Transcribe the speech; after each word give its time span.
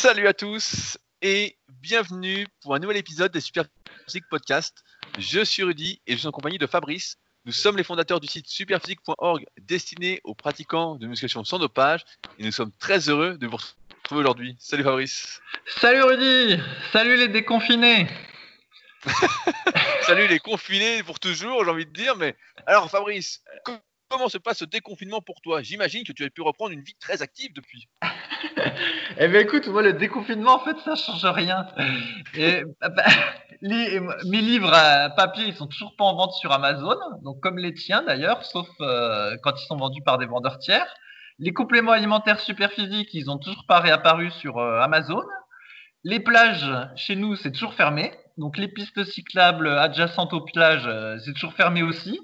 Salut 0.00 0.28
à 0.28 0.32
tous 0.32 0.96
et 1.22 1.56
bienvenue 1.82 2.46
pour 2.62 2.72
un 2.72 2.78
nouvel 2.78 2.98
épisode 2.98 3.32
des 3.32 3.40
Super 3.40 3.64
Physique 4.04 4.28
Podcast. 4.30 4.84
Je 5.18 5.44
suis 5.44 5.64
Rudy 5.64 6.00
et 6.06 6.12
je 6.12 6.18
suis 6.18 6.28
en 6.28 6.30
compagnie 6.30 6.56
de 6.56 6.68
Fabrice. 6.68 7.18
Nous 7.46 7.50
sommes 7.50 7.76
les 7.76 7.82
fondateurs 7.82 8.20
du 8.20 8.28
site 8.28 8.46
superphysique.org 8.46 9.44
destiné 9.60 10.20
aux 10.22 10.36
pratiquants 10.36 10.94
de 10.94 11.08
musculation 11.08 11.42
sans 11.42 11.58
dopage 11.58 12.04
et 12.38 12.44
nous 12.44 12.52
sommes 12.52 12.70
très 12.78 13.08
heureux 13.08 13.38
de 13.38 13.48
vous 13.48 13.56
retrouver 13.56 14.20
aujourd'hui. 14.20 14.56
Salut 14.60 14.84
Fabrice. 14.84 15.40
Salut 15.66 16.02
Rudy. 16.02 16.62
Salut 16.92 17.16
les 17.16 17.26
déconfinés. 17.26 18.06
Salut 20.02 20.28
les 20.28 20.38
confinés 20.38 21.02
pour 21.02 21.18
toujours, 21.18 21.64
j'ai 21.64 21.70
envie 21.72 21.86
de 21.86 21.92
dire. 21.92 22.14
Mais 22.14 22.36
alors 22.66 22.88
Fabrice, 22.88 23.42
comment 24.08 24.28
se 24.28 24.38
passe 24.38 24.58
ce 24.58 24.64
déconfinement 24.64 25.22
pour 25.22 25.40
toi? 25.40 25.60
J'imagine 25.60 26.04
que 26.04 26.12
tu 26.12 26.24
as 26.24 26.30
pu 26.30 26.42
reprendre 26.42 26.70
une 26.70 26.82
vie 26.82 26.94
très 27.00 27.20
active 27.20 27.52
depuis. 27.52 27.88
eh 29.18 29.28
bien 29.28 29.40
écoute, 29.40 29.66
moi 29.68 29.82
le 29.82 29.92
déconfinement 29.92 30.54
en 30.54 30.58
fait 30.60 30.76
ça 30.84 30.94
change 30.94 31.24
rien. 31.24 31.66
Bah, 32.80 33.04
mes 33.62 34.40
livres 34.40 34.72
à 34.72 35.10
papier 35.10 35.46
ils 35.46 35.54
sont 35.54 35.66
toujours 35.66 35.96
pas 35.96 36.04
en 36.04 36.14
vente 36.14 36.32
sur 36.34 36.52
Amazon, 36.52 36.96
donc 37.22 37.40
comme 37.40 37.58
les 37.58 37.74
tiens 37.74 38.02
d'ailleurs, 38.02 38.44
sauf 38.44 38.68
euh, 38.80 39.36
quand 39.42 39.52
ils 39.60 39.66
sont 39.66 39.76
vendus 39.76 40.02
par 40.02 40.18
des 40.18 40.26
vendeurs 40.26 40.58
tiers. 40.58 40.86
Les 41.40 41.52
compléments 41.52 41.92
alimentaires 41.92 42.40
super 42.40 42.70
physiques 42.72 43.10
ils 43.12 43.30
ont 43.30 43.38
toujours 43.38 43.64
pas 43.66 43.80
réapparu 43.80 44.30
sur 44.30 44.58
euh, 44.58 44.80
Amazon. 44.80 45.22
Les 46.04 46.20
plages 46.20 46.70
chez 46.96 47.16
nous 47.16 47.36
c'est 47.36 47.52
toujours 47.52 47.74
fermé, 47.74 48.12
donc 48.36 48.56
les 48.56 48.68
pistes 48.68 49.04
cyclables 49.04 49.68
adjacentes 49.68 50.32
aux 50.32 50.44
plages 50.44 50.86
euh, 50.86 51.18
c'est 51.24 51.32
toujours 51.32 51.54
fermé 51.54 51.82
aussi. 51.82 52.20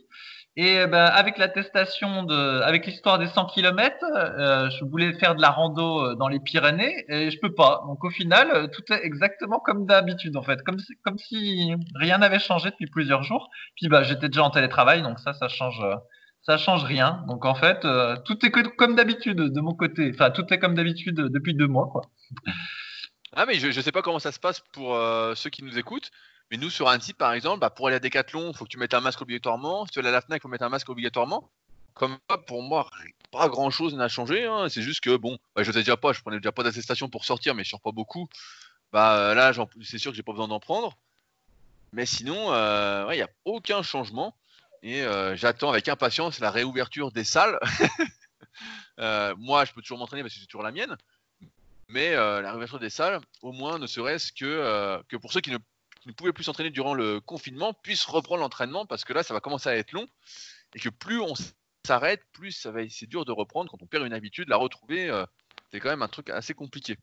Et 0.57 0.87
ben, 0.87 1.07
avec 1.07 1.37
l'attestation 1.37 2.23
de, 2.23 2.61
avec 2.61 2.87
l'histoire 2.87 3.19
des 3.19 3.27
100 3.27 3.47
km, 3.47 3.97
euh, 4.05 4.71
je 4.71 4.85
voulais 4.85 5.13
faire 5.15 5.35
de 5.35 5.43
la 5.43 5.51
rando 5.51 6.01
euh, 6.01 6.15
dans 6.15 6.29
les 6.29 6.39
Pyrénées 6.39 7.05
et 7.09 7.33
je 7.33 7.41
peux 7.41 7.53
pas. 7.53 7.83
Donc 7.89 8.05
au 8.05 8.11
final, 8.11 8.71
tout 8.71 8.93
est 8.93 9.05
exactement 9.05 9.59
comme 9.59 9.85
d'habitude 9.85 10.37
en 10.37 10.43
fait, 10.43 10.61
comme 10.63 11.19
si, 11.19 11.75
rien 11.97 12.19
n'avait 12.19 12.39
changé 12.39 12.71
depuis 12.71 12.87
plusieurs 12.87 13.25
jours. 13.25 13.51
Puis 13.77 13.89
bah 13.89 14.05
j'étais 14.05 14.29
déjà 14.29 14.45
en 14.45 14.51
télétravail, 14.51 15.03
donc 15.03 15.19
ça, 15.19 15.33
ça 15.33 15.49
change, 15.49 15.85
ça 16.43 16.57
change 16.57 16.85
rien. 16.85 17.25
Donc 17.27 17.45
en 17.47 17.57
fait, 17.57 17.85
tout 18.25 18.47
est 18.47 18.51
comme 18.77 18.95
d'habitude 18.95 19.39
de 19.39 19.61
mon 19.61 19.75
côté. 19.75 20.13
Enfin, 20.15 20.31
tout 20.31 20.47
est 20.55 20.61
comme 20.61 20.77
d'habitude 20.77 21.17
depuis 21.17 21.55
deux 21.55 21.69
mois 21.69 21.89
quoi. 21.91 22.03
Ah 23.37 23.47
mais 23.47 23.55
je, 23.55 23.73
je 23.73 23.81
sais 23.81 23.91
pas 23.91 24.03
comment 24.03 24.21
ça 24.21 24.31
se 24.31 24.39
passe 24.39 24.61
pour 24.73 24.97
ceux 25.35 25.51
qui 25.51 25.65
nous 25.65 25.81
écoutent. 25.81 26.13
Mais 26.51 26.57
nous, 26.57 26.71
sur 26.71 26.91
site, 27.03 27.17
par 27.17 27.33
exemple, 27.33 27.61
bah, 27.61 27.71
pour 27.71 27.87
aller 27.87 27.97
à 27.97 28.01
Decathlon, 28.01 28.51
il 28.51 28.57
faut 28.57 28.65
que 28.65 28.71
tu 28.71 28.79
mettes 28.79 28.95
un 28.95 29.01
masque 29.01 29.21
obligatoirement. 29.21 29.87
Si 29.87 29.93
tu 29.93 30.01
vas 30.01 30.09
à 30.09 30.13
la 30.13 30.21
FNAC, 30.21 30.41
il 30.41 30.43
faut 30.43 30.49
mettre 30.49 30.65
un 30.65 30.69
masque 30.69 30.89
obligatoirement. 30.89 31.51
Comme 31.95 32.19
pour 32.47 32.63
moi, 32.63 32.89
pas 33.31 33.49
grand 33.49 33.71
chose 33.71 33.95
n'a 33.95 34.09
changé. 34.09 34.45
Hein. 34.45 34.69
C'est 34.69 34.83
juste 34.83 35.01
que, 35.01 35.17
bon, 35.17 35.39
bah, 35.55 35.63
je 35.63 35.71
ne 35.71 35.77
déjà 35.77 35.97
pas, 35.97 36.13
je 36.13 36.21
prenais 36.21 36.39
déjà 36.39 36.53
pas 36.53 36.63
d'attestation 36.63 37.09
pour 37.09 37.25
sortir, 37.25 37.55
mais 37.55 37.65
je 37.65 37.71
sors 37.71 37.81
pas 37.81 37.93
beaucoup. 37.93 38.29
Bah, 38.93 39.17
euh, 39.17 39.35
là, 39.35 39.53
c'est 39.83 39.99
sûr 39.99 40.13
que 40.13 40.17
j'ai 40.17 40.23
pas 40.23 40.33
besoin 40.33 40.49
d'en 40.49 40.61
prendre. 40.61 40.97
Mais 41.93 42.07
sinon, 42.07 42.53
euh, 42.53 43.07
il 43.13 43.17
n'y 43.17 43.23
a 43.23 43.31
aucun 43.45 43.83
changement. 43.83 44.37
Et 44.83 45.03
euh, 45.03 45.35
j'attends 45.37 45.71
avec 45.71 45.89
impatience 45.89 46.41
la 46.41 46.51
réouverture 46.51 47.11
des 47.11 47.25
salles. 47.25 47.59
moi, 49.39 49.65
je 49.65 49.73
peux 49.73 49.81
toujours 49.81 49.99
m'entraîner 49.99 50.23
parce 50.23 50.35
que 50.35 50.41
c'est 50.41 50.47
toujours 50.47 50.63
la 50.63 50.73
mienne. 50.73 50.97
Mais 51.89 52.15
la 52.15 52.51
réouverture 52.51 52.79
des 52.79 52.91
salles, 52.91 53.21
au 53.43 53.53
moins, 53.53 53.79
ne 53.79 53.87
serait-ce 53.87 54.33
que, 54.33 55.03
que 55.09 55.17
pour 55.17 55.33
ceux 55.33 55.41
qui 55.41 55.51
ne 55.51 55.59
ne 56.07 56.13
pouvaient 56.13 56.33
plus 56.33 56.45
s'entraîner 56.45 56.71
durant 56.71 56.95
le 56.95 57.21
confinement 57.21 57.73
puissent 57.75 58.05
reprendre 58.05 58.41
l'entraînement 58.41 58.87
parce 58.87 59.05
que 59.05 59.13
là, 59.13 59.23
ça 59.23 59.35
va 59.35 59.41
commencer 59.41 59.69
à 59.69 59.77
être 59.77 59.93
long 59.93 60.07
et 60.75 60.81
que 60.81 60.89
plus 60.89 61.21
on 61.21 61.35
s'arrête, 61.87 62.23
plus 62.33 62.53
ça 62.53 62.71
va 62.71 62.81
c'est 62.89 63.07
dur 63.07 63.25
de 63.25 63.33
reprendre 63.33 63.71
quand 63.71 63.83
on 63.83 63.87
perd 63.87 64.07
une 64.07 64.13
habitude, 64.13 64.49
la 64.49 64.57
retrouver, 64.57 65.09
euh, 65.11 65.25
c'est 65.71 65.81
quand 65.81 65.91
même 65.91 66.03
un 66.03 66.09
truc 66.09 66.31
assez 66.31 66.55
compliqué. 66.55 66.97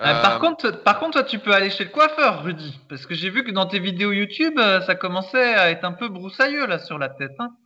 Euh, 0.00 0.22
par, 0.22 0.38
contre, 0.38 0.70
par 0.84 1.00
contre, 1.00 1.18
toi, 1.18 1.24
tu 1.24 1.40
peux 1.40 1.52
aller 1.52 1.70
chez 1.70 1.84
le 1.84 1.90
coiffeur, 1.90 2.44
Rudy, 2.44 2.78
parce 2.88 3.04
que 3.04 3.14
j'ai 3.14 3.30
vu 3.30 3.42
que 3.42 3.50
dans 3.50 3.66
tes 3.66 3.80
vidéos 3.80 4.12
YouTube, 4.12 4.56
euh, 4.58 4.80
ça 4.82 4.94
commençait 4.94 5.54
à 5.54 5.70
être 5.70 5.84
un 5.84 5.92
peu 5.92 6.08
broussailleux 6.08 6.66
là 6.66 6.78
sur 6.78 6.98
la 6.98 7.08
tête. 7.08 7.34
Hein. 7.40 7.56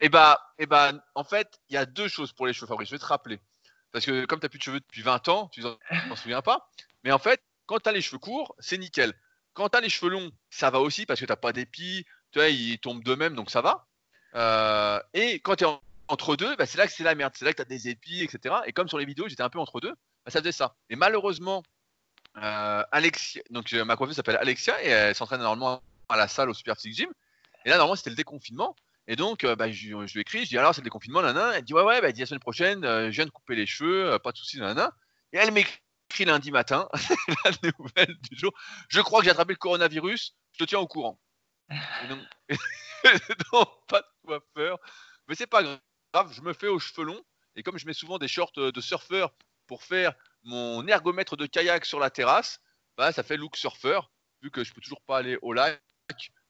Eh 0.00 0.08
bah, 0.08 0.40
eh 0.58 0.66
bah, 0.66 0.92
en 1.14 1.22
fait, 1.22 1.60
il 1.68 1.74
y 1.74 1.76
a 1.76 1.86
deux 1.86 2.08
choses 2.08 2.32
pour 2.32 2.48
les 2.48 2.52
cheveux, 2.52 2.66
Fabrice. 2.66 2.88
Je 2.88 2.94
vais 2.94 2.98
te 2.98 3.04
rappeler, 3.04 3.38
parce 3.92 4.04
que 4.04 4.24
comme 4.24 4.40
tu 4.40 4.46
n'as 4.46 4.48
plus 4.48 4.58
de 4.58 4.64
cheveux 4.64 4.80
depuis 4.80 5.02
20 5.02 5.28
ans, 5.28 5.48
tu 5.52 5.60
t'en 5.62 6.16
souviens 6.16 6.42
pas. 6.42 6.68
Mais 7.04 7.12
en 7.12 7.18
fait, 7.18 7.40
quand 7.66 7.78
tu 7.78 7.88
as 7.88 7.92
les 7.92 8.00
cheveux 8.00 8.18
courts, 8.18 8.56
c'est 8.58 8.78
nickel. 8.78 9.14
Quand 9.58 9.68
tu 9.70 9.76
as 9.76 9.80
les 9.80 9.88
cheveux 9.88 10.12
longs, 10.12 10.30
ça 10.50 10.70
va 10.70 10.78
aussi 10.78 11.04
parce 11.04 11.18
que 11.18 11.24
tu 11.24 11.32
n'as 11.32 11.36
pas 11.36 11.52
d'épis, 11.52 12.06
tu 12.30 12.38
vois, 12.38 12.48
ils 12.48 12.78
tombent 12.78 13.02
d'eux-mêmes, 13.02 13.34
donc 13.34 13.50
ça 13.50 13.60
va. 13.60 13.88
Euh, 14.36 15.00
et 15.14 15.40
quand 15.40 15.56
tu 15.56 15.64
es 15.64 15.66
entre 16.06 16.36
deux, 16.36 16.54
bah, 16.54 16.64
c'est 16.64 16.78
là 16.78 16.86
que 16.86 16.92
c'est 16.92 17.02
la 17.02 17.16
merde. 17.16 17.32
C'est 17.36 17.44
là 17.44 17.50
que 17.50 17.56
tu 17.56 17.62
as 17.62 17.64
des 17.64 17.88
épis, 17.88 18.22
etc. 18.22 18.54
Et 18.66 18.72
comme 18.72 18.88
sur 18.88 18.98
les 18.98 19.04
vidéos, 19.04 19.26
j'étais 19.26 19.42
un 19.42 19.48
peu 19.50 19.58
entre 19.58 19.80
deux, 19.80 19.90
bah, 19.90 20.30
ça 20.30 20.38
faisait 20.38 20.52
ça. 20.52 20.76
Et 20.90 20.94
malheureusement, 20.94 21.64
euh, 22.36 22.84
Alexia, 22.92 23.42
donc 23.50 23.72
ma 23.72 23.96
coiffeuse 23.96 24.14
s'appelle 24.14 24.36
Alexia 24.36 24.80
et 24.84 24.90
elle 24.90 25.16
s'entraîne 25.16 25.40
normalement 25.40 25.82
à 26.08 26.16
la 26.16 26.28
salle 26.28 26.50
au 26.50 26.54
Super 26.54 26.76
Physique 26.76 26.94
Gym. 26.94 27.12
Et 27.64 27.70
là, 27.70 27.78
normalement, 27.78 27.96
c'était 27.96 28.10
le 28.10 28.16
déconfinement. 28.16 28.76
Et 29.08 29.16
donc, 29.16 29.42
euh, 29.42 29.56
bah, 29.56 29.72
je, 29.72 29.88
lui 29.88 30.20
écris, 30.20 30.44
je 30.44 30.50
dis 30.50 30.58
alors, 30.58 30.72
c'est 30.72 30.82
le 30.82 30.84
déconfinement, 30.84 31.20
nana. 31.20 31.56
Elle 31.56 31.64
dit, 31.64 31.74
ouais, 31.74 31.82
ouais, 31.82 32.00
bah, 32.00 32.12
dit 32.12 32.20
la 32.20 32.26
semaine 32.26 32.38
prochaine, 32.38 32.82
je 32.84 33.10
viens 33.10 33.26
de 33.26 33.30
couper 33.30 33.56
les 33.56 33.66
cheveux, 33.66 34.20
pas 34.20 34.30
de 34.30 34.36
soucis, 34.36 34.60
nana. 34.60 34.92
Et 35.32 35.38
elle 35.38 35.50
m'écrit 35.50 35.80
lundi 36.20 36.50
matin, 36.50 36.88
la 37.44 37.50
nouvelle 37.62 38.16
du 38.30 38.38
jour. 38.38 38.52
Je 38.88 39.00
crois 39.00 39.20
que 39.20 39.26
j'ai 39.26 39.30
attrapé 39.30 39.52
le 39.52 39.58
coronavirus, 39.58 40.34
je 40.52 40.58
te 40.58 40.64
tiens 40.64 40.78
au 40.78 40.86
courant. 40.86 41.20
Donc, 42.08 42.20
pas 43.88 44.00
de 44.00 44.06
coiffeur. 44.24 44.78
Mais 45.28 45.34
c'est 45.34 45.46
pas 45.46 45.62
grave, 45.62 46.32
je 46.32 46.40
me 46.40 46.52
fais 46.52 46.68
aux 46.68 46.78
cheveux 46.78 47.04
longs. 47.04 47.22
Et 47.56 47.62
comme 47.62 47.78
je 47.78 47.86
mets 47.86 47.92
souvent 47.92 48.18
des 48.18 48.28
shorts 48.28 48.52
de 48.56 48.80
surfeur 48.80 49.34
pour 49.66 49.82
faire 49.82 50.14
mon 50.44 50.86
ergomètre 50.86 51.36
de 51.36 51.46
kayak 51.46 51.84
sur 51.84 51.98
la 51.98 52.10
terrasse, 52.10 52.60
bah, 52.96 53.12
ça 53.12 53.22
fait 53.22 53.36
look 53.36 53.56
surfeur, 53.56 54.10
vu 54.42 54.50
que 54.50 54.64
je 54.64 54.72
peux 54.72 54.80
toujours 54.80 55.02
pas 55.02 55.18
aller 55.18 55.38
au 55.42 55.52
lac 55.52 55.82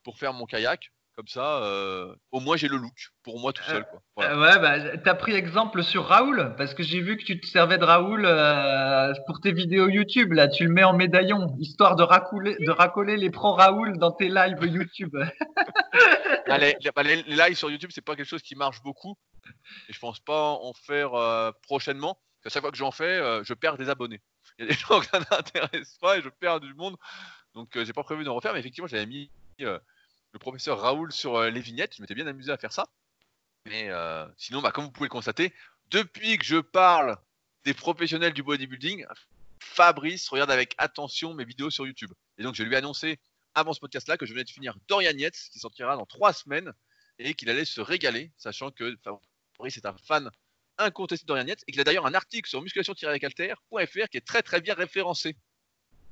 pour 0.03 0.19
faire 0.19 0.33
mon 0.33 0.47
kayak. 0.47 0.93
Comme 1.19 1.27
ça, 1.27 1.65
euh, 1.65 2.15
au 2.31 2.39
moins 2.39 2.57
j'ai 2.57 2.69
le 2.69 2.77
look 2.77 3.09
pour 3.25 3.41
moi 3.41 3.53
tout 3.53 3.65
seul. 3.65 3.85
Quoi. 3.91 4.25
Euh, 4.25 4.41
ouais, 4.41 4.61
bah, 4.61 4.97
t'as 4.99 5.17
pris 5.17 5.33
exemple 5.33 5.83
sur 5.83 6.07
Raoul 6.07 6.55
parce 6.57 6.75
que 6.75 6.85
j'ai 6.85 7.01
vu 7.01 7.17
que 7.17 7.25
tu 7.25 7.41
te 7.41 7.47
servais 7.49 7.77
de 7.77 7.83
Raoul 7.83 8.25
euh, 8.25 9.13
pour 9.27 9.41
tes 9.41 9.51
vidéos 9.51 9.89
YouTube. 9.89 10.33
Là, 10.33 10.47
tu 10.47 10.63
le 10.63 10.71
mets 10.71 10.85
en 10.85 10.93
médaillon 10.93 11.57
histoire 11.59 11.97
de, 11.97 12.05
racoler, 12.05 12.55
de 12.61 12.71
racoler 12.71 13.17
les 13.17 13.31
pros 13.31 13.53
Raoul 13.53 13.99
dans 13.99 14.13
tes 14.13 14.29
lives 14.29 14.63
YouTube. 14.63 15.17
Ah, 16.51 16.57
les, 16.57 16.77
lives 17.25 17.57
sur 17.57 17.71
YouTube, 17.71 17.91
c'est 17.93 18.01
pas 18.01 18.17
quelque 18.17 18.25
chose 18.25 18.41
qui 18.41 18.55
marche 18.55 18.81
beaucoup 18.83 19.19
et 19.89 19.93
je 19.93 19.99
pense 19.99 20.21
pas 20.21 20.53
en 20.53 20.73
faire 20.73 21.11
prochainement. 21.63 22.19
À 22.47 22.49
chaque 22.49 22.63
fois 22.63 22.71
que 22.71 22.77
j'en 22.79 22.93
fais, 22.93 23.19
je 23.45 23.55
perds 23.55 23.77
des 23.77 23.91
abonnés. 23.91 24.23
Il 24.59 24.65
y 24.65 24.69
a 24.69 24.71
des 24.71 24.79
gens 24.79 25.01
qui 25.01 25.09
n'intéressent 25.13 25.99
pas 26.01 26.17
et 26.17 26.23
je 26.23 26.29
perds 26.29 26.61
du 26.61 26.73
monde. 26.75 26.97
Donc, 27.55 27.69
j'ai 27.75 27.93
pas 27.93 28.05
prévu 28.05 28.25
d'en 28.25 28.35
refaire, 28.35 28.55
mais 28.55 28.61
effectivement, 28.61 28.87
j'avais 28.87 29.05
mis 29.05 29.31
professeur 30.39 30.81
Raoul 30.81 31.13
sur 31.13 31.37
euh, 31.37 31.51
les 31.51 31.61
vignettes. 31.61 31.97
Je 31.97 32.03
m'étais 32.03 32.15
bien 32.15 32.27
amusé 32.27 32.53
à 32.53 32.57
faire 32.57 32.73
ça. 32.73 32.89
Mais 33.67 33.89
euh, 33.91 34.27
sinon, 34.37 34.63
bah, 34.63 34.73
comme 34.73 34.85
vous 34.85 34.91
pouvez 34.91 35.07
le 35.07 35.11
constater, 35.11 35.53
depuis 35.91 36.39
que 36.39 36.45
je 36.45 36.57
parle 36.57 37.19
des 37.65 37.75
professionnels 37.75 38.33
du 38.33 38.43
bodybuilding, 38.43 39.05
Fabrice 39.61 40.29
regarde 40.29 40.51
avec 40.51 40.75
attention 40.79 41.35
mes 41.35 41.45
vidéos 41.45 41.71
sur 41.71 41.87
YouTube. 41.87 42.13
Et 42.39 42.43
donc, 42.43 42.55
je 42.55 42.63
lui 42.63 42.75
ai 42.75 42.77
annoncé 42.77 43.19
avant 43.55 43.73
ce 43.73 43.81
podcast-là 43.81 44.17
que 44.17 44.27
je 44.27 44.33
venais 44.33 44.45
de 44.45 44.51
finir 44.51 44.77
Dorian 44.89 45.17
Yates, 45.17 45.49
qui 45.53 45.59
sortira 45.59 45.97
dans 45.97 46.07
trois 46.07 46.33
semaines, 46.33 46.73
et 47.19 47.35
qu'il 47.35 47.51
allait 47.51 47.65
se 47.65 47.81
régaler, 47.81 48.33
sachant 48.37 48.71
que 48.71 48.97
Fabrice 49.57 49.77
est 49.77 49.87
un 49.87 49.97
fan 50.05 50.31
incontesté 50.79 51.25
de 51.25 51.29
Dorian 51.29 51.47
Yates, 51.47 51.65
et 51.67 51.73
qu'il 51.73 51.81
a 51.81 51.85
d'ailleurs 51.85 52.07
un 52.07 52.15
article 52.15 52.49
sur 52.49 52.63
musculation-calter.fr 52.63 54.09
qui 54.11 54.17
est 54.17 54.27
très 54.27 54.43
très 54.43 54.61
bien 54.61 54.75
référencé. 54.75 55.37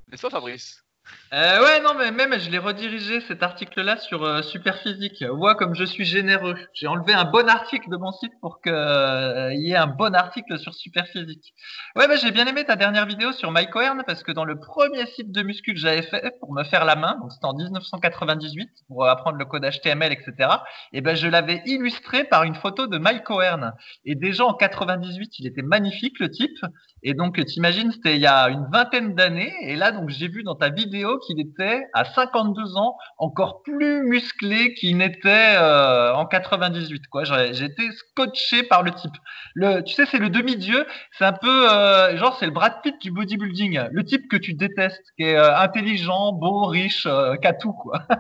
N'est-ce 0.08 0.22
pas, 0.22 0.30
Fabrice? 0.30 0.85
Euh, 1.32 1.60
ouais, 1.60 1.80
non, 1.82 1.94
mais 1.98 2.12
même 2.12 2.38
je 2.38 2.50
l'ai 2.50 2.58
redirigé 2.58 3.20
cet 3.20 3.42
article-là 3.42 3.96
sur 3.98 4.22
euh, 4.22 4.42
Superphysique. 4.42 5.24
Vois 5.24 5.56
comme 5.56 5.74
je 5.74 5.84
suis 5.84 6.04
généreux. 6.04 6.54
J'ai 6.72 6.86
enlevé 6.86 7.14
un 7.14 7.24
bon 7.24 7.48
article 7.48 7.90
de 7.90 7.96
mon 7.96 8.12
site 8.12 8.32
pour 8.40 8.60
qu'il 8.62 8.72
euh, 8.72 9.52
y 9.54 9.72
ait 9.72 9.76
un 9.76 9.88
bon 9.88 10.14
article 10.14 10.56
sur 10.58 10.72
Superphysique. 10.72 11.52
Ouais, 11.96 12.06
bah, 12.06 12.14
j'ai 12.14 12.30
bien 12.30 12.46
aimé 12.46 12.64
ta 12.64 12.76
dernière 12.76 13.06
vidéo 13.06 13.32
sur 13.32 13.50
Mike 13.50 13.74
O'Hearn 13.74 14.04
parce 14.06 14.22
que 14.22 14.30
dans 14.30 14.44
le 14.44 14.58
premier 14.58 15.04
site 15.06 15.32
de 15.32 15.42
muscu 15.42 15.74
que 15.74 15.80
j'avais 15.80 16.02
fait 16.02 16.32
pour 16.38 16.52
me 16.52 16.62
faire 16.62 16.84
la 16.84 16.94
main, 16.94 17.18
donc 17.20 17.32
c'était 17.32 17.46
en 17.46 17.54
1998 17.54 18.70
pour 18.86 19.04
apprendre 19.06 19.36
le 19.36 19.44
code 19.46 19.68
HTML, 19.68 20.12
etc. 20.12 20.48
Et 20.92 21.00
ben 21.00 21.16
je 21.16 21.26
l'avais 21.26 21.60
illustré 21.66 22.22
par 22.22 22.44
une 22.44 22.54
photo 22.54 22.86
de 22.86 22.98
Mike 22.98 23.28
O'Hearn. 23.28 23.74
Et 24.04 24.14
déjà 24.14 24.46
en 24.46 24.54
98, 24.54 25.40
il 25.40 25.46
était 25.48 25.62
magnifique 25.62 26.20
le 26.20 26.30
type. 26.30 26.58
Et 27.02 27.14
donc 27.14 27.44
t'imagines, 27.44 27.90
c'était 27.90 28.14
il 28.14 28.20
y 28.22 28.26
a 28.26 28.48
une 28.48 28.66
vingtaine 28.72 29.14
d'années. 29.14 29.52
Et 29.62 29.74
là, 29.74 29.90
donc 29.90 30.08
j'ai 30.08 30.28
vu 30.28 30.44
dans 30.44 30.54
ta 30.54 30.68
vidéo 30.68 30.95
qu'il 31.26 31.40
était 31.40 31.88
à 31.92 32.04
52 32.04 32.76
ans 32.76 32.96
encore 33.18 33.62
plus 33.62 34.02
musclé 34.02 34.74
qu'il 34.74 34.96
n'était 34.96 35.56
euh, 35.56 36.14
en 36.14 36.26
98. 36.26 37.06
Quoi, 37.08 37.24
j'étais 37.24 37.90
scotché 37.92 38.62
par 38.62 38.82
le 38.82 38.92
type. 38.92 39.14
Le, 39.54 39.82
tu 39.82 39.94
sais, 39.94 40.06
c'est 40.06 40.18
le 40.18 40.30
demi-dieu. 40.30 40.86
C'est 41.18 41.24
un 41.24 41.32
peu 41.32 41.70
euh, 41.70 42.16
genre 42.16 42.36
c'est 42.38 42.46
le 42.46 42.52
Brad 42.52 42.82
Pitt 42.82 43.00
du 43.00 43.10
bodybuilding. 43.10 43.88
Le 43.90 44.04
type 44.04 44.28
que 44.28 44.36
tu 44.36 44.54
détestes, 44.54 45.12
qui 45.16 45.24
est 45.24 45.36
euh, 45.36 45.56
intelligent, 45.56 46.32
beau, 46.32 46.66
riche, 46.66 47.06
qu'a 47.42 47.52
tout 47.52 47.72
quoi. 47.72 48.02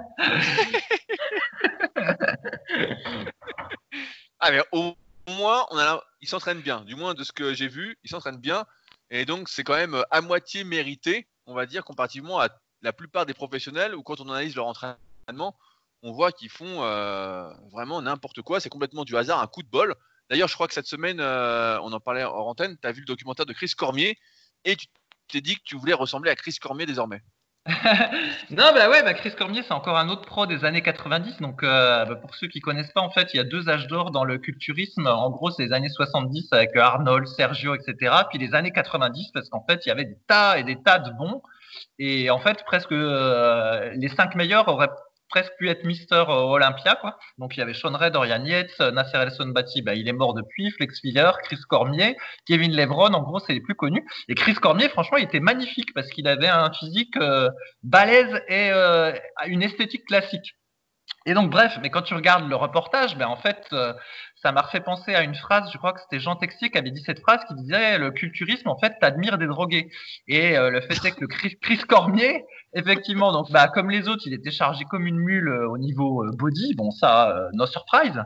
ah 4.40 4.50
mais 4.50 4.60
au 4.72 4.94
moins 5.38 5.66
on 5.70 5.78
a, 5.78 6.02
il 6.20 6.28
s'entraîne 6.28 6.60
bien. 6.60 6.82
Du 6.82 6.94
moins 6.94 7.14
de 7.14 7.24
ce 7.24 7.32
que 7.32 7.54
j'ai 7.54 7.68
vu, 7.68 7.96
il 8.04 8.10
s'entraîne 8.10 8.38
bien. 8.38 8.64
Et 9.10 9.24
donc, 9.24 9.48
c'est 9.48 9.62
quand 9.62 9.76
même 9.76 10.02
à 10.10 10.20
moitié 10.20 10.64
mérité, 10.64 11.28
on 11.46 11.54
va 11.54 11.66
dire, 11.66 11.84
comparativement 11.84 12.40
à 12.40 12.48
la 12.82 12.92
plupart 12.92 13.26
des 13.26 13.34
professionnels 13.34 13.94
où 13.94 14.02
quand 14.02 14.20
on 14.20 14.28
analyse 14.28 14.56
leur 14.56 14.66
entraînement, 14.66 15.56
on 16.02 16.12
voit 16.12 16.32
qu'ils 16.32 16.50
font 16.50 16.82
euh, 16.84 17.50
vraiment 17.72 18.00
n'importe 18.02 18.42
quoi. 18.42 18.60
C'est 18.60 18.68
complètement 18.68 19.04
du 19.04 19.16
hasard, 19.16 19.40
un 19.40 19.46
coup 19.46 19.62
de 19.62 19.68
bol. 19.68 19.94
D'ailleurs, 20.30 20.48
je 20.48 20.54
crois 20.54 20.66
que 20.66 20.74
cette 20.74 20.86
semaine, 20.86 21.20
euh, 21.20 21.78
on 21.82 21.92
en 21.92 22.00
parlait 22.00 22.24
hors 22.24 22.48
antenne, 22.48 22.76
tu 22.80 22.86
as 22.86 22.92
vu 22.92 23.00
le 23.00 23.06
documentaire 23.06 23.46
de 23.46 23.52
Chris 23.52 23.72
Cormier 23.76 24.18
et 24.64 24.76
tu 24.76 24.86
t'es 25.28 25.40
dit 25.40 25.56
que 25.56 25.62
tu 25.64 25.76
voulais 25.76 25.94
ressembler 25.94 26.30
à 26.30 26.36
Chris 26.36 26.56
Cormier 26.60 26.86
désormais. 26.86 27.22
non, 28.50 28.70
bah 28.74 28.88
ouais, 28.88 29.02
bah 29.02 29.14
Chris 29.14 29.32
Cormier, 29.36 29.64
c'est 29.64 29.72
encore 29.72 29.98
un 29.98 30.08
autre 30.08 30.22
pro 30.22 30.46
des 30.46 30.64
années 30.64 30.82
90. 30.82 31.40
Donc, 31.40 31.64
euh, 31.64 32.04
bah 32.04 32.14
pour 32.14 32.34
ceux 32.36 32.46
qui 32.46 32.60
connaissent 32.60 32.92
pas, 32.92 33.00
en 33.00 33.10
fait, 33.10 33.34
il 33.34 33.38
y 33.38 33.40
a 33.40 33.44
deux 33.44 33.68
âges 33.68 33.88
d'or 33.88 34.12
dans 34.12 34.24
le 34.24 34.38
culturisme. 34.38 35.08
En 35.08 35.30
gros, 35.30 35.50
c'est 35.50 35.64
les 35.64 35.72
années 35.72 35.88
70 35.88 36.48
avec 36.52 36.76
Arnold, 36.76 37.26
Sergio, 37.26 37.74
etc. 37.74 38.14
Puis 38.30 38.38
les 38.38 38.54
années 38.54 38.70
90, 38.70 39.32
parce 39.34 39.48
qu'en 39.48 39.64
fait, 39.68 39.84
il 39.84 39.88
y 39.88 39.92
avait 39.92 40.04
des 40.04 40.18
tas 40.28 40.58
et 40.58 40.62
des 40.62 40.80
tas 40.80 41.00
de 41.00 41.10
bons. 41.10 41.42
Et 41.98 42.30
en 42.30 42.38
fait, 42.38 42.64
presque 42.64 42.92
euh, 42.92 43.92
les 43.94 44.08
cinq 44.08 44.34
meilleurs 44.34 44.68
auraient 44.68 44.90
presque 45.28 45.52
pu 45.58 45.68
être 45.68 45.84
Mister 45.84 46.24
Olympia, 46.28 46.94
quoi. 46.94 47.18
Donc 47.38 47.56
il 47.56 47.60
y 47.60 47.62
avait 47.62 47.74
Sean 47.74 47.96
Red, 47.96 48.12
Dorian 48.12 48.44
Yates, 48.44 48.78
Nasser 48.78 49.18
El 49.18 49.32
Sonbati, 49.32 49.82
bah, 49.82 49.94
il 49.94 50.08
est 50.08 50.12
mort 50.12 50.34
depuis, 50.34 50.70
Flex 50.70 51.02
Wheeler, 51.02 51.32
Chris 51.42 51.58
Cormier, 51.68 52.16
Kevin 52.46 52.74
Lebron, 52.74 53.12
en 53.12 53.22
gros 53.22 53.40
c'est 53.40 53.52
les 53.52 53.60
plus 53.60 53.74
connus. 53.74 54.06
Et 54.28 54.34
Chris 54.34 54.54
Cormier, 54.54 54.88
franchement, 54.88 55.18
il 55.18 55.24
était 55.24 55.40
magnifique 55.40 55.92
parce 55.94 56.08
qu'il 56.10 56.28
avait 56.28 56.48
un 56.48 56.72
physique 56.72 57.16
euh, 57.16 57.50
balèze 57.82 58.40
et 58.48 58.70
euh, 58.70 59.12
une 59.46 59.62
esthétique 59.62 60.06
classique. 60.06 60.54
Et 61.26 61.34
donc 61.34 61.50
bref, 61.50 61.76
mais 61.82 61.90
quand 61.90 62.02
tu 62.02 62.14
regardes 62.14 62.48
le 62.48 62.56
reportage, 62.56 63.16
ben 63.16 63.26
en 63.26 63.36
fait, 63.36 63.66
euh, 63.72 63.92
ça 64.46 64.52
m'a 64.52 64.62
fait 64.62 64.78
penser 64.78 65.12
à 65.12 65.22
une 65.22 65.34
phrase, 65.34 65.68
je 65.72 65.76
crois 65.76 65.92
que 65.92 66.00
c'était 66.00 66.20
Jean 66.20 66.36
Texier 66.36 66.70
qui 66.70 66.78
avait 66.78 66.92
dit 66.92 67.02
cette 67.04 67.18
phrase 67.18 67.40
qui 67.48 67.54
disait 67.56 67.98
le 67.98 68.12
culturisme 68.12 68.68
en 68.68 68.78
fait 68.78 68.94
t'admires 69.00 69.38
des 69.38 69.48
drogués. 69.48 69.90
Et 70.28 70.56
euh, 70.56 70.70
le 70.70 70.80
fait 70.82 71.04
est 71.04 71.10
que 71.10 71.24
Chris, 71.24 71.78
Cormier, 71.88 72.44
effectivement, 72.72 73.32
donc 73.32 73.50
bah 73.50 73.66
comme 73.66 73.90
les 73.90 74.06
autres, 74.06 74.22
il 74.24 74.34
était 74.34 74.52
chargé 74.52 74.84
comme 74.84 75.04
une 75.04 75.18
mule 75.18 75.48
euh, 75.48 75.68
au 75.68 75.78
niveau 75.78 76.22
euh, 76.22 76.30
body, 76.30 76.76
bon 76.76 76.92
ça, 76.92 77.48
no 77.54 77.66
surprise. 77.66 78.22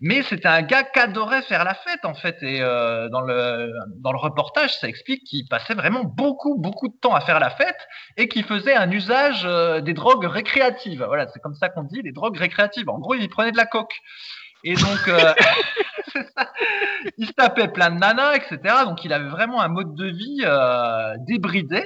Mais 0.00 0.22
c'était 0.22 0.48
un 0.48 0.62
gars 0.62 0.84
qui 0.84 1.00
adorait 1.00 1.42
faire 1.42 1.64
la 1.64 1.74
fête 1.74 2.04
en 2.04 2.14
fait. 2.14 2.42
Et 2.42 2.60
dans 2.60 3.20
le 3.20 3.70
dans 3.96 4.12
le 4.12 4.18
reportage, 4.18 4.74
ça 4.78 4.88
explique 4.88 5.24
qu'il 5.24 5.46
passait 5.48 5.74
vraiment 5.74 6.04
beaucoup 6.04 6.56
beaucoup 6.56 6.88
de 6.88 6.94
temps 6.94 7.14
à 7.14 7.20
faire 7.20 7.40
la 7.40 7.50
fête 7.50 7.88
et 8.16 8.28
qu'il 8.28 8.44
faisait 8.44 8.74
un 8.74 8.90
usage 8.90 9.42
des 9.82 9.94
drogues 9.94 10.24
récréatives. 10.24 11.04
Voilà, 11.04 11.26
c'est 11.28 11.40
comme 11.40 11.56
ça 11.56 11.68
qu'on 11.68 11.82
dit, 11.82 12.00
les 12.02 12.12
drogues 12.12 12.38
récréatives. 12.38 12.88
En 12.88 13.00
gros, 13.00 13.16
il 13.16 13.28
prenait 13.28 13.50
de 13.50 13.56
la 13.56 13.66
coke. 13.66 14.00
Et 14.64 14.74
donc, 14.74 15.08
euh, 15.08 15.34
il 17.18 17.26
se 17.26 17.32
tapait 17.32 17.68
plein 17.68 17.90
de 17.90 17.98
nanas, 17.98 18.36
etc. 18.36 18.58
Donc, 18.84 19.04
il 19.04 19.12
avait 19.12 19.28
vraiment 19.28 19.60
un 19.60 19.68
mode 19.68 19.94
de 19.94 20.06
vie 20.06 20.42
euh, 20.44 21.14
débridé. 21.26 21.84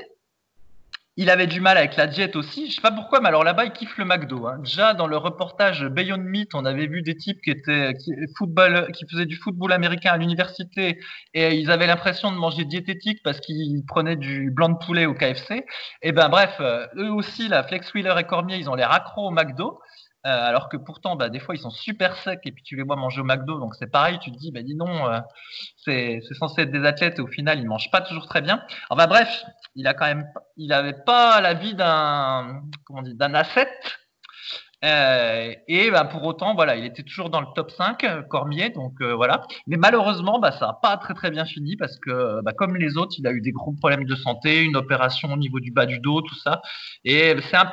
Il 1.19 1.29
avait 1.29 1.47
du 1.47 1.61
mal 1.61 1.77
avec 1.77 1.97
la 1.97 2.07
diète 2.07 2.37
aussi. 2.37 2.71
Je 2.71 2.77
sais 2.77 2.81
pas 2.81 2.91
pourquoi, 2.91 3.21
mais 3.21 3.29
alors 3.29 3.45
là-bas, 3.45 3.67
il 3.67 3.73
kiffe 3.73 3.99
le 3.99 4.07
McDo. 4.07 4.47
Hein. 4.47 4.61
Déjà, 4.61 4.95
dans 4.95 5.07
le 5.07 5.19
reportage 5.19 5.85
Beyond 5.85 6.17
Meat, 6.17 6.55
on 6.55 6.65
avait 6.65 6.87
vu 6.87 7.03
des 7.03 7.15
types 7.15 7.43
qui 7.43 7.51
étaient 7.51 7.93
football, 8.39 8.91
qui 8.93 9.05
faisaient 9.07 9.27
du 9.27 9.37
football 9.37 9.73
américain 9.73 10.13
à 10.13 10.17
l'université 10.17 10.99
et 11.35 11.55
ils 11.57 11.71
avaient 11.71 11.87
l'impression 11.87 12.33
de 12.33 12.39
manger 12.39 12.65
diététique 12.65 13.21
parce 13.23 13.41
qu'ils 13.41 13.85
prenaient 13.87 14.17
du 14.17 14.51
blanc 14.51 14.71
de 14.71 14.79
poulet 14.79 15.05
au 15.05 15.13
KFC. 15.13 15.67
Et 16.01 16.13
ben 16.13 16.31
bref, 16.31 16.57
euh, 16.61 16.87
eux 16.97 17.13
aussi, 17.13 17.47
la 17.47 17.63
Flex 17.63 17.93
Wheeler 17.93 18.15
et 18.19 18.25
Cormier, 18.25 18.57
ils 18.57 18.71
ont 18.71 18.75
les 18.75 18.83
accros 18.83 19.29
au 19.29 19.31
McDo. 19.31 19.81
Euh, 20.25 20.31
alors 20.31 20.69
que 20.69 20.77
pourtant, 20.77 21.17
bah, 21.17 21.29
des 21.29 21.41
fois, 21.41 21.57
ils 21.57 21.61
sont 21.61 21.71
super 21.71 22.17
secs 22.17 22.41
et 22.45 22.53
puis 22.53 22.63
tu 22.63 22.77
les 22.77 22.85
vois 22.85 22.95
manger 22.95 23.21
au 23.21 23.25
McDo, 23.25 23.59
donc 23.59 23.75
c'est 23.75 23.91
pareil. 23.91 24.19
Tu 24.21 24.31
te 24.31 24.37
dis, 24.39 24.53
bah, 24.53 24.63
dis 24.63 24.77
non, 24.77 25.11
euh, 25.11 25.19
c'est 25.85 26.21
censé 26.39 26.63
être 26.63 26.71
des 26.71 26.85
athlètes 26.85 27.19
et 27.19 27.23
au 27.23 27.27
final, 27.27 27.59
ils 27.59 27.67
mangent 27.67 27.91
pas 27.91 28.01
toujours 28.03 28.27
très 28.27 28.41
bien. 28.41 28.63
Enfin 28.91 29.07
bref, 29.09 29.45
il 29.75 29.87
a 29.89 29.95
quand 29.95 30.07
même, 30.07 30.27
il 30.57 30.73
avait 30.73 30.93
pas 30.93 31.41
la 31.41 31.55
vie 31.55 31.75
d'un, 31.75 32.63
comment 32.85 33.03
dit, 33.03 33.15
d'un 33.15 33.35
asset. 33.35 33.69
Euh, 34.85 35.55
et 35.69 35.91
bah, 35.91 36.05
pour 36.05 36.25
autant, 36.25 36.55
voilà, 36.55 36.77
il 36.77 36.85
était 36.85 37.05
toujours 37.05 37.31
dans 37.31 37.41
le 37.41 37.47
top 37.55 37.71
5, 37.73 38.29
Cormier, 38.29 38.71
donc 38.71 39.03
voilà. 39.03 39.45
Mais 39.67 39.77
malheureusement, 39.77 40.39
bah, 40.39 40.53
ça 40.53 40.67
n'a 40.69 40.73
pas 40.75 40.97
très 40.99 41.15
très 41.15 41.33
bien 41.33 41.45
fini 41.45 41.77
parce 41.77 41.99
que, 41.99 42.41
bah, 42.43 42.53
comme 42.53 42.77
les 42.77 42.97
autres, 42.97 43.15
il 43.19 43.27
a 43.27 43.33
eu 43.33 43.41
des 43.41 43.53
gros 43.53 43.73
problèmes 43.73 44.05
de 44.05 44.15
santé, 44.15 44.63
une 44.63 44.77
opération 44.77 45.33
au 45.33 45.37
niveau 45.37 45.59
du 45.59 45.73
bas 45.73 45.87
du 45.87 45.99
dos, 45.99 46.21
tout 46.23 46.37
ça. 46.37 46.63
Et 47.05 47.35
c'est 47.51 47.57
un, 47.57 47.73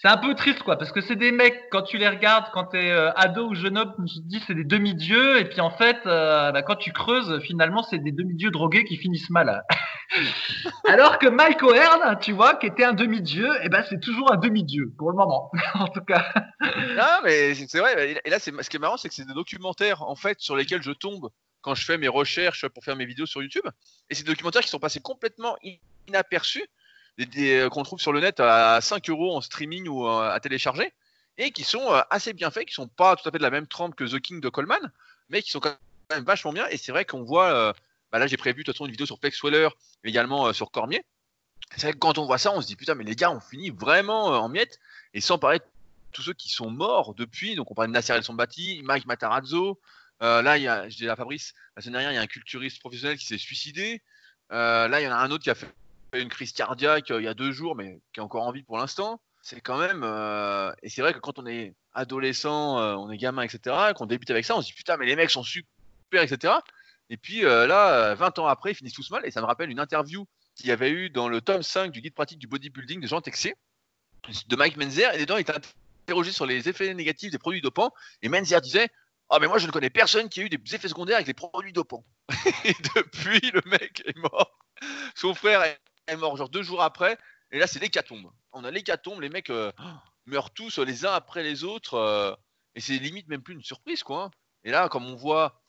c'est 0.00 0.08
un 0.08 0.16
peu 0.16 0.34
triste 0.34 0.62
quoi 0.62 0.76
parce 0.76 0.92
que 0.92 1.00
c'est 1.00 1.16
des 1.16 1.32
mecs 1.32 1.68
quand 1.70 1.82
tu 1.82 1.98
les 1.98 2.08
regardes 2.08 2.46
quand 2.52 2.66
tu 2.66 2.76
es 2.76 2.90
euh, 2.90 3.10
ado 3.14 3.48
ou 3.48 3.54
jeune 3.54 3.78
homme 3.78 3.94
tu 4.06 4.20
te 4.20 4.26
dis 4.26 4.42
c'est 4.46 4.54
des 4.54 4.64
demi-dieux 4.64 5.40
et 5.40 5.44
puis 5.44 5.60
en 5.60 5.70
fait 5.70 5.98
euh, 6.06 6.52
bah, 6.52 6.62
quand 6.62 6.76
tu 6.76 6.92
creuses 6.92 7.40
finalement 7.42 7.82
c'est 7.82 7.98
des 7.98 8.12
demi-dieux 8.12 8.50
drogués 8.50 8.84
qui 8.84 8.96
finissent 8.96 9.30
mal. 9.30 9.64
Alors 10.88 11.18
que 11.18 11.26
Mike 11.26 11.62
O'Hearn 11.62 12.18
tu 12.20 12.32
vois 12.32 12.54
qui 12.54 12.66
était 12.66 12.84
un 12.84 12.92
demi-dieu 12.92 13.48
eh 13.62 13.68
ben 13.68 13.84
c'est 13.88 14.00
toujours 14.00 14.32
un 14.32 14.36
demi-dieu 14.36 14.92
pour 14.96 15.10
le 15.10 15.16
moment 15.16 15.50
en 15.74 15.88
tout 15.88 16.04
cas. 16.04 16.32
Non 16.60 17.20
mais 17.24 17.54
c'est 17.54 17.80
vrai 17.80 18.20
et 18.24 18.30
là 18.30 18.38
c'est 18.38 18.52
ce 18.62 18.70
qui 18.70 18.76
est 18.76 18.80
marrant 18.80 18.96
c'est 18.96 19.08
que 19.08 19.14
c'est 19.14 19.26
des 19.26 19.34
documentaires 19.34 20.02
en 20.02 20.16
fait 20.16 20.40
sur 20.40 20.54
lesquels 20.54 20.82
je 20.82 20.92
tombe 20.92 21.28
quand 21.60 21.74
je 21.74 21.84
fais 21.84 21.98
mes 21.98 22.08
recherches 22.08 22.68
pour 22.68 22.84
faire 22.84 22.94
mes 22.94 23.04
vidéos 23.04 23.26
sur 23.26 23.42
YouTube 23.42 23.66
et 24.10 24.14
ces 24.14 24.22
documentaires 24.22 24.62
qui 24.62 24.68
sont 24.68 24.78
passés 24.78 25.00
complètement 25.00 25.56
inaperçus 26.06 26.64
euh, 27.20 27.68
qu'on 27.68 27.82
trouve 27.82 28.00
sur 28.00 28.12
le 28.12 28.20
net 28.20 28.38
à 28.38 28.80
5 28.80 29.08
euros 29.10 29.36
en 29.36 29.40
streaming 29.40 29.88
ou 29.88 30.06
euh, 30.06 30.30
à 30.30 30.38
télécharger 30.38 30.92
et 31.36 31.50
qui 31.50 31.64
sont 31.64 31.92
euh, 31.92 32.00
assez 32.10 32.32
bien 32.32 32.50
faits, 32.50 32.66
qui 32.66 32.74
sont 32.74 32.86
pas 32.86 33.16
tout 33.16 33.28
à 33.28 33.32
fait 33.32 33.38
de 33.38 33.42
la 33.42 33.50
même 33.50 33.66
trempe 33.66 33.96
que 33.96 34.04
The 34.04 34.20
King 34.20 34.40
de 34.40 34.48
Coleman, 34.48 34.92
mais 35.28 35.42
qui 35.42 35.50
sont 35.50 35.58
quand 35.58 35.76
même 36.10 36.24
vachement 36.24 36.52
bien. 36.52 36.68
Et 36.68 36.76
c'est 36.76 36.92
vrai 36.92 37.04
qu'on 37.04 37.24
voit, 37.24 37.74
bah 38.12 38.18
là 38.18 38.26
j'ai 38.26 38.36
prévu 38.36 38.62
de 38.62 38.66
toute 38.66 38.74
façon 38.74 38.86
une 38.86 38.92
vidéo 38.92 39.06
sur 39.06 39.18
Flex 39.18 39.42
Weller, 39.42 39.68
mais 40.02 40.10
également 40.10 40.52
sur 40.52 40.70
Cormier. 40.70 41.04
C'est 41.76 41.82
vrai 41.82 41.92
que 41.92 41.98
quand 41.98 42.18
on 42.18 42.26
voit 42.26 42.38
ça, 42.38 42.52
on 42.52 42.60
se 42.60 42.66
dit 42.66 42.76
putain, 42.76 42.94
mais 42.94 43.04
les 43.04 43.16
gars, 43.16 43.30
on 43.30 43.40
finit 43.40 43.70
vraiment 43.70 44.26
en 44.26 44.48
miettes. 44.48 44.78
Et 45.12 45.20
sans 45.20 45.38
parler 45.38 45.58
de 45.58 45.64
tous 46.12 46.22
ceux 46.22 46.34
qui 46.34 46.50
sont 46.50 46.70
morts 46.70 47.14
depuis, 47.14 47.56
donc 47.56 47.70
on 47.70 47.74
parle 47.74 47.88
de 47.88 47.92
Nasser 47.92 48.12
El 48.12 48.24
Sombati, 48.24 48.80
Mike 48.84 49.06
Matarazzo. 49.06 49.78
là, 50.20 50.56
il 50.56 50.62
y 50.62 50.68
a, 50.68 50.88
je 50.88 50.96
dis 50.96 51.08
à 51.08 51.16
Fabrice, 51.16 51.54
la 51.76 51.82
semaine 51.82 51.94
dernière, 51.94 52.12
il 52.12 52.14
y 52.14 52.18
a 52.18 52.22
un 52.22 52.26
culturiste 52.26 52.80
professionnel 52.80 53.18
qui 53.18 53.26
s'est 53.26 53.38
suicidé. 53.38 54.02
là, 54.50 55.00
il 55.00 55.04
y 55.04 55.08
en 55.08 55.12
a 55.12 55.16
un 55.16 55.30
autre 55.30 55.44
qui 55.44 55.50
a 55.50 55.54
fait 55.54 55.68
une 56.14 56.28
crise 56.28 56.52
cardiaque 56.52 57.10
euh, 57.10 57.20
il 57.20 57.24
y 57.24 57.28
a 57.28 57.34
deux 57.34 57.52
jours, 57.52 57.76
mais 57.76 58.00
qui 58.12 58.20
est 58.20 58.22
encore 58.22 58.46
en 58.46 58.52
vie 58.52 58.62
pour 58.62 58.78
l'instant. 58.78 59.20
C'est 59.42 59.60
quand 59.60 59.78
même. 59.78 60.02
Euh, 60.04 60.72
et 60.82 60.88
c'est 60.88 61.02
vrai 61.02 61.12
que 61.12 61.18
quand 61.18 61.38
on 61.38 61.46
est 61.46 61.74
adolescent, 61.92 62.78
euh, 62.78 62.94
on 62.94 63.10
est 63.10 63.18
gamin, 63.18 63.42
etc., 63.42 63.92
qu'on 63.94 64.06
débute 64.06 64.30
avec 64.30 64.44
ça, 64.44 64.56
on 64.56 64.62
se 64.62 64.66
dit 64.66 64.72
putain, 64.72 64.96
mais 64.96 65.06
les 65.06 65.16
mecs 65.16 65.30
sont 65.30 65.42
super, 65.42 66.22
etc. 66.22 66.54
Et 67.10 67.16
puis 67.16 67.40
là, 67.40 68.14
20 68.14 68.38
ans 68.38 68.46
après, 68.46 68.72
ils 68.72 68.74
finissent 68.74 68.92
tous 68.92 69.10
mal. 69.10 69.24
Et 69.24 69.30
ça 69.30 69.40
me 69.40 69.46
rappelle 69.46 69.70
une 69.70 69.80
interview 69.80 70.26
qu'il 70.54 70.66
y 70.66 70.72
avait 70.72 70.90
eu 70.90 71.08
dans 71.08 71.28
le 71.28 71.40
tome 71.40 71.62
5 71.62 71.90
du 71.90 72.02
guide 72.02 72.12
pratique 72.12 72.38
du 72.38 72.46
bodybuilding 72.46 73.00
de 73.00 73.06
Jean 73.06 73.22
Texier, 73.22 73.54
de 74.46 74.56
Mike 74.56 74.76
Menzer. 74.76 75.14
Et 75.14 75.20
dedans, 75.20 75.38
il 75.38 75.40
était 75.40 75.54
interrogé 76.06 76.32
sur 76.32 76.44
les 76.44 76.68
effets 76.68 76.92
négatifs 76.92 77.30
des 77.30 77.38
produits 77.38 77.62
dopants. 77.62 77.94
Et 78.20 78.28
Menzer 78.28 78.60
disait 78.60 78.88
Ah, 79.30 79.36
oh, 79.36 79.38
mais 79.40 79.46
moi, 79.46 79.56
je 79.56 79.66
ne 79.66 79.72
connais 79.72 79.88
personne 79.88 80.28
qui 80.28 80.40
a 80.40 80.42
eu 80.42 80.48
des 80.50 80.58
effets 80.74 80.88
secondaires 80.88 81.16
avec 81.16 81.28
les 81.28 81.34
produits 81.34 81.72
dopants. 81.72 82.04
et 82.64 82.74
depuis, 82.94 83.40
le 83.52 83.62
mec 83.64 84.02
est 84.04 84.18
mort. 84.18 84.58
Son 85.14 85.34
frère 85.34 85.62
est 86.08 86.16
mort 86.16 86.36
genre 86.36 86.48
deux 86.48 86.62
jours 86.62 86.82
après. 86.82 87.18
Et 87.50 87.58
là, 87.58 87.66
c'est 87.66 87.78
l'hécatombe. 87.78 88.30
On 88.52 88.64
a 88.64 88.70
l'hécatombe, 88.70 89.20
les 89.20 89.28
mecs 89.28 89.50
euh, 89.50 89.72
meurent 90.26 90.50
tous 90.50 90.78
les 90.78 91.06
uns 91.06 91.12
après 91.12 91.42
les 91.42 91.64
autres. 91.64 91.94
Euh, 91.94 92.34
et 92.74 92.80
c'est 92.80 92.98
limite 92.98 93.28
même 93.28 93.42
plus 93.42 93.54
une 93.54 93.62
surprise, 93.62 94.02
quoi. 94.02 94.24
Hein. 94.24 94.30
Et 94.64 94.70
là, 94.70 94.88
comme 94.88 95.06
on 95.06 95.16
voit 95.16 95.60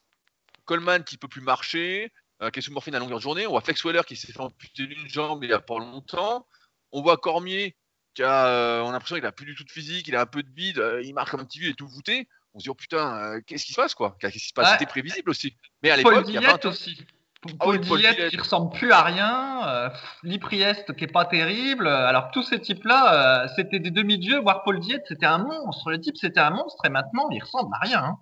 Coleman 0.65 1.03
qui 1.03 1.17
peut 1.17 1.27
plus 1.27 1.41
marcher, 1.41 2.11
euh, 2.41 2.49
qui 2.49 2.59
est 2.59 2.61
sous 2.61 2.71
morphine 2.71 2.95
à 2.95 2.99
longueur 2.99 3.17
de 3.17 3.23
journée, 3.23 3.47
on 3.47 3.51
voit 3.51 3.61
Flex 3.61 3.83
Weller 3.83 4.01
qui 4.05 4.15
s'est 4.15 4.31
fait 4.31 4.39
amputer 4.39 4.87
d'une 4.87 5.07
jambe 5.07 5.43
il 5.43 5.49
y 5.49 5.53
a 5.53 5.59
pas 5.59 5.79
longtemps. 5.79 6.47
On 6.91 7.01
voit 7.01 7.17
Cormier 7.17 7.75
qui 8.15 8.23
a, 8.23 8.81
on 8.83 8.89
a 8.89 8.91
l'impression 8.91 9.15
qu'il 9.15 9.25
a 9.25 9.31
plus 9.31 9.45
du 9.45 9.55
tout 9.55 9.63
de 9.63 9.71
physique, 9.71 10.07
il 10.07 10.15
a 10.15 10.21
un 10.21 10.25
peu 10.25 10.43
de 10.43 10.49
bide, 10.49 10.83
il 11.03 11.13
marche 11.13 11.29
comme 11.31 11.39
un 11.39 11.45
petit 11.45 11.59
vieux, 11.59 11.69
il 11.69 11.71
est 11.71 11.75
tout 11.75 11.87
voûté. 11.87 12.27
On 12.53 12.59
se 12.59 12.63
dit, 12.63 12.69
oh 12.69 12.75
putain, 12.75 13.39
qu'est-ce 13.45 13.65
qui 13.65 13.73
se 13.73 13.79
passe, 13.79 13.93
quoi? 13.93 14.17
Qu'est-ce 14.19 14.33
qui 14.33 14.39
se 14.39 14.53
passe? 14.53 14.71
C'était 14.71 14.87
prévisible 14.87 15.29
aussi. 15.29 15.55
Mais 15.83 15.91
à 15.91 15.97
l'époque, 15.97 16.25
il 16.27 16.33
y 16.33 16.37
a 16.37 16.41
20 16.41 16.65
aussi. 16.65 17.05
Ah 17.45 17.51
Paul, 17.59 17.79
Diet 17.79 18.29
qui 18.29 18.37
ressemble 18.37 18.69
plus 18.75 18.91
à 18.91 19.01
rien, 19.01 19.65
euh, 19.65 19.89
Lipriest 20.23 20.93
qui 20.95 21.05
est 21.05 21.11
pas 21.11 21.23
terrible. 21.23 21.87
Alors 21.87 22.31
tous 22.31 22.43
ces 22.43 22.59
types-là, 22.59 23.45
euh, 23.45 23.47
c'était 23.55 23.79
des 23.79 23.91
demi-dieux, 23.91 24.39
voire 24.41 24.63
Paul 24.63 24.79
Diet, 24.79 25.03
c'était 25.07 25.25
un 25.25 25.37
monstre. 25.37 25.89
Le 25.89 26.01
type, 26.01 26.17
c'était 26.17 26.41
un 26.41 26.49
monstre 26.49 26.83
et 26.85 26.89
maintenant, 26.89 27.29
il 27.31 27.41
ressemble 27.41 27.73
à 27.75 27.79
rien. 27.79 28.17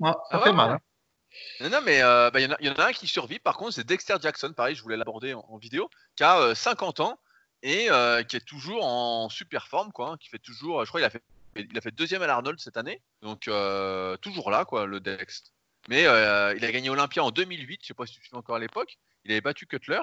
Hein. 0.00 0.14
ça 0.30 0.38
ah 0.38 0.38
fait 0.40 0.52
mal. 0.54 0.70
Hein. 0.70 1.68
Non, 1.68 1.80
mais 1.84 2.00
euh, 2.00 2.30
bah, 2.30 2.40
il 2.40 2.56
y, 2.60 2.70
en 2.70 2.74
a 2.74 2.86
un 2.86 2.92
qui 2.92 3.06
survit, 3.06 3.38
par 3.38 3.58
contre, 3.58 3.72
c'est 3.72 3.86
Dexter 3.86 4.16
Jackson, 4.22 4.54
pareil, 4.56 4.74
je 4.74 4.82
voulais 4.82 4.96
l'aborder 4.96 5.34
en, 5.34 5.58
vidéo, 5.58 5.90
qui 6.16 6.24
a 6.24 6.54
50 6.54 7.00
ans 7.00 7.18
et 7.62 7.88
qui 8.26 8.36
est 8.36 8.46
toujours 8.46 8.86
en 8.86 9.28
super 9.28 9.68
forme, 9.68 9.92
quoi, 9.92 10.12
hein, 10.12 10.16
qui 10.18 10.30
fait 10.30 10.38
toujours, 10.38 10.82
je 10.86 10.88
crois 10.88 11.00
qu'il 11.00 11.06
a 11.06 11.10
fait, 11.10 11.22
il 11.56 11.76
a 11.76 11.80
fait 11.82 11.90
deuxième 11.90 12.22
à 12.22 12.26
l'Arnold 12.26 12.58
cette 12.58 12.78
année, 12.78 13.02
donc 13.20 13.50
toujours 14.22 14.50
là, 14.50 14.64
quoi, 14.64 14.86
le 14.86 14.98
Dexter. 15.00 15.50
Mais 15.88 16.06
euh, 16.06 16.54
il 16.56 16.64
a 16.64 16.72
gagné 16.72 16.90
Olympia 16.90 17.22
en 17.22 17.30
2008, 17.30 17.80
je 17.82 17.86
sais 17.88 17.94
pas 17.94 18.06
si 18.06 18.14
tu 18.14 18.24
souviens 18.24 18.40
encore 18.40 18.56
à 18.56 18.58
l'époque. 18.58 18.98
Il 19.24 19.30
avait 19.30 19.40
battu 19.40 19.66
Cutler. 19.66 20.00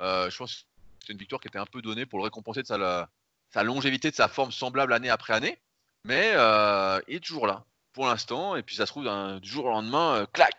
Euh, 0.00 0.30
je 0.30 0.36
pense 0.36 0.54
que 0.54 0.60
c'était 1.00 1.12
une 1.12 1.18
victoire 1.18 1.40
qui 1.40 1.48
était 1.48 1.58
un 1.58 1.66
peu 1.66 1.82
donnée 1.82 2.06
pour 2.06 2.18
le 2.18 2.24
récompenser 2.24 2.62
de 2.62 2.66
sa, 2.66 3.62
longévité, 3.62 4.10
de 4.10 4.16
sa 4.16 4.28
forme 4.28 4.52
semblable 4.52 4.92
année 4.92 5.10
après 5.10 5.34
année. 5.34 5.58
Mais 6.04 6.32
euh, 6.34 7.00
il 7.08 7.16
est 7.16 7.20
toujours 7.20 7.46
là 7.46 7.64
pour 7.92 8.06
l'instant. 8.06 8.56
Et 8.56 8.62
puis 8.62 8.76
ça 8.76 8.86
se 8.86 8.92
trouve 8.92 9.04
du 9.40 9.48
jour 9.48 9.64
au 9.64 9.70
lendemain, 9.70 10.26
clac. 10.32 10.52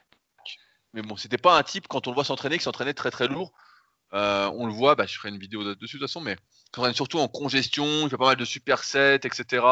Mais 0.94 1.02
bon, 1.02 1.16
c'était 1.16 1.38
pas 1.38 1.58
un 1.58 1.64
type 1.64 1.88
quand 1.88 2.08
on 2.08 2.12
le 2.12 2.16
voit 2.16 2.26
s'entraîner 2.26 2.58
qui 2.58 2.64
s'entraînait 2.64 2.94
très 2.94 3.12
très 3.12 3.28
lourd. 3.28 3.54
On 4.12 4.66
le 4.66 4.74
voit, 4.74 4.96
bah, 4.96 5.06
je 5.06 5.16
ferai 5.18 5.30
une 5.30 5.40
vidéo 5.40 5.64
dessus 5.76 5.98
de 5.98 6.02
toute 6.02 6.10
façon, 6.10 6.22
mais 6.22 6.36
quand 6.72 6.92
surtout 6.94 7.20
en 7.20 7.28
congestion, 7.28 7.86
il 8.04 8.10
fait 8.10 8.18
pas 8.18 8.26
mal 8.26 8.36
de 8.36 8.46
supersets, 8.46 9.22
etc. 9.24 9.64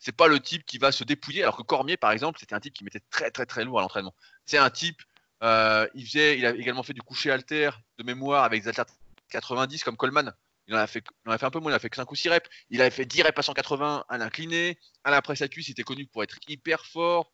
c'est 0.00 0.16
pas 0.16 0.28
le 0.28 0.40
type 0.40 0.64
qui 0.64 0.78
va 0.78 0.92
se 0.92 1.04
dépouiller, 1.04 1.42
alors 1.42 1.56
que 1.56 1.62
Cormier, 1.62 1.96
par 1.96 2.10
exemple, 2.10 2.40
c'était 2.40 2.54
un 2.54 2.60
type 2.60 2.74
qui 2.74 2.84
mettait 2.84 3.02
très 3.10 3.30
très 3.30 3.46
très 3.46 3.64
lourd 3.64 3.78
à 3.78 3.82
l'entraînement. 3.82 4.14
C'est 4.46 4.58
un 4.58 4.70
type, 4.70 5.02
euh, 5.42 5.86
il, 5.94 6.06
faisait, 6.06 6.38
il 6.38 6.46
a 6.46 6.50
également 6.50 6.82
fait 6.82 6.94
du 6.94 7.02
coucher 7.02 7.30
alter 7.30 7.70
de 7.98 8.04
mémoire 8.04 8.44
avec 8.44 8.62
des 8.62 8.68
haltères 8.68 8.86
90 9.28 9.84
comme 9.84 9.96
Coleman. 9.96 10.34
Il 10.66 10.74
en, 10.74 10.78
a 10.78 10.86
fait, 10.86 11.04
il 11.26 11.28
en 11.28 11.32
a 11.32 11.38
fait 11.38 11.46
un 11.46 11.50
peu 11.50 11.58
moins, 11.60 11.70
il 11.70 11.74
a 11.74 11.78
fait 11.78 11.90
que 11.90 11.96
5 11.96 12.10
ou 12.10 12.14
6 12.14 12.28
reps. 12.30 12.48
Il 12.70 12.80
avait 12.80 12.90
fait 12.90 13.04
10 13.04 13.22
reps 13.22 13.38
à 13.38 13.42
180 13.42 14.04
à 14.08 14.18
l'incliné. 14.18 14.78
À 15.04 15.10
la 15.10 15.20
presse 15.20 15.42
à 15.42 15.48
cuisse, 15.48 15.68
il 15.68 15.72
était 15.72 15.82
connu 15.82 16.06
pour 16.06 16.22
être 16.22 16.38
hyper 16.48 16.86
fort. 16.86 17.32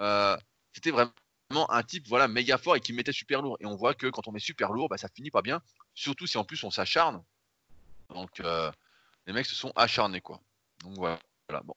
Euh, 0.00 0.36
c'était 0.72 0.90
vraiment 0.90 1.12
un 1.70 1.82
type 1.82 2.06
voilà 2.08 2.28
méga 2.28 2.58
fort 2.58 2.76
et 2.76 2.80
qui 2.80 2.92
mettait 2.92 3.12
super 3.12 3.42
lourd. 3.42 3.58
Et 3.60 3.66
on 3.66 3.76
voit 3.76 3.94
que 3.94 4.08
quand 4.08 4.26
on 4.26 4.32
met 4.32 4.40
super 4.40 4.72
lourd, 4.72 4.88
bah, 4.88 4.96
ça 4.96 5.08
finit 5.08 5.30
pas 5.30 5.42
bien. 5.42 5.62
Surtout 5.94 6.26
si 6.26 6.38
en 6.38 6.44
plus 6.44 6.62
on 6.64 6.70
s'acharne. 6.70 7.22
Donc 8.10 8.40
euh, 8.40 8.72
les 9.26 9.32
mecs 9.32 9.46
se 9.46 9.54
sont 9.54 9.72
acharnés 9.76 10.20
quoi. 10.20 10.40
Donc 10.82 10.96
voilà. 10.96 11.18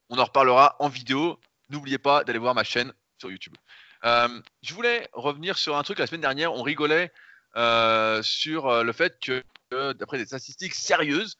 On 0.10 0.18
en 0.18 0.26
reparlera 0.26 0.76
en 0.80 0.90
vidéo. 0.90 1.40
N'oubliez 1.70 1.98
pas 1.98 2.24
d'aller 2.24 2.40
voir 2.40 2.54
ma 2.56 2.64
chaîne 2.64 2.94
sur 3.18 3.32
YouTube. 3.32 3.56
Euh, 4.04 4.42
je 4.62 4.74
voulais 4.74 5.08
revenir 5.14 5.58
sur 5.58 5.78
un 5.78 5.84
truc 5.84 6.00
la 6.00 6.08
semaine 6.08 6.22
dernière. 6.22 6.54
On 6.54 6.62
rigolait 6.62 7.12
sur 8.24 8.84
le 8.84 8.92
fait 8.92 9.20
que 9.20 9.44
d'après 9.94 10.18
des 10.18 10.26
statistiques 10.26 10.76
sérieuses, 10.76 11.38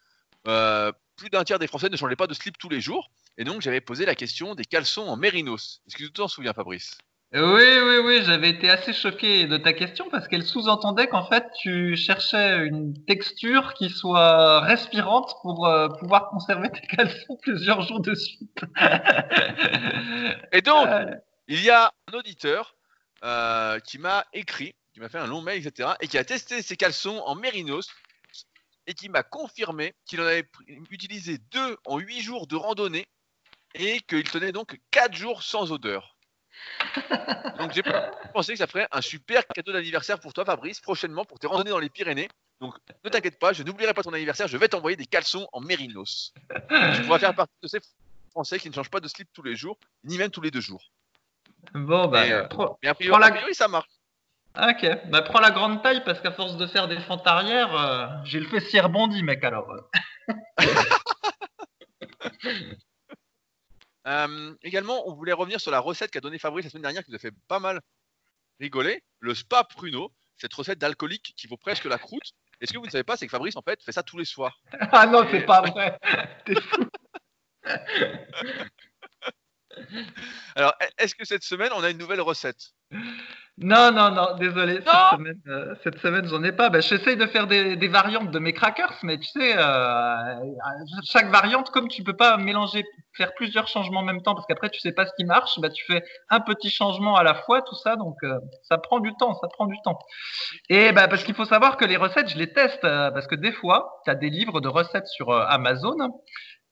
euh, 0.48 0.92
plus 1.16 1.30
d'un 1.30 1.44
tiers 1.44 1.60
des 1.60 1.68
Français 1.68 1.90
ne 1.90 1.98
changeaient 1.98 2.16
pas 2.16 2.28
de 2.28 2.34
slip 2.34 2.58
tous 2.58 2.70
les 2.70 2.82
jours. 2.82 3.12
Et 3.38 3.44
donc, 3.44 3.62
j'avais 3.62 3.82
posé 3.82 4.06
la 4.06 4.16
question 4.16 4.56
des 4.56 4.66
caleçons 4.66 5.04
en 5.04 5.18
mérinos. 5.18 5.82
Est-ce 5.88 5.96
que 5.96 6.04
tu 6.04 6.12
t'en 6.12 6.28
souviens, 6.28 6.54
Fabrice? 6.54 6.98
Oui, 7.34 7.42
oui, 7.42 7.98
oui, 8.04 8.24
j'avais 8.26 8.50
été 8.50 8.70
assez 8.70 8.92
choqué 8.92 9.46
de 9.48 9.56
ta 9.56 9.72
question 9.72 10.10
parce 10.10 10.28
qu'elle 10.28 10.46
sous-entendait 10.46 11.08
qu'en 11.08 11.26
fait, 11.26 11.46
tu 11.62 11.96
cherchais 11.96 12.68
une 12.68 12.94
texture 13.06 13.74
qui 13.74 13.90
soit 13.90 14.60
respirante 14.60 15.36
pour 15.42 15.66
euh, 15.66 15.88
pouvoir 15.88 16.28
conserver 16.30 16.70
tes 16.70 16.86
caleçons 16.88 17.38
plusieurs 17.42 17.84
jours 17.84 18.02
de 18.02 18.16
suite. 18.16 18.60
et 20.52 20.62
donc, 20.62 20.86
euh. 20.90 21.16
il 21.48 21.64
y 21.64 21.70
a 21.70 21.94
un 22.10 22.14
auditeur 22.18 22.76
qui 23.86 23.98
m'a 23.98 24.26
écrit, 24.34 24.76
qui 24.94 25.00
m'a 25.00 25.08
fait 25.08 25.20
un 25.20 25.28
long 25.28 25.42
mail, 25.42 25.66
etc., 25.66 25.92
et 26.02 26.10
qui 26.10 26.18
a 26.18 26.26
testé 26.26 26.62
ses 26.62 26.76
caleçons 26.76 27.24
en 27.26 27.36
mérinos 27.36 27.88
et 28.88 28.94
qui 28.94 29.08
m'a 29.08 29.24
confirmé 29.24 29.94
qu'il 30.06 30.20
en 30.20 30.26
avait 30.26 30.50
utilisé 30.90 31.38
deux 31.52 31.78
en 31.86 31.98
huit 31.98 32.20
jours 32.20 32.46
de 32.48 32.58
randonnée 32.58 33.08
et 33.74 34.02
qu'il 34.02 34.30
tenait 34.30 34.52
donc 34.52 34.82
quatre 34.92 35.16
jours 35.16 35.44
sans 35.44 35.72
odeur. 35.72 36.18
Donc 37.60 37.72
j'ai 37.74 37.84
pensé 38.34 38.54
que 38.54 38.58
ça 38.58 38.68
ferait 38.68 38.88
un 38.92 39.02
super 39.02 39.46
cadeau 39.48 39.72
d'anniversaire 39.72 40.20
pour 40.20 40.34
toi 40.34 40.46
Fabrice 40.46 40.80
prochainement 40.80 41.26
pour 41.26 41.40
tes 41.40 41.48
randonnées 41.48 41.72
dans 41.72 41.80
les 41.80 41.90
Pyrénées. 41.90 42.30
Donc 42.60 42.76
ne 43.04 43.10
t'inquiète 43.10 43.40
pas, 43.40 43.54
je 43.54 43.64
n'oublierai 43.64 43.94
pas 43.94 44.04
ton 44.04 44.14
anniversaire, 44.14 44.48
je 44.48 44.58
vais 44.58 44.68
t'envoyer 44.68 44.98
des 44.98 45.06
caleçons 45.06 45.48
en 45.52 45.62
mérinos. 45.62 46.34
tu 46.96 47.02
pourras 47.04 47.20
faire 47.20 47.34
partie 47.34 47.54
de 47.62 47.68
ces 47.68 47.80
Français 48.30 48.60
qui 48.60 48.70
ne 48.70 48.74
changent 48.74 48.90
pas 48.90 49.00
de 49.00 49.08
slip 49.08 49.28
tous 49.34 49.44
les 49.44 49.56
jours, 49.56 49.78
ni 50.04 50.18
même 50.18 50.30
tous 50.30 50.42
les 50.42 50.52
deux 50.52 50.62
jours. 50.62 50.92
Bon 51.74 52.08
bah, 52.08 52.24
mais, 52.24 52.32
euh, 52.32 52.48
mais 52.82 52.90
a 52.90 52.94
priori 52.94 53.54
ça 53.54 53.68
marche. 53.68 53.90
Ah, 54.54 54.72
ok, 54.72 55.10
bah 55.10 55.22
prends 55.22 55.40
la 55.40 55.52
grande 55.52 55.82
taille 55.82 56.04
parce 56.04 56.20
qu'à 56.20 56.32
force 56.32 56.58
de 56.58 56.68
faire 56.68 56.90
des 56.90 57.00
fentes 57.00 57.26
arrière, 57.26 57.74
euh, 57.74 58.08
j'ai 58.26 58.40
le 58.40 58.48
fessier 58.48 58.82
rebondi, 58.82 59.24
mec, 59.24 59.44
alors. 59.44 59.74
Euh, 64.08 64.56
également, 64.64 65.08
on 65.08 65.14
voulait 65.14 65.34
revenir 65.34 65.62
sur 65.62 65.72
la 65.72 65.80
recette 65.80 66.12
qu'a 66.12 66.22
donnée 66.22 66.40
Fabrice 66.40 66.66
la 66.66 66.70
semaine 66.72 66.84
dernière 66.84 67.04
qui 67.04 67.12
nous 67.12 67.16
a 67.16 67.20
fait 67.20 67.34
pas 67.48 67.60
mal 67.60 67.82
rigoler. 68.60 69.04
Le 69.20 69.36
spa 69.36 69.64
pruneau, 69.64 70.12
cette 70.38 70.54
recette 70.54 70.80
d'alcoolique 70.80 71.34
qui 71.38 71.48
vaut 71.48 71.58
presque 71.58 71.86
la 71.86 71.98
croûte. 71.98 72.34
Et 72.60 72.68
ce 72.68 72.74
que 72.74 72.78
vous 72.78 72.86
ne 72.86 72.92
savez 72.92 73.04
pas, 73.04 73.18
c'est 73.18 73.26
que 73.26 73.32
Fabrice, 73.32 73.56
en 73.56 73.62
fait, 73.62 73.82
fait 73.84 73.92
ça 73.92 74.04
tous 74.04 74.18
les 74.18 74.26
soirs. 74.26 74.62
ah 74.92 75.08
non, 75.08 75.28
c'est 75.32 75.46
pas 75.46 75.62
vrai. 75.62 75.98
T'es 76.46 76.60
fou. 76.60 76.88
Alors, 80.56 80.74
est-ce 80.98 81.16
que 81.16 81.26
cette 81.26 81.44
semaine, 81.44 81.72
on 81.74 81.84
a 81.84 81.90
une 81.90 81.98
nouvelle 81.98 82.22
recette? 82.22 82.74
Non, 83.62 83.92
non, 83.92 84.10
non, 84.12 84.36
désolé. 84.38 84.82
cette, 84.82 85.18
semaine, 85.18 85.42
euh, 85.48 85.76
cette 85.84 86.00
semaine, 86.00 86.26
j'en 86.28 86.44
ai 86.44 86.52
pas. 86.52 86.70
Ben, 86.70 86.82
J'essaye 86.82 87.16
de 87.16 87.28
faire 87.28 87.46
des, 87.46 87.76
des, 87.76 87.88
variantes 87.88 88.32
de 88.32 88.40
mes 88.40 88.54
crackers, 88.54 88.98
mais 89.04 89.20
tu 89.20 89.28
sais, 89.28 89.54
euh, 89.56 90.36
chaque 91.04 91.30
variante, 91.30 91.70
comme 91.70 91.88
tu 91.88 92.04
peux 92.04 92.16
pas 92.16 92.38
mélanger, 92.38 92.84
faire 93.14 93.34
plusieurs 93.36 93.68
changements 93.68 94.00
en 94.00 94.04
même 94.04 94.24
temps, 94.24 94.34
parce 94.34 94.48
qu'après 94.48 94.70
tu 94.70 94.80
sais 94.80 94.94
pas 94.94 95.06
ce 95.06 95.12
qui 95.16 95.26
marche, 95.26 95.60
ben, 95.60 95.72
tu 95.72 95.86
fais 95.86 96.04
un 96.30 96.40
petit 96.40 96.72
changement 96.72 97.16
à 97.16 97.24
la 97.24 97.36
fois, 97.36 97.62
tout 97.62 97.76
ça, 97.76 97.96
donc 97.96 98.16
euh, 98.24 98.40
ça 98.64 98.80
prend 98.80 99.00
du 99.00 99.14
temps, 99.16 99.36
ça 99.36 99.48
prend 99.48 99.68
du 99.68 99.78
temps. 99.84 100.00
Et 100.70 100.92
ben, 100.92 101.08
parce 101.08 101.24
qu'il 101.24 101.36
faut 101.36 101.46
savoir 101.46 101.78
que 101.78 101.86
les 101.86 101.98
recettes, 101.98 102.30
je 102.30 102.38
les 102.38 102.52
teste, 102.52 102.84
euh, 102.84 103.12
parce 103.12 103.28
que 103.28 103.36
des 103.36 103.52
fois, 103.52 104.02
tu 104.06 104.10
as 104.10 104.16
des 104.16 104.32
livres 104.32 104.60
de 104.60 104.70
recettes 104.70 105.08
sur 105.08 105.32
Amazon 105.32 105.96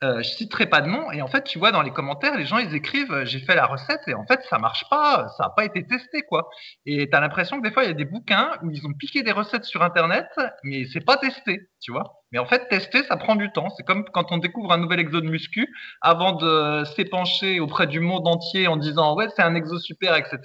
euh, 0.02 0.22
je 0.22 0.30
citerai 0.30 0.68
pas 0.68 0.80
de 0.80 0.88
nom. 0.88 1.12
Et 1.12 1.22
en 1.22 1.28
fait, 1.28 1.44
tu 1.44 1.60
vois 1.60 1.72
dans 1.72 1.82
les 1.82 1.92
commentaires, 1.92 2.38
les 2.38 2.46
gens 2.46 2.58
ils 2.58 2.74
écrivent 2.74 3.12
euh, 3.12 3.26
j'ai 3.26 3.40
fait 3.40 3.56
la 3.56 3.66
recette 3.66 4.02
et 4.08 4.14
en 4.14 4.26
fait 4.26 4.42
ça 4.50 4.58
marche 4.58 4.86
pas, 4.90 5.28
ça 5.38 5.44
n'a 5.44 5.50
pas 5.50 5.66
été 5.66 5.86
testé 5.86 6.22
quoi. 6.22 6.50
Et 6.86 7.10
tu 7.10 7.16
as 7.16 7.20
l'impression 7.20 7.58
que 7.58 7.68
des 7.68 7.74
fois 7.74 7.84
il 7.84 7.88
y 7.88 7.92
a 7.92 7.96
des 7.96 8.06
bouquins 8.06 8.52
où 8.64 8.72
ils 8.72 8.86
ont 8.88 8.94
piqué 8.94 9.24
des 9.24 9.34
recettes 9.34 9.66
sur 9.66 9.84
internet, 9.84 10.28
mais 10.64 10.86
c'est 10.86 11.04
pas 11.04 11.18
testé, 11.18 11.70
tu 11.82 11.92
vois. 11.92 12.24
Mais 12.32 12.40
en 12.40 12.46
fait, 12.46 12.70
tester 12.70 13.04
ça 13.04 13.18
prend 13.18 13.36
du 13.36 13.52
temps. 13.52 13.70
C'est 13.76 13.84
comme 13.84 14.06
quand 14.06 14.32
on 14.32 14.38
découvre 14.38 14.72
un 14.72 14.78
nouvel 14.78 15.00
exo 15.00 15.20
de 15.20 15.30
muscu, 15.30 15.68
avant 16.02 16.32
de 16.34 16.86
s'épancher 16.96 17.60
auprès 17.60 17.88
du 17.88 18.00
monde 18.00 18.26
entier 18.26 18.68
en 18.68 18.78
disant 18.78 19.16
ouais 19.16 19.28
c'est 19.36 19.42
un 19.42 19.56
exo 19.56 19.80
super, 19.80 20.16
etc. 20.16 20.40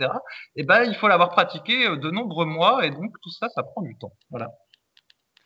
Et 0.57 0.63
eh 0.63 0.65
ben 0.65 0.83
il 0.83 0.97
faut 0.97 1.07
l'avoir 1.07 1.29
pratiqué 1.29 1.87
euh, 1.87 1.97
de 1.97 2.11
nombreux 2.11 2.47
mois 2.47 2.85
et 2.85 2.91
donc 2.91 3.13
tout 3.23 3.31
ça 3.31 3.49
ça 3.55 3.63
prend 3.63 3.83
du 3.83 3.97
temps. 3.99 4.13
Voilà. 4.31 4.49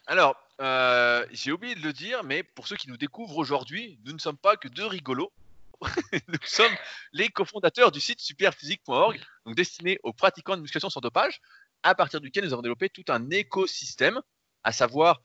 Alors, 0.07 0.35
euh, 0.61 1.25
j'ai 1.31 1.53
oublié 1.53 1.75
de 1.75 1.83
le 1.83 1.93
dire, 1.93 2.25
mais 2.25 2.43
pour 2.43 2.67
ceux 2.67 2.77
qui 2.77 2.89
nous 2.89 2.97
découvrent 2.97 3.37
aujourd'hui, 3.37 3.99
nous 4.05 4.13
ne 4.13 4.19
sommes 4.19 4.37
pas 4.37 4.57
que 4.57 4.69
deux 4.69 4.87
rigolos. 4.87 5.33
nous 6.29 6.39
sommes 6.45 6.75
les 7.13 7.29
cofondateurs 7.29 7.93
du 7.93 8.01
site 8.01 8.21
superphysique.org, 8.21 9.21
donc 9.47 9.55
destiné 9.55 10.01
aux 10.03 10.13
pratiquants 10.13 10.57
de 10.57 10.63
musculation 10.63 10.91
sans 10.91 11.01
dopage, 11.01 11.41
à 11.85 11.95
partir 11.95 12.21
duquel 12.21 12.45
nous 12.45 12.53
avons 12.53 12.63
développé 12.63 12.89
tout 12.89 13.05
un 13.09 13.31
écosystème, 13.31 14.21
à 14.65 14.73
savoir 14.73 15.23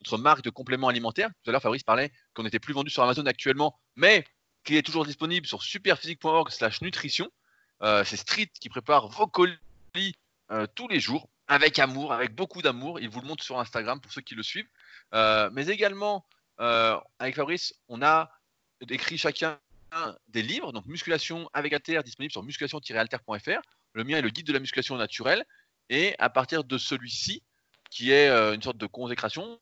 notre 0.00 0.18
marque 0.18 0.42
de 0.42 0.50
compléments 0.50 0.88
alimentaires. 0.88 1.30
Tout 1.42 1.50
à 1.50 1.52
l'heure, 1.52 1.62
Fabrice 1.62 1.82
parlait 1.82 2.12
qu'on 2.34 2.44
n'était 2.44 2.60
plus 2.60 2.74
vendu 2.74 2.90
sur 2.90 3.02
Amazon 3.02 3.26
actuellement, 3.26 3.76
mais 3.96 4.24
qu'il 4.62 4.76
est 4.76 4.82
toujours 4.82 5.04
disponible 5.04 5.46
sur 5.46 5.62
superphysique.org/slash 5.64 6.82
nutrition. 6.82 7.28
Euh, 7.82 8.04
c'est 8.04 8.16
Street 8.16 8.50
qui 8.60 8.68
prépare 8.68 9.08
vos 9.08 9.26
colis 9.26 9.58
euh, 10.52 10.66
tous 10.74 10.86
les 10.86 11.00
jours 11.00 11.28
avec 11.48 11.78
amour, 11.78 12.12
avec 12.12 12.34
beaucoup 12.34 12.62
d'amour. 12.62 13.00
Il 13.00 13.08
vous 13.08 13.20
le 13.20 13.26
montre 13.26 13.42
sur 13.42 13.58
Instagram 13.58 14.00
pour 14.00 14.12
ceux 14.12 14.20
qui 14.20 14.34
le 14.34 14.42
suivent. 14.42 14.68
Euh, 15.14 15.50
mais 15.52 15.66
également, 15.68 16.26
euh, 16.60 16.98
avec 17.18 17.34
Fabrice, 17.34 17.74
on 17.88 18.02
a 18.02 18.30
écrit 18.88 19.18
chacun 19.18 19.58
des 20.28 20.42
livres, 20.42 20.72
donc 20.72 20.84
Musculation 20.86 21.48
avec 21.54 21.72
Alter, 21.72 22.00
disponible 22.04 22.30
sur 22.30 22.42
musculation-alter.fr. 22.42 23.60
Le 23.94 24.04
mien 24.04 24.18
est 24.18 24.22
le 24.22 24.28
guide 24.28 24.46
de 24.46 24.52
la 24.52 24.60
musculation 24.60 24.96
naturelle. 24.96 25.44
Et 25.88 26.14
à 26.18 26.28
partir 26.28 26.64
de 26.64 26.76
celui-ci, 26.76 27.42
qui 27.90 28.10
est 28.12 28.28
euh, 28.28 28.54
une 28.54 28.62
sorte 28.62 28.76
de 28.76 28.86
consécration, 28.86 29.58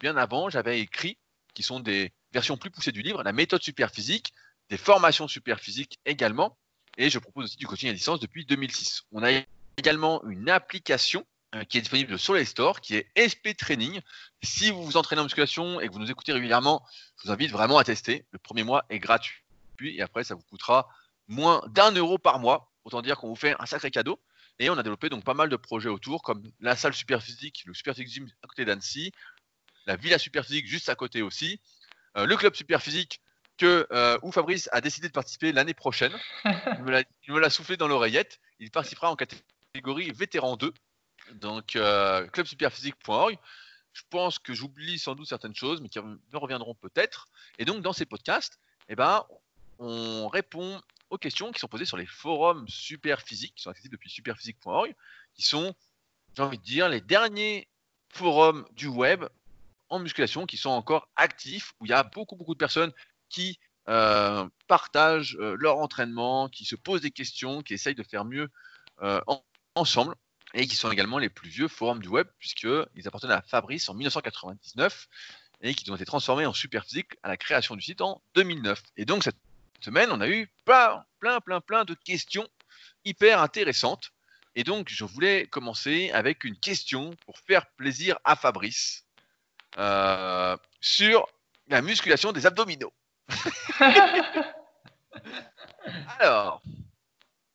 bien 0.00 0.16
avant, 0.16 0.48
j'avais 0.48 0.80
écrit, 0.80 1.18
qui 1.54 1.64
sont 1.64 1.80
des 1.80 2.12
versions 2.32 2.56
plus 2.56 2.70
poussées 2.70 2.92
du 2.92 3.02
livre, 3.02 3.22
la 3.24 3.32
méthode 3.32 3.62
super 3.62 3.90
physique, 3.90 4.32
des 4.70 4.76
formations 4.76 5.26
super 5.26 5.58
physiques 5.58 5.98
également. 6.06 6.56
Et 6.96 7.10
je 7.10 7.18
propose 7.18 7.44
aussi 7.44 7.56
du 7.56 7.66
coaching 7.66 7.90
à 7.90 7.92
distance 7.92 8.20
depuis 8.20 8.46
2006. 8.46 9.02
On 9.10 9.24
a 9.24 9.32
également 9.76 10.24
une 10.24 10.50
application 10.50 11.26
euh, 11.54 11.64
qui 11.64 11.78
est 11.78 11.80
disponible 11.82 12.18
sur 12.18 12.34
les 12.34 12.44
stores, 12.44 12.80
qui 12.80 12.96
est 12.96 13.08
SP 13.14 13.56
Training. 13.56 14.00
Si 14.42 14.70
vous 14.70 14.82
vous 14.82 14.96
entraînez 14.96 15.20
en 15.20 15.24
musculation 15.24 15.80
et 15.80 15.88
que 15.88 15.92
vous 15.92 15.98
nous 15.98 16.10
écoutez 16.10 16.32
régulièrement, 16.32 16.84
je 17.18 17.26
vous 17.26 17.32
invite 17.32 17.50
vraiment 17.50 17.78
à 17.78 17.84
tester. 17.84 18.26
Le 18.32 18.38
premier 18.38 18.64
mois 18.64 18.84
est 18.90 18.98
gratuit 18.98 19.42
et 19.82 20.02
après 20.02 20.24
ça 20.24 20.34
vous 20.34 20.42
coûtera 20.42 20.88
moins 21.28 21.62
d'un 21.68 21.92
euro 21.92 22.18
par 22.18 22.38
mois. 22.38 22.72
Autant 22.84 23.02
dire 23.02 23.16
qu'on 23.16 23.28
vous 23.28 23.36
fait 23.36 23.54
un 23.58 23.66
sacré 23.66 23.90
cadeau. 23.90 24.20
Et 24.58 24.70
on 24.70 24.78
a 24.78 24.82
développé 24.82 25.08
donc 25.08 25.24
pas 25.24 25.34
mal 25.34 25.48
de 25.48 25.56
projets 25.56 25.88
autour, 25.88 26.22
comme 26.22 26.42
la 26.60 26.76
salle 26.76 26.94
Superphysique, 26.94 27.64
le 27.66 27.74
Superphysique 27.74 28.12
Gym 28.12 28.28
à 28.42 28.46
côté 28.46 28.64
d'Annecy, 28.64 29.10
la 29.86 29.96
Villa 29.96 30.18
Superphysique 30.18 30.66
juste 30.66 30.88
à 30.88 30.94
côté 30.94 31.22
aussi, 31.22 31.60
euh, 32.16 32.24
le 32.24 32.36
club 32.36 32.54
Superphysique 32.54 33.20
que 33.58 33.86
euh, 33.92 34.18
où 34.22 34.32
Fabrice 34.32 34.68
a 34.72 34.80
décidé 34.80 35.08
de 35.08 35.12
participer 35.12 35.52
l'année 35.52 35.74
prochaine. 35.74 36.12
Il 37.26 37.32
me 37.32 37.40
l'a 37.40 37.50
soufflé 37.50 37.76
dans 37.76 37.88
l'oreillette. 37.88 38.40
Il 38.58 38.70
participera 38.70 39.10
en 39.10 39.16
catégorie 39.16 39.44
catégorie 39.74 40.12
vétéran 40.12 40.56
2, 40.56 40.72
donc 41.34 41.74
euh, 41.74 42.26
clubsuperphysique.org. 42.28 43.36
Je 43.92 44.02
pense 44.08 44.38
que 44.38 44.54
j'oublie 44.54 44.98
sans 44.98 45.16
doute 45.16 45.28
certaines 45.28 45.54
choses, 45.54 45.80
mais 45.80 45.88
qui 45.88 45.98
me 46.00 46.18
reviendront 46.34 46.74
peut-être. 46.74 47.26
Et 47.58 47.64
donc, 47.64 47.82
dans 47.82 47.92
ces 47.92 48.06
podcasts, 48.06 48.58
eh 48.88 48.94
ben, 48.94 49.24
on 49.78 50.28
répond 50.28 50.80
aux 51.10 51.18
questions 51.18 51.50
qui 51.50 51.58
sont 51.58 51.68
posées 51.68 51.84
sur 51.84 51.96
les 51.96 52.06
forums 52.06 52.66
Superphysique, 52.68 53.54
qui 53.56 53.62
sont 53.62 53.70
accessibles 53.70 53.94
depuis 53.94 54.10
superphysique.org, 54.10 54.94
qui 55.34 55.42
sont, 55.42 55.74
j'ai 56.36 56.42
envie 56.42 56.58
de 56.58 56.62
dire, 56.62 56.88
les 56.88 57.00
derniers 57.00 57.68
forums 58.10 58.64
du 58.72 58.86
web 58.86 59.24
en 59.88 59.98
musculation 59.98 60.46
qui 60.46 60.56
sont 60.56 60.70
encore 60.70 61.08
actifs, 61.16 61.72
où 61.80 61.86
il 61.86 61.90
y 61.90 61.94
a 61.94 62.04
beaucoup, 62.04 62.36
beaucoup 62.36 62.54
de 62.54 62.58
personnes 62.58 62.92
qui 63.28 63.58
euh, 63.88 64.48
partagent 64.68 65.36
euh, 65.40 65.56
leur 65.58 65.78
entraînement, 65.78 66.48
qui 66.48 66.64
se 66.64 66.76
posent 66.76 67.00
des 67.00 67.10
questions, 67.10 67.62
qui 67.62 67.74
essayent 67.74 67.94
de 67.96 68.04
faire 68.04 68.24
mieux 68.24 68.48
ensemble. 69.74 70.14
et 70.56 70.68
qui 70.68 70.76
sont 70.76 70.92
également 70.92 71.18
les 71.18 71.28
plus 71.28 71.48
vieux 71.48 71.66
forums 71.66 72.00
du 72.00 72.06
web, 72.06 72.28
puisqu'ils 72.38 73.08
appartenaient 73.08 73.34
à 73.34 73.42
Fabrice 73.42 73.88
en 73.88 73.94
1999 73.94 75.08
et 75.62 75.74
qui 75.74 75.90
ont 75.90 75.96
été 75.96 76.04
transformés 76.04 76.46
en 76.46 76.52
Superphysique 76.52 77.16
à 77.24 77.28
la 77.28 77.36
création 77.36 77.74
du 77.74 77.82
site 77.82 78.00
en 78.00 78.22
2009. 78.34 78.80
Et 78.96 79.04
donc 79.04 79.24
cette 79.24 79.36
semaine, 79.80 80.12
on 80.12 80.20
a 80.20 80.28
eu 80.28 80.48
plein, 80.64 81.04
plein, 81.18 81.40
plein, 81.40 81.60
plein 81.60 81.84
de 81.84 81.94
questions 81.94 82.46
hyper 83.04 83.40
intéressantes. 83.40 84.12
Et 84.54 84.62
donc 84.62 84.88
je 84.90 85.04
voulais 85.04 85.46
commencer 85.46 86.12
avec 86.12 86.44
une 86.44 86.56
question 86.56 87.16
pour 87.26 87.36
faire 87.38 87.66
plaisir 87.72 88.16
à 88.22 88.36
Fabrice 88.36 89.04
euh, 89.78 90.56
sur 90.80 91.26
la 91.66 91.82
musculation 91.82 92.30
des 92.30 92.46
abdominaux. 92.46 92.92
Alors, 96.20 96.62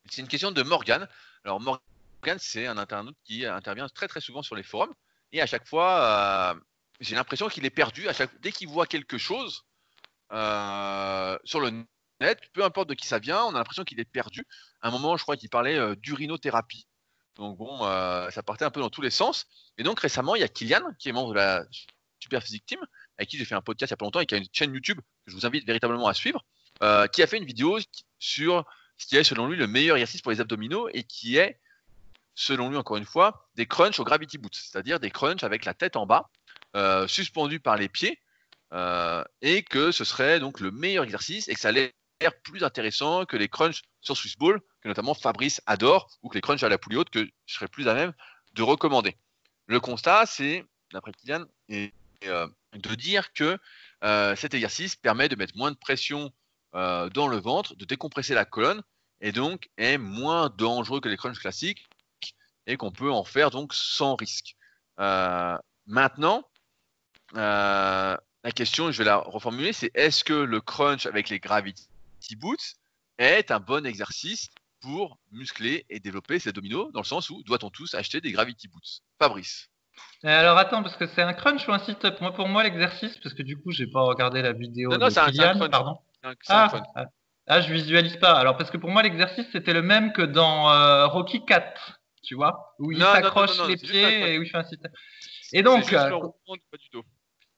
c'est 0.09 0.21
une 0.21 0.27
question 0.27 0.51
de 0.51 0.63
Morgan. 0.63 1.07
Alors 1.45 1.61
C'est 2.37 2.67
un 2.67 2.77
internaute 2.77 3.17
qui 3.23 3.45
intervient 3.45 3.87
très 3.89 4.07
très 4.07 4.21
souvent 4.21 4.41
sur 4.41 4.55
les 4.55 4.63
forums. 4.63 4.93
Et 5.31 5.41
à 5.41 5.45
chaque 5.45 5.67
fois, 5.67 6.53
euh, 6.55 6.59
j'ai 6.99 7.15
l'impression 7.15 7.47
qu'il 7.47 7.65
est 7.65 7.69
perdu. 7.69 8.07
À 8.07 8.13
chaque... 8.13 8.39
Dès 8.41 8.51
qu'il 8.51 8.67
voit 8.67 8.85
quelque 8.85 9.17
chose 9.17 9.63
euh, 10.31 11.37
sur 11.43 11.59
le 11.59 11.85
net, 12.19 12.39
peu 12.53 12.63
importe 12.63 12.89
de 12.89 12.93
qui 12.93 13.07
ça 13.07 13.19
vient, 13.19 13.43
on 13.45 13.55
a 13.55 13.57
l'impression 13.57 13.83
qu'il 13.83 13.99
est 13.99 14.05
perdu. 14.05 14.45
À 14.81 14.89
un 14.89 14.91
moment, 14.91 15.17
je 15.17 15.23
crois 15.23 15.37
qu'il 15.37 15.49
parlait 15.49 15.77
euh, 15.77 15.95
d'urinothérapie. 15.95 16.87
Donc 17.35 17.57
bon, 17.57 17.79
ça 18.31 18.43
partait 18.43 18.65
un 18.65 18.71
peu 18.71 18.81
dans 18.81 18.89
tous 18.89 19.01
les 19.01 19.11
sens. 19.11 19.45
Et 19.77 19.83
donc 19.83 20.01
récemment, 20.01 20.35
il 20.35 20.41
y 20.41 20.43
a 20.43 20.49
Kylian, 20.49 20.83
qui 20.99 21.07
est 21.07 21.13
membre 21.13 21.29
de 21.29 21.35
la 21.35 21.63
Super 22.19 22.43
Physique 22.43 22.65
Team, 22.65 22.79
avec 23.17 23.29
qui 23.29 23.37
j'ai 23.37 23.45
fait 23.45 23.55
un 23.55 23.61
podcast 23.61 23.91
il 23.91 23.93
y 23.93 23.95
a 23.95 23.97
pas 23.97 24.03
longtemps 24.03 24.19
et 24.19 24.25
qui 24.25 24.35
a 24.35 24.39
une 24.39 24.47
chaîne 24.51 24.73
YouTube 24.73 24.99
que 24.99 25.31
je 25.31 25.35
vous 25.35 25.45
invite 25.45 25.65
véritablement 25.65 26.07
à 26.09 26.13
suivre, 26.13 26.43
qui 27.13 27.23
a 27.23 27.27
fait 27.27 27.37
une 27.37 27.45
vidéo 27.45 27.79
sur 28.17 28.65
ce 28.97 29.05
qui 29.07 29.15
est 29.15 29.23
selon 29.23 29.47
lui 29.47 29.55
le 29.55 29.67
meilleur 29.67 29.95
exercice 29.95 30.21
pour 30.21 30.33
les 30.33 30.41
abdominaux 30.41 30.89
et 30.89 31.03
qui 31.03 31.37
est 31.37 31.61
selon 32.39 32.69
lui, 32.69 32.77
encore 32.77 32.95
une 32.95 33.05
fois, 33.05 33.49
des 33.55 33.65
crunchs 33.65 33.99
au 33.99 34.05
gravity 34.05 34.37
boots, 34.37 34.55
c'est-à-dire 34.55 35.01
des 35.01 35.11
crunchs 35.11 35.43
avec 35.43 35.65
la 35.65 35.73
tête 35.73 35.97
en 35.97 36.05
bas, 36.05 36.29
euh, 36.77 37.05
suspendus 37.05 37.59
par 37.59 37.75
les 37.75 37.89
pieds, 37.89 38.17
euh, 38.71 39.21
et 39.41 39.61
que 39.61 39.91
ce 39.91 40.05
serait 40.05 40.39
donc 40.39 40.61
le 40.61 40.71
meilleur 40.71 41.03
exercice 41.03 41.49
et 41.49 41.53
que 41.53 41.59
ça 41.59 41.67
allait 41.67 41.93
l'air 42.21 42.31
plus 42.41 42.63
intéressant 42.63 43.25
que 43.25 43.35
les 43.35 43.49
crunchs 43.49 43.81
sur 43.99 44.15
Swiss 44.15 44.37
Ball, 44.37 44.61
que 44.81 44.87
notamment 44.87 45.13
Fabrice 45.13 45.61
adore, 45.65 46.09
ou 46.23 46.29
que 46.29 46.35
les 46.35 46.41
crunchs 46.41 46.63
à 46.63 46.69
la 46.69 46.77
poulie 46.77 46.95
haute, 46.95 47.09
que 47.09 47.27
je 47.45 47.53
serais 47.53 47.67
plus 47.67 47.89
à 47.89 47.93
même 47.93 48.13
de 48.53 48.63
recommander. 48.63 49.17
Le 49.67 49.81
constat, 49.81 50.25
c'est, 50.25 50.63
d'après 50.93 51.11
Kylian, 51.11 51.43
euh, 51.71 52.47
de 52.73 52.95
dire 52.95 53.33
que 53.33 53.57
cet 54.37 54.53
exercice 54.53 54.95
permet 54.95 55.27
de 55.27 55.35
mettre 55.35 55.57
moins 55.57 55.71
de 55.71 55.77
pression 55.77 56.31
dans 56.71 57.27
le 57.27 57.37
ventre, 57.37 57.75
de 57.75 57.83
décompresser 57.83 58.33
la 58.33 58.45
colonne, 58.45 58.81
et 59.19 59.33
donc 59.33 59.69
est 59.77 59.97
moins 59.97 60.49
dangereux 60.49 61.01
que 61.01 61.09
les 61.09 61.17
crunchs 61.17 61.39
classiques, 61.39 61.89
et 62.67 62.77
qu'on 62.77 62.91
peut 62.91 63.11
en 63.11 63.23
faire 63.23 63.49
donc 63.49 63.73
sans 63.73 64.15
risque. 64.15 64.55
Euh, 64.99 65.57
maintenant, 65.87 66.43
euh, 67.35 68.17
la 68.43 68.51
question, 68.51 68.91
je 68.91 68.97
vais 68.97 69.05
la 69.05 69.17
reformuler, 69.17 69.73
c'est 69.73 69.91
est-ce 69.93 70.23
que 70.23 70.33
le 70.33 70.61
crunch 70.61 71.05
avec 71.05 71.29
les 71.29 71.39
Gravity 71.39 71.87
Boots 72.37 72.75
est 73.17 73.51
un 73.51 73.59
bon 73.59 73.85
exercice 73.85 74.49
pour 74.81 75.17
muscler 75.31 75.85
et 75.89 75.99
développer 75.99 76.39
ses 76.39 76.49
abdominaux, 76.49 76.91
dans 76.91 77.01
le 77.01 77.05
sens 77.05 77.29
où 77.29 77.43
doit-on 77.43 77.69
tous 77.69 77.95
acheter 77.95 78.21
des 78.21 78.31
Gravity 78.31 78.67
Boots? 78.67 79.01
Fabrice 79.19 79.69
euh, 80.23 80.27
alors 80.27 80.57
attends, 80.57 80.81
parce 80.81 80.95
que 80.95 81.07
c'est 81.07 81.21
un 81.21 81.33
crunch 81.33 81.67
ou 81.67 81.73
un 81.73 81.79
sit-up? 81.79 82.21
Moi, 82.21 82.33
pour 82.33 82.47
moi, 82.47 82.63
l'exercice, 82.63 83.17
parce 83.21 83.35
que 83.35 83.43
du 83.43 83.57
coup, 83.57 83.71
j'ai 83.71 83.87
pas 83.87 84.01
regardé 84.01 84.41
la 84.41 84.53
vidéo. 84.53 84.89
Non, 84.91 84.97
non, 84.97 85.09
c'est 85.09 85.19
un, 85.19 85.31
crunch. 85.31 85.69
pardon. 85.69 85.97
ah, 86.23 86.71
ah, 86.95 87.05
ah, 87.47 87.61
je 87.61 87.73
visualise 87.73 88.15
pas. 88.17 88.33
Alors, 88.33 88.55
parce 88.55 88.71
que 88.71 88.77
pour 88.77 88.91
moi, 88.91 89.01
l'exercice, 89.01 89.45
c'était 89.51 89.73
le 89.73 89.81
même 89.81 90.13
que 90.13 90.21
dans 90.21 91.09
Rocky 91.09 91.43
4 91.45 91.98
tu 92.21 92.35
vois, 92.35 92.75
où 92.79 92.91
il 92.91 93.01
s'accroche 93.01 93.67
les 93.67 93.77
pieds 93.77 94.33
et 94.33 94.37
où 94.39 94.43
il 94.43 94.49
fait 94.49 94.57
un 94.57 94.63
système. 94.63 94.91
Et 95.53 95.63
donc, 95.63 95.91
euh, 95.93 96.19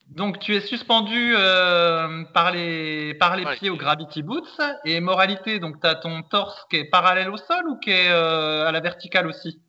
donc 0.08 0.40
tu 0.40 0.56
es 0.56 0.62
suspendu 0.62 1.34
euh, 1.36 2.24
par 2.34 2.52
les, 2.52 3.14
par 3.16 3.36
les 3.36 3.46
pieds 3.58 3.70
au 3.70 3.78
Gravity 3.78 4.24
Boots 4.24 4.62
et 4.86 5.00
moralité, 5.00 5.60
donc 5.60 5.82
tu 5.82 5.88
as 5.88 5.96
ton 5.96 6.24
torse 6.24 6.66
qui 6.70 6.78
est 6.78 6.86
parallèle 6.86 7.30
au 7.30 7.38
sol 7.38 7.68
ou 7.68 7.80
qui 7.80 7.92
est 7.92 8.10
euh, 8.10 8.68
à 8.68 8.72
la 8.72 8.80
verticale 8.80 9.28
aussi? 9.28 9.62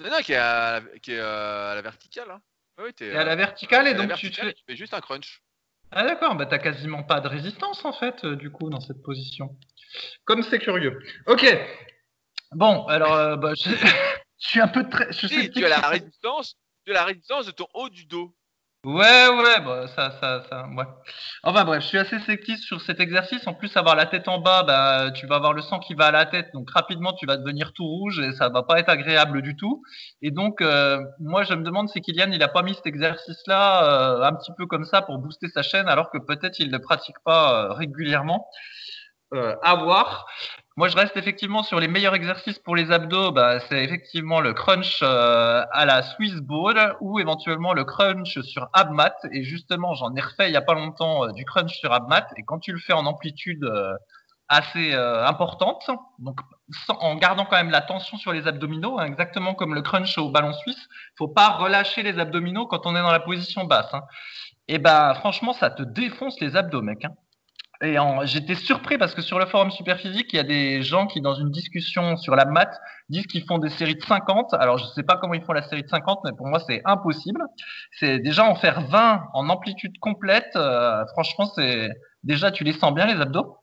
Non, 0.00 0.10
non, 0.10 0.18
qui 0.18 0.32
est 0.32 0.36
à, 0.36 0.82
qui 1.02 1.12
est, 1.12 1.20
à 1.20 1.74
la 1.74 1.82
verticale. 1.82 2.30
Hein. 2.30 2.40
Oui, 2.78 2.90
es, 3.00 3.16
à 3.16 3.24
la 3.24 3.36
verticale 3.36 3.86
et 3.88 3.94
donc 3.94 4.14
tu, 4.14 4.32
fais... 4.32 4.52
tu 4.52 4.62
fais 4.68 4.76
juste 4.76 4.94
un 4.94 5.00
crunch. 5.00 5.42
Ah 5.92 6.04
d'accord, 6.04 6.34
bah 6.34 6.46
t'as 6.46 6.58
quasiment 6.58 7.04
pas 7.04 7.20
de 7.20 7.28
résistance 7.28 7.84
en 7.84 7.92
fait 7.92 8.26
du 8.26 8.50
coup 8.50 8.68
dans 8.68 8.80
cette 8.80 9.02
position. 9.02 9.56
Comme 10.24 10.42
c'est 10.42 10.58
curieux. 10.58 10.98
Ok, 11.26 11.46
Bon, 12.54 12.86
alors, 12.86 13.14
euh, 13.14 13.36
bah, 13.36 13.52
je... 13.56 13.70
suis 14.38 14.60
un 14.60 14.68
peu 14.68 14.88
très. 14.88 15.12
Je 15.12 15.26
tu 15.50 15.64
as 15.64 15.68
la 15.68 15.88
résistance, 15.88 16.56
tu 16.86 16.92
as 16.92 16.94
la 16.94 17.04
résistance 17.04 17.46
de 17.46 17.52
ton 17.52 17.66
haut 17.74 17.88
du 17.88 18.06
dos. 18.06 18.34
Ouais, 18.84 19.28
ouais, 19.28 19.60
bah, 19.64 19.86
ça, 19.96 20.10
ça, 20.20 20.42
ça, 20.50 20.66
ouais. 20.76 20.84
Enfin 21.42 21.64
bref, 21.64 21.82
je 21.82 21.88
suis 21.88 21.96
assez 21.96 22.18
sceptique 22.18 22.58
sur 22.58 22.82
cet 22.82 23.00
exercice. 23.00 23.46
En 23.46 23.54
plus, 23.54 23.74
avoir 23.78 23.96
la 23.96 24.04
tête 24.04 24.28
en 24.28 24.40
bas, 24.40 24.62
bah, 24.62 25.10
tu 25.10 25.26
vas 25.26 25.36
avoir 25.36 25.54
le 25.54 25.62
sang 25.62 25.78
qui 25.78 25.94
va 25.94 26.06
à 26.08 26.10
la 26.10 26.26
tête, 26.26 26.50
donc 26.52 26.70
rapidement, 26.70 27.14
tu 27.14 27.24
vas 27.24 27.38
devenir 27.38 27.72
tout 27.72 27.86
rouge 27.86 28.18
et 28.18 28.32
ça 28.34 28.50
va 28.50 28.62
pas 28.62 28.78
être 28.78 28.90
agréable 28.90 29.40
du 29.40 29.56
tout. 29.56 29.82
Et 30.20 30.30
donc, 30.30 30.60
euh, 30.60 31.00
moi, 31.18 31.44
je 31.44 31.54
me 31.54 31.64
demande 31.64 31.88
si 31.88 32.02
Kylian, 32.02 32.30
il 32.32 32.42
a 32.42 32.48
pas 32.48 32.62
mis 32.62 32.74
cet 32.74 32.86
exercice-là 32.86 33.84
euh, 33.84 34.22
un 34.22 34.34
petit 34.34 34.52
peu 34.58 34.66
comme 34.66 34.84
ça 34.84 35.00
pour 35.00 35.16
booster 35.16 35.48
sa 35.48 35.62
chaîne, 35.62 35.88
alors 35.88 36.10
que 36.10 36.18
peut-être 36.18 36.58
il 36.58 36.70
ne 36.70 36.78
pratique 36.78 37.16
pas 37.24 37.72
régulièrement. 37.72 38.46
à 39.62 39.74
voir. 39.76 40.26
Moi, 40.76 40.88
je 40.88 40.96
reste 40.96 41.16
effectivement 41.16 41.62
sur 41.62 41.78
les 41.78 41.86
meilleurs 41.86 42.16
exercices 42.16 42.58
pour 42.58 42.74
les 42.74 42.90
abdos. 42.90 43.30
Bah, 43.30 43.60
c'est 43.60 43.84
effectivement 43.84 44.40
le 44.40 44.54
crunch 44.54 45.00
euh, 45.02 45.64
à 45.70 45.84
la 45.84 46.02
Swiss 46.02 46.34
Ball 46.40 46.96
ou 47.00 47.20
éventuellement 47.20 47.74
le 47.74 47.84
crunch 47.84 48.40
sur 48.40 48.68
Abmat. 48.72 49.14
Et 49.30 49.44
justement, 49.44 49.94
j'en 49.94 50.12
ai 50.16 50.20
refait 50.20 50.48
il 50.48 50.52
y 50.52 50.56
a 50.56 50.62
pas 50.62 50.74
longtemps 50.74 51.26
euh, 51.26 51.32
du 51.32 51.44
crunch 51.44 51.78
sur 51.78 51.92
Abmat. 51.92 52.26
Et 52.36 52.42
quand 52.42 52.58
tu 52.58 52.72
le 52.72 52.80
fais 52.80 52.92
en 52.92 53.06
amplitude 53.06 53.62
euh, 53.62 53.94
assez 54.48 54.92
importante, 54.92 55.88
donc 56.18 56.38
en 56.88 57.16
gardant 57.16 57.46
quand 57.46 57.56
même 57.56 57.70
la 57.70 57.80
tension 57.80 58.18
sur 58.18 58.32
les 58.32 58.46
abdominaux, 58.46 58.98
hein, 58.98 59.06
exactement 59.06 59.54
comme 59.54 59.74
le 59.74 59.80
crunch 59.80 60.18
au 60.18 60.28
ballon 60.28 60.52
suisse, 60.52 60.88
faut 61.16 61.28
pas 61.28 61.50
relâcher 61.50 62.02
les 62.02 62.18
abdominaux 62.18 62.66
quand 62.66 62.84
on 62.84 62.94
est 62.94 63.00
dans 63.00 63.10
la 63.10 63.20
position 63.20 63.64
basse. 63.64 63.92
Hein. 63.94 64.02
Et 64.68 64.78
ben, 64.78 65.14
franchement, 65.14 65.54
ça 65.54 65.70
te 65.70 65.82
défonce 65.82 66.38
les 66.40 66.56
abdos, 66.56 66.82
mec. 66.82 67.04
Hein. 67.06 67.14
Et 67.82 67.96
j'étais 68.24 68.54
surpris 68.54 68.98
parce 68.98 69.14
que 69.14 69.22
sur 69.22 69.38
le 69.38 69.46
forum 69.46 69.70
Superphysique, 69.70 70.32
il 70.32 70.36
y 70.36 70.38
a 70.38 70.44
des 70.44 70.82
gens 70.82 71.06
qui, 71.06 71.20
dans 71.20 71.34
une 71.34 71.50
discussion 71.50 72.16
sur 72.16 72.36
la 72.36 72.44
maths, 72.44 72.78
disent 73.08 73.26
qu'ils 73.26 73.44
font 73.44 73.58
des 73.58 73.68
séries 73.70 73.96
de 73.96 74.02
50. 74.02 74.54
Alors, 74.54 74.78
je 74.78 74.84
ne 74.84 74.90
sais 74.90 75.02
pas 75.02 75.16
comment 75.16 75.34
ils 75.34 75.42
font 75.42 75.52
la 75.52 75.62
série 75.62 75.82
de 75.82 75.88
50, 75.88 76.20
mais 76.24 76.32
pour 76.36 76.46
moi, 76.46 76.60
c'est 76.60 76.82
impossible. 76.84 77.42
C'est 77.98 78.20
déjà 78.20 78.44
en 78.44 78.54
faire 78.54 78.82
20 78.82 79.24
en 79.34 79.48
amplitude 79.48 79.98
complète. 79.98 80.50
Euh, 80.56 81.04
franchement, 81.12 81.46
c'est 81.54 81.90
déjà, 82.22 82.50
tu 82.52 82.64
les 82.64 82.72
sens 82.72 82.94
bien, 82.94 83.06
les 83.06 83.20
abdos. 83.20 83.58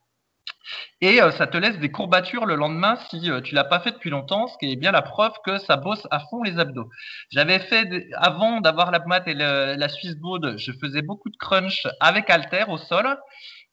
Et 1.01 1.21
euh, 1.21 1.31
ça 1.31 1.47
te 1.47 1.57
laisse 1.57 1.79
des 1.79 1.91
courbatures 1.91 2.45
le 2.45 2.55
lendemain 2.55 2.97
si 3.09 3.31
euh, 3.31 3.41
tu 3.41 3.55
l'as 3.55 3.63
pas 3.63 3.79
fait 3.79 3.91
depuis 3.91 4.09
longtemps, 4.09 4.47
ce 4.47 4.57
qui 4.57 4.71
est 4.71 4.75
bien 4.75 4.91
la 4.91 5.01
preuve 5.01 5.33
que 5.43 5.57
ça 5.57 5.75
bosse 5.75 6.07
à 6.11 6.19
fond 6.19 6.43
les 6.43 6.59
abdos. 6.59 6.89
J'avais 7.31 7.59
fait, 7.59 8.07
avant 8.15 8.61
d'avoir 8.61 8.91
la 8.91 8.99
mat 8.99 9.27
et 9.27 9.33
la 9.33 9.89
Swiss 9.89 10.15
Board, 10.15 10.57
je 10.57 10.71
faisais 10.73 11.01
beaucoup 11.01 11.29
de 11.29 11.37
crunch 11.37 11.87
avec 11.99 12.29
halter 12.29 12.65
au 12.67 12.77
sol. 12.77 13.17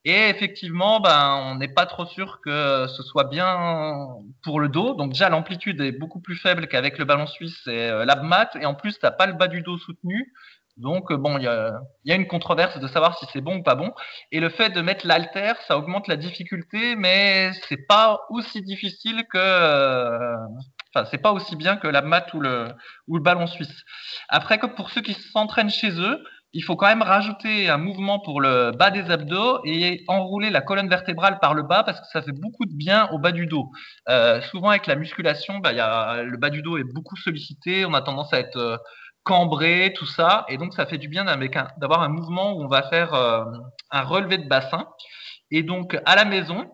Et 0.04 0.28
effectivement, 0.28 1.00
ben, 1.00 1.34
on 1.44 1.56
n'est 1.56 1.68
pas 1.68 1.84
trop 1.84 2.06
sûr 2.06 2.40
que 2.42 2.86
ce 2.88 3.02
soit 3.02 3.24
bien 3.24 4.06
pour 4.42 4.60
le 4.60 4.68
dos. 4.68 4.94
Donc 4.94 5.12
déjà, 5.12 5.28
l'amplitude 5.28 5.80
est 5.80 5.92
beaucoup 5.92 6.20
plus 6.20 6.36
faible 6.36 6.68
qu'avec 6.68 6.98
le 6.98 7.04
ballon 7.04 7.26
suisse 7.26 7.66
et 7.66 7.90
euh, 7.90 8.04
l'abmat. 8.04 8.50
Et 8.60 8.66
en 8.66 8.74
plus, 8.74 8.94
tu 8.94 9.00
n'as 9.04 9.10
pas 9.10 9.26
le 9.26 9.34
bas 9.34 9.48
du 9.48 9.62
dos 9.62 9.76
soutenu. 9.76 10.32
Donc 10.78 11.10
euh, 11.10 11.16
bon, 11.16 11.38
il 11.38 11.44
y 11.44 11.48
a, 11.48 12.14
une 12.14 12.28
controverse 12.28 12.78
de 12.78 12.86
savoir 12.86 13.18
si 13.18 13.26
c'est 13.32 13.40
bon 13.40 13.56
ou 13.58 13.62
pas 13.62 13.74
bon. 13.74 13.92
Et 14.32 14.40
le 14.40 14.48
fait 14.48 14.70
de 14.70 14.80
mettre 14.80 15.06
l'alter, 15.06 15.54
ça 15.66 15.76
augmente 15.76 16.06
la 16.08 16.16
difficulté, 16.16 16.94
mais 16.96 17.50
c'est 17.68 17.86
pas 17.88 18.20
aussi 18.30 18.62
difficile 18.62 19.24
que, 19.28 19.38
euh, 19.38 20.36
enfin 20.94 21.06
c'est 21.10 21.18
pas 21.18 21.32
aussi 21.32 21.56
bien 21.56 21.76
que 21.76 21.88
l'abmat 21.88 22.26
ou 22.32 22.40
le 22.40 22.68
ou 23.08 23.16
le 23.16 23.22
ballon 23.22 23.46
suisse. 23.48 23.84
Après, 24.28 24.58
comme 24.58 24.74
pour 24.74 24.90
ceux 24.90 25.00
qui 25.02 25.14
s'entraînent 25.14 25.70
chez 25.70 25.90
eux, 26.00 26.22
il 26.52 26.62
faut 26.64 26.76
quand 26.76 26.86
même 26.86 27.02
rajouter 27.02 27.68
un 27.68 27.76
mouvement 27.76 28.20
pour 28.20 28.40
le 28.40 28.72
bas 28.72 28.90
des 28.90 29.10
abdos 29.10 29.60
et 29.64 30.04
enrouler 30.08 30.50
la 30.50 30.62
colonne 30.62 30.88
vertébrale 30.88 31.38
par 31.40 31.54
le 31.54 31.62
bas 31.62 31.82
parce 31.82 32.00
que 32.00 32.06
ça 32.12 32.22
fait 32.22 32.32
beaucoup 32.32 32.64
de 32.64 32.74
bien 32.74 33.08
au 33.12 33.18
bas 33.18 33.32
du 33.32 33.46
dos. 33.46 33.70
Euh, 34.08 34.40
souvent 34.42 34.70
avec 34.70 34.86
la 34.86 34.96
musculation, 34.96 35.58
bah, 35.58 35.72
le 36.22 36.36
bas 36.38 36.50
du 36.50 36.62
dos 36.62 36.78
est 36.78 36.92
beaucoup 36.94 37.16
sollicité, 37.16 37.84
on 37.84 37.92
a 37.92 38.00
tendance 38.00 38.32
à 38.32 38.38
être 38.38 38.56
euh, 38.56 38.76
cambré, 39.24 39.92
tout 39.94 40.06
ça, 40.06 40.46
et 40.48 40.56
donc 40.56 40.72
ça 40.72 40.86
fait 40.86 40.96
du 40.96 41.08
bien 41.08 41.24
d'avoir 41.24 42.02
un 42.02 42.08
mouvement 42.08 42.54
où 42.54 42.62
on 42.62 42.68
va 42.68 42.82
faire 42.84 43.12
euh, 43.12 43.44
un 43.90 44.02
relevé 44.02 44.38
de 44.38 44.48
bassin. 44.48 44.86
Et 45.50 45.62
donc 45.62 45.98
à 46.06 46.16
la 46.16 46.24
maison, 46.24 46.70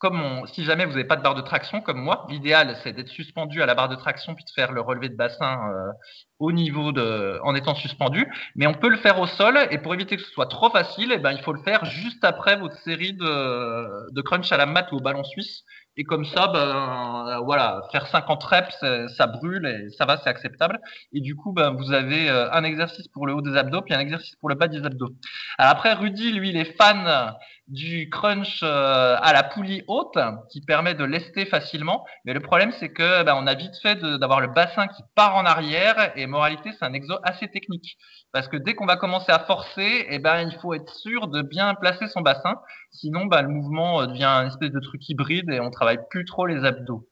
comme 0.00 0.46
si 0.54 0.64
jamais 0.64 0.86
vous 0.86 0.92
n'avez 0.92 1.04
pas 1.04 1.16
de 1.16 1.22
barre 1.22 1.34
de 1.34 1.42
traction 1.42 1.82
comme 1.82 2.00
moi, 2.00 2.26
l'idéal 2.30 2.74
c'est 2.82 2.94
d'être 2.94 3.10
suspendu 3.10 3.62
à 3.62 3.66
la 3.66 3.74
barre 3.74 3.90
de 3.90 3.96
traction 3.96 4.34
puis 4.34 4.44
de 4.44 4.50
faire 4.50 4.72
le 4.72 4.80
relevé 4.80 5.10
de 5.10 5.14
bassin 5.14 5.60
euh, 5.70 5.92
au 6.38 6.52
niveau 6.52 6.90
de, 6.90 7.38
en 7.44 7.54
étant 7.54 7.74
suspendu. 7.74 8.26
Mais 8.56 8.66
on 8.66 8.72
peut 8.72 8.88
le 8.88 8.96
faire 8.96 9.20
au 9.20 9.26
sol 9.26 9.58
et 9.70 9.76
pour 9.76 9.92
éviter 9.92 10.16
que 10.16 10.22
ce 10.22 10.30
soit 10.30 10.46
trop 10.46 10.70
facile, 10.70 11.12
eh 11.14 11.18
ben, 11.18 11.32
il 11.32 11.42
faut 11.42 11.52
le 11.52 11.62
faire 11.62 11.84
juste 11.84 12.24
après 12.24 12.56
votre 12.56 12.76
série 12.78 13.12
de, 13.12 14.10
de 14.10 14.22
crunch 14.22 14.50
à 14.50 14.56
la 14.56 14.64
mat 14.64 14.90
ou 14.90 14.96
au 14.96 15.00
ballon 15.00 15.22
suisse 15.22 15.64
Et 15.98 16.04
comme 16.04 16.24
ça, 16.24 16.48
ben 16.48 17.28
euh, 17.28 17.38
voilà, 17.44 17.82
faire 17.92 18.06
50 18.06 18.42
reps, 18.42 18.84
ça 19.18 19.26
brûle 19.26 19.66
et 19.66 19.90
ça 19.98 20.06
va, 20.06 20.16
c'est 20.16 20.30
acceptable. 20.30 20.80
Et 21.12 21.20
du 21.20 21.36
coup, 21.36 21.52
ben 21.52 21.72
vous 21.72 21.92
avez 21.92 22.30
euh, 22.30 22.50
un 22.52 22.64
exercice 22.64 23.06
pour 23.08 23.26
le 23.26 23.34
haut 23.34 23.42
des 23.42 23.54
abdos, 23.54 23.82
puis 23.82 23.92
un 23.92 24.00
exercice 24.00 24.34
pour 24.36 24.48
le 24.48 24.54
bas 24.54 24.68
des 24.68 24.82
abdos. 24.82 25.10
Alors 25.58 25.72
après, 25.72 25.92
Rudy, 25.92 26.32
lui, 26.32 26.48
il 26.48 26.56
est 26.56 26.74
fan 26.78 27.34
du 27.70 28.10
crunch 28.10 28.60
euh, 28.62 29.16
à 29.20 29.32
la 29.32 29.44
poulie 29.44 29.82
haute, 29.86 30.18
qui 30.50 30.60
permet 30.60 30.94
de 30.94 31.04
lester 31.04 31.46
facilement. 31.46 32.04
Mais 32.24 32.34
le 32.34 32.40
problème, 32.40 32.72
c'est 32.72 32.92
que 32.92 33.22
ben, 33.22 33.34
on 33.36 33.46
a 33.46 33.54
vite 33.54 33.76
fait 33.80 33.96
d'avoir 33.96 34.40
le 34.40 34.48
bassin 34.48 34.88
qui 34.88 35.02
part 35.14 35.36
en 35.36 35.46
arrière. 35.46 36.12
Et 36.16 36.26
moralité, 36.26 36.70
c'est 36.72 36.84
un 36.84 36.92
exo 36.92 37.14
assez 37.22 37.48
technique. 37.48 37.96
Parce 38.32 38.48
que 38.48 38.56
dès 38.56 38.74
qu'on 38.74 38.86
va 38.86 38.96
commencer 38.96 39.30
à 39.30 39.38
forcer, 39.38 40.06
eh 40.08 40.18
ben, 40.18 40.40
il 40.40 40.58
faut 40.58 40.74
être 40.74 40.92
sûr 40.92 41.28
de 41.28 41.42
bien 41.42 41.74
placer 41.74 42.08
son 42.08 42.20
bassin. 42.20 42.56
Sinon, 42.90 43.26
ben, 43.26 43.42
le 43.42 43.48
mouvement 43.48 44.04
devient 44.06 44.24
un 44.24 44.46
espèce 44.48 44.72
de 44.72 44.80
truc 44.80 45.08
hybride 45.08 45.48
et 45.50 45.60
on 45.60 45.70
travaille 45.70 46.00
plus 46.10 46.24
trop 46.24 46.46
les 46.46 46.64
abdos. 46.64 47.08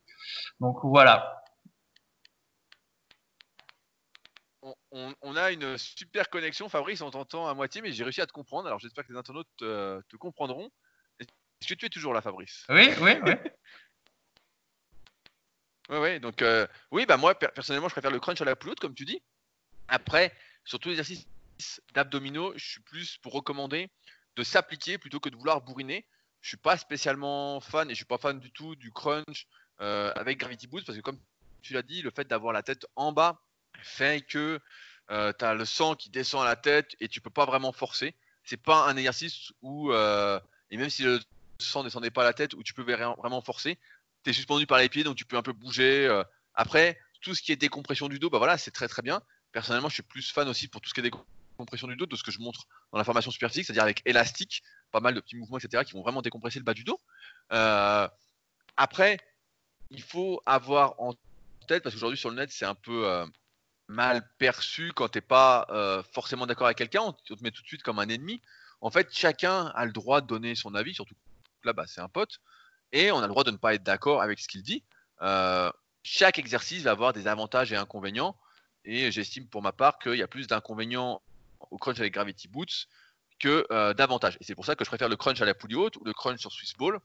Donc 0.61 0.79
voilà. 0.83 1.38
On, 4.91 5.37
a 5.37 5.53
une 5.53 5.77
super 5.77 6.31
connexion, 6.31 6.69
Fabrice, 6.69 7.03
on 7.03 7.11
t'entend 7.11 7.47
à 7.47 7.55
moitié, 7.55 7.83
mais 7.83 7.93
j'ai 7.93 8.05
réussi 8.05 8.23
à 8.23 8.27
te 8.27 8.33
comprendre. 8.33 8.67
Alors 8.67 8.79
j'espère 8.79 9.07
que 9.07 9.13
les 9.13 9.19
internautes 9.19 9.49
te, 9.59 10.17
comprendront. 10.17 10.71
Est-ce 11.21 11.69
que 11.69 11.75
tu 11.75 11.87
es 11.87 11.91
toujours 11.91 12.15
là, 12.15 12.23
Fabrice? 12.23 12.65
Oui, 12.71 12.89
oui, 13.01 13.13
oui. 13.25 13.33
oui, 15.91 15.99
oui. 15.99 16.21
Donc, 16.21 16.41
euh, 16.41 16.67
oui, 16.91 17.05
bah 17.05 17.17
moi, 17.17 17.35
personnellement, 17.35 17.89
je 17.89 17.95
préfère 17.95 18.11
le 18.11 18.21
crunch 18.21 18.41
à 18.41 18.45
la 18.45 18.53
haute, 18.53 18.81
comme 18.81 18.95
tu 18.95 19.05
dis. 19.05 19.21
Après, 19.89 20.35
sur 20.65 20.79
tous 20.79 20.89
les 20.89 20.99
exercices 20.99 21.27
d'abdominaux, 21.93 22.53
je 22.57 22.67
suis 22.67 22.81
plus 22.81 23.19
pour 23.19 23.33
recommander 23.33 23.91
de 24.37 24.43
s'appliquer 24.43 24.99
plutôt 24.99 25.21
que 25.21 25.29
de 25.29 25.37
vouloir 25.37 25.61
bourriner. 25.61 26.07
Je 26.41 26.49
suis 26.49 26.57
pas 26.57 26.77
spécialement 26.77 27.61
fan 27.61 27.91
et 27.91 27.95
je 27.95 27.97
suis 27.97 28.05
pas 28.05 28.19
fan 28.19 28.39
du 28.39 28.53
tout 28.53 28.77
du 28.77 28.93
crunch 28.93 29.49
euh, 29.81 30.13
avec 30.15 30.39
Gravity 30.39 30.69
Boost 30.69 30.87
parce 30.87 30.97
que 30.97 31.03
comme 31.03 31.19
tu 31.63 31.73
l'as 31.73 31.83
dit, 31.83 32.03
le 32.03 32.11
fait 32.11 32.29
d'avoir 32.29 32.53
la 32.53 32.63
tête 32.63 32.87
en 32.95 33.13
bas 33.13 33.41
fait 33.85 34.27
que 34.27 34.61
euh, 35.11 35.33
tu 35.39 35.45
as 35.45 35.55
le 35.55 35.65
sang 35.65 35.95
qui 35.95 36.11
descend 36.11 36.43
à 36.43 36.47
la 36.47 36.57
tête 36.57 36.97
et 37.01 37.09
tu 37.09 37.21
peux 37.21 37.31
pas 37.31 37.47
vraiment 37.47 37.73
forcer. 37.73 38.15
C'est 38.45 38.57
pas 38.57 38.89
un 38.89 38.97
exercice 38.97 39.53
où 39.63 39.93
euh, 39.93 40.41
et 40.71 40.77
même 40.77 40.91
si 40.91 41.03
le 41.03 41.21
sang 41.59 41.83
descendait 41.83 42.11
pas 42.11 42.23
à 42.23 42.25
la 42.25 42.33
tête 42.33 42.55
où 42.55 42.63
tu 42.63 42.75
peux 42.75 42.83
vraiment 42.83 43.43
forcer, 43.43 43.79
tu 44.25 44.31
es 44.31 44.33
suspendu 44.33 44.67
par 44.67 44.79
les 44.79 44.89
pieds 44.89 45.05
donc 45.05 45.17
tu 45.17 45.25
peux 45.25 45.37
un 45.37 45.43
peu 45.43 45.53
bouger. 45.53 46.23
Après, 46.55 46.99
tout 47.21 47.35
ce 47.35 47.43
qui 47.43 47.53
est 47.53 47.57
décompression 47.57 48.09
du 48.09 48.19
dos, 48.19 48.31
bah 48.31 48.39
voilà, 48.39 48.59
c'est 48.59 48.71
très 48.71 48.89
très 48.89 49.03
bien 49.03 49.23
personnellement, 49.53 49.89
je 49.89 49.95
suis 49.95 50.03
plus 50.03 50.31
fan 50.31 50.49
aussi 50.49 50.69
pour 50.69 50.81
tout 50.81 50.89
ce 50.89 50.95
qui 50.95 51.01
est 51.01 51.11
décompression 51.57 51.89
du 51.89 51.97
dos 51.97 52.07
de 52.07 52.17
ce 52.17 52.23
que 52.23 52.31
je 52.31 52.41
montre 52.41 52.67
dans 52.93 52.99
la 52.99 53.05
formation 53.05 53.31
super 53.31 53.51
physique, 53.51 53.67
c'est-à-dire 53.67 53.83
avec 53.83 54.03
élastique, 54.05 54.63
pas 54.91 55.01
mal 55.01 55.15
de 55.15 55.21
petits 55.21 55.37
mouvements, 55.37 55.59
etc., 55.59 55.85
qui 55.85 55.93
vont 55.95 56.03
vraiment 56.03 56.23
décompresser 56.23 56.59
le 56.59 56.65
bas 56.65 56.75
du 56.75 56.85
dos. 56.85 57.01
Euh, 57.53 58.09
après, 58.77 59.19
il 59.91 60.03
faut 60.03 60.41
avoir 60.47 61.01
en 61.01 61.15
tête, 61.67 61.83
parce 61.83 61.95
qu'aujourd'hui 61.95 62.19
sur 62.19 62.31
le 62.31 62.37
net, 62.37 62.51
c'est 62.53 62.65
un 62.65 62.75
peu 62.75 63.07
euh, 63.07 63.27
mal 63.89 64.29
perçu 64.39 64.93
quand 64.95 65.09
tu 65.09 65.19
n'es 65.19 65.23
pas 65.23 65.67
euh, 65.71 66.03
forcément 66.13 66.47
d'accord 66.47 66.67
avec 66.67 66.79
quelqu'un, 66.79 67.03
on, 67.03 67.13
te 67.13 67.43
met 67.43 67.51
tout 67.51 67.63
de 67.63 67.67
suite 67.67 67.83
comme 67.83 67.99
un 67.99 68.09
ennemi. 68.09 68.41
En 68.81 68.91
fait, 68.91 69.09
chacun 69.11 69.67
a 69.75 69.85
le 69.87 69.93
droit 69.93 70.21
de 70.21 70.27
donner 70.27 70.55
son 70.55 70.75
avis, 70.75 70.95
surtout 70.95 71.15
là, 71.65 71.73
bas 71.73 71.87
c'est 71.87 72.01
un 72.01 72.09
pote, 72.09 72.41
et 72.93 73.11
on 73.11 73.19
a 73.19 73.23
le 73.23 73.29
droit 73.29 73.45
de 73.45 73.51
ne 73.51 73.57
pas 73.57 73.75
être 73.75 73.83
d'accord 73.83 74.23
avec 74.23 74.39
ce 74.39 74.49
qu'il 74.49 74.63
dit. 74.63 74.85
chaque 76.03 76.39
exercice 76.39 76.83
va 76.83 76.93
avoir 76.93 77.13
des 77.13 77.27
avantages 77.27 77.73
et 77.73 77.77
inconvénients. 77.77 78.37
Et 78.85 79.11
j'estime 79.11 79.47
pour 79.47 79.63
ma 79.63 79.73
part 79.73 79.99
qu'il 79.99 80.15
y 80.15 80.23
a 80.23 80.29
plus 80.29 80.47
d'inconvénients 80.47 81.21
au 81.71 81.77
crunch 81.77 81.99
avec 81.99 82.15
Gravity 82.15 82.49
Boots 82.49 82.89
que 83.39 83.67
euh, 83.71 83.95
d'avantages. 83.95 84.37
Et 84.41 84.45
c'est 84.45 84.55
pour 84.55 84.65
ça 84.65 84.75
que 84.75 84.85
je 84.85 84.91
préfère 84.91 85.09
le 85.09 85.17
crunch 85.17 85.41
à 85.41 85.45
la 85.45 85.55
poulie 85.55 85.75
haute 85.75 85.97
ou 85.97 86.05
le 86.05 86.13
crunch 86.13 86.41
sur 86.41 86.53
Swiss 86.53 86.75
Ball 86.77 86.99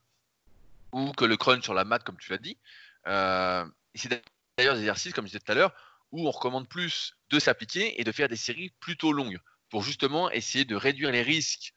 ou 0.91 1.11
que 1.11 1.25
le 1.25 1.37
crunch 1.37 1.63
sur 1.63 1.73
la 1.73 1.85
mat, 1.85 1.99
comme 1.99 2.17
tu 2.17 2.31
l'as 2.31 2.37
dit. 2.37 2.57
Euh, 3.07 3.65
c'est 3.95 4.23
d'ailleurs 4.57 4.75
des 4.75 4.81
exercices, 4.81 5.13
comme 5.13 5.25
je 5.25 5.31
disais 5.31 5.39
tout 5.39 5.51
à 5.51 5.55
l'heure, 5.55 5.73
où 6.13 6.27
on 6.27 6.31
recommande 6.31 6.69
plus 6.69 7.15
de 7.31 7.39
s'appliquer 7.39 7.99
et 7.99 8.05
de 8.05 8.11
faire 8.13 8.29
des 8.29 8.37
séries 8.37 8.71
plutôt 8.79 9.11
longues 9.11 9.39
pour 9.69 9.83
justement 9.83 10.31
essayer 10.31 10.63
de 10.63 10.75
réduire 10.75 11.11
les 11.11 11.23
risques 11.23 11.73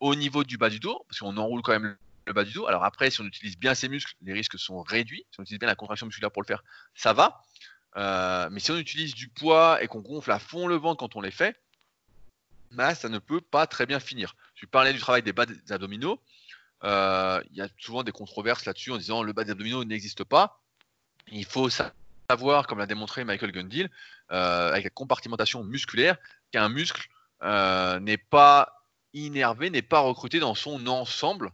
au 0.00 0.14
niveau 0.14 0.44
du 0.44 0.58
bas 0.58 0.68
du 0.68 0.80
dos, 0.80 1.04
parce 1.08 1.20
qu'on 1.20 1.36
enroule 1.36 1.62
quand 1.62 1.72
même 1.72 1.96
le 2.26 2.32
bas 2.32 2.44
du 2.44 2.52
dos. 2.52 2.66
Alors 2.66 2.84
après, 2.84 3.10
si 3.10 3.20
on 3.20 3.24
utilise 3.24 3.56
bien 3.56 3.74
ses 3.74 3.88
muscles, 3.88 4.12
les 4.20 4.32
risques 4.32 4.58
sont 4.58 4.82
réduits. 4.82 5.24
Si 5.30 5.40
on 5.40 5.44
utilise 5.44 5.60
bien 5.60 5.68
la 5.68 5.76
contraction 5.76 6.06
musculaire 6.06 6.32
pour 6.32 6.42
le 6.42 6.46
faire, 6.46 6.64
ça 6.94 7.12
va. 7.12 7.40
Euh, 7.96 8.48
mais 8.50 8.58
si 8.58 8.72
on 8.72 8.76
utilise 8.76 9.14
du 9.14 9.28
poids 9.28 9.82
et 9.82 9.86
qu'on 9.86 10.00
gonfle 10.00 10.32
à 10.32 10.40
fond 10.40 10.66
le 10.66 10.74
ventre 10.74 10.98
quand 10.98 11.14
on 11.14 11.20
les 11.20 11.30
fait, 11.30 11.56
bah, 12.72 12.96
ça 12.96 13.08
ne 13.08 13.18
peut 13.18 13.40
pas 13.40 13.68
très 13.68 13.86
bien 13.86 14.00
finir. 14.00 14.34
Tu 14.56 14.66
parlais 14.66 14.92
du 14.92 14.98
travail 14.98 15.22
des 15.22 15.32
bas 15.32 15.46
des 15.46 15.72
abdominaux. 15.72 16.20
Euh, 16.82 17.40
il 17.52 17.56
y 17.56 17.62
a 17.62 17.68
souvent 17.78 18.02
des 18.02 18.12
controverses 18.12 18.64
là-dessus 18.64 18.90
en 18.90 18.98
disant 18.98 19.22
le 19.22 19.32
bas 19.32 19.44
des 19.44 19.52
abdominaux 19.52 19.84
n'existe 19.84 20.24
pas. 20.24 20.60
Il 21.28 21.44
faut 21.44 21.70
savoir, 22.30 22.66
comme 22.66 22.78
l'a 22.78 22.86
démontré 22.86 23.24
Michael 23.24 23.52
Gundil, 23.52 23.90
euh, 24.32 24.70
avec 24.70 24.84
la 24.84 24.90
compartimentation 24.90 25.64
musculaire, 25.64 26.16
qu'un 26.52 26.68
muscle 26.68 27.08
n'est 27.42 28.16
pas 28.16 28.84
innervé, 29.12 29.70
n'est 29.70 29.82
pas 29.82 30.00
recruté 30.00 30.38
dans 30.40 30.54
son 30.54 30.86
ensemble. 30.86 31.50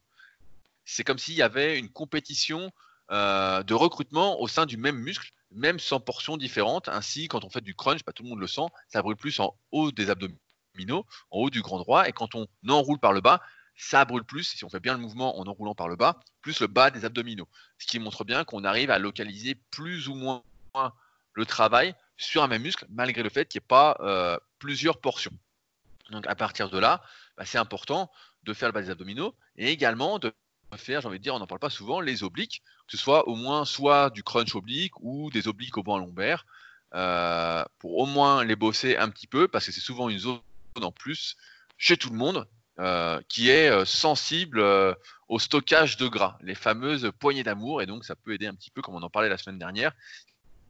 C'est 0.84 1.04
comme 1.04 1.18
s'il 1.18 1.34
y 1.34 1.42
avait 1.42 1.78
une 1.78 1.88
compétition 1.88 2.72
de 3.10 3.74
recrutement 3.74 4.40
au 4.40 4.48
sein 4.48 4.64
du 4.64 4.76
même 4.76 4.96
muscle 4.96 5.32
même 5.54 5.78
sans 5.78 6.00
portions 6.00 6.36
différentes. 6.36 6.88
Ainsi, 6.88 7.28
quand 7.28 7.44
on 7.44 7.50
fait 7.50 7.60
du 7.60 7.74
crunch, 7.74 8.04
bah, 8.04 8.12
tout 8.12 8.22
le 8.22 8.28
monde 8.28 8.40
le 8.40 8.46
sent, 8.46 8.66
ça 8.88 9.02
brûle 9.02 9.16
plus 9.16 9.38
en 9.40 9.54
haut 9.70 9.92
des 9.92 10.10
abdominaux, 10.10 11.06
en 11.30 11.38
haut 11.38 11.50
du 11.50 11.62
grand 11.62 11.78
droit. 11.78 12.08
Et 12.08 12.12
quand 12.12 12.34
on 12.34 12.46
enroule 12.68 12.98
par 12.98 13.12
le 13.12 13.20
bas, 13.20 13.40
ça 13.76 14.04
brûle 14.04 14.24
plus, 14.24 14.44
si 14.44 14.64
on 14.64 14.68
fait 14.68 14.80
bien 14.80 14.94
le 14.94 15.00
mouvement 15.00 15.38
en 15.38 15.46
enroulant 15.46 15.74
par 15.74 15.88
le 15.88 15.96
bas, 15.96 16.20
plus 16.40 16.60
le 16.60 16.66
bas 16.66 16.90
des 16.90 17.04
abdominaux. 17.04 17.48
Ce 17.78 17.86
qui 17.86 17.98
montre 17.98 18.24
bien 18.24 18.44
qu'on 18.44 18.64
arrive 18.64 18.90
à 18.90 18.98
localiser 18.98 19.56
plus 19.70 20.08
ou 20.08 20.14
moins 20.14 20.42
le 21.34 21.46
travail 21.46 21.94
sur 22.16 22.42
un 22.42 22.48
même 22.48 22.62
muscle, 22.62 22.86
malgré 22.90 23.22
le 23.22 23.28
fait 23.28 23.46
qu'il 23.46 23.60
n'y 23.60 23.64
ait 23.64 23.68
pas 23.68 23.96
euh, 24.00 24.38
plusieurs 24.58 25.00
portions. 25.00 25.32
Donc 26.10 26.26
à 26.26 26.34
partir 26.34 26.70
de 26.70 26.78
là, 26.78 27.02
bah, 27.36 27.44
c'est 27.44 27.58
important 27.58 28.10
de 28.44 28.52
faire 28.52 28.68
le 28.68 28.72
bas 28.72 28.82
des 28.82 28.90
abdominaux 28.90 29.34
et 29.56 29.70
également 29.70 30.18
de 30.18 30.32
faire, 30.76 31.00
j'ai 31.00 31.08
envie 31.08 31.18
de 31.18 31.22
dire, 31.22 31.34
on 31.34 31.38
n'en 31.38 31.46
parle 31.46 31.60
pas 31.60 31.70
souvent, 31.70 32.00
les 32.00 32.22
obliques, 32.22 32.62
que 32.86 32.96
ce 32.96 33.02
soit 33.02 33.28
au 33.28 33.34
moins 33.34 33.64
soit 33.64 34.10
du 34.10 34.22
crunch 34.22 34.54
oblique 34.54 34.98
ou 35.00 35.30
des 35.30 35.48
obliques 35.48 35.76
au 35.76 35.82
banc 35.82 35.98
lombaire, 35.98 36.46
euh, 36.94 37.64
pour 37.78 37.98
au 37.98 38.06
moins 38.06 38.44
les 38.44 38.56
bosser 38.56 38.96
un 38.96 39.08
petit 39.08 39.26
peu, 39.26 39.48
parce 39.48 39.66
que 39.66 39.72
c'est 39.72 39.80
souvent 39.80 40.08
une 40.08 40.18
zone 40.18 40.40
en 40.80 40.92
plus 40.92 41.36
chez 41.76 41.96
tout 41.96 42.10
le 42.10 42.16
monde 42.16 42.48
euh, 42.78 43.20
qui 43.28 43.50
est 43.50 43.84
sensible 43.84 44.62
au 45.28 45.38
stockage 45.38 45.96
de 45.98 46.08
gras, 46.08 46.38
les 46.40 46.54
fameuses 46.54 47.10
poignées 47.18 47.44
d'amour, 47.44 47.82
et 47.82 47.86
donc 47.86 48.04
ça 48.04 48.16
peut 48.16 48.32
aider 48.32 48.46
un 48.46 48.54
petit 48.54 48.70
peu, 48.70 48.80
comme 48.80 48.94
on 48.94 49.02
en 49.02 49.10
parlait 49.10 49.28
la 49.28 49.38
semaine 49.38 49.58
dernière, 49.58 49.92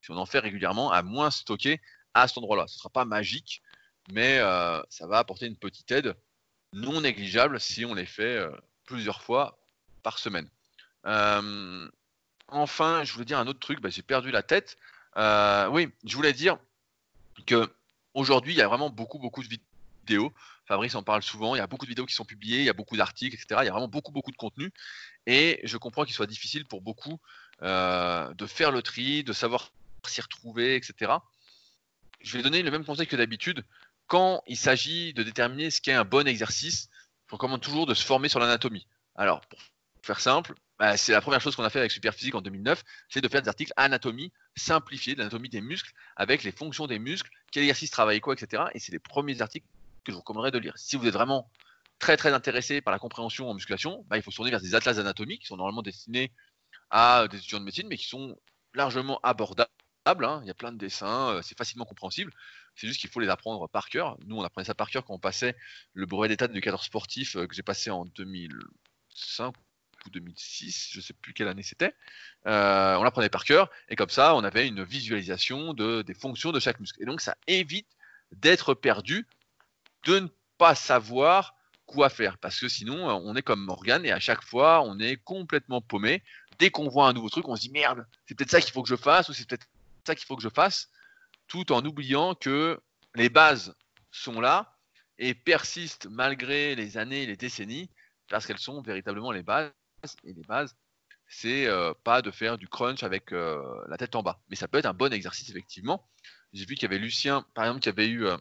si 0.03 0.11
on 0.11 0.17
en 0.17 0.27
fait 0.27 0.41
régulièrement, 0.41 0.91
à 0.91 1.03
moins 1.03 1.31
stocker 1.31 1.81
à 2.15 2.29
cet 2.29 2.39
endroit-là. 2.39 2.67
Ce 2.69 2.75
ne 2.75 2.79
sera 2.79 2.91
pas 2.91 3.05
magique, 3.05 3.63
mais 4.13 4.39
ça 4.91 5.07
va 5.07 5.19
apporter 5.19 5.47
une 5.47 5.57
petite 5.57 5.91
aide 5.91 6.15
non 6.75 7.01
négligeable 7.01 7.61
si 7.61 7.85
on 7.85 7.95
les 7.95 8.07
fait 8.07 8.39
plusieurs 8.85 9.23
fois 9.23 9.59
par 10.03 10.19
semaine. 10.19 10.49
Euh, 11.07 11.89
enfin, 12.49 13.05
je 13.05 13.13
voulais 13.13 13.25
dire 13.25 13.39
un 13.39 13.47
autre 13.47 13.61
truc, 13.61 13.81
bah, 13.81 13.91
j'ai 13.91 14.03
perdu 14.03 14.31
la 14.31 14.43
tête. 14.43 14.77
Euh, 15.17 15.69
oui, 15.69 15.91
je 16.05 16.17
voulais 16.17 16.33
dire 16.33 16.59
que 17.47 17.73
aujourd'hui, 18.15 18.53
il 18.53 18.57
y 18.57 18.63
a 18.63 18.69
vraiment 18.69 18.91
beaucoup, 18.91 19.19
beaucoup 19.19 19.43
de 19.43 19.49
vidéos. 19.49 20.33
Fabrice 20.67 20.95
en 20.95 21.03
parle 21.03 21.23
souvent. 21.23 21.55
Il 21.55 21.59
y 21.59 21.63
a 21.63 21.67
beaucoup 21.67 21.87
de 21.87 21.91
vidéos 21.91 22.07
qui 22.07 22.15
sont 22.15 22.25
publiées, 22.25 22.59
il 22.59 22.65
y 22.65 22.71
a 22.71 22.75
beaucoup 22.75 22.97
d'articles, 22.97 23.35
etc. 23.35 23.61
Il 23.63 23.67
y 23.67 23.69
a 23.69 23.73
vraiment 23.73 23.89
beaucoup, 23.89 24.13
beaucoup 24.13 24.31
de 24.31 24.37
contenu. 24.37 24.73
Et 25.27 25.61
je 25.65 25.77
comprends 25.77 26.05
qu'il 26.05 26.15
soit 26.15 26.27
difficile 26.27 26.67
pour 26.67 26.83
beaucoup 26.83 27.19
euh, 27.63 28.33
de 28.35 28.47
faire 28.47 28.71
le 28.71 28.83
tri, 28.83 29.25
de 29.25 29.33
savoir 29.33 29.73
s'y 30.11 30.21
retrouver, 30.21 30.77
etc. 30.77 31.13
Je 32.21 32.37
vais 32.37 32.43
donner 32.43 32.63
le 32.63 32.71
même 32.71 32.85
conseil 32.85 33.07
que 33.07 33.17
d'habitude. 33.17 33.65
Quand 34.07 34.43
il 34.47 34.57
s'agit 34.57 35.15
de 35.15 35.23
déterminer 35.23 35.71
ce 35.71 35.81
qu'est 35.81 35.93
un 35.93 36.05
bon 36.05 36.27
exercice, 36.27 36.89
il 37.29 37.33
recommande 37.33 37.61
toujours 37.61 37.87
de 37.87 37.95
se 37.95 38.05
former 38.05 38.29
sur 38.29 38.41
l'anatomie. 38.41 38.87
Alors, 39.15 39.41
pour 39.47 39.59
faire 40.03 40.21
simple, 40.21 40.55
bah, 40.79 40.97
c'est 40.97 41.13
la 41.13 41.21
première 41.21 41.41
chose 41.41 41.55
qu'on 41.57 41.65
a 41.65 41.71
fait 41.71 41.79
avec 41.79 41.93
Superphysique 41.93 42.35
en 42.35 42.41
2009, 42.41 42.83
c'est 43.09 43.21
de 43.21 43.29
faire 43.29 43.41
des 43.41 43.49
articles 43.49 43.73
anatomie 43.77 44.33
simplifiés, 44.57 45.15
l'anatomie 45.15 45.49
des 45.49 45.61
muscles, 45.61 45.93
avec 46.17 46.43
les 46.43 46.53
fonctions 46.53 46.87
des 46.87 46.99
muscles, 46.99 47.31
quel 47.53 47.63
exercice 47.63 47.91
travaille 47.91 48.21
quoi, 48.21 48.35
etc. 48.35 48.65
Et 48.75 48.81
c'est 48.81 48.93
les 48.93 48.99
premiers 48.99 49.41
articles 49.41 49.67
que 50.05 50.11
je 50.11 50.15
vous 50.15 50.21
recommanderais 50.21 50.51
de 50.51 50.59
lire. 50.59 50.77
Si 50.77 50.97
vous 50.97 51.07
êtes 51.07 51.15
vraiment 51.15 51.49
très 51.99 52.17
très 52.17 52.33
intéressé 52.33 52.81
par 52.81 52.93
la 52.93 52.99
compréhension 52.99 53.49
en 53.49 53.55
musculation, 53.55 54.05
bah, 54.09 54.17
il 54.17 54.23
faut 54.23 54.31
se 54.31 54.37
tourner 54.37 54.51
vers 54.51 54.61
des 54.61 54.75
atlas 54.75 54.97
d'anatomie 54.97 55.39
qui 55.39 55.47
sont 55.47 55.57
normalement 55.57 55.83
destinés 55.83 56.33
à 56.91 57.29
des 57.29 57.39
étudiants 57.39 57.61
de 57.61 57.65
médecine, 57.65 57.87
mais 57.89 57.97
qui 57.97 58.09
sont 58.09 58.37
largement 58.75 59.21
abordables. 59.23 59.71
Hein. 60.07 60.41
Il 60.43 60.49
y 60.49 60.51
a 60.51 60.55
plein 60.55 60.73
de 60.73 60.79
dessins, 60.79 61.31
euh, 61.31 61.43
c'est 61.43 61.57
facilement 61.57 61.85
compréhensible. 61.85 62.33
C'est 62.75 62.87
juste 62.87 63.01
qu'il 63.01 63.11
faut 63.11 63.21
les 63.21 63.29
apprendre 63.29 63.69
par 63.69 63.89
cœur. 63.89 64.17
Nous, 64.27 64.37
on 64.37 64.43
apprenait 64.43 64.65
ça 64.65 64.75
par 64.75 64.91
cœur 64.91 65.05
quand 65.05 65.15
on 65.15 65.19
passait 65.19 65.57
le 65.95 66.07
brevet 66.07 66.29
d'état 66.29 66.49
d'éducateur 66.49 66.83
sportif 66.83 67.37
euh, 67.37 67.47
que 67.47 67.55
j'ai 67.55 67.63
passé 67.63 67.91
en 67.91 68.05
2005 68.07 69.55
ou 70.07 70.11
2006, 70.11 70.89
je 70.91 70.99
ne 70.99 71.03
sais 71.03 71.13
plus 71.13 71.33
quelle 71.33 71.47
année 71.47 71.63
c'était. 71.63 71.95
Euh, 72.47 72.97
on 72.97 73.05
l'apprenait 73.05 73.29
par 73.29 73.45
cœur 73.45 73.71
et 73.89 73.95
comme 73.95 74.09
ça, 74.11 74.35
on 74.35 74.43
avait 74.43 74.67
une 74.67 74.83
visualisation 74.83 75.75
de, 75.75 76.03
des 76.03 76.15
fonctions 76.15 76.51
de 76.51 76.59
chaque 76.59 76.81
muscle. 76.81 77.01
Et 77.01 77.07
donc, 77.07 77.21
ça 77.21 77.37
évite 77.47 77.87
d'être 78.33 78.75
perdu, 78.75 79.29
de 80.07 80.19
ne 80.19 80.29
pas 80.59 80.75
savoir 80.75 81.55
quoi 81.87 82.09
faire 82.09 82.39
parce 82.39 82.59
que 82.59 82.69
sinon, 82.69 83.07
on 83.07 83.37
est 83.37 83.43
comme 83.43 83.63
Morgan 83.63 84.05
et 84.05 84.11
à 84.11 84.19
chaque 84.19 84.43
fois, 84.43 84.83
on 84.83 84.99
est 84.99 85.17
complètement 85.17 85.81
paumé. 85.81 86.23
dès 86.59 86.71
qu'on 86.71 86.89
voit 86.89 87.07
un 87.07 87.13
nouveau 87.13 87.29
truc, 87.29 87.49
on 87.49 87.55
se 87.55 87.61
dit 87.61 87.71
merde, 87.71 88.07
c'est 88.27 88.35
peut-être 88.35 88.51
ça 88.51 88.61
qu'il 88.61 88.73
faut 88.73 88.83
que 88.83 88.89
je 88.89 88.97
fasse 88.97 89.29
ou 89.29 89.35
c'est 89.35 89.47
peut-être 89.47 89.67
ça 90.07 90.15
qu'il 90.15 90.27
faut 90.27 90.37
que 90.37 90.43
je 90.43 90.49
fasse, 90.49 90.91
tout 91.49 91.73
en 91.73 91.85
oubliant 91.85 92.35
que 92.35 92.81
les 93.15 93.29
bases 93.29 93.75
sont 94.11 94.41
là 94.41 94.77
et 95.19 95.35
persistent 95.35 96.07
malgré 96.11 96.75
les 96.75 96.97
années 96.97 97.23
et 97.23 97.27
les 97.27 97.37
décennies 97.37 97.91
parce 98.29 98.47
qu'elles 98.47 98.59
sont 98.59 98.81
véritablement 98.83 99.31
les 99.31 99.43
bases. 99.43 99.71
Et 100.25 100.33
les 100.33 100.43
bases, 100.43 100.75
c'est 101.29 101.67
euh, 101.67 101.93
pas 102.05 102.23
de 102.23 102.31
faire 102.31 102.59
du 102.59 102.69
crunch 102.69 103.03
avec 103.03 103.33
euh, 103.33 103.63
la 103.89 103.97
tête 103.97 104.15
en 104.17 104.23
bas. 104.23 104.41
Mais 104.49 104.57
ça 104.57 104.69
peut 104.69 104.79
être 104.79 104.87
un 104.87 104.95
bon 104.95 105.13
exercice, 105.13 105.49
effectivement. 105.51 106.09
J'ai 106.53 106.65
vu 106.65 106.75
qu'il 106.75 106.83
y 106.83 106.87
avait 106.87 106.99
Lucien, 106.99 107.47
par 107.55 107.65
exemple, 107.65 107.81
qui 107.81 107.89
avait 107.89 108.09
eu 108.09 108.27
euh, 108.27 108.37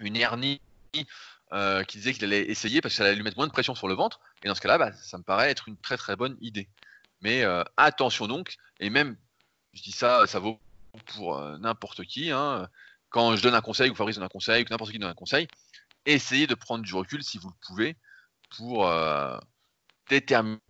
une 0.00 0.16
hernie 0.16 0.60
qui 0.92 1.98
disait 1.98 2.12
qu'il 2.12 2.24
allait 2.24 2.50
essayer 2.50 2.80
parce 2.80 2.94
que 2.94 2.98
ça 2.98 3.04
allait 3.04 3.14
lui 3.14 3.22
mettre 3.22 3.38
moins 3.38 3.46
de 3.46 3.52
pression 3.52 3.74
sur 3.74 3.88
le 3.88 3.94
ventre. 3.94 4.20
Et 4.42 4.48
dans 4.48 4.54
ce 4.54 4.60
cas-là, 4.60 4.78
bah, 4.78 4.92
ça 4.92 5.16
me 5.16 5.22
paraît 5.22 5.50
être 5.50 5.68
une 5.68 5.76
très 5.78 5.96
très 5.96 6.16
bonne 6.16 6.36
idée. 6.40 6.68
Mais 7.22 7.44
attention 7.76 8.26
donc, 8.26 8.56
et 8.80 8.90
même, 8.90 9.16
je 9.72 9.82
dis 9.82 9.92
ça, 9.92 10.26
ça 10.26 10.38
vaut 10.38 10.60
pour 11.06 11.40
n'importe 11.58 12.04
qui. 12.04 12.30
Hein, 12.30 12.68
quand 13.08 13.36
je 13.36 13.42
donne 13.42 13.54
un 13.54 13.60
conseil, 13.60 13.90
ou 13.90 13.94
Fabrice 13.94 14.16
donne 14.16 14.24
un 14.24 14.28
conseil, 14.28 14.64
ou 14.64 14.66
n'importe 14.70 14.92
qui 14.92 14.98
donne 14.98 15.10
un 15.10 15.14
conseil, 15.14 15.48
essayez 16.06 16.46
de 16.46 16.54
prendre 16.54 16.84
du 16.84 16.94
recul 16.94 17.22
si 17.22 17.38
vous 17.38 17.48
le 17.48 17.54
pouvez 17.66 17.96
pour 18.56 18.90
déterminer 20.08 20.60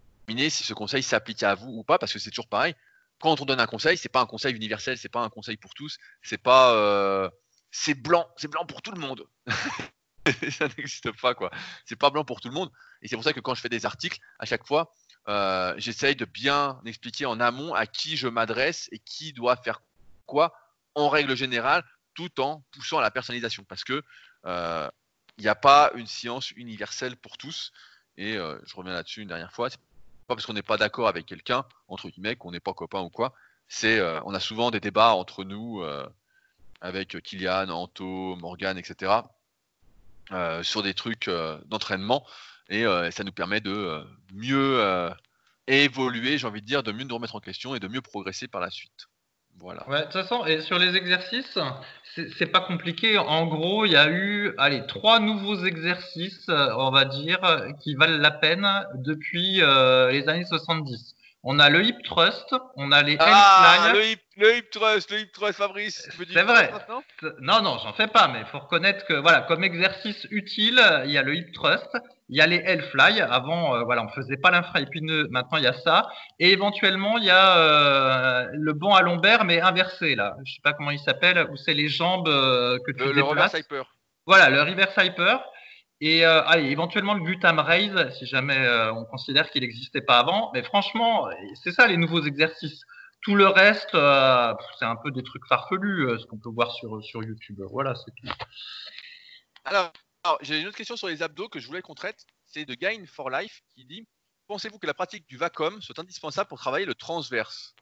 si 0.50 0.62
ce 0.64 0.74
conseil 0.74 1.02
s'applique 1.02 1.42
à 1.42 1.54
vous 1.54 1.70
ou 1.70 1.84
pas, 1.84 1.98
parce 1.98 2.12
que 2.12 2.18
c'est 2.18 2.30
toujours 2.30 2.48
pareil. 2.48 2.74
Quand 3.20 3.40
on 3.40 3.44
donne 3.44 3.60
un 3.60 3.66
conseil, 3.66 3.96
c'est 3.96 4.08
pas 4.08 4.20
un 4.20 4.26
conseil 4.26 4.54
universel, 4.54 4.98
c'est 4.98 5.08
pas 5.08 5.22
un 5.22 5.28
conseil 5.28 5.56
pour 5.56 5.74
tous, 5.74 5.98
c'est 6.22 6.42
pas 6.42 6.74
euh, 6.74 7.30
c'est 7.70 7.94
blanc, 7.94 8.28
c'est 8.36 8.48
blanc 8.48 8.66
pour 8.66 8.82
tout 8.82 8.90
le 8.90 9.00
monde. 9.00 9.24
ça 10.50 10.68
n'existe 10.76 11.12
pas 11.20 11.34
quoi. 11.34 11.50
C'est 11.84 11.96
pas 11.96 12.10
blanc 12.10 12.24
pour 12.24 12.40
tout 12.40 12.48
le 12.48 12.54
monde. 12.54 12.70
Et 13.00 13.08
c'est 13.08 13.16
pour 13.16 13.24
ça 13.24 13.32
que 13.32 13.40
quand 13.40 13.54
je 13.54 13.60
fais 13.60 13.68
des 13.68 13.86
articles, 13.86 14.18
à 14.38 14.44
chaque 14.44 14.66
fois, 14.66 14.92
euh, 15.28 15.74
j'essaye 15.76 16.16
de 16.16 16.24
bien 16.24 16.80
expliquer 16.84 17.26
en 17.26 17.38
amont 17.38 17.74
à 17.74 17.86
qui 17.86 18.16
je 18.16 18.26
m'adresse 18.26 18.88
et 18.90 18.98
qui 18.98 19.32
doit 19.32 19.56
faire 19.56 19.82
quoi 20.26 20.54
en 20.94 21.08
règle 21.08 21.36
générale, 21.36 21.84
tout 22.14 22.40
en 22.40 22.62
poussant 22.72 22.98
à 22.98 23.02
la 23.02 23.10
personnalisation, 23.10 23.64
parce 23.64 23.84
que 23.84 24.02
euh, 24.46 24.88
il 25.38 25.42
n'y 25.42 25.48
a 25.48 25.54
pas 25.54 25.90
une 25.94 26.06
science 26.06 26.50
universelle 26.52 27.16
pour 27.16 27.38
tous. 27.38 27.72
Et 28.18 28.34
je 28.34 28.76
reviens 28.76 28.92
là-dessus 28.92 29.22
une 29.22 29.28
dernière 29.28 29.52
fois, 29.52 29.70
pas 30.26 30.34
parce 30.34 30.46
qu'on 30.46 30.52
n'est 30.52 30.62
pas 30.62 30.76
d'accord 30.76 31.08
avec 31.08 31.26
quelqu'un, 31.26 31.64
entre 31.88 32.08
guillemets, 32.08 32.36
qu'on 32.36 32.52
n'est 32.52 32.60
pas 32.60 32.74
copain 32.74 33.00
ou 33.00 33.10
quoi. 33.10 33.34
C'est, 33.68 33.98
euh, 33.98 34.20
on 34.24 34.34
a 34.34 34.40
souvent 34.40 34.70
des 34.70 34.80
débats 34.80 35.14
entre 35.14 35.44
nous, 35.44 35.80
euh, 35.82 36.06
avec 36.80 37.20
Kylian, 37.22 37.68
Anto, 37.70 38.36
Morgan, 38.36 38.76
etc., 38.78 39.12
euh, 40.32 40.62
sur 40.62 40.82
des 40.82 40.94
trucs 40.94 41.30
d'entraînement. 41.66 42.26
Et 42.68 42.84
ça 43.10 43.24
nous 43.24 43.32
permet 43.32 43.60
de 43.60 44.04
mieux 44.32 45.12
évoluer, 45.66 46.38
j'ai 46.38 46.46
envie 46.46 46.62
de 46.62 46.66
dire, 46.66 46.82
de 46.82 46.92
mieux 46.92 47.04
nous 47.04 47.14
remettre 47.14 47.36
en 47.36 47.40
question 47.40 47.74
et 47.74 47.80
de 47.80 47.88
mieux 47.88 48.00
progresser 48.00 48.48
par 48.48 48.60
la 48.60 48.70
suite. 48.70 49.08
Voilà. 49.58 49.88
Ouais, 49.88 50.00
de 50.00 50.04
toute 50.04 50.12
façon, 50.12 50.44
et 50.44 50.60
sur 50.62 50.78
les 50.78 50.96
exercices, 50.96 51.58
c'est 52.38 52.46
pas 52.46 52.60
compliqué. 52.60 53.16
En 53.18 53.46
gros, 53.46 53.84
il 53.84 53.92
y 53.92 53.96
a 53.96 54.08
eu, 54.08 54.54
allez, 54.58 54.84
trois 54.86 55.20
nouveaux 55.20 55.64
exercices, 55.64 56.48
on 56.48 56.90
va 56.90 57.04
dire, 57.04 57.38
qui 57.80 57.94
valent 57.94 58.18
la 58.18 58.32
peine 58.32 58.68
depuis 58.96 59.62
euh, 59.62 60.10
les 60.10 60.28
années 60.28 60.44
70. 60.44 61.14
On 61.44 61.58
a 61.58 61.70
le 61.70 61.84
hip 61.84 62.02
thrust, 62.04 62.54
on 62.76 62.92
a 62.92 63.02
les 63.02 63.16
ah, 63.18 63.90
le 63.92 64.04
hip, 64.04 64.20
le 64.36 64.58
hip 64.58 64.70
thrust, 64.70 65.10
le 65.10 65.20
hip 65.20 65.32
thrust, 65.32 65.58
Fabrice. 65.58 66.08
C'est 66.32 66.42
vrai. 66.42 66.72
Non, 67.40 67.62
non, 67.62 67.78
j'en 67.78 67.92
fais 67.94 68.06
pas, 68.06 68.28
mais 68.28 68.40
il 68.40 68.46
faut 68.46 68.60
reconnaître 68.60 69.04
que 69.06 69.14
voilà, 69.14 69.40
comme 69.42 69.64
exercice 69.64 70.26
utile, 70.30 70.80
il 71.04 71.10
y 71.10 71.18
a 71.18 71.22
le 71.22 71.34
hip 71.34 71.50
thrust, 71.52 71.96
il 72.28 72.36
y 72.36 72.40
a 72.40 72.46
les 72.46 72.56
L-fly. 72.56 73.20
Avant, 73.20 73.74
euh, 73.74 73.84
voilà, 73.84 74.04
on 74.04 74.08
faisait 74.08 74.36
pas 74.36 74.50
l'infra-épineux. 74.50 75.28
Maintenant, 75.30 75.58
il 75.58 75.64
y 75.64 75.66
a 75.66 75.72
ça. 75.72 76.08
Et 76.38 76.50
éventuellement, 76.50 77.18
il 77.18 77.24
y 77.24 77.30
a 77.30 77.58
euh, 77.58 78.48
le 78.52 78.72
banc 78.72 78.94
à 78.94 79.02
lombaire, 79.02 79.44
mais 79.44 79.60
inversé 79.60 80.14
là. 80.14 80.36
Je 80.44 80.54
sais 80.54 80.60
pas 80.62 80.72
comment 80.72 80.90
il 80.90 80.98
s'appelle, 80.98 81.46
où 81.50 81.56
c'est 81.56 81.74
les 81.74 81.88
jambes 81.88 82.28
euh, 82.28 82.78
que 82.86 82.92
tu 82.92 83.04
le, 83.04 83.12
le 83.12 83.22
reverse 83.22 83.58
hyper. 83.58 83.84
Voilà, 84.26 84.50
le 84.50 84.62
reverse 84.62 84.96
hyper. 85.02 85.44
Et 86.00 86.24
allez, 86.24 86.68
éventuellement 86.70 87.14
le 87.14 87.22
butam 87.22 87.60
raise, 87.60 88.10
si 88.18 88.26
jamais 88.26 88.58
on 88.92 89.04
considère 89.04 89.48
qu'il 89.50 89.62
n'existait 89.62 90.00
pas 90.00 90.18
avant. 90.18 90.50
Mais 90.52 90.64
franchement, 90.64 91.28
c'est 91.62 91.70
ça 91.70 91.86
les 91.86 91.96
nouveaux 91.96 92.22
exercices. 92.22 92.82
Tout 93.20 93.36
le 93.36 93.46
reste, 93.46 93.92
c'est 93.92 94.84
un 94.84 94.96
peu 94.96 95.12
des 95.12 95.22
trucs 95.22 95.46
farfelus, 95.46 96.18
ce 96.18 96.26
qu'on 96.26 96.38
peut 96.38 96.48
voir 96.48 96.72
sur, 96.72 97.00
sur 97.04 97.22
YouTube. 97.22 97.60
Voilà, 97.70 97.94
c'est 97.94 98.10
tout. 98.16 98.34
Alors, 99.64 99.92
alors, 100.24 100.38
j'ai 100.40 100.60
une 100.60 100.68
autre 100.68 100.76
question 100.76 100.96
sur 100.96 101.08
les 101.08 101.22
abdos 101.22 101.48
que 101.48 101.58
je 101.58 101.66
voulais 101.66 101.82
qu'on 101.82 101.94
traite. 101.94 102.26
C'est 102.46 102.64
de 102.64 102.74
Gain 102.74 103.04
for 103.06 103.28
Life 103.28 103.62
qui 103.74 103.84
dit 103.84 104.06
Pensez-vous 104.46 104.78
que 104.78 104.86
la 104.86 104.94
pratique 104.94 105.26
du 105.28 105.36
VACOM 105.36 105.80
soit 105.82 105.98
indispensable 105.98 106.48
pour 106.48 106.58
travailler 106.58 106.86
le 106.86 106.94
transverse? 106.94 107.74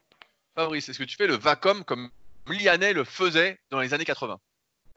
Fabrice, 0.55 0.89
est-ce 0.89 0.99
que 0.99 1.05
tu 1.05 1.17
fais 1.17 1.27
le 1.27 1.37
VACOM 1.37 1.85
comme 1.85 2.11
Lianet 2.47 2.95
le 2.95 3.05
faisait 3.05 3.61
dans 3.71 3.81
les 3.81 3.93
années 3.93 4.05
80 4.05 4.41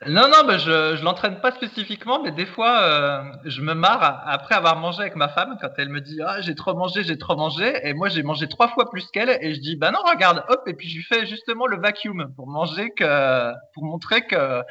non, 0.08 0.28
non, 0.28 0.46
bah, 0.46 0.58
je 0.58 0.96
je 0.96 1.04
l'entraîne 1.04 1.40
pas 1.40 1.52
spécifiquement, 1.52 2.22
mais 2.22 2.32
des 2.32 2.46
fois, 2.46 2.82
euh, 2.84 3.24
je 3.46 3.62
me 3.62 3.74
marre 3.74 4.24
après 4.26 4.56
avoir 4.56 4.78
mangé 4.78 5.02
avec 5.02 5.16
ma 5.16 5.30
femme 5.30 5.58
quand 5.62 5.70
elle 5.78 5.90
me 5.90 6.02
dit 6.02 6.20
ah 6.26 6.42
j'ai 6.42 6.56
trop 6.56 6.74
mangé, 6.74 7.04
j'ai 7.04 7.18
trop 7.18 7.36
mangé, 7.36 7.74
et 7.88 7.94
moi 7.94 8.10
j'ai 8.10 8.24
mangé 8.24 8.48
trois 8.48 8.68
fois 8.70 8.90
plus 8.90 9.06
qu'elle, 9.12 9.38
et 9.42 9.54
je 9.54 9.60
dis 9.60 9.76
bah 9.76 9.92
non 9.92 10.00
regarde, 10.06 10.44
hop, 10.50 10.62
et 10.68 10.74
puis 10.74 10.90
je 10.90 10.96
lui 10.98 11.04
fais 11.04 11.26
justement 11.26 11.68
le 11.68 11.80
vacuum 11.80 12.34
pour 12.36 12.48
manger 12.48 12.92
que 12.92 13.52
pour 13.74 13.84
montrer 13.86 14.26
que 14.26 14.64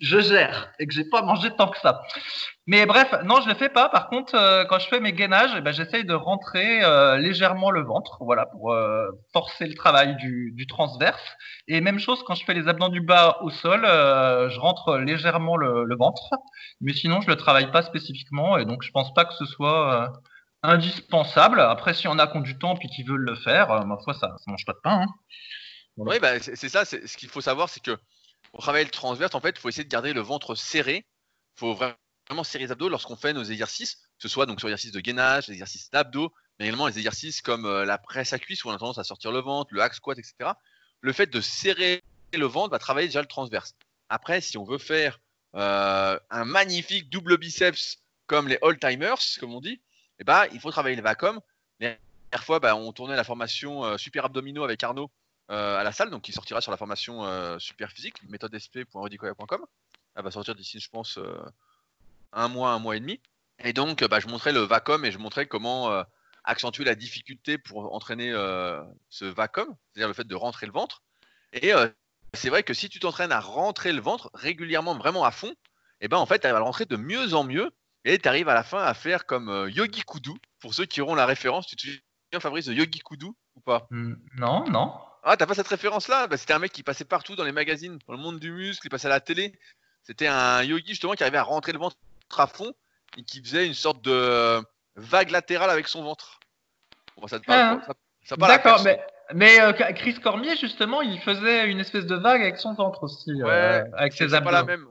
je 0.00 0.20
gère 0.20 0.70
et 0.78 0.86
que 0.86 0.94
j'ai 0.94 1.04
pas 1.04 1.22
mangé 1.22 1.50
tant 1.50 1.68
que 1.68 1.78
ça. 1.80 2.02
Mais 2.68 2.84
bref, 2.84 3.14
non, 3.24 3.40
je 3.40 3.48
le 3.48 3.54
fais 3.54 3.70
pas. 3.70 3.88
Par 3.88 4.10
contre, 4.10 4.34
euh, 4.34 4.66
quand 4.66 4.78
je 4.78 4.88
fais 4.88 5.00
mes 5.00 5.14
gainages, 5.14 5.52
eh 5.56 5.62
ben, 5.62 5.72
j'essaye 5.72 6.04
de 6.04 6.12
rentrer 6.12 6.84
euh, 6.84 7.16
légèrement 7.16 7.70
le 7.70 7.82
ventre, 7.82 8.18
voilà, 8.20 8.44
pour 8.44 8.72
euh, 8.72 9.08
forcer 9.32 9.66
le 9.66 9.74
travail 9.74 10.16
du, 10.16 10.66
transverse. 10.68 11.32
Et 11.66 11.80
même 11.80 11.98
chose 11.98 12.22
quand 12.26 12.34
je 12.34 12.44
fais 12.44 12.52
les 12.52 12.68
abdos 12.68 12.90
du 12.90 13.00
bas 13.00 13.38
au 13.40 13.48
sol, 13.48 13.80
je 13.84 14.58
rentre 14.60 14.98
légèrement 14.98 15.56
le, 15.56 15.96
ventre. 15.96 16.34
Mais 16.82 16.92
sinon, 16.92 17.22
je 17.22 17.28
le 17.28 17.36
travaille 17.36 17.70
pas 17.70 17.80
spécifiquement, 17.80 18.58
et 18.58 18.66
donc 18.66 18.82
je 18.82 18.90
pense 18.90 19.14
pas 19.14 19.24
que 19.24 19.32
ce 19.32 19.46
soit 19.46 20.12
indispensable. 20.62 21.60
Après, 21.62 21.94
si 21.94 22.06
on 22.06 22.18
a 22.18 22.26
qui 22.26 22.38
du 22.40 22.58
temps 22.58 22.76
puis 22.76 22.90
qui 22.90 23.02
veulent 23.02 23.24
le 23.24 23.36
faire, 23.36 23.86
ma 23.86 23.96
foi, 24.04 24.12
ça, 24.12 24.34
ça 24.36 24.50
mange 24.50 24.66
pas 24.66 24.74
de 24.74 24.80
pain. 24.82 25.04
Hein. 25.04 25.06
Oui, 25.96 26.18
bah, 26.20 26.38
c'est 26.38 26.68
ça. 26.68 26.84
Ce 26.84 27.16
qu'il 27.16 27.30
faut 27.30 27.40
savoir, 27.40 27.70
c'est 27.70 27.82
que 27.82 27.96
pour 28.52 28.60
travailler 28.60 28.84
le 28.84 28.90
transverse, 28.90 29.34
en 29.34 29.40
fait, 29.40 29.54
il 29.56 29.58
faut 29.58 29.70
essayer 29.70 29.84
de 29.84 29.88
garder 29.88 30.12
le 30.12 30.20
ventre 30.20 30.54
serré. 30.54 31.06
Il 31.56 31.60
faut 31.60 31.72
vraiment 31.72 31.94
vraiment 32.28 32.42
les 32.54 32.70
abdos 32.70 32.88
lorsqu'on 32.88 33.16
fait 33.16 33.32
nos 33.32 33.44
exercices, 33.44 33.94
que 33.94 34.22
ce 34.22 34.28
soit 34.28 34.46
donc 34.46 34.60
sur 34.60 34.68
l'exercice 34.68 34.92
de 34.92 35.00
gainage, 35.00 35.48
les 35.48 35.54
exercices 35.54 35.90
d'abdos, 35.90 36.32
mais 36.58 36.66
également 36.66 36.86
les 36.86 36.98
exercices 36.98 37.40
comme 37.40 37.64
euh, 37.64 37.84
la 37.84 37.96
presse 37.96 38.32
à 38.32 38.38
cuisse 38.38 38.64
où 38.64 38.68
on 38.68 38.72
a 38.72 38.78
tendance 38.78 38.98
à 38.98 39.04
sortir 39.04 39.32
le 39.32 39.40
ventre, 39.40 39.72
le 39.72 39.80
hack 39.80 39.94
squat, 39.94 40.18
etc. 40.18 40.50
Le 41.00 41.12
fait 41.12 41.26
de 41.26 41.40
serrer 41.40 42.02
le 42.34 42.44
ventre 42.44 42.70
va 42.70 42.78
travailler 42.78 43.08
déjà 43.08 43.22
le 43.22 43.26
transverse. 43.26 43.74
Après, 44.10 44.42
si 44.42 44.58
on 44.58 44.64
veut 44.64 44.78
faire 44.78 45.20
euh, 45.54 46.18
un 46.30 46.44
magnifique 46.44 47.08
double 47.08 47.38
biceps 47.38 47.98
comme 48.26 48.48
les 48.48 48.58
all-timers, 48.60 49.16
comme 49.40 49.54
on 49.54 49.60
dit, 49.62 49.80
eh 50.18 50.24
ben, 50.24 50.46
il 50.52 50.60
faut 50.60 50.70
travailler 50.70 50.96
le 50.96 51.02
vacom. 51.02 51.40
La 51.80 51.96
dernière 52.30 52.44
fois, 52.44 52.60
bah, 52.60 52.76
on 52.76 52.92
tournait 52.92 53.16
la 53.16 53.24
formation 53.24 53.84
euh, 53.84 53.96
super 53.96 54.26
abdominaux 54.26 54.64
avec 54.64 54.82
Arnaud 54.82 55.10
à 55.50 55.82
la 55.82 55.92
salle, 55.92 56.10
donc 56.10 56.20
qui 56.20 56.32
sortira 56.32 56.60
sur 56.60 56.70
la 56.70 56.76
formation 56.76 57.58
super 57.58 57.90
physique, 57.90 58.16
méthode 58.28 58.54
sp.redicoya.com. 58.60 59.64
Elle 60.14 60.22
va 60.22 60.30
sortir 60.30 60.54
d'ici, 60.54 60.78
je 60.78 60.90
pense, 60.90 61.18
un 62.32 62.48
mois, 62.48 62.72
un 62.72 62.78
mois 62.78 62.96
et 62.96 63.00
demi. 63.00 63.20
Et 63.64 63.72
donc, 63.72 64.04
bah, 64.04 64.20
je 64.20 64.28
montrais 64.28 64.52
le 64.52 64.60
VACOM 64.60 65.04
et 65.04 65.10
je 65.10 65.18
montrais 65.18 65.46
comment 65.46 65.90
euh, 65.90 66.02
accentuer 66.44 66.84
la 66.84 66.94
difficulté 66.94 67.58
pour 67.58 67.94
entraîner 67.94 68.30
euh, 68.32 68.82
ce 69.08 69.24
VACOM, 69.24 69.74
c'est-à-dire 69.92 70.08
le 70.08 70.14
fait 70.14 70.26
de 70.26 70.34
rentrer 70.34 70.66
le 70.66 70.72
ventre. 70.72 71.02
Et 71.52 71.74
euh, 71.74 71.88
c'est 72.34 72.50
vrai 72.50 72.62
que 72.62 72.74
si 72.74 72.88
tu 72.88 73.00
t'entraînes 73.00 73.32
à 73.32 73.40
rentrer 73.40 73.92
le 73.92 74.00
ventre 74.00 74.30
régulièrement, 74.34 74.96
vraiment 74.96 75.24
à 75.24 75.30
fond, 75.30 75.54
et 76.00 76.04
eh 76.04 76.08
ben 76.08 76.18
en 76.18 76.26
fait, 76.26 76.38
tu 76.38 76.46
à 76.46 76.52
le 76.52 76.62
rentrer 76.62 76.84
de 76.84 76.96
mieux 76.96 77.34
en 77.34 77.42
mieux 77.42 77.72
et 78.04 78.18
tu 78.18 78.28
arrives 78.28 78.48
à 78.48 78.54
la 78.54 78.62
fin 78.62 78.80
à 78.80 78.94
faire 78.94 79.26
comme 79.26 79.68
Yogi 79.68 80.04
Kudu. 80.04 80.30
Pour 80.60 80.72
ceux 80.72 80.86
qui 80.86 81.00
auront 81.00 81.16
la 81.16 81.26
référence, 81.26 81.66
tu 81.66 81.74
te 81.74 81.82
souviens, 81.82 82.40
Fabrice, 82.40 82.66
de 82.66 82.72
Yogi 82.72 83.00
Kudu 83.00 83.26
ou 83.26 83.60
pas? 83.60 83.88
Mmh, 83.90 84.14
Non, 84.36 84.64
non. 84.70 84.94
Ah, 85.24 85.36
t'as 85.36 85.46
pas 85.46 85.54
cette 85.54 85.66
référence-là? 85.66 86.28
Bah, 86.28 86.36
C'était 86.36 86.52
un 86.52 86.60
mec 86.60 86.72
qui 86.72 86.84
passait 86.84 87.04
partout 87.04 87.34
dans 87.34 87.42
les 87.42 87.52
magazines, 87.52 87.98
dans 88.06 88.14
le 88.14 88.20
monde 88.20 88.38
du 88.38 88.52
muscle, 88.52 88.86
il 88.86 88.90
passait 88.90 89.08
à 89.08 89.10
la 89.10 89.20
télé. 89.20 89.58
C'était 90.04 90.28
un 90.28 90.62
yogi 90.62 90.90
justement 90.90 91.14
qui 91.14 91.22
arrivait 91.22 91.38
à 91.38 91.42
rentrer 91.42 91.72
le 91.72 91.78
ventre 91.78 91.96
à 92.36 92.46
fond 92.46 92.72
et 93.16 93.22
qui 93.22 93.42
faisait 93.42 93.66
une 93.66 93.74
sorte 93.74 94.02
de 94.02 94.60
vague 94.96 95.30
latérale 95.30 95.70
avec 95.70 95.88
son 95.88 96.02
ventre. 96.02 96.40
ça 97.26 97.38
ah. 97.48 97.80
D'accord, 98.36 98.82
mais, 98.84 99.00
mais 99.34 99.60
euh, 99.60 99.72
Chris 99.72 100.20
Cormier, 100.20 100.56
justement, 100.56 101.00
il 101.00 101.18
faisait 101.20 101.70
une 101.70 101.80
espèce 101.80 102.06
de 102.06 102.16
vague 102.16 102.42
avec 102.42 102.58
son 102.58 102.74
ventre 102.74 103.04
aussi, 103.04 103.42
euh, 103.42 103.84
avec 103.94 104.12
ses 104.12 104.34
abdos. 104.34 104.44
pas 104.44 104.52
la 104.52 104.64
même. 104.64 104.86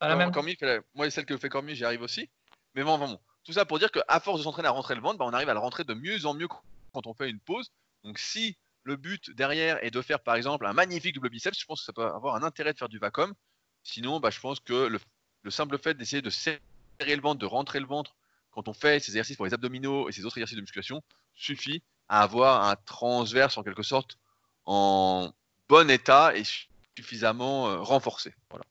la 0.00 0.16
même. 0.16 0.32
Cormier, 0.32 0.56
moi, 0.94 1.08
celle 1.10 1.24
que 1.24 1.36
fait 1.36 1.48
Cormier, 1.48 1.74
j'y 1.74 1.84
arrive 1.84 2.02
aussi. 2.02 2.28
Mais 2.74 2.82
bon, 2.82 2.98
bon, 2.98 3.18
tout 3.44 3.52
ça 3.52 3.64
pour 3.64 3.78
dire 3.78 3.90
qu'à 3.90 4.20
force 4.20 4.38
de 4.38 4.44
s'entraîner 4.44 4.68
à 4.68 4.72
rentrer 4.72 4.94
le 4.94 5.00
ventre, 5.00 5.18
bah, 5.18 5.24
on 5.26 5.32
arrive 5.32 5.48
à 5.48 5.54
le 5.54 5.60
rentrer 5.60 5.84
de 5.84 5.94
mieux 5.94 6.26
en 6.26 6.34
mieux 6.34 6.48
quand 6.92 7.06
on 7.06 7.14
fait 7.14 7.30
une 7.30 7.40
pause. 7.40 7.70
Donc 8.04 8.18
si 8.18 8.56
le 8.84 8.96
but 8.96 9.30
derrière 9.30 9.82
est 9.84 9.90
de 9.90 10.02
faire 10.02 10.20
par 10.20 10.34
exemple 10.34 10.66
un 10.66 10.72
magnifique 10.72 11.14
double 11.14 11.30
biceps, 11.30 11.58
je 11.58 11.64
pense 11.64 11.80
que 11.80 11.84
ça 11.86 11.92
peut 11.92 12.04
avoir 12.04 12.34
un 12.34 12.42
intérêt 12.42 12.72
de 12.72 12.78
faire 12.78 12.88
du 12.88 12.98
vacom. 12.98 13.32
Sinon, 13.84 14.20
bah, 14.20 14.30
je 14.30 14.40
pense 14.40 14.60
que 14.60 14.86
le, 14.86 14.98
le 15.42 15.50
simple 15.50 15.78
fait 15.78 15.94
d'essayer 15.94 16.22
de 16.22 16.30
serrer 16.30 16.60
le 17.04 17.20
ventre, 17.20 17.38
de 17.38 17.46
rentrer 17.46 17.80
le 17.80 17.86
ventre 17.86 18.16
quand 18.50 18.68
on 18.68 18.72
fait 18.72 19.00
ces 19.00 19.12
exercices 19.12 19.36
pour 19.36 19.46
les 19.46 19.54
abdominaux 19.54 20.08
et 20.08 20.12
ces 20.12 20.24
autres 20.24 20.38
exercices 20.38 20.56
de 20.56 20.62
musculation 20.62 21.02
suffit 21.34 21.82
à 22.08 22.22
avoir 22.22 22.68
un 22.68 22.76
transverse 22.76 23.56
en 23.56 23.62
quelque 23.62 23.82
sorte 23.82 24.18
en 24.66 25.32
bon 25.68 25.90
état 25.90 26.36
et 26.36 26.42
suffisamment 26.96 27.70
euh, 27.70 27.80
renforcé. 27.80 28.34
Voilà. 28.50 28.64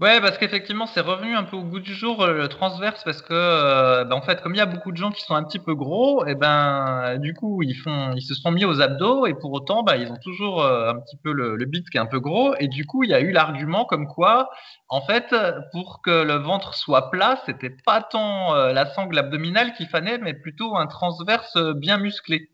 Ouais, 0.00 0.20
parce 0.20 0.38
qu'effectivement, 0.38 0.86
c'est 0.86 1.00
revenu 1.00 1.34
un 1.34 1.42
peu 1.42 1.56
au 1.56 1.64
goût 1.64 1.80
du 1.80 1.92
jour 1.92 2.22
euh, 2.22 2.32
le 2.32 2.46
transverse 2.48 3.02
parce 3.02 3.20
que, 3.20 4.04
ben, 4.04 4.14
en 4.14 4.22
fait, 4.22 4.40
comme 4.42 4.54
il 4.54 4.58
y 4.58 4.60
a 4.60 4.66
beaucoup 4.66 4.92
de 4.92 4.96
gens 4.96 5.10
qui 5.10 5.22
sont 5.22 5.34
un 5.34 5.42
petit 5.42 5.58
peu 5.58 5.74
gros, 5.74 6.24
et 6.24 6.36
ben, 6.36 7.18
du 7.18 7.34
coup, 7.34 7.64
ils 7.64 7.74
font, 7.74 8.12
ils 8.14 8.22
se 8.22 8.36
sont 8.36 8.52
mis 8.52 8.64
aux 8.64 8.80
abdos 8.80 9.26
et 9.26 9.34
pour 9.34 9.52
autant, 9.52 9.82
ben, 9.82 9.96
ils 9.96 10.08
ont 10.12 10.18
toujours 10.22 10.62
euh, 10.62 10.90
un 10.92 11.00
petit 11.00 11.16
peu 11.16 11.32
le, 11.32 11.56
le 11.56 11.64
bit 11.64 11.90
qui 11.90 11.96
est 11.96 12.00
un 12.00 12.06
peu 12.06 12.20
gros 12.20 12.54
et 12.60 12.68
du 12.68 12.86
coup, 12.86 13.02
il 13.02 13.10
y 13.10 13.14
a 13.14 13.18
eu 13.18 13.32
l'argument 13.32 13.86
comme 13.86 14.06
quoi, 14.06 14.50
en 14.88 15.00
fait, 15.00 15.34
pour 15.72 16.00
que 16.00 16.22
le 16.22 16.34
ventre 16.34 16.74
soit 16.74 17.10
plat, 17.10 17.42
c'était 17.44 17.76
pas 17.84 18.00
tant 18.00 18.54
la 18.54 18.86
sangle 18.86 19.18
abdominale 19.18 19.72
qu'il 19.74 19.88
fallait, 19.88 20.18
mais 20.18 20.32
plutôt 20.34 20.76
un 20.76 20.86
transverse 20.86 21.58
bien 21.74 21.98
musclé. 21.98 22.50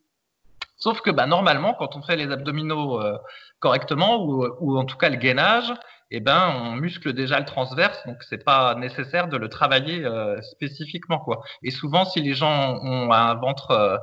Sauf 0.78 1.02
que, 1.02 1.11
ben, 1.11 1.26
normalement, 1.26 1.74
quand 1.74 1.94
on 1.94 2.02
fait 2.02 2.16
les 2.16 2.33
abdominaux 2.33 3.02
correctement 3.61 4.24
ou, 4.24 4.46
ou 4.61 4.78
en 4.78 4.87
tout 4.87 4.96
cas 4.96 5.11
le 5.11 5.16
gainage, 5.16 5.72
eh 6.16 6.20
ben, 6.20 6.55
on 6.57 6.77
muscle 6.77 7.12
déjà 7.12 7.40
le 7.40 7.44
transverse, 7.44 8.07
donc 8.07 8.22
c'est 8.29 8.44
pas 8.44 8.77
nécessaire 8.77 9.27
de 9.27 9.37
le 9.37 9.48
travailler 9.48 10.05
euh, 10.05 10.40
spécifiquement, 10.42 11.18
quoi. 11.18 11.42
Et 11.64 11.72
souvent, 11.72 12.05
si 12.05 12.22
les 12.22 12.35
gens 12.35 12.79
ont 12.83 13.12
un 13.12 13.35
ventre 13.35 13.72
euh, 13.72 13.96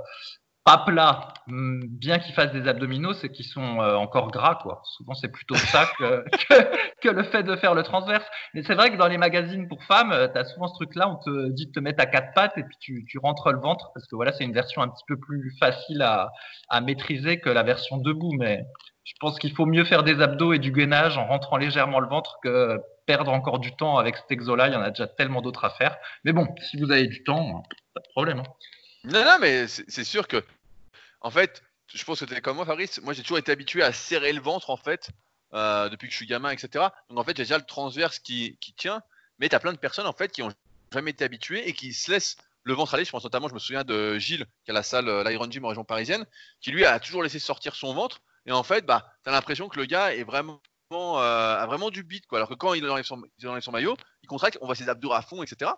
pas 0.65 0.79
plat, 0.79 1.33
mm, 1.47 1.85
bien 1.87 2.19
qu'ils 2.19 2.33
fassent 2.33 2.51
des 2.51 2.67
abdominaux, 2.67 3.13
c'est 3.13 3.29
qu'ils 3.29 3.45
sont 3.45 3.79
euh, 3.79 3.95
encore 3.95 4.29
gras, 4.29 4.55
quoi. 4.61 4.81
Souvent, 4.97 5.13
c'est 5.13 5.31
plutôt 5.31 5.55
ça 5.55 5.85
que, 5.97 6.25
le 7.09 7.23
fait 7.23 7.43
de 7.43 7.55
faire 7.55 7.75
le 7.75 7.83
transverse. 7.83 8.25
Mais 8.53 8.63
c'est 8.63 8.75
vrai 8.75 8.91
que 8.91 8.97
dans 8.97 9.07
les 9.07 9.17
magazines 9.17 9.69
pour 9.69 9.81
femmes, 9.85 10.13
tu 10.33 10.37
as 10.37 10.43
souvent 10.43 10.67
ce 10.67 10.75
truc-là, 10.75 11.09
on 11.09 11.15
te 11.15 11.49
dit 11.51 11.67
de 11.67 11.71
te 11.71 11.79
mettre 11.79 12.03
à 12.03 12.07
quatre 12.07 12.33
pattes 12.33 12.57
et 12.57 12.63
puis 12.63 12.77
tu, 12.79 13.05
tu 13.07 13.19
rentres 13.19 13.51
le 13.53 13.59
ventre, 13.59 13.91
parce 13.93 14.05
que 14.07 14.17
voilà, 14.17 14.33
c'est 14.33 14.43
une 14.43 14.53
version 14.53 14.81
un 14.81 14.89
petit 14.89 15.05
peu 15.07 15.17
plus 15.17 15.55
facile 15.59 16.01
à, 16.01 16.29
à 16.67 16.81
maîtriser 16.81 17.39
que 17.39 17.49
la 17.49 17.63
version 17.63 17.97
debout, 17.97 18.33
mais 18.37 18.65
je 19.03 19.13
pense 19.19 19.39
qu'il 19.39 19.53
faut 19.53 19.65
mieux 19.65 19.83
faire 19.83 20.03
des 20.03 20.21
abdos 20.21 20.53
et 20.53 20.59
du 20.59 20.71
gainage 20.71 21.17
en 21.17 21.25
rentrant 21.25 21.57
légèrement 21.57 21.99
le 21.99 22.07
ventre 22.07 22.39
que 22.43 22.79
perdre 23.05 23.31
encore 23.31 23.59
du 23.59 23.75
temps 23.75 23.97
avec 23.97 24.15
cet 24.15 24.31
exo-là. 24.31 24.67
Il 24.67 24.73
y 24.73 24.75
en 24.75 24.81
a 24.81 24.89
déjà 24.89 25.07
tellement 25.07 25.41
d'autres 25.41 25.65
à 25.65 25.69
faire. 25.69 25.97
Mais 26.23 26.33
bon, 26.33 26.47
si 26.61 26.77
vous 26.77 26.91
avez 26.91 27.07
du 27.07 27.23
temps, 27.23 27.63
pas 27.93 28.01
de 28.01 28.07
problème. 28.09 28.39
Hein. 28.39 28.53
Non, 29.03 29.25
non, 29.25 29.37
mais 29.39 29.67
c'est 29.67 30.03
sûr 30.03 30.27
que, 30.27 30.43
en 31.21 31.31
fait, 31.31 31.63
je 31.87 32.03
pense 32.03 32.19
que 32.19 32.25
tu 32.25 32.33
es 32.33 32.41
comme 32.41 32.57
moi, 32.57 32.65
Fabrice. 32.65 33.01
Moi, 33.01 33.13
j'ai 33.13 33.23
toujours 33.23 33.39
été 33.39 33.51
habitué 33.51 33.81
à 33.81 33.91
serrer 33.91 34.31
le 34.31 34.41
ventre, 34.41 34.69
en 34.69 34.77
fait, 34.77 35.09
euh, 35.53 35.89
depuis 35.89 36.07
que 36.07 36.11
je 36.11 36.17
suis 36.17 36.27
gamin, 36.27 36.51
etc. 36.51 36.85
Donc, 37.09 37.17
en 37.17 37.23
fait, 37.23 37.35
j'ai 37.35 37.43
déjà 37.43 37.57
le 37.57 37.65
transverse 37.65 38.19
qui, 38.19 38.57
tient. 38.77 39.01
Mais 39.39 39.49
tu 39.49 39.55
as 39.55 39.59
plein 39.59 39.73
de 39.73 39.79
personnes, 39.79 40.07
en 40.07 40.13
fait, 40.13 40.31
qui 40.31 40.43
ont 40.43 40.51
jamais 40.93 41.11
été 41.11 41.23
habituées 41.23 41.67
et 41.67 41.73
qui 41.73 41.93
se 41.93 42.11
laissent 42.11 42.37
le 42.63 42.73
ventre 42.73 42.93
aller. 42.93 43.05
Je 43.05 43.11
pense 43.11 43.23
notamment, 43.23 43.47
je 43.47 43.55
me 43.55 43.59
souviens 43.59 43.83
de 43.83 44.19
Gilles, 44.19 44.45
qui 44.63 44.71
a 44.71 44.73
la 44.73 44.83
salle, 44.83 45.09
euh, 45.09 45.23
l'Iron 45.27 45.49
Gym 45.49 45.65
en 45.65 45.69
région 45.69 45.83
parisienne, 45.83 46.25
qui 46.61 46.71
lui 46.71 46.85
a 46.85 46.99
toujours 46.99 47.23
laissé 47.23 47.39
sortir 47.39 47.75
son 47.75 47.93
ventre. 47.95 48.21
Et 48.45 48.51
en 48.51 48.63
fait, 48.63 48.85
bah, 48.85 49.13
tu 49.23 49.29
as 49.29 49.33
l'impression 49.33 49.69
que 49.69 49.79
le 49.79 49.85
gars 49.85 50.11
euh, 50.11 51.57
a 51.57 51.65
vraiment 51.65 51.89
du 51.89 52.03
beat. 52.03 52.25
Quoi. 52.27 52.39
Alors 52.39 52.49
que 52.49 52.55
quand 52.55 52.73
il 52.73 52.87
enlève 52.89 53.05
son, 53.05 53.21
il 53.37 53.47
enlève 53.47 53.63
son 53.63 53.71
maillot, 53.71 53.95
il 54.23 54.27
contracte, 54.27 54.57
on 54.61 54.65
voit 54.65 54.75
ses 54.75 54.89
abdos 54.89 55.13
à 55.13 55.21
fond, 55.21 55.43
etc. 55.43 55.71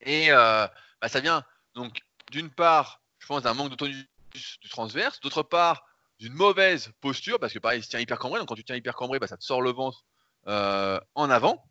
Et 0.00 0.30
euh, 0.30 0.66
bah, 1.00 1.08
ça 1.08 1.20
vient 1.20 1.44
donc 1.74 1.98
d'une 2.30 2.50
part, 2.50 3.00
je 3.18 3.26
pense, 3.26 3.42
d'un 3.42 3.54
manque 3.54 3.70
de 3.70 3.76
tonus 3.76 4.06
du 4.34 4.68
transverse, 4.68 5.20
d'autre 5.20 5.42
part, 5.42 5.84
d'une 6.18 6.32
mauvaise 6.32 6.90
posture, 7.00 7.38
parce 7.38 7.52
que 7.52 7.58
pareil, 7.58 7.80
il 7.80 7.84
se 7.84 7.88
tient 7.88 8.00
hyper 8.00 8.18
cambré, 8.18 8.38
donc 8.40 8.48
quand 8.48 8.54
tu 8.54 8.64
tiens 8.64 8.76
hyper 8.76 8.94
cambré, 8.94 9.18
bah, 9.18 9.26
ça 9.26 9.36
te 9.36 9.44
sort 9.44 9.62
le 9.62 9.70
ventre 9.70 10.04
euh, 10.48 10.98
en 11.14 11.30
avant. 11.30 11.64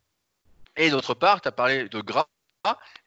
Et 0.76 0.90
d'autre 0.90 1.14
part, 1.14 1.42
tu 1.42 1.48
as 1.48 1.52
parlé 1.52 1.90
de 1.90 2.02
gras, 2.02 2.28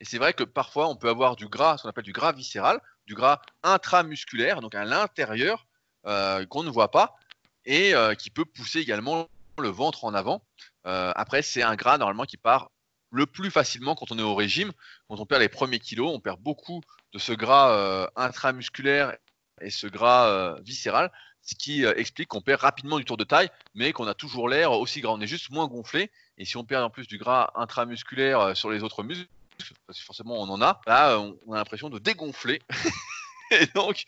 et 0.01 0.05
c'est 0.05 0.19
vrai 0.19 0.35
que 0.35 0.45
parfois 0.45 0.89
on 0.89 0.97
peut 0.97 1.09
avoir 1.09 1.37
du 1.37 1.49
gras, 1.49 1.79
ce 1.79 1.83
qu'on 1.83 1.89
appelle 1.89 2.05
du 2.05 2.13
gras 2.13 2.33
viscéral, 2.33 2.81
du 3.07 3.15
gras 3.15 3.41
intramusculaire, 3.63 4.61
donc 4.61 4.75
à 4.75 4.85
l'intérieur, 4.85 5.66
qu'on 6.07 6.63
ne 6.63 6.71
voit 6.71 6.91
pas 6.91 7.19
et 7.67 7.95
euh, 7.95 8.15
qui 8.15 8.31
peut 8.31 8.45
pousser 8.45 8.79
également 8.79 9.29
le 9.59 9.69
ventre 9.69 10.05
en 10.05 10.15
avant. 10.15 10.43
Euh, 10.87 11.13
après, 11.17 11.43
c'est 11.43 11.63
un 11.63 11.75
gras 11.75 11.99
normalement 11.99 12.25
qui 12.25 12.37
part 12.37 12.71
le 13.11 13.27
plus 13.27 13.51
facilement 13.51 13.95
quand 13.95 14.13
on 14.13 14.19
est 14.19 14.23
au 14.23 14.35
régime. 14.35 14.73
Quand 15.09 15.21
on 15.21 15.27
perd 15.27 15.43
les 15.43 15.49
premiers 15.49 15.79
kilos, 15.79 16.11
on 16.15 16.21
perd 16.21 16.41
beaucoup 16.41 16.81
de 17.13 17.19
ce 17.19 17.33
gras 17.33 18.09
intramusculaire 18.17 19.17
et 19.61 19.71
ce 19.71 19.87
gras 19.87 20.59
viscéral, 20.61 21.11
ce 21.41 21.55
qui 21.55 21.85
explique 21.85 22.29
qu'on 22.29 22.43
perd 22.43 22.61
rapidement 22.61 22.99
du 22.99 23.05
tour 23.05 23.17
de 23.17 23.25
taille, 23.25 23.49
mais 23.75 23.93
qu'on 23.93 24.07
a 24.07 24.15
toujours 24.15 24.49
l'air 24.49 24.73
aussi 24.73 25.01
gras. 25.01 25.13
On 25.13 25.21
est 25.21 25.27
juste 25.27 25.51
moins 25.51 25.67
gonflé. 25.67 26.11
Et 26.37 26.45
si 26.45 26.57
on 26.57 26.65
perd 26.65 26.85
en 26.85 26.91
plus 26.91 27.07
du 27.07 27.17
gras 27.17 27.53
intramusculaire 27.55 28.57
sur 28.57 28.71
les 28.71 28.83
autres 28.83 29.03
muscles, 29.03 29.29
parce 29.87 29.99
que 29.99 30.05
forcément 30.05 30.43
on 30.43 30.49
en 30.51 30.61
a, 30.61 30.81
là 30.87 31.19
on 31.19 31.53
a 31.53 31.57
l'impression 31.57 31.89
de 31.89 31.99
dégonfler. 31.99 32.61
et 33.53 33.67
donc 33.67 34.05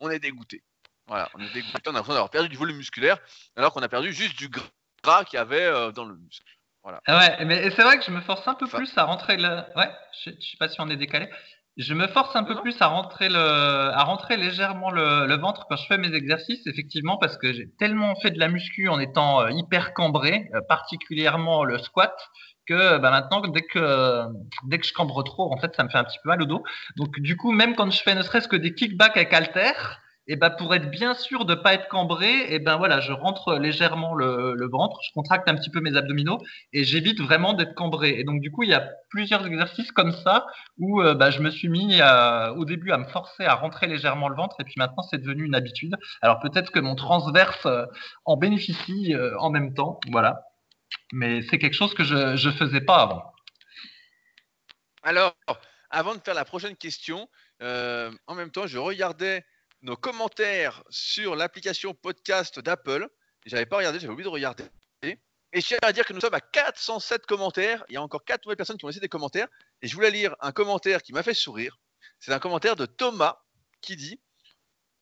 on 0.00 0.10
est 0.10 0.18
dégoûté. 0.18 0.62
Voilà, 1.10 1.28
on 1.34 1.40
est 1.40 1.52
dégoûté, 1.52 1.80
on 1.86 1.90
a 1.90 1.94
l'impression 1.94 2.12
d'avoir 2.14 2.30
perdu 2.30 2.48
du 2.48 2.56
volume 2.56 2.76
musculaire, 2.76 3.18
alors 3.56 3.72
qu'on 3.72 3.82
a 3.82 3.88
perdu 3.88 4.12
juste 4.12 4.38
du 4.38 4.48
gras 4.48 5.24
qu'il 5.24 5.38
y 5.38 5.40
avait 5.40 5.64
euh, 5.64 5.90
dans 5.90 6.04
le 6.04 6.14
muscle. 6.14 6.46
Voilà. 6.84 7.00
Ah 7.04 7.18
ouais, 7.18 7.44
mais 7.46 7.68
c'est 7.72 7.82
vrai 7.82 7.98
que 7.98 8.04
je 8.04 8.12
me 8.12 8.20
force 8.20 8.46
un 8.46 8.54
peu 8.54 8.68
plus 8.68 8.96
à 8.96 9.02
rentrer 9.02 9.36
le. 9.36 9.48
Ouais, 9.74 9.90
je, 10.24 10.30
je 10.30 10.50
sais 10.50 10.56
pas 10.56 10.68
si 10.68 10.80
on 10.80 10.88
est 10.88 10.96
décalé. 10.96 11.28
Je 11.76 11.94
me 11.94 12.06
force 12.06 12.36
un 12.36 12.44
peu 12.44 12.54
plus 12.60 12.80
à 12.80 12.86
rentrer 12.86 13.28
le, 13.28 13.36
à 13.38 14.04
rentrer 14.04 14.36
légèrement 14.36 14.92
le, 14.92 15.26
le, 15.26 15.36
ventre 15.36 15.66
quand 15.68 15.74
je 15.76 15.86
fais 15.86 15.98
mes 15.98 16.14
exercices, 16.14 16.64
effectivement, 16.68 17.16
parce 17.16 17.36
que 17.36 17.52
j'ai 17.52 17.68
tellement 17.80 18.14
fait 18.14 18.30
de 18.30 18.38
la 18.38 18.46
muscu 18.46 18.88
en 18.88 19.00
étant 19.00 19.40
euh, 19.40 19.50
hyper 19.50 19.94
cambré, 19.94 20.48
euh, 20.54 20.60
particulièrement 20.68 21.64
le 21.64 21.78
squat, 21.78 22.14
que 22.66 22.98
bah, 22.98 23.10
maintenant, 23.10 23.40
dès 23.40 23.62
que, 23.62 24.26
dès 24.68 24.78
que 24.78 24.86
je 24.86 24.92
cambre 24.92 25.24
trop, 25.24 25.52
en 25.52 25.56
fait, 25.58 25.74
ça 25.74 25.82
me 25.82 25.88
fait 25.88 25.98
un 25.98 26.04
petit 26.04 26.18
peu 26.22 26.28
mal 26.28 26.40
au 26.40 26.46
dos. 26.46 26.62
Donc, 26.96 27.18
du 27.18 27.36
coup, 27.36 27.50
même 27.50 27.74
quand 27.74 27.90
je 27.90 28.00
fais 28.00 28.14
ne 28.14 28.22
serait-ce 28.22 28.46
que 28.46 28.56
des 28.56 28.74
kickbacks 28.74 29.16
avec 29.16 29.32
halter, 29.32 29.72
et 30.30 30.36
ben 30.36 30.48
pour 30.48 30.72
être 30.76 30.88
bien 30.92 31.14
sûr 31.14 31.44
de 31.44 31.56
pas 31.56 31.74
être 31.74 31.88
cambré, 31.88 32.54
et 32.54 32.60
ben 32.60 32.76
voilà, 32.76 33.00
je 33.00 33.10
rentre 33.10 33.56
légèrement 33.56 34.14
le, 34.14 34.68
ventre, 34.70 35.00
je 35.02 35.12
contracte 35.12 35.48
un 35.48 35.56
petit 35.56 35.70
peu 35.70 35.80
mes 35.80 35.96
abdominaux 35.96 36.38
et 36.72 36.84
j'évite 36.84 37.20
vraiment 37.20 37.52
d'être 37.52 37.74
cambré. 37.74 38.10
Et 38.10 38.22
donc 38.22 38.40
du 38.40 38.52
coup, 38.52 38.62
il 38.62 38.68
y 38.68 38.74
a 38.74 38.88
plusieurs 39.08 39.44
exercices 39.44 39.90
comme 39.90 40.12
ça 40.12 40.46
où 40.78 41.02
euh, 41.02 41.14
bah, 41.14 41.32
je 41.32 41.40
me 41.40 41.50
suis 41.50 41.68
mis 41.68 42.00
au 42.56 42.64
début 42.64 42.92
à 42.92 42.98
me 42.98 43.06
forcer 43.06 43.44
à 43.44 43.56
rentrer 43.56 43.88
légèrement 43.88 44.28
le 44.28 44.36
ventre 44.36 44.54
et 44.60 44.64
puis 44.64 44.74
maintenant 44.76 45.02
c'est 45.02 45.18
devenu 45.18 45.46
une 45.46 45.56
habitude. 45.56 45.96
Alors 46.22 46.38
peut-être 46.38 46.70
que 46.70 46.78
mon 46.78 46.94
transverse 46.94 47.66
euh, 47.66 47.86
en 48.24 48.36
bénéficie 48.36 49.12
euh, 49.12 49.36
en 49.40 49.50
même 49.50 49.74
temps, 49.74 49.98
voilà. 50.12 50.42
Mais 51.12 51.42
c'est 51.42 51.58
quelque 51.58 51.74
chose 51.74 51.92
que 51.92 52.04
je 52.04 52.36
je 52.36 52.50
faisais 52.50 52.82
pas 52.82 53.02
avant. 53.02 53.24
Alors, 55.02 55.34
avant 55.90 56.14
de 56.14 56.20
faire 56.20 56.34
la 56.34 56.44
prochaine 56.44 56.76
question, 56.76 57.28
en 57.60 58.34
même 58.36 58.52
temps, 58.52 58.68
je 58.68 58.78
regardais 58.78 59.44
nos 59.82 59.96
commentaires 59.96 60.82
sur 60.90 61.36
l'application 61.36 61.94
podcast 61.94 62.60
d'Apple. 62.60 63.08
J'avais 63.46 63.66
pas 63.66 63.78
regardé, 63.78 63.98
j'avais 63.98 64.12
oublié 64.12 64.24
de 64.24 64.32
regarder. 64.32 64.64
Et 65.52 65.60
je 65.60 65.66
tiens 65.66 65.78
à 65.82 65.92
dire 65.92 66.06
que 66.06 66.12
nous 66.12 66.20
sommes 66.20 66.34
à 66.34 66.40
407 66.40 67.26
commentaires. 67.26 67.84
Il 67.88 67.94
y 67.94 67.96
a 67.96 68.02
encore 68.02 68.24
4 68.24 68.44
nouvelles 68.44 68.56
personnes 68.56 68.76
qui 68.76 68.84
ont 68.84 68.88
laissé 68.88 69.00
des 69.00 69.08
commentaires. 69.08 69.48
Et 69.82 69.88
je 69.88 69.94
voulais 69.96 70.10
lire 70.10 70.36
un 70.40 70.52
commentaire 70.52 71.02
qui 71.02 71.12
m'a 71.12 71.24
fait 71.24 71.34
sourire. 71.34 71.78
C'est 72.20 72.32
un 72.32 72.38
commentaire 72.38 72.76
de 72.76 72.86
Thomas 72.86 73.42
qui 73.80 73.96
dit 73.96 74.20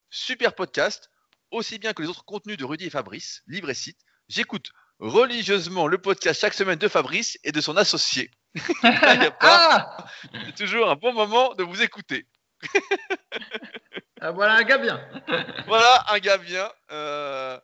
Super 0.09 0.55
podcast, 0.55 1.11
aussi 1.51 1.79
bien 1.79 1.93
que 1.93 2.01
les 2.01 2.09
autres 2.09 2.25
contenus 2.25 2.57
de 2.57 2.65
Rudy 2.65 2.87
et 2.87 2.91
Fabrice, 2.91 3.43
libre 3.47 3.69
et 3.69 3.75
site. 3.75 3.99
J'écoute 4.29 4.71
religieusement 5.01 5.87
le 5.87 5.99
podcast 5.99 6.41
chaque 6.41 6.55
semaine 6.55 6.79
de 6.79 6.89
Fabrice 6.89 7.39
et 7.45 7.53
de 7.53 7.61
son 7.61 7.77
associé. 7.77 8.31
ah 8.83 10.07
C'est 10.47 10.65
toujours 10.65 10.89
un 10.89 10.97
bon 10.97 11.13
moment 11.13 11.55
de 11.55 11.63
vous 11.63 11.83
écouter. 11.83 12.27
Ah, 14.21 14.33
voilà 14.33 14.57
un 14.57 14.65
gars 14.65 14.79
bien. 14.79 15.01
voilà 15.67 16.05
un 16.13 16.19
gars 16.19 16.39
bien. 16.39 16.71
Euh, 16.91 17.59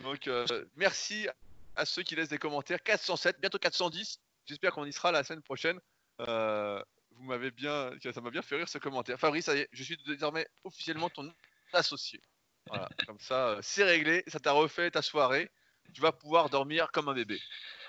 donc 0.00 0.28
euh, 0.28 0.46
merci 0.76 1.28
à 1.74 1.84
ceux 1.84 2.02
qui 2.02 2.14
laissent 2.14 2.28
des 2.28 2.38
commentaires. 2.38 2.82
407, 2.82 3.40
bientôt 3.40 3.58
410. 3.58 4.20
J'espère 4.46 4.72
qu'on 4.72 4.84
y 4.84 4.92
sera 4.92 5.10
la 5.10 5.24
semaine 5.24 5.42
prochaine. 5.42 5.80
Euh, 6.20 6.82
vous 7.12 7.24
m'avez 7.24 7.50
bien, 7.50 7.90
ça 8.14 8.20
m'a 8.20 8.30
bien 8.30 8.42
fait 8.42 8.56
rire 8.56 8.68
ce 8.68 8.78
commentaire. 8.78 9.18
Fabrice, 9.18 9.46
ça 9.46 9.56
y 9.56 9.60
est, 9.60 9.68
je 9.72 9.82
suis 9.82 9.96
désormais 10.06 10.46
officiellement 10.64 11.10
ton 11.10 11.32
associé. 11.72 12.20
Voilà, 12.66 12.88
comme 13.06 13.20
ça, 13.20 13.58
c'est 13.60 13.84
réglé. 13.84 14.22
Ça 14.28 14.38
t'a 14.38 14.52
refait 14.52 14.90
ta 14.90 15.02
soirée. 15.02 15.50
Tu 15.92 16.00
vas 16.00 16.12
pouvoir 16.12 16.50
dormir 16.50 16.92
comme 16.92 17.08
un 17.08 17.14
bébé. 17.14 17.40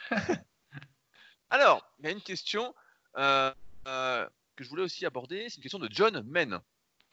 Alors, 1.52 1.86
il 2.00 2.06
y 2.06 2.08
a 2.08 2.12
une 2.12 2.22
question 2.22 2.74
que 3.16 3.54
je 4.64 4.70
voulais 4.70 4.84
aussi 4.84 5.06
aborder. 5.06 5.50
C'est 5.50 5.58
une 5.58 5.64
question 5.64 5.80
de 5.80 5.90
John 5.92 6.24
Men. 6.28 6.62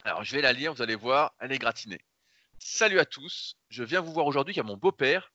Alors, 0.05 0.23
je 0.23 0.33
vais 0.33 0.41
la 0.41 0.53
lire, 0.53 0.73
vous 0.73 0.81
allez 0.81 0.95
voir, 0.95 1.33
elle 1.39 1.51
est 1.51 1.59
gratinée. 1.59 1.99
Salut 2.57 2.99
à 2.99 3.05
tous, 3.05 3.57
je 3.69 3.83
viens 3.83 3.99
vous 3.99 4.13
voir 4.13 4.25
aujourd'hui 4.27 4.55
car 4.55 4.63
mon 4.63 4.77
beau-père, 4.77 5.33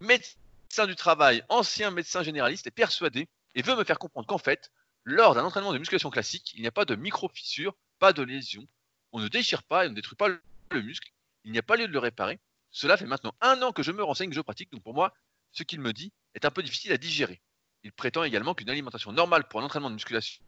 médecin 0.00 0.86
du 0.86 0.96
travail, 0.96 1.44
ancien 1.50 1.90
médecin 1.90 2.22
généraliste, 2.22 2.66
est 2.66 2.70
persuadé 2.70 3.28
et 3.54 3.62
veut 3.62 3.76
me 3.76 3.84
faire 3.84 3.98
comprendre 3.98 4.26
qu'en 4.26 4.38
fait, 4.38 4.72
lors 5.04 5.34
d'un 5.34 5.44
entraînement 5.44 5.72
de 5.72 5.78
musculation 5.78 6.08
classique, 6.08 6.54
il 6.54 6.62
n'y 6.62 6.66
a 6.66 6.72
pas 6.72 6.86
de 6.86 6.94
micro-fissure, 6.94 7.76
pas 7.98 8.14
de 8.14 8.22
lésion, 8.22 8.66
on 9.12 9.20
ne 9.20 9.28
déchire 9.28 9.62
pas 9.62 9.84
et 9.84 9.88
on 9.88 9.90
ne 9.90 9.94
détruit 9.94 10.16
pas 10.16 10.28
le 10.28 10.82
muscle, 10.82 11.12
il 11.44 11.52
n'y 11.52 11.58
a 11.58 11.62
pas 11.62 11.76
lieu 11.76 11.86
de 11.86 11.92
le 11.92 11.98
réparer. 11.98 12.40
Cela 12.70 12.96
fait 12.96 13.06
maintenant 13.06 13.34
un 13.42 13.60
an 13.60 13.72
que 13.72 13.82
je 13.82 13.92
me 13.92 14.02
renseigne, 14.02 14.30
que 14.30 14.36
je 14.36 14.40
pratique, 14.40 14.72
donc 14.72 14.82
pour 14.82 14.94
moi, 14.94 15.12
ce 15.52 15.62
qu'il 15.62 15.80
me 15.80 15.92
dit 15.92 16.12
est 16.34 16.46
un 16.46 16.50
peu 16.50 16.62
difficile 16.62 16.92
à 16.92 16.96
digérer. 16.96 17.42
Il 17.82 17.92
prétend 17.92 18.24
également 18.24 18.54
qu'une 18.54 18.70
alimentation 18.70 19.12
normale 19.12 19.46
pour 19.48 19.60
un 19.60 19.64
entraînement 19.64 19.90
de 19.90 19.94
musculation 19.94 20.42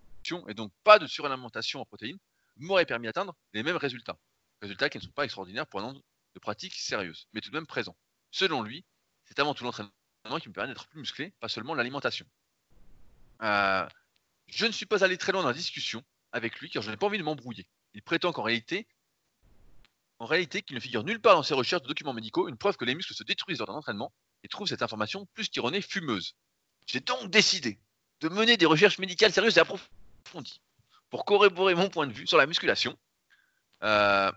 et 0.49 0.55
donc 0.55 0.73
pas 0.85 0.99
de 0.99 1.07
suralimentation 1.07 1.81
en 1.81 1.85
protéines 1.85 2.19
m'aurait 2.57 2.87
permis 2.87 3.07
d'atteindre 3.07 3.35
les 3.53 3.63
mêmes 3.63 3.77
résultats. 3.77 4.19
Résultats 4.61 4.89
qui 4.89 4.99
ne 4.99 5.03
sont 5.03 5.11
pas 5.11 5.25
extraordinaires 5.25 5.67
pour 5.67 5.81
un 5.81 5.85
nombre 5.85 6.03
de 6.35 6.41
pratiques 6.41 6.75
sérieuses, 6.75 7.27
mais 7.33 7.41
tout 7.41 7.51
de 7.51 7.57
même 7.57 7.67
présents. 7.67 7.97
Selon 8.31 8.63
lui, 8.63 8.85
c'est 9.25 9.39
avant 9.39 9.55
tout 9.55 9.65
l'entraînement 9.65 9.93
qui 10.41 10.49
me 10.49 10.53
permet 10.53 10.69
d'être 10.69 10.87
plus 10.89 11.01
musclé, 11.01 11.33
pas 11.41 11.49
seulement 11.49 11.75
l'alimentation. 11.75 12.27
Euh, 13.43 13.87
je 14.47 14.67
ne 14.67 14.73
suis 14.73 14.87
pas 14.87 15.05
allé 15.05 15.19
très 15.19 15.33
loin 15.33 15.43
dans 15.43 15.49
la 15.49 15.55
discussion 15.55 16.03
avec 16.31 16.61
lui 16.61 16.71
car 16.71 16.83
je 16.83 16.91
n'ai 16.91 16.97
pas 16.97 17.07
envie 17.07 17.19
de 17.19 17.23
m'embrouiller. 17.23 17.67
Il 17.95 18.03
prétend 18.03 18.33
qu'en 18.33 18.43
réalité, 18.43 18.87
qu'il 20.63 20.77
ne 20.77 20.81
figure 20.81 21.05
nulle 21.05 21.21
part 21.21 21.35
dans 21.35 21.43
ses 21.43 21.55
recherches 21.55 21.83
de 21.83 21.89
documents 21.89 22.15
médicaux 22.15 22.49
une 22.49 22.57
preuve 22.57 22.77
que 22.77 22.85
les 22.85 22.95
muscles 22.95 23.15
se 23.15 23.25
détruisent 23.25 23.59
lors 23.59 23.69
d'un 23.69 23.75
entraînement 23.75 24.13
et 24.45 24.49
trouve 24.49 24.69
cette 24.69 24.83
information 24.83 25.27
plus 25.35 25.49
qu'erronée 25.49 25.83
fumeuse. 25.83 26.35
J'ai 26.87 27.01
donc 27.01 27.31
décidé 27.31 27.79
de 28.21 28.29
mener 28.29 28.57
des 28.57 28.67
recherches 28.67 28.99
médicales 28.99 29.33
sérieuses 29.33 29.59
et 29.59 29.61
approfondies 29.61 30.61
pour 31.13 31.27
corroborer 31.27 31.75
mon 31.75 31.91
point 31.91 32.07
de 32.07 32.13
vue 32.13 32.27
sur 32.27 32.39
la 32.39 32.47
musculation. 32.47 32.99
Euh, 33.83 34.33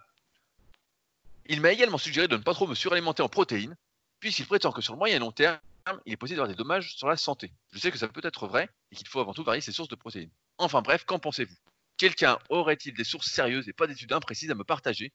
il 1.46 1.62
m'a 1.62 1.72
également 1.72 1.98
suggéré 1.98 2.28
de 2.28 2.36
ne 2.36 2.44
pas 2.44 2.54
trop 2.54 2.68
me 2.68 2.76
suralimenter 2.76 3.24
en 3.24 3.30
protéines, 3.30 3.78
puisqu'il 4.20 4.46
prétend 4.46 4.74
que 4.74 4.82
sur 4.82 4.92
le 4.92 5.00
moyen 5.00 5.16
et 5.16 5.20
long 5.20 5.32
terme, 5.32 5.58
il 6.06 6.12
est 6.12 6.18
possible 6.18 6.36
d'avoir 6.36 6.50
des 6.50 6.62
dommages 6.62 6.94
sur 6.98 7.08
la 7.08 7.16
santé. 7.16 7.54
Je 7.72 7.80
sais 7.80 7.92
que 7.92 7.98
ça 7.98 8.10
peut 8.10 8.20
être 8.26 8.46
vrai 8.50 8.70
et 8.92 8.98
qu'il 8.98 9.08
faut 9.08 9.22
avant 9.22 9.34
tout 9.34 9.46
varier 9.46 9.62
ses 9.62 9.72
sources 9.72 9.88
de 9.88 9.96
protéines. 9.96 10.30
Enfin 10.58 10.82
bref, 10.82 11.06
qu'en 11.06 11.18
pensez-vous? 11.18 11.56
Quelqu'un 11.96 12.38
aurait-il 12.50 12.94
des 12.94 13.06
sources 13.06 13.32
sérieuses 13.32 13.70
et 13.70 13.74
pas 13.74 13.88
d'études 13.88 14.12
imprécises 14.12 14.52
à 14.52 14.56
me 14.56 14.66
partager 14.66 15.14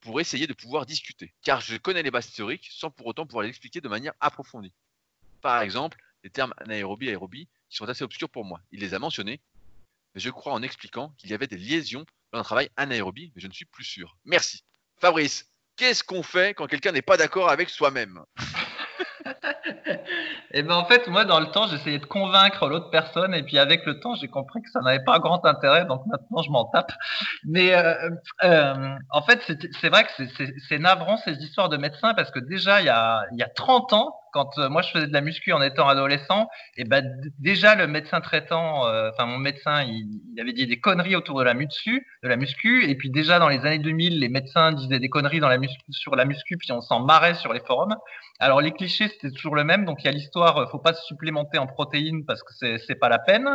pour 0.00 0.20
essayer 0.20 0.48
de 0.48 0.54
pouvoir 0.54 0.86
discuter? 0.86 1.32
Car 1.44 1.60
je 1.60 1.76
connais 1.76 2.02
les 2.02 2.10
bases 2.10 2.32
théoriques 2.32 2.68
sans 2.72 2.90
pour 2.90 3.06
autant 3.06 3.26
pouvoir 3.26 3.44
les 3.44 3.50
expliquer 3.50 3.80
de 3.80 3.88
manière 3.88 4.14
approfondie. 4.18 4.74
Par 5.40 5.62
exemple, 5.62 5.98
les 6.24 6.30
termes 6.30 6.52
anaérobie 6.56 7.06
et 7.06 7.10
aérobie 7.10 7.46
qui 7.70 7.76
sont 7.76 7.88
assez 7.88 8.02
obscurs 8.02 8.28
pour 8.28 8.44
moi. 8.44 8.60
Il 8.72 8.80
les 8.80 8.92
a 8.94 8.98
mentionnés, 8.98 9.40
mais 10.14 10.20
je 10.20 10.30
crois 10.30 10.52
en 10.52 10.62
expliquant 10.62 11.10
qu'il 11.18 11.30
y 11.30 11.34
avait 11.34 11.46
des 11.46 11.56
liaisons 11.56 12.04
dans 12.32 12.40
un 12.40 12.42
travail 12.42 12.68
anaérobie, 12.76 13.32
mais 13.34 13.42
je 13.42 13.48
ne 13.48 13.52
suis 13.52 13.64
plus 13.64 13.84
sûr. 13.84 14.16
Merci. 14.24 14.64
Fabrice, 15.00 15.46
qu'est-ce 15.76 16.04
qu'on 16.04 16.22
fait 16.22 16.54
quand 16.54 16.66
quelqu'un 16.66 16.92
n'est 16.92 17.02
pas 17.02 17.16
d'accord 17.16 17.50
avec 17.50 17.68
soi-même? 17.68 18.22
Et 19.26 19.30
eh 20.52 20.62
ben 20.62 20.74
en 20.74 20.84
fait, 20.84 21.08
moi, 21.08 21.24
dans 21.24 21.40
le 21.40 21.46
temps, 21.46 21.66
j'essayais 21.66 21.98
de 21.98 22.06
convaincre 22.06 22.68
l'autre 22.68 22.90
personne, 22.90 23.34
et 23.34 23.42
puis 23.42 23.58
avec 23.58 23.84
le 23.86 23.98
temps, 24.00 24.14
j'ai 24.14 24.28
compris 24.28 24.62
que 24.62 24.70
ça 24.70 24.80
n'avait 24.80 25.02
pas 25.02 25.18
grand 25.18 25.44
intérêt, 25.46 25.84
donc 25.84 26.02
maintenant, 26.06 26.42
je 26.42 26.50
m'en 26.50 26.66
tape. 26.66 26.92
Mais 27.44 27.74
euh, 27.74 28.10
euh, 28.44 28.96
en 29.10 29.22
fait, 29.22 29.40
c'est 29.80 29.88
vrai 29.88 30.04
que 30.04 30.10
c'est 30.68 30.78
navrant 30.78 31.16
ces 31.18 31.32
histoires 31.38 31.68
de 31.68 31.76
médecins, 31.76 32.14
parce 32.14 32.30
que 32.30 32.38
déjà, 32.38 32.80
il 32.80 32.86
y 32.86 32.90
a, 32.90 33.24
il 33.32 33.38
y 33.38 33.42
a 33.42 33.48
30 33.48 33.92
ans, 33.94 34.14
quand 34.34 34.58
euh, 34.58 34.68
moi 34.68 34.82
je 34.82 34.90
faisais 34.90 35.06
de 35.06 35.12
la 35.12 35.20
muscu 35.20 35.52
en 35.52 35.62
étant 35.62 35.88
adolescent, 35.88 36.48
et 36.76 36.84
ben 36.84 37.08
déjà 37.38 37.76
le 37.76 37.86
médecin 37.86 38.20
traitant, 38.20 38.86
euh, 38.88 39.10
enfin 39.12 39.26
mon 39.26 39.38
médecin, 39.38 39.84
il, 39.84 40.20
il, 40.32 40.40
avait 40.40 40.52
dit 40.52 40.66
des 40.66 40.80
conneries 40.80 41.14
autour 41.14 41.38
de 41.38 41.44
la 41.44 41.54
muscu, 41.54 42.04
de 42.22 42.28
la 42.28 42.36
muscu, 42.36 42.84
et 42.84 42.96
puis 42.96 43.10
déjà 43.10 43.38
dans 43.38 43.48
les 43.48 43.60
années 43.60 43.78
2000, 43.78 44.18
les 44.18 44.28
médecins 44.28 44.72
disaient 44.72 44.98
des 44.98 45.08
conneries 45.08 45.38
dans 45.38 45.48
la 45.48 45.58
muscu, 45.58 45.84
sur 45.90 46.16
la 46.16 46.24
muscu, 46.24 46.56
puis 46.56 46.72
on 46.72 46.80
s'en 46.80 46.98
marrait 46.98 47.36
sur 47.36 47.52
les 47.52 47.60
forums. 47.60 47.96
Alors 48.40 48.60
les 48.60 48.72
clichés 48.72 49.06
c'était 49.08 49.30
toujours 49.30 49.54
le 49.54 49.62
même, 49.62 49.84
donc 49.84 50.02
il 50.02 50.06
y 50.06 50.08
a 50.08 50.12
l'histoire, 50.12 50.58
euh, 50.58 50.66
faut 50.66 50.80
pas 50.80 50.94
se 50.94 51.04
supplémenter 51.06 51.58
en 51.58 51.68
protéines 51.68 52.26
parce 52.26 52.42
que 52.42 52.78
c'est 52.78 52.96
pas 52.96 53.08
la 53.08 53.20
peine. 53.20 53.48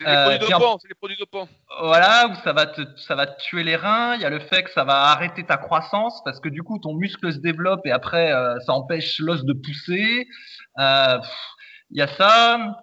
C'est 0.00 0.06
les 0.06 0.36
produits 0.38 0.52
dopants, 0.52 0.78
c'est 0.78 0.88
les 0.88 0.94
produits 0.94 1.16
dopants. 1.16 1.48
Voilà, 1.80 2.28
où 2.28 2.34
ça 2.44 2.52
va 2.52 2.66
te 2.66 2.82
ça 2.96 3.14
va 3.14 3.26
te 3.26 3.40
tuer 3.42 3.64
les 3.64 3.76
reins. 3.76 4.14
Il 4.14 4.20
y 4.20 4.24
a 4.24 4.30
le 4.30 4.38
fait 4.38 4.62
que 4.62 4.70
ça 4.70 4.84
va 4.84 5.10
arrêter 5.10 5.44
ta 5.44 5.56
croissance 5.56 6.22
parce 6.24 6.40
que 6.40 6.48
du 6.48 6.62
coup 6.62 6.78
ton 6.78 6.94
muscle 6.94 7.32
se 7.32 7.38
développe 7.38 7.84
et 7.84 7.90
après 7.90 8.32
ça 8.64 8.72
empêche 8.72 9.18
l'os 9.18 9.44
de 9.44 9.52
pousser. 9.52 10.28
Euh, 10.78 11.18
il 11.90 11.98
y 11.98 12.02
a 12.02 12.08
ça. 12.08 12.82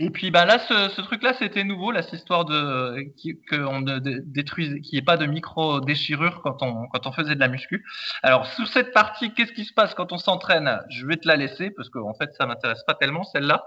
Et 0.00 0.10
puis 0.10 0.30
bah 0.30 0.44
là, 0.44 0.60
ce, 0.60 1.00
truc-là, 1.00 1.34
c'était 1.34 1.64
nouveau, 1.64 1.90
là, 1.90 2.02
cette 2.02 2.20
histoire 2.20 2.44
de 2.44 3.04
qu'on 3.50 3.80
ne 3.80 3.98
détruise, 3.98 4.80
qu'il 4.82 4.92
n'y 4.92 4.98
ait 4.98 5.04
pas 5.04 5.16
de 5.16 5.26
micro 5.26 5.80
déchirure 5.80 6.40
quand 6.42 6.62
on 6.62 6.86
quand 6.86 7.08
on 7.08 7.12
faisait 7.12 7.34
de 7.34 7.40
la 7.40 7.48
muscu. 7.48 7.84
Alors 8.22 8.46
sous 8.46 8.66
cette 8.66 8.92
partie, 8.92 9.34
qu'est-ce 9.34 9.52
qui 9.52 9.64
se 9.64 9.72
passe 9.72 9.94
quand 9.94 10.12
on 10.12 10.18
s'entraîne? 10.18 10.80
Je 10.88 11.04
vais 11.04 11.16
te 11.16 11.26
la 11.26 11.34
laisser 11.34 11.70
parce 11.70 11.88
qu'en 11.88 12.08
en 12.08 12.14
fait, 12.14 12.32
ça 12.38 12.46
m'intéresse 12.46 12.84
pas 12.86 12.94
tellement 12.94 13.24
celle-là. 13.24 13.64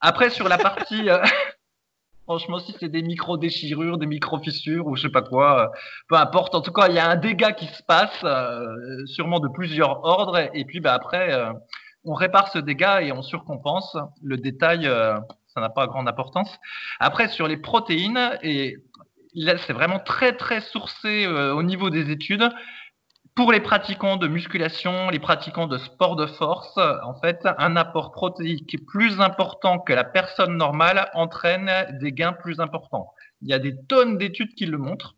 Après 0.00 0.30
sur 0.30 0.48
la 0.48 0.58
partie 0.58 1.08
euh, 1.08 1.22
Franchement, 2.24 2.60
si 2.60 2.74
c'est 2.78 2.88
des 2.88 3.02
micro-déchirures, 3.02 3.98
des 3.98 4.06
micro-fissures 4.06 4.86
ou 4.86 4.96
je 4.96 5.02
sais 5.02 5.08
pas 5.08 5.22
quoi, 5.22 5.60
euh, 5.60 5.66
peu 6.08 6.16
importe. 6.16 6.54
En 6.54 6.60
tout 6.60 6.72
cas, 6.72 6.88
il 6.88 6.94
y 6.94 6.98
a 6.98 7.08
un 7.08 7.16
dégât 7.16 7.52
qui 7.52 7.66
se 7.66 7.82
passe, 7.82 8.24
sûrement 9.06 9.40
de 9.40 9.48
plusieurs 9.48 10.04
ordres. 10.04 10.38
Et 10.54 10.64
puis, 10.64 10.80
bah, 10.80 10.94
après, 10.94 11.32
on 12.04 12.14
répare 12.14 12.48
ce 12.48 12.58
dégât 12.58 13.02
et 13.02 13.12
on 13.12 13.22
surcompense. 13.22 13.96
Le 14.22 14.36
détail, 14.36 14.86
euh, 14.86 15.14
ça 15.54 15.60
n'a 15.60 15.68
pas 15.68 15.86
grande 15.86 16.08
importance. 16.08 16.58
Après, 16.98 17.28
sur 17.28 17.46
les 17.46 17.56
protéines, 17.56 18.38
et 18.42 18.76
là, 19.34 19.56
c'est 19.58 19.72
vraiment 19.72 20.00
très, 20.00 20.36
très 20.36 20.60
sourcé 20.60 21.24
euh, 21.26 21.54
au 21.54 21.62
niveau 21.62 21.90
des 21.90 22.10
études. 22.10 22.48
Pour 23.34 23.50
les 23.50 23.60
pratiquants 23.60 24.18
de 24.18 24.28
musculation, 24.28 25.08
les 25.08 25.18
pratiquants 25.18 25.66
de 25.66 25.78
sport 25.78 26.16
de 26.16 26.26
force, 26.26 26.76
en 26.76 27.14
fait, 27.14 27.48
un 27.56 27.76
apport 27.76 28.12
protéique 28.12 28.84
plus 28.86 29.22
important 29.22 29.78
que 29.78 29.94
la 29.94 30.04
personne 30.04 30.58
normale 30.58 31.08
entraîne 31.14 31.70
des 31.98 32.12
gains 32.12 32.34
plus 32.34 32.60
importants. 32.60 33.14
Il 33.40 33.48
y 33.48 33.54
a 33.54 33.58
des 33.58 33.74
tonnes 33.88 34.18
d'études 34.18 34.54
qui 34.54 34.66
le 34.66 34.76
montrent. 34.76 35.16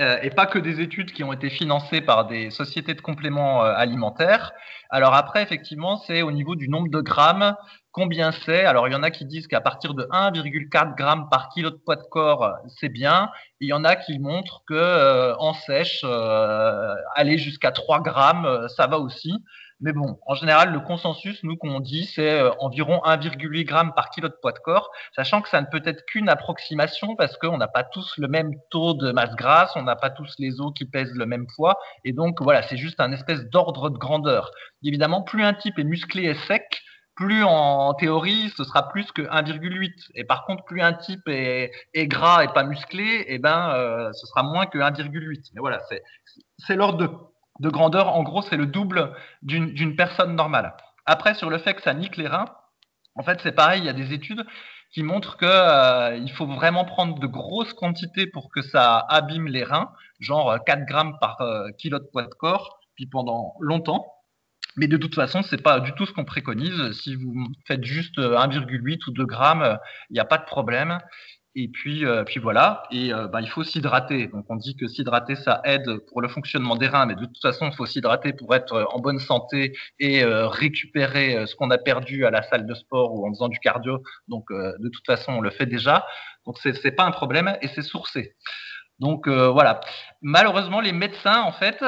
Euh, 0.00 0.18
et 0.22 0.30
pas 0.30 0.46
que 0.46 0.58
des 0.58 0.80
études 0.80 1.12
qui 1.12 1.22
ont 1.22 1.34
été 1.34 1.50
financées 1.50 2.00
par 2.00 2.26
des 2.26 2.50
sociétés 2.50 2.94
de 2.94 3.02
compléments 3.02 3.62
euh, 3.62 3.74
alimentaires. 3.74 4.52
Alors 4.88 5.12
après, 5.12 5.42
effectivement, 5.42 5.98
c'est 5.98 6.22
au 6.22 6.32
niveau 6.32 6.56
du 6.56 6.70
nombre 6.70 6.88
de 6.88 7.00
grammes, 7.02 7.54
combien 7.90 8.32
c'est. 8.32 8.64
Alors 8.64 8.88
il 8.88 8.92
y 8.92 8.94
en 8.94 9.02
a 9.02 9.10
qui 9.10 9.26
disent 9.26 9.46
qu'à 9.48 9.60
partir 9.60 9.92
de 9.92 10.04
1,4 10.04 10.96
grammes 10.96 11.28
par 11.30 11.50
kilo 11.50 11.68
de 11.68 11.76
poids 11.76 11.96
de 11.96 12.04
corps, 12.10 12.54
c'est 12.80 12.88
bien. 12.88 13.30
il 13.60 13.68
y 13.68 13.74
en 13.74 13.84
a 13.84 13.94
qui 13.96 14.18
montrent 14.18 14.62
que 14.66 14.72
euh, 14.72 15.36
en 15.36 15.52
sèche, 15.52 16.04
aller 17.14 17.36
jusqu'à 17.36 17.70
3 17.70 18.00
grammes, 18.00 18.66
ça 18.74 18.86
va 18.86 18.98
aussi. 18.98 19.34
Mais 19.82 19.92
bon, 19.92 20.16
en 20.26 20.34
général, 20.34 20.72
le 20.72 20.78
consensus, 20.78 21.42
nous, 21.42 21.56
qu'on 21.56 21.80
dit, 21.80 22.04
c'est 22.04 22.40
euh, 22.40 22.52
environ 22.60 23.00
1,8 23.04 23.66
g 23.68 23.92
par 23.96 24.10
kilo 24.10 24.28
de 24.28 24.36
poids 24.40 24.52
de 24.52 24.60
corps, 24.60 24.90
sachant 25.16 25.42
que 25.42 25.48
ça 25.48 25.60
ne 25.60 25.66
peut 25.66 25.82
être 25.84 26.06
qu'une 26.06 26.28
approximation 26.28 27.16
parce 27.16 27.36
qu'on 27.36 27.58
n'a 27.58 27.66
pas 27.66 27.82
tous 27.82 28.16
le 28.16 28.28
même 28.28 28.52
taux 28.70 28.94
de 28.94 29.10
masse 29.10 29.34
grasse, 29.34 29.72
on 29.74 29.82
n'a 29.82 29.96
pas 29.96 30.10
tous 30.10 30.34
les 30.38 30.60
os 30.60 30.72
qui 30.72 30.84
pèsent 30.84 31.14
le 31.14 31.26
même 31.26 31.48
poids. 31.56 31.78
Et 32.04 32.12
donc, 32.12 32.40
voilà, 32.40 32.62
c'est 32.62 32.76
juste 32.76 33.00
un 33.00 33.10
espèce 33.10 33.44
d'ordre 33.50 33.90
de 33.90 33.98
grandeur. 33.98 34.52
Évidemment, 34.84 35.22
plus 35.22 35.42
un 35.42 35.52
type 35.52 35.76
est 35.80 35.84
musclé 35.84 36.26
et 36.26 36.34
sec, 36.34 36.82
plus 37.16 37.42
en 37.42 37.94
théorie, 37.94 38.52
ce 38.56 38.62
sera 38.62 38.88
plus 38.88 39.10
que 39.10 39.22
1,8. 39.22 40.10
Et 40.14 40.22
par 40.22 40.44
contre, 40.44 40.64
plus 40.64 40.80
un 40.80 40.92
type 40.92 41.26
est, 41.26 41.72
gras 42.06 42.44
et 42.44 42.48
pas 42.48 42.62
musclé, 42.62 43.24
eh 43.26 43.40
ben, 43.40 43.74
euh, 43.74 44.12
ce 44.12 44.26
sera 44.28 44.44
moins 44.44 44.66
que 44.66 44.78
1,8. 44.78 45.50
Mais 45.54 45.60
voilà, 45.60 45.80
c'est 46.58 46.76
l'ordre 46.76 46.98
de 46.98 47.10
de 47.60 47.68
grandeur, 47.68 48.14
en 48.14 48.22
gros, 48.22 48.42
c'est 48.42 48.56
le 48.56 48.66
double 48.66 49.14
d'une 49.42 49.96
personne 49.96 50.34
normale. 50.34 50.74
Après, 51.06 51.34
sur 51.34 51.50
le 51.50 51.58
fait 51.58 51.74
que 51.74 51.82
ça 51.82 51.94
nique 51.94 52.16
les 52.16 52.28
reins, 52.28 52.46
en 53.14 53.22
fait, 53.22 53.40
c'est 53.42 53.52
pareil, 53.52 53.82
il 53.82 53.84
y 53.84 53.90
a 53.90 53.92
des 53.92 54.12
études 54.12 54.44
qui 54.92 55.02
montrent 55.02 55.36
qu'il 55.36 55.48
euh, 55.48 56.26
faut 56.34 56.46
vraiment 56.46 56.84
prendre 56.84 57.18
de 57.18 57.26
grosses 57.26 57.72
quantités 57.72 58.26
pour 58.26 58.50
que 58.50 58.62
ça 58.62 58.98
abîme 59.08 59.48
les 59.48 59.64
reins, 59.64 59.90
genre 60.20 60.58
4 60.64 60.84
grammes 60.86 61.16
par 61.20 61.40
euh, 61.40 61.68
kilo 61.78 61.98
de 61.98 62.04
poids 62.04 62.22
de 62.22 62.34
corps, 62.34 62.78
puis 62.94 63.06
pendant 63.06 63.54
longtemps. 63.60 64.06
Mais 64.76 64.86
de 64.88 64.96
toute 64.96 65.14
façon, 65.14 65.42
c'est 65.42 65.62
pas 65.62 65.80
du 65.80 65.92
tout 65.92 66.06
ce 66.06 66.12
qu'on 66.12 66.24
préconise. 66.24 66.92
Si 66.92 67.14
vous 67.14 67.46
faites 67.66 67.84
juste 67.84 68.18
1,8 68.18 69.08
ou 69.08 69.12
2 69.12 69.26
grammes, 69.26 69.78
il 70.08 70.14
n'y 70.14 70.20
a 70.20 70.24
pas 70.24 70.38
de 70.38 70.44
problème. 70.44 70.98
Et 71.54 71.68
puis, 71.68 72.06
euh, 72.06 72.24
puis 72.24 72.40
voilà. 72.40 72.82
Et 72.90 73.12
euh, 73.12 73.28
bah, 73.28 73.42
il 73.42 73.48
faut 73.48 73.62
s'hydrater. 73.62 74.26
Donc 74.28 74.46
on 74.48 74.56
dit 74.56 74.74
que 74.74 74.88
s'hydrater 74.88 75.36
ça 75.36 75.60
aide 75.64 75.98
pour 76.08 76.22
le 76.22 76.28
fonctionnement 76.28 76.76
des 76.76 76.86
reins, 76.86 77.04
mais 77.04 77.14
de 77.14 77.26
toute 77.26 77.42
façon 77.42 77.66
il 77.66 77.74
faut 77.74 77.84
s'hydrater 77.84 78.32
pour 78.32 78.54
être 78.54 78.88
en 78.90 79.00
bonne 79.00 79.18
santé 79.18 79.76
et 79.98 80.24
euh, 80.24 80.48
récupérer 80.48 81.46
ce 81.46 81.54
qu'on 81.54 81.70
a 81.70 81.76
perdu 81.78 82.24
à 82.24 82.30
la 82.30 82.42
salle 82.42 82.66
de 82.66 82.74
sport 82.74 83.14
ou 83.14 83.26
en 83.26 83.30
faisant 83.30 83.48
du 83.48 83.58
cardio. 83.58 84.02
Donc 84.28 84.50
de 84.50 84.88
toute 84.88 85.04
façon 85.04 85.32
on 85.32 85.40
le 85.42 85.50
fait 85.50 85.66
déjà. 85.66 86.06
Donc 86.46 86.56
c'est 86.58 86.72
c'est 86.74 86.92
pas 86.92 87.04
un 87.04 87.10
problème 87.10 87.54
et 87.60 87.68
c'est 87.68 87.82
sourcé. 87.82 88.34
Donc 88.98 89.28
voilà. 89.28 89.80
Malheureusement 90.22 90.80
les 90.80 90.92
médecins 90.92 91.42
en 91.42 91.52
fait 91.52 91.84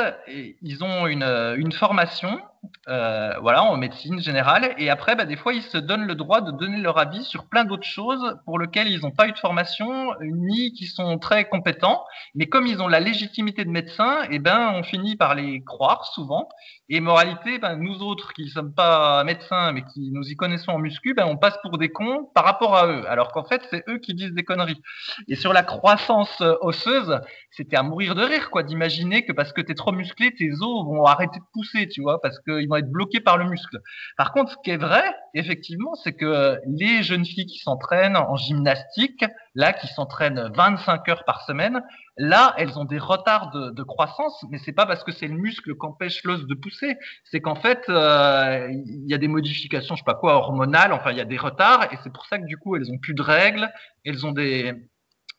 ils 0.63 0.85
ont 0.85 1.07
une, 1.07 1.73
formation 1.73 2.41
euh, 2.89 3.33
voilà, 3.41 3.65
en 3.65 3.77
médecine 3.77 4.21
générale. 4.21 4.75
Et 4.79 4.91
après, 4.91 5.17
bah, 5.17 5.25
des 5.25 5.37
fois, 5.37 5.55
ils 5.55 5.63
se 5.63 5.79
donnent 5.79 6.07
le 6.07 6.15
droit 6.15 6.41
de 6.41 6.51
donner 6.51 6.79
leur 6.79 6.99
avis 6.99 7.25
sur 7.25 7.47
plein 7.47 7.65
d'autres 7.65 7.87
choses 7.87 8.39
pour 8.45 8.59
lesquelles 8.59 8.89
ils 8.89 9.01
n'ont 9.01 9.11
pas 9.11 9.29
eu 9.29 9.33
de 9.33 9.39
formation, 9.39 10.13
ni 10.21 10.73
qui 10.73 10.87
sont 10.87 11.19
très 11.19 11.47
compétents. 11.47 12.05
Mais 12.35 12.47
comme 12.47 12.67
ils 12.67 12.83
ont 12.83 12.89
la 12.89 13.01
légitimité 13.01 13.65
de 13.65 13.71
médecin, 13.71 14.23
et 14.25 14.37
eh 14.37 14.39
ben, 14.39 14.73
on 14.75 14.83
finit 14.83 15.17
par 15.17 15.35
les 15.35 15.63
croire 15.63 16.05
souvent. 16.07 16.49
Et 16.89 17.01
moralité, 17.01 17.59
ben, 17.59 17.77
nous 17.77 18.03
autres 18.03 18.33
qui 18.35 18.45
ne 18.45 18.51
sommes 18.51 18.75
pas 18.75 19.25
médecins, 19.25 19.73
mais 19.73 19.83
qui 19.83 20.11
nous 20.13 20.29
y 20.29 20.37
connaissons 20.37 20.73
en 20.73 20.79
muscu, 20.79 21.15
ben, 21.15 21.27
on 21.27 21.37
passe 21.37 21.59
pour 21.63 21.79
des 21.79 21.91
cons 21.91 22.31
par 22.35 22.45
rapport 22.45 22.77
à 22.77 22.87
eux. 22.87 23.09
Alors 23.09 23.33
qu'en 23.33 23.45
fait, 23.45 23.63
c'est 23.71 23.85
eux 23.89 23.99
qui 23.99 24.15
disent 24.15 24.33
des 24.33 24.45
conneries. 24.45 24.83
Et 25.29 25.37
sur 25.37 25.53
la 25.53 25.63
croissance 25.63 26.43
osseuse, 26.61 27.19
c'était 27.51 27.77
à 27.77 27.83
mourir 27.83 28.15
de 28.15 28.24
de 28.25 28.31
rire, 28.31 28.51
quoi, 28.51 28.63
d'imaginer 28.63 29.25
que 29.25 29.33
parce 29.33 29.53
que 29.53 29.61
tu 29.61 29.73
es 29.73 29.75
trop 29.75 29.93
musclé, 29.93 30.35
tes 30.35 30.51
os 30.53 30.85
vont 30.87 31.05
arrêter 31.05 31.39
de 31.39 31.45
pousser, 31.53 31.89
tu 31.89 32.03
vois, 32.03 32.21
parce 32.21 32.39
qu'ils 32.41 32.69
vont 32.69 32.77
être 32.77 32.91
bloqués 32.91 33.21
par 33.21 33.37
le 33.37 33.45
muscle. 33.45 33.79
Par 34.17 34.33
contre, 34.33 34.53
ce 34.53 34.57
qui 34.65 34.71
est 34.71 34.77
vrai, 34.77 35.05
effectivement, 35.35 35.95
c'est 35.95 36.13
que 36.13 36.59
les 36.67 37.03
jeunes 37.03 37.25
filles 37.25 37.47
qui 37.47 37.59
s'entraînent 37.59 38.17
en 38.17 38.37
gymnastique, 38.37 39.25
là, 39.55 39.73
qui 39.73 39.87
s'entraînent 39.89 40.51
25 40.55 41.09
heures 41.09 41.25
par 41.25 41.43
semaine, 41.43 41.83
là, 42.17 42.55
elles 42.57 42.79
ont 42.79 42.85
des 42.85 42.99
retards 42.99 43.51
de, 43.51 43.71
de 43.71 43.83
croissance, 43.83 44.45
mais 44.51 44.59
c'est 44.59 44.73
pas 44.73 44.87
parce 44.87 45.05
que 45.05 45.13
c'est 45.13 45.29
le 45.29 45.35
muscle 45.35 45.75
qu'empêche 45.77 46.23
l'os 46.25 46.47
de 46.47 46.55
pousser, 46.55 46.97
c'est 47.25 47.41
qu'en 47.41 47.57
fait, 47.57 47.83
euh, 47.89 48.69
il 48.71 49.09
y 49.09 49.15
a 49.15 49.19
des 49.19 49.29
modifications, 49.29 49.95
je 49.95 50.01
sais 50.01 50.05
pas 50.05 50.15
quoi, 50.15 50.35
hormonales, 50.35 50.93
enfin, 50.93 51.11
il 51.11 51.19
y 51.19 51.21
a 51.21 51.25
des 51.25 51.37
retards, 51.37 51.93
et 51.93 51.99
c'est 52.03 52.13
pour 52.13 52.27
ça 52.27 52.39
que 52.39 52.47
du 52.47 52.57
coup, 52.57 52.77
elles 52.77 52.91
ont 52.91 52.99
plus 52.99 53.15
de 53.15 53.23
règles, 53.23 53.71
elles 54.05 54.27
ont 54.27 54.33
des, 54.33 54.75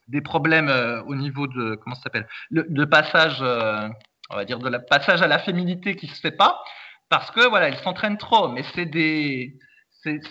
des 0.07 0.21
problèmes 0.21 0.69
euh, 0.69 1.01
au 1.03 1.15
niveau 1.15 1.47
de 1.47 1.75
comment 1.75 1.95
ça 1.95 2.03
s'appelle 2.03 2.27
de 2.51 2.85
passage 2.85 3.39
euh, 3.41 3.87
on 4.29 4.35
va 4.35 4.45
dire 4.45 4.59
de 4.59 4.69
la 4.69 4.79
passage 4.79 5.21
à 5.21 5.27
la 5.27 5.39
féminité 5.39 5.95
qui 5.95 6.07
se 6.07 6.19
fait 6.19 6.35
pas 6.35 6.61
parce 7.09 7.31
que 7.31 7.47
voilà 7.47 7.67
elles 7.67 7.77
s'entraînent 7.77 8.17
trop 8.17 8.47
mais 8.49 8.63
c'est 8.73 8.85
des 8.85 9.57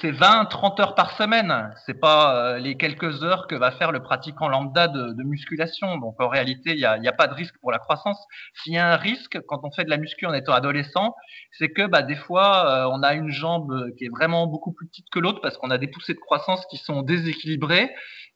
c'est 0.00 0.12
20 0.12 0.44
30 0.44 0.80
heures 0.80 0.94
par 0.94 1.16
semaine. 1.16 1.72
C'est 1.84 1.98
pas 1.98 2.36
euh, 2.36 2.58
les 2.58 2.76
quelques 2.76 3.24
heures 3.24 3.48
que 3.48 3.56
va 3.56 3.72
faire 3.72 3.90
le 3.90 4.02
pratiquant 4.02 4.48
lambda 4.48 4.86
de, 4.86 5.22
musculation. 5.24 5.98
Donc 5.98 6.20
en 6.20 6.28
réalité 6.28 6.72
il 6.72 6.78
y 6.78 6.84
a, 6.84 6.92
a, 6.92 7.12
pas 7.12 7.26
de 7.26 7.34
risque 7.34 7.56
pour 7.60 7.72
la 7.72 7.78
croissance. 7.78 8.18
S'il 8.54 8.74
y 8.74 8.78
a 8.78 8.92
un 8.92 8.96
risque 8.96 9.38
quand 9.48 9.60
on 9.64 9.72
fait 9.72 9.84
de 9.84 9.90
la 9.90 9.96
muscu 9.96 10.26
en 10.26 10.32
étant 10.32 10.52
adolescent 10.52 11.14
c'est 11.52 11.70
que 11.70 11.86
bah 11.86 12.02
des 12.02 12.14
fois 12.14 12.88
on 12.92 13.02
a 13.02 13.14
une 13.14 13.30
jambe 13.30 13.90
qui 13.98 14.04
est 14.04 14.10
vraiment 14.10 14.46
beaucoup 14.46 14.72
plus 14.72 14.86
petite 14.86 15.06
que 15.10 15.18
l'autre 15.18 15.40
parce 15.40 15.56
qu'on 15.56 15.70
a 15.70 15.78
des 15.78 15.88
poussées 15.88 16.14
de 16.14 16.20
croissance 16.20 16.64
qui 16.66 16.76
sont 16.76 17.02
déséquilibrées. 17.02 17.90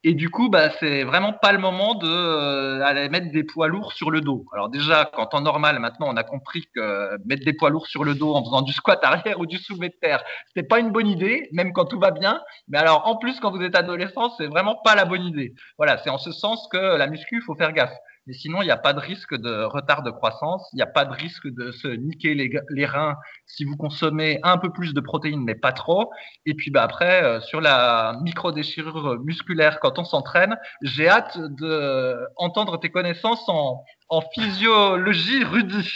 Et 0.05 0.15
du 0.15 0.31
coup, 0.31 0.49
bah, 0.49 0.71
c'est 0.79 1.03
vraiment 1.03 1.33
pas 1.33 1.53
le 1.53 1.59
moment 1.59 1.97
de 1.97 2.07
euh, 2.09 3.09
mettre 3.09 3.33
des 3.33 3.43
poids 3.43 3.67
lourds 3.67 3.93
sur 3.93 4.13
le 4.13 4.21
dos. 4.21 4.47
Alors 4.53 4.69
déjà, 4.69 5.11
en 5.17 5.41
normal, 5.41 5.81
maintenant, 5.81 6.07
on 6.09 6.17
a 6.17 6.23
compris 6.23 6.69
que 6.73 7.19
mettre 7.27 7.45
des 7.45 7.53
poids 7.53 7.69
lourds 7.69 7.89
sur 7.89 8.05
le 8.05 8.15
dos 8.15 8.33
en 8.33 8.45
faisant 8.45 8.63
du 8.63 8.73
squat 8.73 9.01
arrière 9.03 9.41
ou 9.41 9.47
du 9.47 9.59
soulevé 9.59 9.89
de 9.89 9.97
terre, 10.01 10.23
c'était 10.47 10.67
pas 10.67 10.79
une 10.79 10.91
bonne 10.91 11.09
idée, 11.09 11.28
même 11.53 11.73
quand 11.73 11.87
tout 11.87 11.99
va 11.99 12.11
bien. 12.11 12.41
Mais 12.69 12.79
alors, 12.79 13.07
en 13.07 13.17
plus, 13.17 13.39
quand 13.41 13.51
vous 13.51 13.63
êtes 13.63 13.77
adolescent, 13.77 14.35
c'est 14.37 14.47
vraiment 14.47 14.77
pas 14.85 14.95
la 14.95 15.05
bonne 15.05 15.25
idée. 15.25 15.55
Voilà, 15.77 15.99
c'est 15.99 16.11
en 16.11 16.19
ce 16.19 16.33
sens 16.33 16.69
que 16.73 16.97
la 16.97 17.07
muscu, 17.07 17.43
faut 17.43 17.55
faire 17.55 17.73
gaffe. 17.73 17.97
Mais 18.29 18.35
sinon, 18.35 18.61
il 18.61 18.67
n'y 18.67 18.71
a 18.71 18.77
pas 18.77 18.93
de 18.93 19.01
risque 19.01 19.35
de 19.35 19.65
retard 19.65 20.03
de 20.03 20.11
croissance, 20.11 20.69
il 20.75 20.77
n'y 20.77 20.83
a 20.83 20.87
pas 20.87 21.07
de 21.07 21.15
risque 21.15 21.49
de 21.49 21.71
se 21.71 21.89
niquer 21.89 22.35
les, 22.35 22.87
reins 22.87 23.17
si 23.47 23.65
vous 23.65 23.75
consommez 23.75 24.39
un 24.43 24.59
peu 24.59 24.71
plus 24.71 24.93
de 24.93 25.01
protéines, 25.01 25.43
mais 25.45 25.55
pas 25.55 25.73
trop. 25.73 26.11
Et 26.45 26.53
puis 26.53 26.71
bah, 26.71 26.83
après, 26.83 27.25
euh, 27.25 27.41
sur 27.41 27.63
la 27.63 28.19
micro-déchirure 28.23 29.19
musculaire, 29.21 29.81
quand 29.81 29.99
on 29.99 30.05
s'entraîne, 30.05 30.59
j'ai 30.83 31.09
hâte 31.09 31.39
d'entendre 31.39 32.79
tes 32.79 32.91
connaissances 32.91 33.49
en, 33.49 33.83
en 34.11 34.21
physiologie 34.21 35.45
Rudy. 35.45 35.91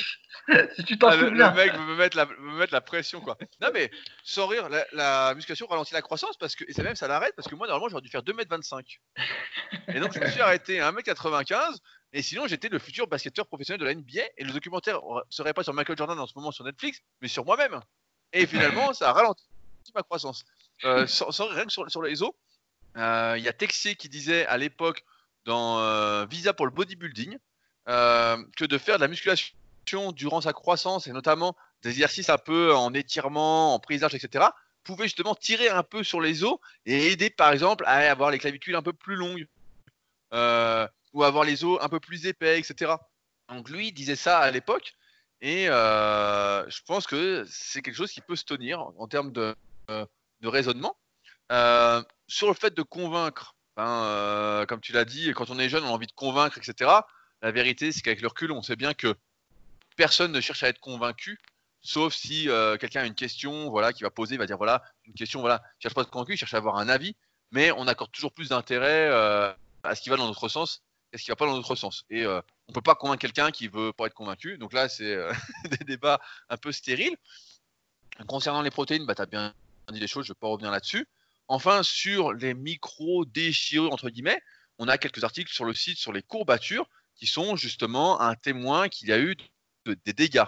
si 0.77 0.85
tu 0.85 0.99
t'en 0.99 1.09
ah, 1.09 1.19
souviens. 1.19 1.51
Le, 1.51 1.57
mec 1.57 1.73
veut 1.73 1.85
me 1.85 1.97
mettre, 1.97 2.17
la, 2.17 2.27
me 2.27 2.59
mettre 2.59 2.73
la 2.73 2.81
pression, 2.81 3.21
quoi. 3.21 3.37
Non, 3.61 3.69
mais 3.73 3.91
sans 4.25 4.47
rire, 4.47 4.69
la, 4.93 5.35
musculation 5.35 5.67
ralentit 5.67 5.95
la 5.95 6.03
croissance 6.03 6.37
parce 6.37 6.57
que, 6.57 6.65
et 6.69 6.73
ça 6.73 6.83
même, 6.83 6.97
ça 6.97 7.09
l'arrête 7.09 7.35
parce 7.37 7.49
que 7.49 7.55
moi, 7.55 7.67
normalement, 7.67 7.89
j'aurais 7.89 8.03
dû 8.03 8.09
faire 8.09 8.23
2m25. 8.23 8.99
Et 9.89 10.01
donc, 10.01 10.13
je 10.13 10.21
me 10.21 10.29
suis 10.29 10.41
arrêté 10.41 10.81
à 10.81 10.91
1m95 10.91 11.77
et 12.13 12.23
sinon, 12.23 12.47
j'étais 12.47 12.69
le 12.69 12.79
futur 12.79 13.07
basketteur 13.07 13.47
professionnel 13.47 13.81
de 13.81 13.85
la 13.85 13.95
NBA. 13.95 14.23
Et 14.37 14.45
le 14.45 14.53
documentaire 14.53 15.01
serait 15.31 15.55
pas 15.55 15.63
sur 15.63 15.75
Michael 15.75 15.97
Jordan 15.97 16.19
en 16.19 16.27
ce 16.27 16.33
moment 16.37 16.51
sur 16.51 16.65
Netflix, 16.65 17.01
mais 17.21 17.29
sur 17.29 17.45
moi-même. 17.45 17.81
Et 18.33 18.47
finalement, 18.47 18.93
ça 18.93 19.11
a 19.11 19.13
ralenti 19.13 19.45
ma 19.95 20.03
croissance. 20.03 20.45
Euh, 20.85 21.07
sans, 21.07 21.47
rien 21.49 21.65
que 21.65 21.73
sur, 21.73 21.91
sur 21.91 22.03
les 22.03 22.23
os, 22.23 22.33
euh, 22.97 23.35
il 23.39 23.45
y 23.45 23.49
a 23.49 23.53
Texier 23.53 23.95
qui 23.95 24.09
disait 24.09 24.47
à 24.47 24.59
l'époque 24.59 25.05
dans 25.45 25.81
euh, 25.81 26.27
Visa 26.27 26.53
pour 26.53 26.67
le 26.67 26.73
bodybuilding 26.73 27.39
que 27.87 28.65
de 28.65 28.79
faire 28.79 28.97
de 28.97 29.01
la 29.01 29.09
musculation 29.09 29.55
durant 30.15 30.41
sa 30.41 30.53
croissance 30.53 31.07
et 31.07 31.13
notamment 31.13 31.57
des 31.83 31.91
exercices 31.91 32.31
un 32.31 32.39
peu 32.39 32.75
en 32.75 32.95
étirement, 32.95 33.75
en 33.75 33.79
prisage, 33.79 34.15
etc., 34.15 34.47
pouvait 34.85 35.05
justement 35.05 35.35
tirer 35.35 35.69
un 35.69 35.83
peu 35.83 36.03
sur 36.03 36.21
les 36.21 36.45
os 36.45 36.59
et 36.87 37.13
aider 37.13 37.31
par 37.31 37.53
exemple 37.53 37.85
à 37.87 38.11
avoir 38.11 38.31
les 38.31 38.39
clavicules 38.39 38.75
un 38.75 38.83
peu 38.83 38.93
plus 38.93 39.17
longues. 39.17 39.47
Euh, 40.33 40.89
ou 41.13 41.25
avoir 41.25 41.45
les 41.45 41.63
os 41.63 41.79
un 41.83 41.89
peu 41.91 42.01
plus 42.01 42.27
épais, 42.27 42.59
etc. 42.59 42.93
Donc 43.49 43.69
lui 43.69 43.93
disait 43.93 44.17
ça 44.17 44.39
à 44.39 44.51
l'époque, 44.51 44.95
et 45.43 45.69
euh, 45.69 46.69
je 46.71 46.81
pense 46.87 47.07
que 47.07 47.45
c'est 47.51 47.83
quelque 47.83 47.97
chose 47.97 48.11
qui 48.11 48.23
peut 48.23 48.37
se 48.37 48.45
tenir 48.45 48.81
en 48.81 49.07
termes 49.09 49.31
de, 49.31 49.55
raisonnement. 50.43 50.97
Euh, 51.51 52.03
sur 52.29 52.49
le 52.49 52.55
fait 52.55 52.75
de 52.75 52.83
convaincre, 52.83 53.55
ben, 53.77 54.65
comme 54.69 54.81
tu 54.81 54.93
l'as 54.93 55.05
dit, 55.05 55.33
quand 55.35 55.51
on 55.51 55.59
est 55.59 55.69
jeune, 55.69 55.85
on 55.85 55.89
a 55.89 55.91
envie 55.91 56.07
de 56.07 56.13
convaincre, 56.13 56.57
etc. 56.57 56.91
La 57.43 57.51
vérité, 57.51 57.93
c'est 57.93 58.01
qu'avec 58.01 58.23
le 58.23 58.29
recul, 58.29 58.53
on 58.53 58.63
sait 58.63 58.77
bien 58.77 58.95
que 58.95 59.15
personne 59.97 60.33
ne 60.33 60.41
cherche 60.41 60.63
à 60.63 60.69
être 60.69 60.81
convaincu, 60.81 61.39
sauf 61.81 62.15
si 62.15 62.49
quelqu'un 62.81 63.03
a 63.03 63.07
une 63.07 63.15
question, 63.15 63.71
voilà, 63.71 63.93
qui 63.93 64.03
va 64.03 64.11
poser, 64.11 64.37
va 64.37 64.47
dire 64.47 64.57
voilà, 64.57 64.83
une 65.05 65.15
question, 65.15 65.41
voilà, 65.41 65.63
cherche 65.79 65.95
pas 65.95 66.03
à 66.03 66.05
être 66.05 66.11
convaincu, 66.11 66.35
il 66.35 66.37
cherche 66.37 66.55
à 66.55 66.59
avoir 66.59 66.77
un 66.77 66.89
avis, 66.89 67.17
mais 67.51 67.73
on 67.73 67.87
accorde 67.87 68.13
toujours 68.13 68.33
plus 68.33 68.51
d'intérêt 68.51 69.09
à 69.83 69.95
ce 69.95 70.01
qui 70.01 70.11
va 70.11 70.17
dans 70.17 70.27
notre 70.27 70.49
sens 70.49 70.83
est-ce 71.13 71.25
qu'il 71.25 71.33
va 71.33 71.37
pas 71.37 71.47
dans 71.47 71.57
l'autre 71.57 71.75
sens 71.75 72.05
Et 72.11 72.25
euh, 72.25 72.41
on 72.69 72.73
peut 72.73 72.81
pas 72.81 72.95
convaincre 72.95 73.21
quelqu'un 73.21 73.51
qui 73.51 73.69
veut 73.69 73.93
pas 73.93 74.07
être 74.07 74.15
convaincu. 74.15 74.57
Donc 74.59 74.73
là, 74.73 74.89
c'est 74.89 75.15
euh, 75.15 75.33
des 75.71 75.85
débats 75.85 76.21
un 76.49 76.57
peu 76.57 76.73
stériles. 76.73 77.17
Concernant 78.27 78.63
les 78.63 78.71
protéines, 78.71 79.07
bah, 79.07 79.15
tu 79.15 79.23
as 79.23 79.27
bien 79.27 79.55
dit 79.91 80.01
les 80.01 80.07
choses, 80.07 80.25
je 80.25 80.31
ne 80.31 80.35
vais 80.35 80.39
pas 80.41 80.49
revenir 80.49 80.71
là-dessus. 80.71 81.07
Enfin, 81.49 81.83
sur 81.83 82.33
les 82.33 82.55
micro-déchirures, 82.55 83.93
entre 83.93 84.09
guillemets, 84.09 84.41
on 84.79 84.89
a 84.89 84.97
quelques 84.97 85.23
articles 85.23 85.53
sur 85.53 85.65
le 85.65 85.75
site 85.75 85.99
sur 85.99 86.13
les 86.13 86.23
courbatures 86.23 86.89
qui 87.15 87.27
sont 87.27 87.57
justement 87.57 88.21
un 88.21 88.35
témoin 88.35 88.89
qu'il 88.89 89.09
y 89.09 89.13
a 89.13 89.19
eu 89.19 89.37
des 89.87 90.13
dégâts. 90.13 90.45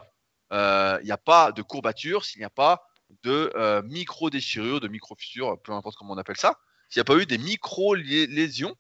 Euh, 0.53 0.99
il 1.03 1.07
n'y 1.07 1.13
a 1.13 1.19
pas 1.19 1.53
de 1.53 1.63
courbatures 1.63 2.25
s'il 2.25 2.41
n'y 2.41 2.45
a 2.45 2.51
pas 2.51 2.87
de 3.23 3.83
micro-déchirures, 3.87 4.81
de 4.81 4.89
micro-fissures, 4.89 5.61
peu 5.63 5.73
importe 5.73 5.97
comment 5.97 6.15
on 6.15 6.19
appelle 6.19 6.37
ça. 6.37 6.59
S'il 6.89 7.01
n'y 7.01 7.03
a 7.03 7.05
pas 7.05 7.17
eu 7.17 7.27
des 7.27 7.39
micro-lésions, 7.39 8.77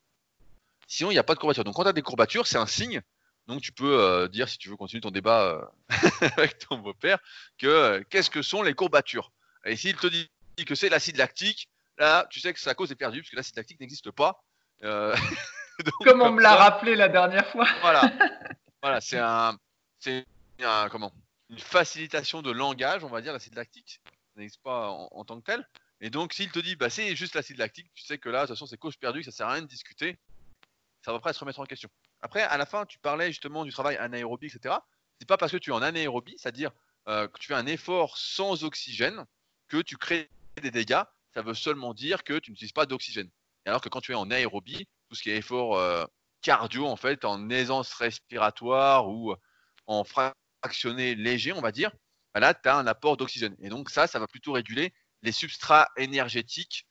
Sinon, 0.87 1.11
il 1.11 1.15
n'y 1.15 1.19
a 1.19 1.25
pas 1.25 1.35
de 1.35 1.39
courbature. 1.39 1.65
Donc, 1.65 1.75
quand 1.75 1.83
tu 1.83 1.89
as 1.89 1.93
des 1.93 2.03
courbatures, 2.03 2.47
c'est 2.47 2.59
un 2.59 2.67
signe. 2.67 3.01
Donc, 3.47 3.61
tu 3.61 3.73
peux 3.73 4.01
euh, 4.01 4.29
dire, 4.29 4.49
si 4.49 4.59
tu 4.59 4.69
veux 4.69 4.77
continuer 4.77 5.01
ton 5.01 5.11
débat 5.11 5.43
euh, 5.43 5.65
avec 6.37 6.59
ton 6.59 6.79
beau-père, 6.79 7.19
que 7.59 7.67
euh, 7.67 8.03
qu'est-ce 8.09 8.31
que 8.31 8.43
sont 8.43 8.63
les 8.63 8.75
courbatures? 8.75 9.33
Et 9.65 9.77
s'il 9.77 9.97
te 9.97 10.07
dit 10.07 10.29
que 10.67 10.75
c'est 10.75 10.89
l'acide 10.89 11.17
lactique, 11.17 11.69
là, 11.99 12.27
tu 12.31 12.41
sais 12.41 12.53
que 12.53 12.61
sa 12.61 12.75
cause 12.75 12.91
est 12.91 12.97
perdue, 12.97 13.21
parce 13.21 13.31
que 13.31 13.37
l'acide 13.37 13.57
lactique 13.57 13.81
n'existe 13.81 14.11
pas. 14.11 14.43
comme 14.83 16.21
on 16.21 16.33
me 16.33 16.43
l'a 16.43 16.57
rappelé 16.57 16.95
la 16.95 17.09
dernière 17.09 17.47
fois. 17.49 17.67
voilà, 17.81 18.13
voilà 18.83 19.01
c'est 19.01 19.19
un, 19.19 19.57
comment, 20.91 21.13
une 21.51 21.59
facilitation 21.59 22.43
de 22.43 22.51
langage, 22.51 23.05
on 23.05 23.09
va 23.09 23.21
dire, 23.21 23.33
l'acide 23.33 23.55
lactique. 23.55 24.01
Ça 24.05 24.41
n'existe 24.41 24.63
pas 24.63 24.89
en, 24.91 25.25
tant 25.25 25.41
que 25.41 25.45
tel. 25.45 25.69
Et 26.01 26.11
donc, 26.11 26.33
s'il 26.33 26.51
te 26.51 26.59
dit, 26.59 26.77
bah, 26.77 26.91
c'est 26.91 27.15
juste 27.17 27.35
l'acide 27.35 27.59
lactique, 27.59 27.91
tu 27.95 28.05
sais 28.05 28.19
que 28.19 28.29
là, 28.29 28.43
de 28.43 28.47
toute 28.47 28.57
façon, 28.57 28.67
c'est 28.67 28.77
cause 28.77 28.97
perdue, 28.97 29.23
ça 29.23 29.31
sert 29.31 29.47
à 29.47 29.53
rien 29.53 29.63
de 29.63 29.69
discuter 29.69 30.19
ça 31.05 31.13
va 31.13 31.21
presque 31.21 31.39
se 31.39 31.41
remettre 31.41 31.61
en 31.61 31.67
question. 31.67 31.91
Après, 32.23 32.43
à 32.43 32.57
la 32.57 32.65
fin, 32.65 32.87
tu 32.87 32.99
parlais 32.99 33.29
justement 33.29 33.65
du 33.65 33.73
travail 33.73 33.97
anaérobie, 33.97 34.47
etc. 34.47 34.77
C'est 35.19 35.29
pas 35.29 35.37
parce 35.37 35.53
que 35.53 35.59
tu 35.59 35.71
es 35.71 35.73
en 35.73 35.83
anaérobie, 35.83 36.37
c'est-à-dire 36.39 36.71
euh, 37.09 37.29
que 37.29 37.39
tu 37.39 37.49
fais 37.49 37.55
un 37.55 37.67
effort 37.67 38.17
sans 38.17 38.65
oxygène, 38.65 39.25
que 39.69 39.83
tu 39.83 39.99
crées 39.99 40.31
des 40.63 40.71
dégâts. 40.71 41.03
Ça 41.35 41.43
veut 41.43 41.55
seulement 41.55 41.93
dire 41.93 42.25
que 42.25 42.39
tu 42.39 42.51
n'utilises 42.51 42.73
pas 42.73 42.87
d'oxygène. 42.87 43.31
Alors 43.67 43.83
que 43.83 43.89
quand 43.89 44.01
tu 44.01 44.13
es 44.13 44.15
en 44.15 44.31
aérobie, 44.31 44.89
tout 45.09 45.15
ce 45.15 45.23
qui 45.23 45.31
est 45.31 45.37
effort 45.37 45.77
euh, 45.77 46.07
cardio, 46.41 46.87
en 46.87 46.97
fait, 46.97 47.25
en 47.25 47.51
aisance 47.51 47.93
respiratoire 47.95 49.09
ou 49.09 49.35
en 49.87 50.05
fractionné 50.65 51.15
léger, 51.15 51.53
on 51.53 51.61
va 51.61 51.73
dire, 51.73 51.91
bah 52.33 52.41
là, 52.41 52.55
tu 52.55 52.67
as 52.71 52.77
un 52.77 52.87
apport 52.87 53.19
d'oxygène. 53.19 53.55
Et 53.61 53.69
donc, 53.69 53.91
ça, 53.91 54.07
ça 54.07 54.19
va 54.19 54.27
plutôt 54.27 54.53
réguler 54.53 54.95
les 55.21 55.31
substrats 55.31 55.89
énergétiques, 55.99 56.87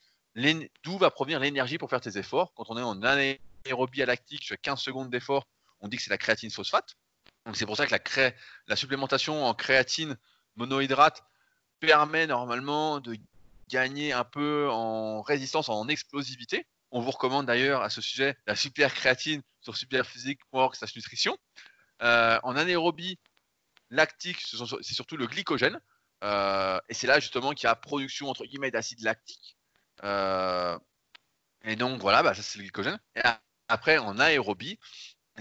d'où 0.83 0.97
va 0.99 1.09
provenir 1.09 1.39
l'énergie 1.39 1.79
pour 1.79 1.89
faire 1.89 1.99
tes 1.99 2.19
efforts. 2.19 2.53
Quand 2.53 2.65
on 2.69 2.77
est 2.77 2.83
en 2.83 3.01
anaérobie, 3.01 3.39
aérobie 3.65 4.05
lactique 4.05 4.43
sur 4.43 4.55
15 4.61 4.79
secondes 4.79 5.09
d'effort, 5.09 5.47
on 5.79 5.87
dit 5.87 5.97
que 5.97 6.03
c'est 6.03 6.11
la 6.11 6.19
créatine 6.19 6.51
phosphate. 6.51 6.95
Donc 7.47 7.57
c'est 7.57 7.65
pour 7.65 7.75
ça 7.75 7.87
que 7.87 7.95
la, 7.95 8.31
la 8.67 8.75
supplémentation 8.75 9.43
en 9.43 9.55
créatine 9.55 10.17
monohydrate 10.55 11.23
permet 11.79 12.27
normalement 12.27 12.99
de 12.99 13.17
gagner 13.69 14.13
un 14.13 14.23
peu 14.23 14.69
en 14.69 15.21
résistance, 15.23 15.67
en 15.67 15.87
explosivité. 15.87 16.67
On 16.91 17.01
vous 17.01 17.11
recommande 17.11 17.47
d'ailleurs 17.47 17.81
à 17.81 17.89
ce 17.89 18.01
sujet 18.01 18.37
la 18.45 18.55
super 18.55 18.93
créatine 18.93 19.41
sur 19.61 19.75
superphysique.org 19.75 20.75
slash 20.75 20.95
nutrition. 20.95 21.35
Euh, 22.01 22.39
en 22.43 22.55
anaérobie 22.55 23.17
lactique, 23.93 24.41
c'est 24.41 24.93
surtout 24.93 25.17
le 25.17 25.27
glycogène. 25.27 25.79
Euh, 26.23 26.79
et 26.87 26.93
c'est 26.93 27.07
là 27.07 27.19
justement 27.19 27.51
qu'il 27.51 27.67
y 27.67 27.69
a 27.69 27.75
production 27.75 28.29
entre 28.29 28.45
guillemets 28.45 28.71
d'acide 28.71 29.01
lactique. 29.01 29.57
Euh, 30.03 30.77
et 31.63 31.75
donc 31.75 32.01
voilà, 32.01 32.23
bah, 32.23 32.33
ça 32.33 32.41
c'est 32.41 32.57
le 32.57 32.63
glycogène. 32.63 32.99
Et 33.15 33.21
après, 33.67 33.97
en 33.97 34.19
aérobie, 34.19 34.79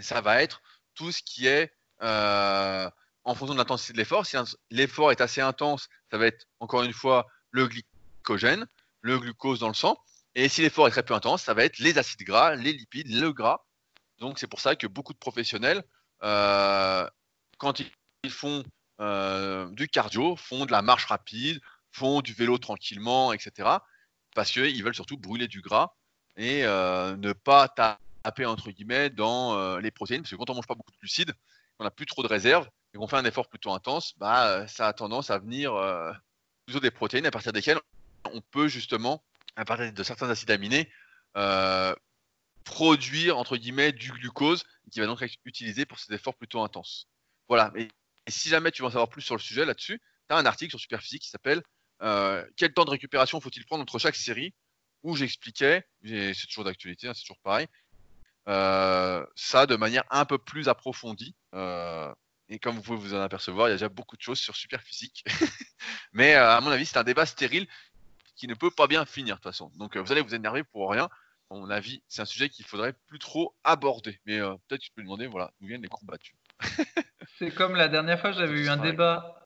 ça 0.01 0.21
va 0.21 0.43
être 0.43 0.63
tout 0.95 1.13
ce 1.13 1.23
qui 1.23 1.47
est 1.47 1.73
euh, 2.03 2.91
en 3.25 3.35
fonction 3.35 3.55
de 3.55 3.59
l'intensité 3.59 3.93
de 3.93 3.99
l'effort. 3.99 4.27
Si 4.27 4.37
l'effort 4.71 5.13
est 5.13 5.21
assez 5.21 5.41
intense, 5.41 5.89
ça 6.11 6.19
va 6.19 6.27
être 6.27 6.47
encore 6.61 6.83
une 6.83 6.93
fois 6.93 7.27
le 7.51 7.69
glycogène, 7.69 8.67
le 9.01 9.19
glucose 9.19 9.61
dans 9.61 9.69
le 9.69 9.75
sang. 9.75 9.97
Et 10.35 10.49
si 10.49 10.63
l'effort 10.63 10.89
est 10.89 10.93
très 10.93 11.03
peu 11.03 11.15
intense, 11.15 11.43
ça 11.43 11.55
va 11.55 11.65
être 11.65 11.79
les 11.79 11.99
acides 11.99 12.23
gras, 12.23 12.55
les 12.55 12.73
lipides, 12.73 13.09
le 13.09 13.33
gras. 13.33 13.65
Donc 14.19 14.39
c'est 14.39 14.47
pour 14.47 14.61
ça 14.61 14.77
que 14.77 14.87
beaucoup 14.87 15.13
de 15.13 15.19
professionnels 15.19 15.85
quand 16.21 17.79
ils 17.79 17.91
font 18.31 18.63
du 19.73 19.89
cardio, 19.89 20.37
font 20.37 20.67
de 20.67 20.73
la 20.73 20.83
marche 20.83 21.07
rapide, 21.07 21.61
font 21.91 22.21
du 22.21 22.33
vélo 22.35 22.59
tranquillement, 22.59 23.33
etc. 23.33 23.69
Parce 24.35 24.51
qu'ils 24.51 24.83
veulent 24.85 24.95
surtout 24.95 25.17
brûler 25.17 25.49
du 25.49 25.61
gras 25.61 25.95
et 26.37 26.63
ne 26.63 27.33
pas 27.33 27.69
taper 27.69 28.47
entre 28.47 28.71
guillemets 28.71 29.11
dans 29.11 29.79
les 29.79 29.91
protéines. 29.91 30.23
Parce 30.23 30.31
que 30.31 30.37
quand 30.37 30.51
on 30.51 30.55
mange 30.55 30.67
pas 30.67 30.75
beaucoup 30.75 30.93
de 30.93 30.99
glucides, 30.99 31.35
on 31.79 31.85
n'a 31.85 31.91
plus 31.91 32.07
trop 32.07 32.23
de 32.23 32.29
réserves 32.29 32.69
et 32.95 32.99
qu'on 32.99 33.09
fait 33.09 33.17
un 33.17 33.25
effort 33.25 33.49
plutôt 33.49 33.73
intense, 33.73 34.15
bah, 34.19 34.69
ça 34.69 34.87
a 34.87 34.93
tendance 34.93 35.31
à 35.31 35.39
venir 35.39 35.73
plutôt 36.67 36.81
des 36.81 36.91
protéines 36.91 37.27
à 37.27 37.31
partir 37.31 37.53
desquelles 37.53 37.81
on 38.33 38.41
peut 38.41 38.69
justement, 38.69 39.25
à 39.57 39.65
partir 39.65 39.93
de 39.93 40.03
certains 40.05 40.31
acides 40.31 40.51
aminés, 40.53 40.89
produire 42.65 43.37
entre 43.37 43.57
guillemets 43.57 43.91
du 43.91 44.13
glucose 44.13 44.65
qui 44.93 45.01
va 45.01 45.07
donc 45.07 45.21
être 45.23 45.35
utilisé 45.45 45.87
pour 45.87 45.99
ces 45.99 46.15
efforts 46.15 46.37
plutôt 46.37 46.63
intenses. 46.63 47.09
Voilà. 47.49 47.73
Si 48.29 48.49
jamais 48.49 48.71
tu 48.71 48.83
veux 48.83 48.89
en 48.89 48.91
savoir 48.91 49.09
plus 49.09 49.23
sur 49.23 49.35
le 49.35 49.41
sujet 49.41 49.65
là-dessus, 49.65 50.01
tu 50.29 50.35
as 50.35 50.39
un 50.39 50.47
article 50.47 50.71
sur 50.71 50.81
Superphysique 50.81 51.23
qui 51.23 51.31
s'appelle 51.31 51.63
euh, 52.03 52.45
Quel 52.57 52.73
temps 52.73 52.85
de 52.85 52.91
récupération 52.91 53.41
faut-il 53.41 53.65
prendre 53.67 53.83
entre 53.83 53.99
chaque 53.99 54.17
série? 54.17 54.55
Où 55.03 55.17
j'expliquais, 55.17 55.85
c'est 56.05 56.47
toujours 56.47 56.63
d'actualité, 56.63 57.09
hein, 57.09 57.13
c'est 57.13 57.23
toujours 57.23 57.41
pareil, 57.43 57.67
euh, 58.47 59.27
ça 59.35 59.67
de 59.67 59.75
manière 59.75 60.05
un 60.11 60.25
peu 60.25 60.39
plus 60.39 60.69
approfondie. 60.69 61.35
Euh, 61.55 62.13
et 62.49 62.61
comme 62.61 62.77
vous 62.77 62.83
pouvez 62.83 62.99
vous 62.99 63.15
en 63.15 63.21
apercevoir, 63.21 63.67
il 63.67 63.71
y 63.71 63.75
a 63.75 63.77
déjà 63.77 63.89
beaucoup 63.89 64.17
de 64.17 64.23
choses 64.23 64.39
sur 64.39 64.55
Superphysique. 64.55 65.25
Mais 66.13 66.35
à 66.35 66.61
mon 66.61 66.71
avis, 66.71 66.87
c'est 66.87 66.99
un 66.99 67.03
débat 67.03 67.27
stérile 67.27 67.67
qui 68.37 68.47
ne 68.47 68.55
peut 68.55 68.71
pas 68.71 68.87
bien 68.87 69.05
finir 69.05 69.35
de 69.35 69.41
toute 69.41 69.51
façon. 69.51 69.73
Donc 69.75 69.97
vous 69.97 70.13
allez 70.13 70.21
vous 70.21 70.37
énerver 70.37 70.63
pour 70.63 70.89
rien 70.89 71.09
à 71.51 71.55
mon 71.55 71.69
avis, 71.69 72.03
c'est 72.09 72.23
un 72.23 72.27
sujet 72.27 72.49
qu'il 72.49 72.65
faudrait 72.65 72.95
plus 73.07 73.19
trop 73.19 73.55
aborder. 73.65 74.21
Mais 74.25 74.39
peut-être 74.39 74.81
tu 74.81 74.91
peux 74.93 75.03
demander, 75.03 75.27
voilà, 75.27 75.53
d'où 75.61 75.67
viennent 75.67 75.83
les 75.83 75.89
combattus. 75.89 76.35
c'est 77.39 77.55
comme 77.55 77.77
la 77.77 77.89
dernière 77.89 78.21
fois, 78.21 78.33
j'avais 78.33 78.61
eu 78.61 78.69
un 78.69 78.77
débat. 78.77 79.37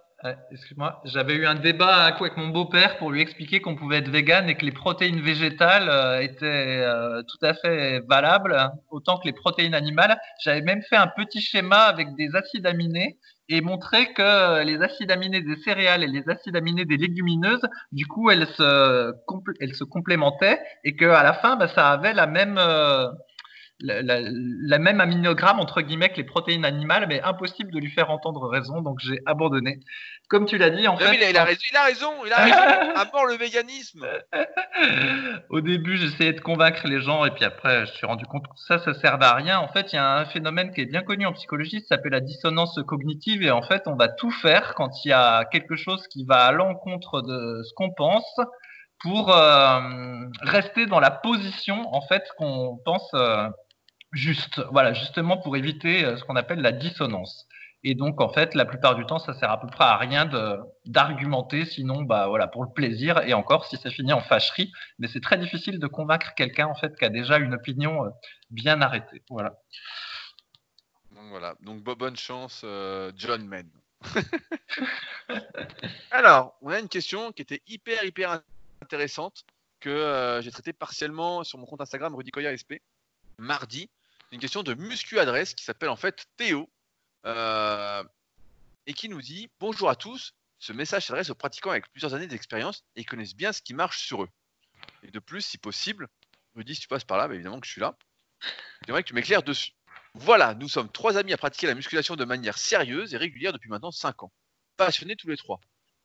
Excuse-moi, 0.51 1.03
j'avais 1.05 1.35
eu 1.35 1.47
un 1.47 1.55
débat 1.55 2.05
avec 2.05 2.37
mon 2.37 2.49
beau-père 2.49 2.97
pour 2.97 3.11
lui 3.11 3.21
expliquer 3.21 3.61
qu'on 3.61 3.77
pouvait 3.77 3.99
être 3.99 4.09
vegan 4.09 4.49
et 4.49 4.57
que 4.57 4.65
les 4.65 4.73
protéines 4.73 5.21
végétales 5.21 5.89
euh, 5.89 6.21
étaient 6.21 6.83
euh, 6.83 7.23
tout 7.23 7.45
à 7.45 7.55
fait 7.55 8.01
valables, 8.09 8.73
autant 8.91 9.19
que 9.19 9.27
les 9.27 9.35
protéines 9.35 9.75
animales. 9.75 10.19
J'avais 10.43 10.63
même 10.63 10.83
fait 10.83 10.97
un 10.97 11.07
petit 11.07 11.41
schéma 11.41 11.83
avec 11.83 12.15
des 12.17 12.35
acides 12.35 12.67
aminés 12.67 13.19
et 13.49 13.61
montrer 13.61 14.13
que 14.13 14.65
les 14.65 14.81
acides 14.83 15.11
aminés 15.11 15.43
des 15.43 15.57
céréales 15.57 16.03
et 16.03 16.09
les 16.09 16.29
acides 16.29 16.57
aminés 16.57 16.85
des 16.85 16.97
légumineuses, 16.97 17.65
du 17.93 18.07
coup, 18.07 18.31
elles 18.31 18.47
se, 18.47 19.13
elles 19.61 19.75
se 19.75 19.85
complémentaient 19.85 20.61
et 20.83 20.97
qu'à 20.97 21.23
la 21.23 21.35
fin, 21.35 21.57
bah, 21.57 21.69
ça 21.69 21.91
avait 21.91 22.15
la 22.15 22.27
même, 22.27 22.59
euh, 22.59 23.07
la, 23.81 24.79
même 24.79 25.01
aminogramme 25.01 25.61
entre 25.61 25.83
guillemets 25.83 26.09
que 26.09 26.17
les 26.17 26.25
protéines 26.25 26.65
animales, 26.65 27.07
mais 27.09 27.21
impossible 27.23 27.71
de 27.73 27.79
lui 27.79 27.91
faire 27.91 28.11
entendre 28.11 28.49
raison, 28.49 28.81
donc 28.81 28.99
j'ai 29.01 29.21
abandonné. 29.27 29.81
Comme 30.29 30.47
tu 30.47 30.59
l'as 30.59 30.71
dit, 30.71 30.89
en 30.89 30.97
fait. 30.97 31.15
il, 31.31 31.37
a, 31.37 31.45
raison, 31.45 31.61
il 31.71 31.77
a 31.77 31.85
raison, 31.85 32.13
il 32.25 32.33
a 32.33 32.37
raison. 32.45 32.95
à 32.95 33.05
mort 33.13 33.27
le 33.27 33.35
véganisme. 33.35 34.07
Au 35.51 35.61
début, 35.61 35.97
j'essayais 35.97 36.33
de 36.33 36.41
convaincre 36.41 36.87
les 36.87 37.01
gens, 37.01 37.25
et 37.25 37.31
puis 37.31 37.45
après, 37.45 37.87
je 37.87 37.93
suis 37.93 38.07
rendu 38.07 38.25
compte 38.27 38.45
que 38.45 38.55
ça, 38.67 38.79
ça 38.79 38.95
sert 38.95 39.23
à 39.23 39.35
rien. 39.35 39.59
En 39.59 39.69
fait, 39.69 39.93
il 39.93 39.97
y 39.97 39.99
a 39.99 40.19
un 40.19 40.25
phénomène 40.27 40.73
qui 40.73 40.81
est 40.81 40.87
bien 40.87 41.03
connu 41.03 41.27
en 41.27 41.33
psychologie, 41.33 41.81
ça 41.81 41.97
s'appelle 41.97 42.13
la 42.13 42.21
dissonance 42.21 42.79
cognitive, 42.87 43.43
et 43.43 43.51
en 43.51 43.63
fait, 43.63 43.83
on 43.87 43.95
va 43.95 44.09
tout 44.09 44.31
faire 44.31 44.75
quand 44.75 45.05
il 45.05 45.09
y 45.09 45.13
a 45.13 45.45
quelque 45.45 45.77
chose 45.77 46.07
qui 46.09 46.25
va 46.25 46.47
à 46.47 46.53
l'encontre 46.53 47.21
de 47.23 47.63
ce 47.63 47.75
qu'on 47.75 47.93
pense 47.93 48.41
pour 49.01 49.31
euh, 49.31 49.81
rester 50.41 50.87
dans 50.87 51.01
la 51.01 51.11
position 51.11 51.95
en 51.95 52.01
fait 52.01 52.25
qu'on 52.39 52.79
pense 52.85 53.09
euh, 53.15 53.49
juste, 54.13 54.61
voilà, 54.71 54.93
justement 54.93 55.37
pour 55.37 55.57
éviter 55.57 56.05
euh, 56.05 56.17
ce 56.17 56.25
qu'on 56.25 56.37
appelle 56.37 56.61
la 56.61 56.73
dissonance. 56.73 57.47
Et 57.85 57.95
donc, 57.95 58.21
en 58.21 58.29
fait, 58.29 58.55
la 58.55 58.65
plupart 58.65 58.97
du 58.97 59.07
temps, 59.07 59.19
ça 59.19 59.35
sert 59.35 59.51
à 59.51 59.61
peu 59.61 59.69
près 59.69 59.85
à 59.85 59.97
rien 59.97 60.29
d'argumenter, 60.87 61.65
sinon, 61.67 62.03
bah 62.03 62.27
voilà, 62.27 62.49
pour 62.49 62.65
le 62.65 62.71
plaisir. 62.71 63.23
Et 63.23 63.35
encore, 63.35 63.67
si 63.67 63.77
c'est 63.77 63.91
fini 63.91 64.13
en 64.13 64.21
fâcherie, 64.21 64.73
mais 64.99 65.07
c'est 65.07 65.21
très 65.21 65.39
difficile 65.39 65.79
de 65.79 65.87
convaincre 65.87 66.35
quelqu'un 66.35 66.67
en 66.67 66.75
fait 66.75 66.97
qui 66.99 67.05
a 67.05 67.11
déjà 67.11 67.39
une 67.39 67.55
opinion 67.55 68.05
euh, 68.05 68.11
bien 68.51 68.81
arrêtée. 68.81 69.23
Voilà. 69.31 69.61
Donc 71.13 71.29
voilà. 71.29 71.55
Donc 71.61 71.83
bonne 71.83 72.17
chance, 72.17 72.63
euh, 72.65 73.13
John 73.15 73.47
Men. 73.47 73.71
Alors, 76.11 76.57
on 76.63 76.71
a 76.71 76.81
une 76.81 76.89
question 76.89 77.31
qui 77.31 77.43
était 77.43 77.63
hyper 77.69 78.05
hyper 78.05 78.41
intéressante 78.83 79.45
que 79.81 80.41
j'ai 80.43 80.51
traitée 80.51 80.73
partiellement 80.73 81.45
sur 81.45 81.59
mon 81.59 81.67
compte 81.67 81.81
Instagram 81.81 82.15
Rudy 82.15 82.31
SP 82.35 82.83
mardi 83.39 83.91
une 84.37 84.41
question 84.41 84.63
de 84.63 84.75
Muscu 84.75 85.19
Adresse 85.19 85.55
qui 85.55 85.65
s'appelle 85.65 85.89
en 85.89 85.97
fait 85.97 86.27
Théo 86.37 86.69
euh, 87.25 88.05
et 88.87 88.93
qui 88.93 89.09
nous 89.09 89.23
dit 89.23 89.49
Bonjour 89.61 89.89
à 89.89 89.97
tous. 89.97 90.35
Ce 90.59 90.75
message 90.75 91.07
s'adresse 91.07 91.31
aux 91.31 91.35
pratiquants 91.35 91.71
avec 91.71 91.91
plusieurs 91.91 92.13
années 92.13 92.27
d'expérience 92.27 92.85
et 92.97 93.05
connaissent 93.05 93.35
bien 93.35 93.55
ce 93.55 93.63
qui 93.63 93.73
marche 93.73 94.07
sur 94.07 94.25
eux. 94.25 94.29
Et 95.03 95.11
de 95.11 95.19
plus, 95.21 95.41
si 95.41 95.57
possible, 95.57 96.07
me 96.55 96.65
dis 96.65 96.75
si 96.75 96.83
tu 96.83 96.89
passes 96.89 97.05
par 97.05 97.17
là, 97.17 97.33
évidemment 97.33 97.61
que 97.61 97.67
je 97.67 97.73
suis 97.73 97.81
là. 97.81 97.97
J'aimerais 98.87 99.03
que 99.03 99.09
tu 99.09 99.15
m'éclaires 99.15 99.43
dessus. 99.43 99.73
Voilà, 100.13 100.53
nous 100.55 100.69
sommes 100.69 100.93
trois 100.93 101.17
amis 101.17 101.33
à 101.33 101.39
pratiquer 101.39 101.67
la 101.67 101.75
musculation 101.75 102.15
de 102.15 102.25
manière 102.27 102.59
sérieuse 102.59 103.15
et 103.15 103.17
régulière 103.17 103.55
depuis 103.55 103.71
maintenant 103.71 103.91
5 103.91 104.23
ans. 104.23 104.33
Passionnés 104.77 105.17
tous 105.17 105.29
les 105.29 105.39
trois. 105.39 105.61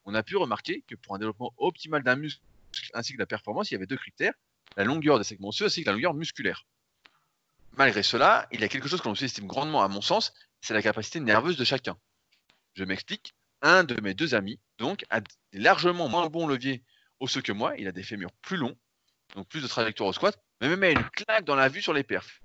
On 0.06 0.16
a 0.16 0.24
pu 0.24 0.38
remarquer 0.38 0.86
que 0.88 0.96
pour 0.96 1.16
un 1.16 1.20
développement 1.20 1.54
optimal 1.58 2.02
d'un 2.02 2.16
muscle 2.16 2.42
ainsi 2.94 3.12
que 3.12 3.18
de 3.18 3.24
la 3.24 3.28
performance, 3.28 3.72
il 3.72 3.74
y 3.74 3.78
avait 3.78 3.88
deux 3.88 3.98
critères 3.98 4.36
la 4.78 4.86
longueur 4.86 5.18
des 5.18 5.26
segments 5.26 5.50
osseux 5.50 5.66
ainsi 5.66 5.82
que 5.82 5.88
la 5.88 5.94
longueur 5.94 6.14
musculaire. 6.14 6.66
Malgré 7.78 8.04
cela, 8.04 8.48
il 8.52 8.62
y 8.62 8.64
a 8.64 8.68
quelque 8.68 8.90
chose 8.90 9.02
qu'on 9.02 9.16
sous-estime 9.16 9.48
grandement 9.48 9.82
à 9.82 9.88
mon 9.88 10.02
sens, 10.02 10.34
c'est 10.60 10.74
la 10.74 10.82
capacité 10.82 11.20
nerveuse 11.20 11.58
de 11.58 11.64
chacun. 11.64 11.98
Je 12.76 12.84
m'explique. 12.84 13.34
Un 13.64 13.84
de 13.84 14.00
mes 14.02 14.16
deux 14.16 14.34
amis, 14.34 14.60
donc, 14.80 15.06
a 15.12 15.22
largement 15.54 16.10
moins 16.10 16.28
bon 16.28 16.48
levier 16.48 16.84
osseux 17.20 17.42
que 17.42 17.52
moi. 17.52 17.76
Il 17.78 17.88
a 17.88 17.92
des 17.92 18.02
fémurs 18.02 18.32
plus 18.42 18.58
longs, 18.58 18.76
donc 19.36 19.48
plus 19.48 19.62
de 19.62 19.68
trajectoire 19.68 20.10
au 20.10 20.14
squat, 20.14 20.38
mais 20.60 20.76
même 20.76 20.84
une 20.84 21.10
claque 21.12 21.46
dans 21.46 21.56
la 21.56 21.70
vue 21.70 21.82
sur 21.82 21.94
les 21.94 22.04
perfs. 22.04 22.42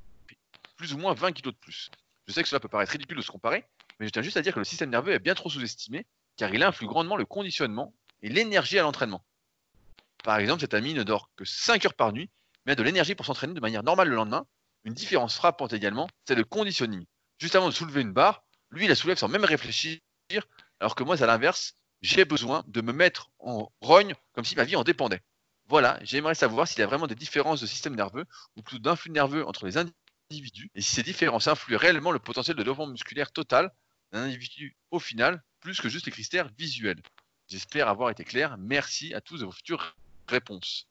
Plus 0.76 0.92
ou 0.92 0.98
moins 0.98 1.14
20 1.14 1.32
kg 1.32 1.44
de 1.44 1.50
plus. 1.52 1.90
Je 2.26 2.32
sais 2.32 2.42
que 2.42 2.48
cela 2.48 2.60
peut 2.60 2.68
paraître 2.68 2.92
ridicule 2.92 3.16
de 3.16 3.22
se 3.22 3.30
comparer, 3.30 3.64
mais 3.98 4.06
je 4.06 4.12
tiens 4.12 4.20
juste 4.20 4.36
à 4.36 4.42
dire 4.42 4.52
que 4.52 4.58
le 4.58 4.64
système 4.66 4.90
nerveux 4.90 5.12
est 5.12 5.18
bien 5.18 5.34
trop 5.34 5.48
sous-estimé, 5.48 6.04
car 6.36 6.54
il 6.54 6.62
influe 6.62 6.86
grandement 6.86 7.16
le 7.16 7.24
conditionnement 7.24 7.94
et 8.22 8.28
l'énergie 8.28 8.78
à 8.78 8.82
l'entraînement. 8.82 9.24
Par 10.22 10.36
exemple, 10.36 10.60
cet 10.60 10.74
ami 10.74 10.92
ne 10.92 11.02
dort 11.02 11.30
que 11.36 11.46
5 11.46 11.86
heures 11.86 11.94
par 11.94 12.12
nuit, 12.12 12.28
mais 12.66 12.72
a 12.72 12.74
de 12.74 12.82
l'énergie 12.82 13.14
pour 13.14 13.24
s'entraîner 13.24 13.54
de 13.54 13.60
manière 13.60 13.82
normale 13.82 14.08
le 14.08 14.16
lendemain, 14.16 14.46
une 14.86 14.94
différence 14.94 15.34
frappante 15.34 15.72
également, 15.72 16.08
c'est 16.26 16.36
le 16.36 16.44
conditioning. 16.44 17.04
Juste 17.38 17.56
avant 17.56 17.68
de 17.68 17.74
soulever 17.74 18.00
une 18.00 18.12
barre, 18.12 18.44
lui, 18.70 18.84
il 18.84 18.88
la 18.88 18.94
soulève 18.94 19.18
sans 19.18 19.28
même 19.28 19.44
réfléchir, 19.44 19.98
alors 20.80 20.94
que 20.94 21.02
moi, 21.02 21.20
à 21.20 21.26
l'inverse, 21.26 21.74
j'ai 22.02 22.24
besoin 22.24 22.64
de 22.68 22.80
me 22.80 22.92
mettre 22.92 23.30
en 23.40 23.70
rogne 23.80 24.14
comme 24.32 24.44
si 24.44 24.54
ma 24.54 24.62
vie 24.62 24.76
en 24.76 24.84
dépendait. 24.84 25.22
Voilà, 25.68 25.98
j'aimerais 26.02 26.36
savoir 26.36 26.68
s'il 26.68 26.78
y 26.78 26.82
a 26.82 26.86
vraiment 26.86 27.08
des 27.08 27.16
différences 27.16 27.60
de 27.60 27.66
système 27.66 27.96
nerveux 27.96 28.24
ou 28.54 28.62
plutôt 28.62 28.80
d'influx 28.80 29.10
nerveux 29.10 29.44
entre 29.44 29.66
les 29.66 29.76
individus 29.76 30.70
et 30.76 30.80
si 30.80 30.94
ces 30.94 31.02
différences 31.02 31.48
influent 31.48 31.78
réellement 31.78 32.12
le 32.12 32.20
potentiel 32.20 32.56
de 32.56 32.62
développement 32.62 32.86
musculaire 32.86 33.32
total 33.32 33.72
d'un 34.12 34.22
individu 34.22 34.76
au 34.92 35.00
final, 35.00 35.42
plus 35.58 35.80
que 35.80 35.88
juste 35.88 36.06
les 36.06 36.12
critères 36.12 36.48
visuels. 36.56 37.02
J'espère 37.48 37.88
avoir 37.88 38.10
été 38.10 38.22
clair. 38.22 38.56
Merci 38.58 39.14
à 39.14 39.20
tous 39.20 39.38
de 39.38 39.44
vos 39.44 39.52
futures 39.52 39.96
réponses. 40.28 40.86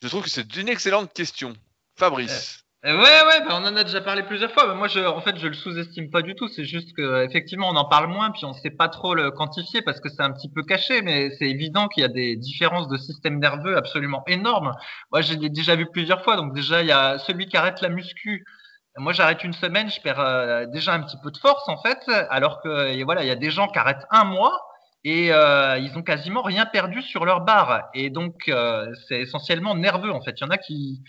Je 0.00 0.06
trouve 0.06 0.22
que 0.22 0.30
c'est 0.30 0.56
une 0.56 0.68
excellente 0.68 1.12
question. 1.12 1.54
Fabrice. 1.96 2.64
Euh, 2.86 2.96
ouais, 2.96 3.02
ouais, 3.02 3.40
bah, 3.46 3.58
on 3.60 3.66
en 3.66 3.76
a 3.76 3.84
déjà 3.84 4.00
parlé 4.00 4.22
plusieurs 4.22 4.50
fois. 4.52 4.74
moi, 4.74 4.88
je, 4.88 5.00
en 5.00 5.20
fait, 5.20 5.36
je 5.36 5.48
le 5.48 5.52
sous-estime 5.52 6.10
pas 6.10 6.22
du 6.22 6.34
tout. 6.34 6.48
C'est 6.48 6.64
juste 6.64 6.94
que, 6.96 7.26
effectivement, 7.26 7.68
on 7.68 7.76
en 7.76 7.84
parle 7.84 8.06
moins, 8.08 8.30
puis 8.30 8.46
on 8.46 8.54
sait 8.54 8.70
pas 8.70 8.88
trop 8.88 9.14
le 9.14 9.30
quantifier 9.30 9.82
parce 9.82 10.00
que 10.00 10.08
c'est 10.08 10.22
un 10.22 10.32
petit 10.32 10.48
peu 10.50 10.62
caché, 10.62 11.02
mais 11.02 11.30
c'est 11.38 11.44
évident 11.50 11.88
qu'il 11.88 12.00
y 12.02 12.04
a 12.04 12.08
des 12.08 12.36
différences 12.36 12.88
de 12.88 12.96
système 12.96 13.38
nerveux 13.38 13.76
absolument 13.76 14.22
énormes. 14.26 14.72
Moi, 15.12 15.20
j'ai 15.20 15.36
déjà 15.36 15.76
vu 15.76 15.86
plusieurs 15.92 16.24
fois. 16.24 16.36
Donc, 16.36 16.54
déjà, 16.54 16.80
il 16.80 16.88
y 16.88 16.92
a 16.92 17.18
celui 17.18 17.48
qui 17.48 17.56
arrête 17.58 17.82
la 17.82 17.90
muscu. 17.90 18.46
Moi, 18.96 19.12
j'arrête 19.12 19.44
une 19.44 19.52
semaine, 19.52 19.90
je 19.90 20.00
perds 20.00 20.20
euh, 20.20 20.66
déjà 20.66 20.94
un 20.94 21.02
petit 21.02 21.16
peu 21.22 21.30
de 21.30 21.36
force, 21.36 21.68
en 21.68 21.76
fait, 21.82 21.98
alors 22.30 22.62
que, 22.62 23.04
voilà, 23.04 23.22
il 23.24 23.28
y 23.28 23.30
a 23.30 23.36
des 23.36 23.50
gens 23.50 23.68
qui 23.68 23.78
arrêtent 23.78 24.06
un 24.10 24.24
mois 24.24 24.58
et 25.04 25.32
euh, 25.32 25.78
ils 25.78 25.96
ont 25.98 26.02
quasiment 26.02 26.42
rien 26.42 26.66
perdu 26.66 27.02
sur 27.02 27.26
leur 27.26 27.42
barre. 27.42 27.90
Et 27.94 28.08
donc, 28.08 28.50
c'est 29.06 29.20
essentiellement 29.20 29.74
nerveux, 29.74 30.12
en 30.12 30.22
fait. 30.22 30.32
Il 30.40 30.44
y 30.44 30.46
en 30.46 30.50
a 30.50 30.58
qui 30.58 31.02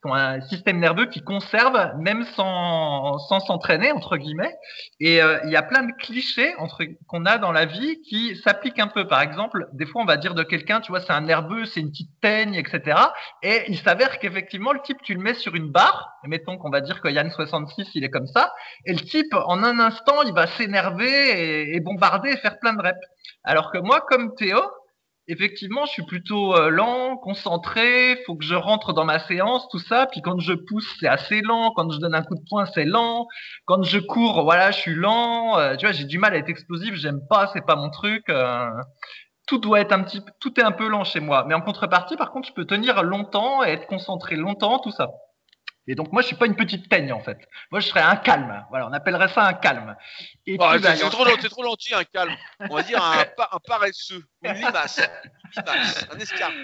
qui 0.00 0.10
ont 0.10 0.14
un 0.14 0.40
système 0.42 0.78
nerveux 0.78 1.06
qui 1.06 1.22
conserve 1.22 1.92
même 1.98 2.24
sans 2.36 3.18
sans 3.18 3.40
s'entraîner 3.40 3.90
entre 3.92 4.16
guillemets. 4.16 4.54
Et 5.00 5.22
euh, 5.22 5.38
il 5.44 5.50
y 5.50 5.56
a 5.56 5.62
plein 5.62 5.82
de 5.82 5.92
clichés 5.98 6.54
entre 6.58 6.84
qu'on 7.06 7.24
a 7.24 7.38
dans 7.38 7.52
la 7.52 7.64
vie 7.66 8.00
qui 8.02 8.36
s'appliquent 8.36 8.78
un 8.78 8.86
peu. 8.88 9.06
Par 9.08 9.20
exemple 9.20 9.68
des 9.72 9.86
fois 9.86 10.02
on 10.02 10.04
va 10.04 10.16
dire 10.16 10.34
de 10.34 10.42
quelqu'un 10.42 10.80
tu 10.80 10.92
vois 10.92 11.00
c'est 11.00 11.12
un 11.12 11.22
nerveux 11.22 11.64
c'est 11.64 11.80
une 11.80 11.90
petite 11.90 12.12
teigne 12.20 12.54
etc 12.54 13.00
et 13.42 13.64
il 13.68 13.78
s'avère 13.78 14.18
qu'effectivement 14.18 14.72
le 14.72 14.80
type 14.82 14.98
tu 15.02 15.14
le 15.14 15.20
mets 15.20 15.34
sur 15.34 15.54
une 15.54 15.70
barre 15.70 16.12
mettons 16.24 16.58
qu'on 16.58 16.70
va 16.70 16.80
dire 16.80 17.00
que 17.00 17.08
Yann 17.08 17.30
66 17.30 17.90
il 17.94 18.04
est 18.04 18.10
comme 18.10 18.26
ça 18.26 18.52
et 18.84 18.92
le 18.92 19.00
type 19.00 19.34
en 19.34 19.62
un 19.64 19.78
instant 19.80 20.22
il 20.24 20.32
va 20.32 20.46
s'énerver 20.46 21.08
et, 21.08 21.76
et 21.76 21.80
bombarder 21.80 22.30
et 22.30 22.36
faire 22.36 22.58
plein 22.58 22.74
de 22.74 22.82
reps. 22.82 22.98
Alors 23.44 23.72
que 23.72 23.78
moi 23.78 24.00
comme 24.08 24.34
Théo 24.34 24.60
effectivement, 25.28 25.84
je 25.84 25.92
suis 25.92 26.02
plutôt 26.04 26.56
euh, 26.56 26.70
lent, 26.70 27.16
concentré, 27.18 28.18
faut 28.26 28.34
que 28.34 28.44
je 28.44 28.54
rentre 28.54 28.92
dans 28.92 29.04
ma 29.04 29.18
séance, 29.20 29.68
tout 29.68 29.78
ça. 29.78 30.06
Puis 30.06 30.22
quand 30.22 30.40
je 30.40 30.54
pousse, 30.54 30.96
c'est 30.98 31.06
assez 31.06 31.42
lent. 31.42 31.72
Quand 31.76 31.90
je 31.92 31.98
donne 31.98 32.14
un 32.14 32.22
coup 32.22 32.34
de 32.34 32.44
poing, 32.48 32.66
c'est 32.66 32.84
lent. 32.84 33.26
Quand 33.66 33.82
je 33.82 33.98
cours, 33.98 34.42
voilà, 34.42 34.70
je 34.70 34.78
suis 34.78 34.94
lent. 34.94 35.58
Euh, 35.58 35.76
tu 35.76 35.86
vois, 35.86 35.92
j'ai 35.92 36.04
du 36.04 36.18
mal 36.18 36.34
à 36.34 36.38
être 36.38 36.48
explosif. 36.48 36.94
J'aime 36.94 37.20
pas, 37.28 37.50
c'est 37.52 37.64
pas 37.64 37.76
mon 37.76 37.90
truc. 37.90 38.24
Euh. 38.30 38.66
tout 39.46 39.58
doit 39.58 39.80
être 39.80 39.92
un 39.92 40.02
petit, 40.02 40.20
tout 40.40 40.58
est 40.60 40.64
un 40.64 40.72
peu 40.72 40.88
lent 40.88 41.04
chez 41.04 41.20
moi. 41.20 41.44
Mais 41.46 41.54
en 41.54 41.60
contrepartie, 41.60 42.16
par 42.16 42.32
contre, 42.32 42.48
je 42.48 42.54
peux 42.54 42.66
tenir 42.66 43.02
longtemps 43.02 43.64
et 43.64 43.70
être 43.70 43.86
concentré 43.86 44.36
longtemps, 44.36 44.78
tout 44.78 44.92
ça. 44.92 45.08
Et 45.88 45.94
donc 45.94 46.12
moi 46.12 46.22
je 46.22 46.28
suis 46.28 46.36
pas 46.36 46.46
une 46.46 46.54
petite 46.54 46.88
teigne 46.88 47.12
en 47.12 47.20
fait. 47.20 47.38
Moi 47.70 47.80
je 47.80 47.86
serais 47.86 48.02
un 48.02 48.16
calme. 48.16 48.64
Voilà, 48.68 48.86
on 48.88 48.92
appellerait 48.92 49.28
ça 49.28 49.44
un 49.44 49.54
calme. 49.54 49.96
Et 50.46 50.56
oh, 50.60 50.70
c'est 50.80 50.98
trop, 50.98 51.24
trop, 51.24 51.64
gentil 51.64 51.94
un 51.94 52.04
calme. 52.04 52.34
On 52.70 52.76
va 52.76 52.82
dire 52.82 53.02
un, 53.02 53.24
un 53.52 53.58
paresseux, 53.66 54.22
une 54.42 54.52
limace, 54.54 55.00
un 55.56 56.18
escarpe. 56.18 56.54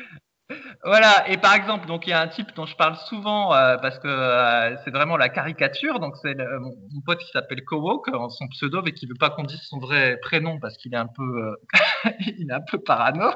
Voilà, 0.85 1.27
et 1.31 1.39
par 1.39 1.55
exemple, 1.55 1.87
donc 1.87 2.07
il 2.07 2.11
y 2.11 2.12
a 2.12 2.20
un 2.20 2.29
type 2.29 2.55
dont 2.55 2.66
je 2.66 2.77
parle 2.77 2.97
souvent 3.09 3.55
euh, 3.55 3.79
parce 3.79 3.99
que 3.99 4.09
euh, 4.09 4.77
c'est 4.85 4.91
vraiment 4.91 5.16
la 5.16 5.31
caricature. 5.31 6.01
Donc 6.01 6.16
c'est 6.20 6.35
mon, 6.35 7.01
pote 7.07 7.18
qui 7.20 7.31
s'appelle 7.31 7.64
Kowok, 7.64 8.11
son 8.29 8.49
pseudo, 8.49 8.83
mais 8.83 8.93
qui 8.93 9.07
veut 9.07 9.14
pas 9.18 9.31
qu'on 9.31 9.45
dise 9.45 9.62
son 9.62 9.79
vrai 9.79 10.18
prénom 10.20 10.61
parce 10.61 10.77
qu'il 10.77 10.93
est 10.93 10.99
un 10.99 11.07
peu, 11.07 11.22
euh, 11.22 11.57
il 12.20 12.51
est 12.51 12.55
un 12.55 12.61
peu 12.61 12.79
parano. 12.79 13.31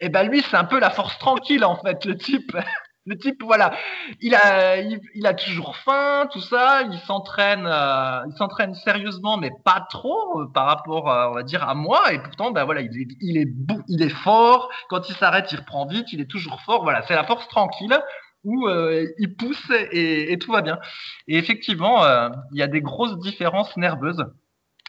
Et 0.00 0.08
ben 0.08 0.26
lui, 0.26 0.40
c'est 0.40 0.56
un 0.56 0.64
peu 0.64 0.80
la 0.80 0.88
force 0.88 1.18
tranquille 1.18 1.64
en 1.64 1.76
fait, 1.76 2.06
le 2.06 2.16
type. 2.16 2.56
Le 3.06 3.16
type, 3.16 3.40
voilà, 3.44 3.72
il 4.20 4.34
a, 4.34 4.78
il, 4.78 5.26
a 5.26 5.34
toujours 5.34 5.76
faim, 5.76 6.28
tout 6.32 6.40
ça. 6.40 6.82
Il 6.90 6.98
s'entraîne, 6.98 7.64
euh, 7.64 8.22
il 8.28 8.36
s'entraîne 8.36 8.74
sérieusement, 8.74 9.36
mais 9.36 9.50
pas 9.64 9.86
trop 9.88 10.40
euh, 10.40 10.50
par 10.52 10.66
rapport, 10.66 11.04
on 11.04 11.34
va 11.34 11.44
dire, 11.44 11.68
à 11.68 11.74
moi. 11.74 12.12
Et 12.12 12.18
pourtant, 12.18 12.50
ben 12.50 12.64
voilà, 12.64 12.80
il 12.80 13.00
est, 13.00 13.48
il 13.88 14.02
est, 14.02 14.08
fort. 14.08 14.68
Quand 14.88 15.08
il 15.08 15.14
s'arrête, 15.14 15.52
il 15.52 15.58
reprend 15.60 15.86
vite. 15.86 16.12
Il 16.12 16.20
est 16.20 16.30
toujours 16.30 16.60
fort. 16.62 16.82
Voilà, 16.82 17.02
c'est 17.06 17.14
la 17.14 17.22
force 17.22 17.46
tranquille 17.46 17.96
où 18.42 18.66
euh, 18.66 19.06
il 19.18 19.36
pousse 19.36 19.70
et, 19.92 20.36
tout 20.40 20.50
va 20.50 20.62
bien. 20.62 20.78
Et 21.28 21.38
effectivement, 21.38 22.04
il 22.52 22.58
y 22.58 22.62
a 22.62 22.68
des 22.68 22.80
grosses 22.80 23.18
différences 23.18 23.76
nerveuses. 23.76 24.24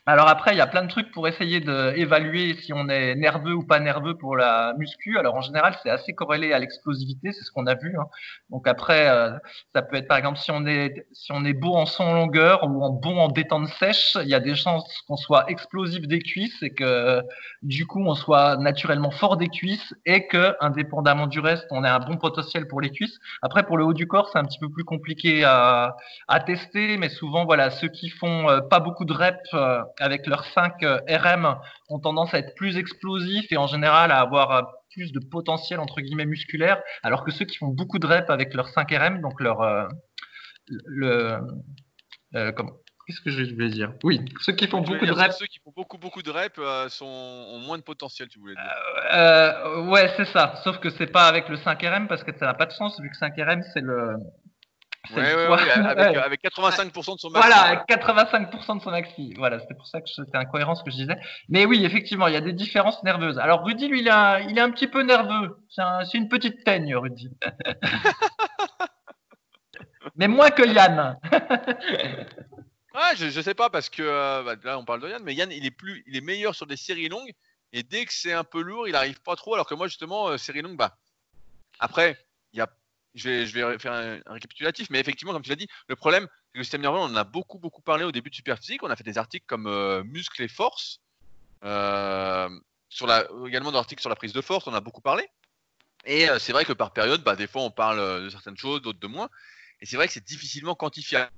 Alors 0.10 0.30
après, 0.30 0.54
il 0.54 0.58
y 0.58 0.62
a 0.62 0.68
plein 0.68 0.84
de 0.84 0.88
trucs 0.88 1.12
pour 1.12 1.28
essayer 1.28 1.60
d'évaluer 1.60 2.56
si 2.62 2.72
on 2.72 2.88
est 2.88 3.14
nerveux 3.16 3.54
ou 3.54 3.64
pas 3.64 3.82
nerveux 3.82 4.16
pour 4.18 4.38
la 4.38 4.74
muscu. 4.78 5.18
Alors 5.18 5.36
en 5.36 5.42
général, 5.42 5.76
c'est 5.84 5.90
assez 5.90 6.14
corrélé 6.14 6.54
à 6.54 6.60
l'explosivité, 6.60 7.34
c'est 7.34 7.44
ce 7.44 7.52
qu'on 7.52 7.68
a 7.68 7.76
vu. 7.76 7.94
Hein. 8.00 8.06
Donc 8.50 8.70
après, 8.70 9.10
euh, 9.10 9.32
ça 9.76 9.82
peut 9.82 9.98
être 9.98 10.08
par 10.08 10.18
exemple 10.18 10.40
si 10.40 10.50
on 10.50 10.66
est 10.66 11.06
si 11.12 11.34
on 11.34 11.44
est 11.44 11.52
beau 11.52 11.76
en 11.76 11.86
son 11.86 12.14
longueur 12.14 12.64
ou 12.64 12.86
en 12.86 12.92
bon 12.92 13.18
en 13.18 13.28
détente 13.28 13.68
sèche, 13.68 14.18
il 14.22 14.30
y 14.30 14.34
a 14.34 14.40
des 14.40 14.56
chances 14.56 14.86
qu'on 15.10 15.18
soit 15.18 15.50
explosif 15.50 16.08
des 16.08 16.20
cuisses 16.20 16.64
et 16.64 16.74
que 16.74 17.22
du 17.62 17.86
coup 17.86 18.02
on 18.02 18.16
soit 18.16 18.56
naturellement 18.56 19.12
fort 19.12 19.36
des 19.36 19.50
cuisses 19.50 19.94
et 20.06 20.26
que 20.28 20.56
indépendamment 20.62 21.28
du 21.28 21.42
reste, 21.42 21.68
on 21.70 21.84
ait 21.84 21.90
un 21.90 22.00
bon 22.00 22.16
potentiel 22.16 22.66
pour 22.70 22.80
les 22.80 22.92
cuisses. 22.92 23.20
Après 23.42 23.64
pour 23.64 23.78
le 23.78 23.84
haut 23.84 23.94
du 23.94 24.08
corps, 24.08 24.30
c'est 24.32 24.40
un 24.40 24.46
petit 24.46 24.60
peu 24.60 24.70
plus 24.70 24.86
compliqué 24.86 25.44
à, 25.44 25.98
à 26.30 26.40
tester, 26.40 26.96
mais 26.96 27.10
souvent 27.10 27.44
voilà 27.44 27.72
ceux 27.72 27.90
qui 27.90 28.08
font 28.08 28.50
euh, 28.50 28.62
pas 28.62 28.80
beaucoup 28.80 29.04
de 29.04 29.12
reps 29.12 29.54
euh, 29.54 29.82
avec 30.00 30.28
leurs 30.28 30.46
5 30.46 30.84
euh, 30.84 31.00
RM, 31.10 31.56
ont 31.90 32.00
tendance 32.00 32.34
à 32.34 32.40
être 32.40 32.56
plus 32.56 32.78
explosifs 32.78 33.52
et 33.52 33.58
en 33.58 33.68
général 33.68 34.12
à 34.12 34.20
avoir 34.20 34.52
euh, 34.52 34.62
plus 34.92 35.12
de 35.12 35.20
potentiel 35.20 35.80
entre 35.80 36.02
guillemets 36.02 36.26
musculaire, 36.26 36.82
alors 37.04 37.24
que 37.24 37.32
ceux 37.32 37.46
qui 37.46 37.58
font 37.58 37.68
beaucoup 37.68 38.00
de 38.00 38.08
reps 38.08 38.30
avec 38.30 38.54
leurs 38.54 38.70
5 38.70 38.90
RM, 38.92 39.22
donc 39.22 39.40
leur 39.42 39.62
euh, 39.62 39.88
le 40.86 41.40
comment? 42.56 42.74
Qu'est-ce 43.08 43.22
que 43.22 43.30
je 43.30 43.54
voulais 43.54 43.70
dire? 43.70 43.94
Oui, 44.04 44.20
ceux 44.42 44.52
qui 44.52 44.68
font 44.68 44.82
beaucoup 44.82 45.06
de 45.06 45.14
reps. 45.14 45.38
Ceux 45.38 45.46
qui 45.46 45.60
font 45.60 45.72
beaucoup 45.74 45.98
beaucoup 45.98 46.22
de 46.22 46.30
reps 46.30 46.60
sont, 46.90 47.06
ont 47.06 47.60
moins 47.60 47.78
de 47.78 47.84
potentiel, 47.84 48.28
tu 48.28 48.38
voulais 48.38 48.54
dire. 48.54 48.64
Euh, 49.14 49.86
ouais, 49.90 50.12
c'est 50.18 50.26
ça. 50.26 50.60
Sauf 50.66 50.80
que 50.80 50.90
c'est 50.90 51.08
pas 51.08 51.26
avec 51.28 51.48
le 51.48 51.56
5 51.56 51.82
RM 51.82 52.08
parce 52.10 52.26
que 52.26 52.38
ça 52.38 52.48
n'a 52.48 52.54
pas 52.54 52.66
de 52.66 52.74
sens 52.74 53.00
vu 53.00 53.10
que 53.10 53.16
5 53.16 53.34
RM 53.38 53.64
c'est 53.74 53.80
le 53.80 54.18
Ouais, 55.16 55.36
ouais, 55.48 55.72
avec, 55.72 56.18
avec, 56.18 56.44
85% 56.44 57.16
de 57.16 57.20
son 57.20 57.30
maxi. 57.30 57.48
Voilà, 57.48 57.62
avec 57.62 57.80
85% 57.90 58.78
de 58.78 58.82
son 58.82 58.92
maxi. 58.92 59.34
Voilà, 59.38 59.60
c'était 59.60 59.76
pour 59.76 59.88
ça 59.88 60.02
que 60.02 60.10
c'était 60.10 60.38
incohérent 60.38 60.76
ce 60.76 60.84
que 60.84 60.92
je 60.92 60.98
disais. 60.98 61.18
Mais 61.50 61.66
oui, 61.66 61.86
effectivement, 61.86 62.28
il 62.28 62.34
y 62.34 62.38
a 62.38 62.42
des 62.42 62.54
différences 62.54 63.04
nerveuses. 63.04 63.40
Alors, 63.40 63.64
Rudy, 63.64 63.88
lui, 63.88 64.02
il, 64.02 64.10
a, 64.10 64.42
il 64.42 64.58
est 64.58 64.62
un 64.62 64.72
petit 64.72 64.88
peu 64.88 65.04
nerveux. 65.04 65.58
C'est 65.70 66.18
une 66.18 66.30
petite 66.30 66.64
teigne, 66.64 66.96
Rudy. 66.96 67.30
mais 70.16 70.28
moins 70.28 70.50
que 70.50 70.64
Yann. 70.64 71.18
ouais, 71.34 73.16
je, 73.16 73.30
je 73.30 73.42
sais 73.42 73.54
pas, 73.54 73.70
parce 73.70 73.90
que 73.90 74.04
euh, 74.04 74.44
bah, 74.44 74.56
là, 74.64 74.80
on 74.80 74.86
parle 74.86 75.02
de 75.02 75.10
Yann, 75.10 75.24
mais 75.24 75.34
Yann, 75.34 75.52
il 75.52 75.66
est, 75.66 75.72
plus, 75.72 76.04
il 76.08 76.18
est 76.18 76.22
meilleur 76.22 76.56
sur 76.56 76.68
des 76.68 76.78
séries 76.78 77.10
longues. 77.10 77.32
Et 77.74 77.84
dès 77.84 78.06
que 78.06 78.14
c'est 78.14 78.34
un 78.34 78.44
peu 78.44 78.62
lourd, 78.62 78.88
il 78.88 78.96
arrive 78.96 79.22
pas 79.22 79.36
trop. 79.36 79.54
Alors 79.54 79.68
que 79.68 79.76
moi, 79.76 79.88
justement, 79.88 80.30
euh, 80.30 80.38
série 80.38 80.62
longue, 80.62 80.78
bah, 80.78 80.98
après, 81.80 82.18
il 82.54 82.60
y 82.60 82.62
a 82.62 82.68
je 83.18 83.30
vais, 83.30 83.80
faire 83.80 83.94
un, 83.94 84.20
récapitulatif, 84.28 84.90
mais 84.90 85.00
effectivement, 85.00 85.34
comme 85.34 85.42
tu 85.42 85.50
l'as 85.50 85.56
dit, 85.56 85.68
le 85.88 85.96
problème, 85.96 86.28
c'est 86.52 86.58
le 86.60 86.64
système 86.64 86.82
nerveux, 86.82 87.00
on 87.00 87.04
en 87.04 87.16
a 87.16 87.24
beaucoup, 87.24 87.60
beaucoup 87.60 87.82
parlé 87.82 88.04
au 88.04 88.12
début 88.12 88.30
de 88.30 88.36
Superphysique. 88.36 88.84
On 88.84 88.90
a 88.90 88.96
fait 88.96 89.04
des 89.04 89.18
articles 89.18 89.46
comme 89.48 89.68
euh, 89.68 90.04
Muscles 90.04 90.44
et 90.44 90.48
Force. 90.48 91.02
Euh, 91.64 92.50
également 93.48 93.72
des 93.72 93.78
articles 93.78 94.02
sur 94.02 94.10
la 94.10 94.16
prise 94.16 94.34
de 94.34 94.42
force, 94.42 94.68
on 94.68 94.74
a 94.74 94.82
beaucoup 94.82 95.02
parlé. 95.02 95.28
Et 96.06 96.30
euh, 96.30 96.40
c'est 96.40 96.54
vrai 96.54 96.64
que 96.64 96.74
par 96.74 96.94
période, 96.94 97.24
bah, 97.24 97.36
des 97.36 97.48
fois, 97.48 97.64
on 97.64 97.72
parle 97.72 98.24
de 98.24 98.30
certaines 98.30 98.58
choses, 98.58 98.82
d'autres 98.82 99.00
de 99.00 99.08
moins. 99.08 99.30
Et 99.82 99.86
c'est 99.86 99.98
vrai 99.98 100.08
que 100.08 100.14
c'est 100.14 100.26
difficilement 100.26 100.76
quantifiable. 100.76 101.32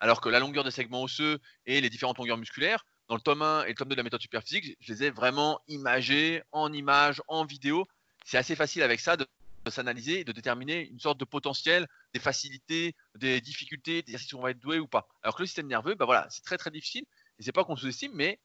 Alors 0.00 0.20
que 0.20 0.30
la 0.30 0.40
longueur 0.40 0.64
des 0.64 0.70
segments 0.70 1.02
osseux 1.02 1.38
et 1.66 1.80
les 1.80 1.90
différentes 1.90 2.18
longueurs 2.18 2.38
musculaires, 2.38 2.84
dans 3.08 3.14
le 3.14 3.20
tome 3.20 3.42
1 3.42 3.64
et 3.64 3.68
le 3.68 3.74
tome 3.74 3.88
2 3.88 3.94
de 3.94 4.00
la 4.00 4.04
méthode 4.04 4.22
Superphysique, 4.22 4.76
je 4.80 4.92
les 4.92 5.04
ai 5.04 5.10
vraiment 5.10 5.60
imagés 5.68 6.42
en 6.52 6.72
images, 6.72 7.20
en 7.28 7.44
vidéo. 7.44 7.86
C'est 8.24 8.38
assez 8.38 8.56
facile 8.56 8.82
avec 8.82 9.00
ça 9.00 9.16
de 9.16 9.26
de 9.64 9.70
s'analyser 9.70 10.20
et 10.20 10.24
de 10.24 10.32
déterminer 10.32 10.88
une 10.88 11.00
sorte 11.00 11.18
de 11.18 11.24
potentiel, 11.24 11.86
des 12.14 12.20
facilités, 12.20 12.94
des 13.16 13.40
difficultés, 13.40 14.02
des 14.02 14.12
exercices 14.12 14.32
où 14.32 14.38
on 14.38 14.42
va 14.42 14.50
être 14.50 14.60
doué 14.60 14.78
ou 14.78 14.86
pas. 14.86 15.08
Alors 15.22 15.36
que 15.36 15.42
le 15.42 15.46
système 15.46 15.66
nerveux, 15.66 15.94
bah 15.94 16.06
voilà, 16.06 16.26
c'est 16.30 16.42
très 16.42 16.56
très 16.56 16.70
difficile. 16.70 17.04
Et 17.38 17.42
c'est 17.42 17.52
pas 17.52 17.64
qu'on 17.64 17.76
sous-estime, 17.76 18.12
mais 18.14 18.38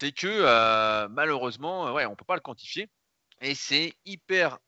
c'est 0.00 0.12
que 0.12 0.26
euh, 0.26 1.08
malheureusement, 1.08 1.92
ouais, 1.92 2.06
on 2.06 2.16
peut 2.16 2.24
pas 2.24 2.34
le 2.36 2.40
quantifier. 2.40 2.88
Et 3.40 3.54
c'est 3.54 3.94
hyper, 4.04 4.58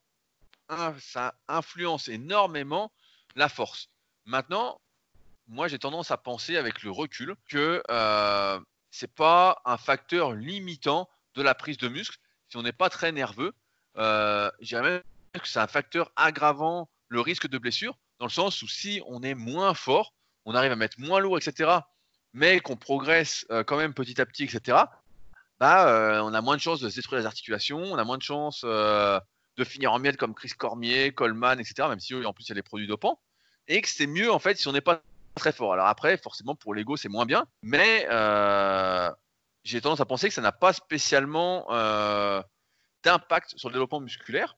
ça 0.99 1.35
influence 1.49 2.09
énormément 2.09 2.93
la 3.35 3.49
force. 3.49 3.89
Maintenant, 4.27 4.81
moi 5.49 5.67
j'ai 5.69 5.79
tendance 5.79 6.11
à 6.11 6.17
penser 6.17 6.57
avec 6.57 6.83
le 6.83 6.91
recul 6.91 7.35
que 7.49 7.83
euh, 7.91 8.61
c'est 8.91 9.13
pas 9.13 9.61
un 9.65 9.77
facteur 9.77 10.33
limitant 10.33 11.09
de 11.35 11.43
la 11.43 11.55
prise 11.55 11.79
de 11.79 11.89
muscle 11.89 12.19
si 12.49 12.57
on 12.57 12.63
n'est 12.63 12.73
pas 12.73 12.91
très 12.91 13.13
nerveux. 13.13 13.53
Euh, 13.97 14.51
même 14.73 15.03
que 15.39 15.49
c'est 15.49 15.61
un 15.61 15.67
facteur 15.67 16.11
aggravant 16.17 16.91
le 17.09 17.21
risque 17.21 17.49
de 17.49 17.59
blessure, 17.59 17.99
dans 18.19 18.27
le 18.27 18.31
sens 18.31 18.63
où 18.63 18.69
si 18.69 19.01
on 19.07 19.23
est 19.23 19.35
moins 19.35 19.75
fort, 19.75 20.15
on 20.45 20.55
arrive 20.55 20.73
à 20.73 20.77
mettre 20.77 20.99
moins 20.99 21.21
lourd, 21.21 21.39
etc., 21.39 21.71
mais 22.33 22.61
qu'on 22.61 22.77
progresse 22.77 23.45
euh, 23.51 23.65
quand 23.65 23.77
même 23.77 23.95
petit 23.95 24.21
à 24.21 24.27
petit, 24.27 24.45
etc., 24.45 24.79
bah, 25.59 25.89
euh, 25.89 26.21
on 26.21 26.33
a 26.33 26.41
moins 26.41 26.57
de 26.57 26.61
chances 26.61 26.81
de 26.81 26.89
se 26.89 26.97
détruire 26.97 27.21
les 27.21 27.27
articulations, 27.27 27.83
on 27.83 27.99
a 27.99 28.05
moins 28.05 28.17
de 28.17 28.23
chances 28.23 28.63
euh, 28.65 29.21
de 29.57 29.65
finir 29.65 29.93
en 29.93 29.99
miettes 29.99 30.17
comme 30.17 30.35
Chris 30.35 30.51
Cormier, 30.57 31.13
Coleman, 31.13 31.61
etc., 31.61 31.89
même 31.89 32.01
si 32.01 32.15
en 32.15 32.33
plus 32.33 32.45
il 32.45 32.49
y 32.51 32.53
a 32.53 32.55
des 32.55 32.63
produits 32.63 32.87
dopants, 32.87 33.21
et 33.69 33.83
que 33.83 33.89
c'est 33.89 34.07
mieux 34.07 34.33
en 34.33 34.39
fait 34.39 34.57
si 34.57 34.69
on 34.69 34.73
n'est 34.73 34.81
pas 34.81 35.03
très 35.35 35.53
fort. 35.53 35.75
Alors 35.75 35.87
après, 35.87 36.17
forcément 36.17 36.55
pour 36.55 36.75
l'ego 36.75 36.97
c'est 36.97 37.11
moins 37.11 37.27
bien, 37.27 37.47
mais 37.63 38.07
j'ai 39.65 39.81
tendance 39.83 40.01
à 40.01 40.07
penser 40.07 40.29
que 40.29 40.35
ça 40.35 40.41
n'a 40.41 40.53
pas 40.53 40.73
spécialement 40.73 41.67
d'impact 43.05 43.59
sur 43.59 43.69
le 43.69 43.75
développement 43.75 44.01
musculaire. 44.01 44.57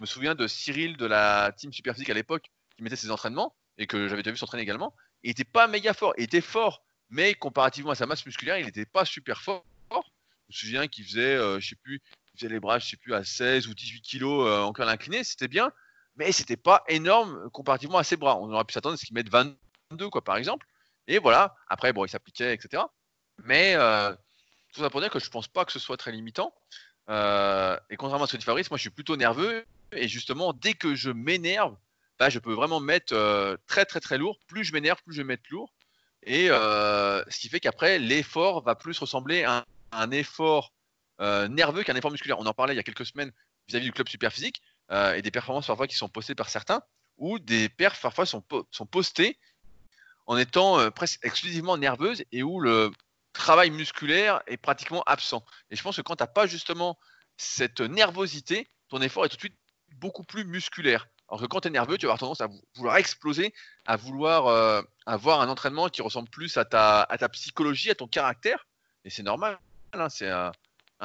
Me 0.00 0.06
souviens 0.06 0.34
de 0.34 0.46
Cyril 0.46 0.96
de 0.96 1.06
la 1.06 1.52
team 1.56 1.72
Superphysique 1.72 2.10
à 2.10 2.14
l'époque 2.14 2.50
qui 2.76 2.82
mettait 2.82 2.96
ses 2.96 3.10
entraînements 3.10 3.54
et 3.78 3.86
que 3.86 4.08
j'avais 4.08 4.22
déjà 4.22 4.32
vu 4.32 4.36
s'entraîner 4.36 4.62
également. 4.62 4.94
Il 5.22 5.30
était 5.30 5.44
pas 5.44 5.66
méga 5.66 5.92
fort, 5.92 6.14
il 6.16 6.24
était 6.24 6.40
fort, 6.40 6.84
mais 7.10 7.34
comparativement 7.34 7.90
à 7.90 7.94
sa 7.94 8.06
masse 8.06 8.24
musculaire, 8.24 8.58
il 8.58 8.66
n'était 8.66 8.86
pas 8.86 9.04
super 9.04 9.42
fort. 9.42 9.64
Je 9.90 9.96
me 9.96 10.70
souviens 10.70 10.88
qu'il 10.88 11.04
faisait, 11.04 11.36
euh, 11.36 11.60
je 11.60 11.68
sais 11.68 11.76
plus, 11.76 12.00
il 12.32 12.40
faisait 12.40 12.52
les 12.52 12.60
bras, 12.60 12.78
je 12.78 12.86
sais 12.88 12.96
plus, 12.96 13.12
à 13.12 13.24
16 13.24 13.66
ou 13.66 13.74
18 13.74 14.00
kilos 14.00 14.46
euh, 14.46 14.60
en 14.60 14.72
curl 14.72 14.88
incliné, 14.88 15.24
c'était 15.24 15.48
bien, 15.48 15.72
mais 16.16 16.32
c'était 16.32 16.56
pas 16.56 16.84
énorme 16.88 17.50
comparativement 17.50 17.98
à 17.98 18.04
ses 18.04 18.16
bras. 18.16 18.36
On 18.36 18.50
aurait 18.52 18.64
pu 18.64 18.72
s'attendre 18.72 18.94
à 18.94 18.96
ce 18.96 19.04
qu'il 19.04 19.14
mette 19.14 19.28
22, 19.28 20.08
quoi, 20.10 20.22
par 20.22 20.36
exemple. 20.36 20.66
Et 21.06 21.18
voilà, 21.18 21.54
après, 21.68 21.92
bon, 21.92 22.04
il 22.04 22.08
s'appliquait, 22.08 22.54
etc. 22.54 22.82
Mais 23.44 23.74
euh, 23.74 24.14
tout 24.72 24.80
ça 24.80 24.90
pour 24.90 25.00
dire 25.00 25.10
que 25.10 25.18
je 25.18 25.30
pense 25.30 25.48
pas 25.48 25.64
que 25.64 25.72
ce 25.72 25.78
soit 25.78 25.96
très 25.96 26.12
limitant. 26.12 26.54
Euh, 27.10 27.78
et 27.90 27.96
contrairement 27.96 28.24
à 28.24 28.26
ce 28.26 28.32
que 28.32 28.36
dit 28.36 28.44
Fabrice, 28.44 28.70
moi 28.70 28.76
je 28.76 28.82
suis 28.82 28.90
plutôt 28.90 29.16
nerveux 29.16 29.64
et 29.92 30.08
justement, 30.08 30.52
dès 30.52 30.74
que 30.74 30.94
je 30.94 31.10
m'énerve, 31.10 31.76
bah, 32.18 32.30
je 32.30 32.38
peux 32.38 32.52
vraiment 32.52 32.80
mettre 32.80 33.14
euh, 33.14 33.56
très 33.66 33.84
très 33.84 34.00
très 34.00 34.18
lourd. 34.18 34.38
Plus 34.46 34.64
je 34.64 34.72
m'énerve, 34.72 35.00
plus 35.04 35.14
je 35.14 35.22
vais 35.22 35.26
mettre 35.26 35.44
lourd. 35.50 35.72
Et 36.24 36.50
euh, 36.50 37.22
ce 37.28 37.38
qui 37.38 37.48
fait 37.48 37.60
qu'après, 37.60 37.98
l'effort 37.98 38.62
va 38.62 38.74
plus 38.74 38.98
ressembler 38.98 39.44
à 39.44 39.64
un, 39.92 40.10
effort 40.10 40.72
euh, 41.20 41.48
nerveux 41.48 41.84
qu'un 41.84 41.94
effort 41.94 42.10
musculaire. 42.10 42.38
On 42.38 42.46
en 42.46 42.54
parlait 42.54 42.74
il 42.74 42.76
y 42.76 42.80
a 42.80 42.82
quelques 42.82 43.06
semaines 43.06 43.32
vis-à-vis 43.68 43.86
du 43.86 43.92
club 43.92 44.08
super 44.08 44.32
physique 44.32 44.62
et 44.90 45.20
des 45.20 45.30
performances 45.30 45.66
parfois 45.66 45.86
qui 45.86 45.96
sont 45.96 46.08
postées 46.08 46.34
par 46.34 46.48
certains, 46.48 46.80
ou 47.18 47.38
des 47.38 47.68
perfs 47.68 48.00
parfois 48.00 48.24
sont, 48.24 48.42
sont 48.70 48.86
postées 48.86 49.38
en 50.24 50.38
étant 50.38 50.90
presque 50.92 51.22
exclusivement 51.22 51.76
nerveuses 51.76 52.24
et 52.32 52.42
où 52.42 52.58
le 52.58 52.90
travail 53.34 53.70
musculaire 53.70 54.40
est 54.46 54.56
pratiquement 54.56 55.02
absent. 55.02 55.44
Et 55.70 55.76
je 55.76 55.82
pense 55.82 55.96
que 55.96 56.00
quand 56.00 56.16
tu 56.16 56.22
n'as 56.22 56.26
pas 56.26 56.46
justement 56.46 56.98
cette 57.36 57.82
nervosité, 57.82 58.70
ton 58.88 59.02
effort 59.02 59.26
est 59.26 59.28
tout 59.28 59.36
de 59.36 59.40
suite 59.40 59.58
beaucoup 59.98 60.24
plus 60.24 60.44
musculaire. 60.44 61.08
Alors 61.28 61.40
que 61.40 61.46
quand 61.46 61.60
tu 61.60 61.68
es 61.68 61.70
nerveux, 61.70 61.98
tu 61.98 62.06
vas 62.06 62.12
avoir 62.12 62.18
tendance 62.18 62.40
à 62.40 62.48
vouloir 62.74 62.96
exploser, 62.96 63.52
à 63.86 63.96
vouloir 63.96 64.46
euh, 64.46 64.82
avoir 65.04 65.40
un 65.40 65.48
entraînement 65.48 65.88
qui 65.88 66.00
ressemble 66.00 66.28
plus 66.30 66.56
à 66.56 66.64
ta, 66.64 67.06
psychologie, 67.32 67.90
à 67.90 67.94
ton 67.94 68.06
caractère. 68.06 68.66
Et 69.04 69.10
c'est 69.10 69.22
normal, 69.22 69.58
hein, 69.92 70.08
c'est 70.08 70.30
un, 70.30 70.52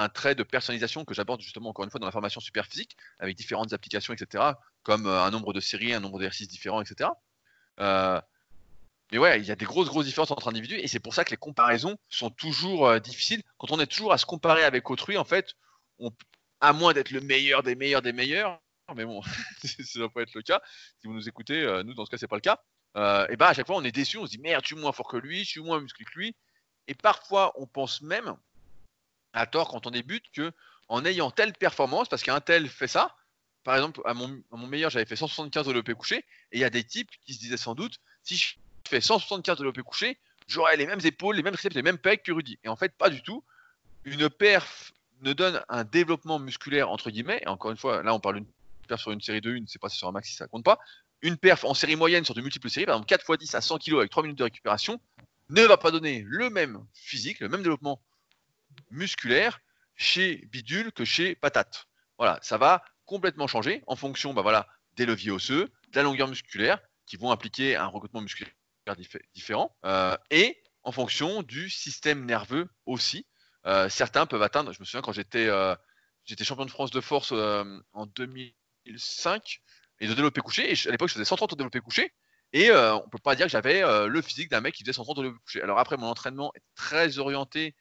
trait 0.09 0.33
de 0.33 0.43
personnalisation 0.43 1.03
que 1.05 1.13
j'aborde 1.13 1.41
justement 1.41 1.69
encore 1.69 1.83
une 1.83 1.91
fois 1.91 1.99
dans 1.99 2.05
la 2.05 2.11
formation 2.11 2.39
super 2.39 2.65
physique, 2.65 2.95
avec 3.19 3.35
différentes 3.35 3.73
applications, 3.73 4.13
etc., 4.13 4.43
comme 4.83 5.07
euh, 5.07 5.23
un 5.23 5.31
nombre 5.31 5.53
de 5.53 5.59
séries, 5.59 5.93
un 5.93 5.99
nombre 5.99 6.19
d'exercices 6.19 6.47
différents, 6.47 6.81
etc. 6.81 7.09
Euh, 7.79 8.19
mais 9.11 9.17
ouais, 9.17 9.39
il 9.39 9.45
y 9.45 9.51
a 9.51 9.55
des 9.55 9.65
grosses, 9.65 9.89
grosses 9.89 10.05
différences 10.05 10.31
entre 10.31 10.47
individus, 10.47 10.79
et 10.79 10.87
c'est 10.87 10.99
pour 10.99 11.13
ça 11.13 11.25
que 11.25 11.31
les 11.31 11.37
comparaisons 11.37 11.97
sont 12.09 12.29
toujours 12.29 12.99
difficiles. 12.99 13.43
Quand 13.57 13.71
on 13.71 13.79
est 13.79 13.85
toujours 13.85 14.13
à 14.13 14.17
se 14.17 14.25
comparer 14.25 14.63
avec 14.63 14.89
autrui, 14.89 15.17
en 15.17 15.25
fait, 15.25 15.53
à 16.61 16.73
moins 16.73 16.93
d'être 16.93 17.11
le 17.11 17.21
meilleur 17.21 17.61
des 17.61 17.75
meilleurs 17.75 18.01
des 18.01 18.13
meilleurs, 18.13 18.59
mais 18.95 19.05
bon, 19.05 19.21
ça 19.63 19.99
doit 19.99 20.09
pas 20.09 20.21
être 20.21 20.33
le 20.33 20.41
cas. 20.41 20.61
Si 20.99 21.07
vous 21.07 21.13
nous 21.13 21.27
écoutez, 21.27 21.61
euh, 21.61 21.83
nous, 21.83 21.93
dans 21.93 22.05
ce 22.05 22.11
cas, 22.11 22.17
c'est 22.17 22.27
pas 22.27 22.35
le 22.35 22.41
cas. 22.41 22.61
Euh, 22.95 23.25
et 23.29 23.37
bah, 23.37 23.47
à 23.47 23.53
chaque 23.53 23.67
fois, 23.67 23.77
on 23.77 23.83
est 23.83 23.91
déçu, 23.91 24.17
on 24.17 24.25
se 24.25 24.31
dit 24.31 24.39
merde, 24.39 24.63
je 24.63 24.67
suis 24.67 24.75
moins 24.75 24.91
fort 24.91 25.07
que 25.07 25.17
lui, 25.17 25.43
je 25.43 25.49
suis 25.49 25.61
moins 25.61 25.79
musclé 25.79 26.05
que 26.05 26.19
lui. 26.19 26.35
Et 26.87 26.93
parfois, 26.93 27.53
on 27.55 27.65
pense 27.65 28.01
même, 28.01 28.35
à 29.33 29.45
tort 29.47 29.69
quand 29.69 29.87
on 29.87 29.91
débute, 29.91 30.25
que 30.31 30.51
en 30.89 31.05
ayant 31.05 31.31
telle 31.31 31.53
performance, 31.53 32.09
parce 32.09 32.23
qu'un 32.23 32.41
tel 32.41 32.67
fait 32.67 32.87
ça, 32.87 33.15
par 33.63 33.75
exemple, 33.75 34.01
à 34.05 34.13
mon, 34.13 34.43
meilleur, 34.67 34.89
j'avais 34.89 35.05
fait 35.05 35.15
175 35.15 35.65
de 35.65 35.71
l'OP 35.71 35.93
couché, 35.93 36.17
et 36.51 36.57
il 36.57 36.59
y 36.59 36.65
a 36.65 36.69
des 36.69 36.83
types 36.83 37.09
qui 37.25 37.33
se 37.33 37.39
disaient 37.39 37.57
sans 37.57 37.75
doute, 37.75 37.99
si 38.21 38.35
je 38.35 38.55
fais 38.87 38.99
175 38.99 39.57
de 39.57 39.63
l'OP 39.63 39.81
couché, 39.81 40.19
j'aurai 40.47 40.75
les 40.75 40.85
mêmes 40.85 40.99
épaules, 41.03 41.37
les 41.37 41.43
mêmes 41.43 41.53
triceps, 41.53 41.75
les 41.75 41.81
mêmes 41.81 41.97
pecs 41.97 42.23
que 42.23 42.33
Rudy. 42.33 42.59
Et 42.63 42.67
en 42.67 42.75
fait, 42.75 42.93
pas 42.97 43.09
du 43.09 43.23
tout. 43.23 43.43
Une 44.03 44.29
perf 44.29 44.91
ne 45.21 45.31
donne 45.31 45.63
un 45.69 45.85
développement 45.85 46.39
musculaire, 46.39 46.91
entre 46.91 47.09
guillemets, 47.09 47.41
et 47.43 47.47
encore 47.47 47.71
une 47.71 47.77
fois, 47.77 48.03
là, 48.03 48.13
on 48.13 48.19
parle 48.19 48.35
d'une 48.35 48.47
perf 48.87 49.01
sur 49.01 49.11
une 49.11 49.21
série 49.21 49.41
de 49.41 49.51
1, 49.51 49.65
c'est 49.67 49.81
pas 49.81 49.89
sur 49.89 50.07
un 50.07 50.11
maxi, 50.11 50.33
ça 50.33 50.47
compte 50.47 50.63
pas. 50.63 50.79
Une 51.21 51.37
perf 51.37 51.63
en 51.63 51.73
série 51.73 51.95
moyenne 51.95 52.25
sur 52.25 52.33
de 52.33 52.41
multiples 52.41 52.69
séries, 52.69 52.85
par 52.85 52.95
exemple 52.95 53.09
4 53.09 53.25
x 53.29 53.39
10 53.39 53.55
à 53.55 53.61
100 53.61 53.77
kg 53.79 53.97
avec 53.97 54.11
3 54.11 54.23
minutes 54.23 54.37
de 54.37 54.43
récupération, 54.43 54.99
ne 55.49 55.61
va 55.63 55.77
pas 55.77 55.91
donner 55.91 56.23
le 56.25 56.49
même 56.49 56.85
physique, 56.93 57.39
le 57.39 57.49
même 57.49 57.61
développement 57.61 58.01
musculaire 58.89 59.59
chez 59.95 60.47
bidule 60.51 60.91
que 60.91 61.05
chez 61.05 61.35
patate. 61.35 61.85
Voilà, 62.17 62.39
ça 62.41 62.57
va 62.57 62.83
complètement 63.05 63.47
changer 63.47 63.83
en 63.87 63.95
fonction 63.95 64.33
bah 64.33 64.41
voilà, 64.41 64.67
des 64.95 65.05
leviers 65.05 65.31
osseux, 65.31 65.71
de 65.89 65.95
la 65.95 66.03
longueur 66.03 66.27
musculaire, 66.27 66.79
qui 67.05 67.17
vont 67.17 67.31
impliquer 67.31 67.75
un 67.75 67.87
recrutement 67.87 68.21
musculaire 68.21 68.53
différent, 69.33 69.75
euh, 69.85 70.15
et 70.31 70.61
en 70.83 70.91
fonction 70.91 71.43
du 71.43 71.69
système 71.69 72.25
nerveux 72.25 72.69
aussi. 72.85 73.25
Euh, 73.65 73.87
certains 73.87 74.25
peuvent 74.25 74.41
atteindre, 74.41 74.73
je 74.73 74.79
me 74.79 74.85
souviens 74.85 75.01
quand 75.01 75.13
j'étais 75.13 75.47
euh, 75.47 75.75
champion 76.41 76.65
de 76.65 76.71
France 76.71 76.91
de 76.91 77.01
force 77.01 77.31
en 77.31 78.05
2000, 78.07 78.53
2005 78.85 79.61
et 79.99 80.07
de 80.07 80.13
développé 80.13 80.41
couché. 80.41 80.71
Et 80.71 80.87
à 80.87 80.91
l'époque, 80.91 81.09
je 81.09 81.13
faisais 81.13 81.25
130 81.25 81.53
au 81.53 81.55
développé 81.55 81.79
couché. 81.79 82.13
Et 82.53 82.69
euh, 82.69 82.95
on 82.95 83.09
peut 83.09 83.17
pas 83.17 83.35
dire 83.35 83.47
que 83.47 83.51
j'avais 83.51 83.83
euh, 83.83 84.07
le 84.07 84.21
physique 84.21 84.49
d'un 84.49 84.61
mec 84.61 84.75
qui 84.75 84.83
faisait 84.83 84.93
130 84.93 85.17
au 85.17 85.21
développé 85.21 85.43
couché. 85.43 85.61
Alors 85.61 85.79
après, 85.79 85.97
mon 85.97 86.07
entraînement 86.07 86.51
est 86.55 86.61
très 86.75 87.17
orienté 87.17 87.75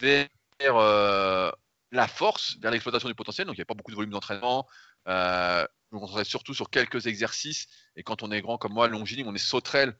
vers 0.00 0.28
euh, 0.60 1.50
la 1.92 2.06
force, 2.06 2.58
vers 2.60 2.70
l'exploitation 2.70 3.08
du 3.08 3.14
potentiel. 3.14 3.46
Donc 3.46 3.56
il 3.56 3.60
n'y 3.60 3.62
a 3.62 3.66
pas 3.66 3.74
beaucoup 3.74 3.90
de 3.90 3.96
volume 3.96 4.10
d'entraînement. 4.10 4.66
je 5.06 5.66
me 5.92 5.98
concentrais 5.98 6.24
surtout 6.24 6.52
sur 6.52 6.68
quelques 6.68 7.06
exercices. 7.06 7.68
Et 7.96 8.02
quand 8.02 8.22
on 8.22 8.30
est 8.30 8.42
grand 8.42 8.58
comme 8.58 8.74
moi, 8.74 8.88
longiligne, 8.88 9.26
on 9.26 9.34
est 9.34 9.38
sauterelle, 9.38 9.96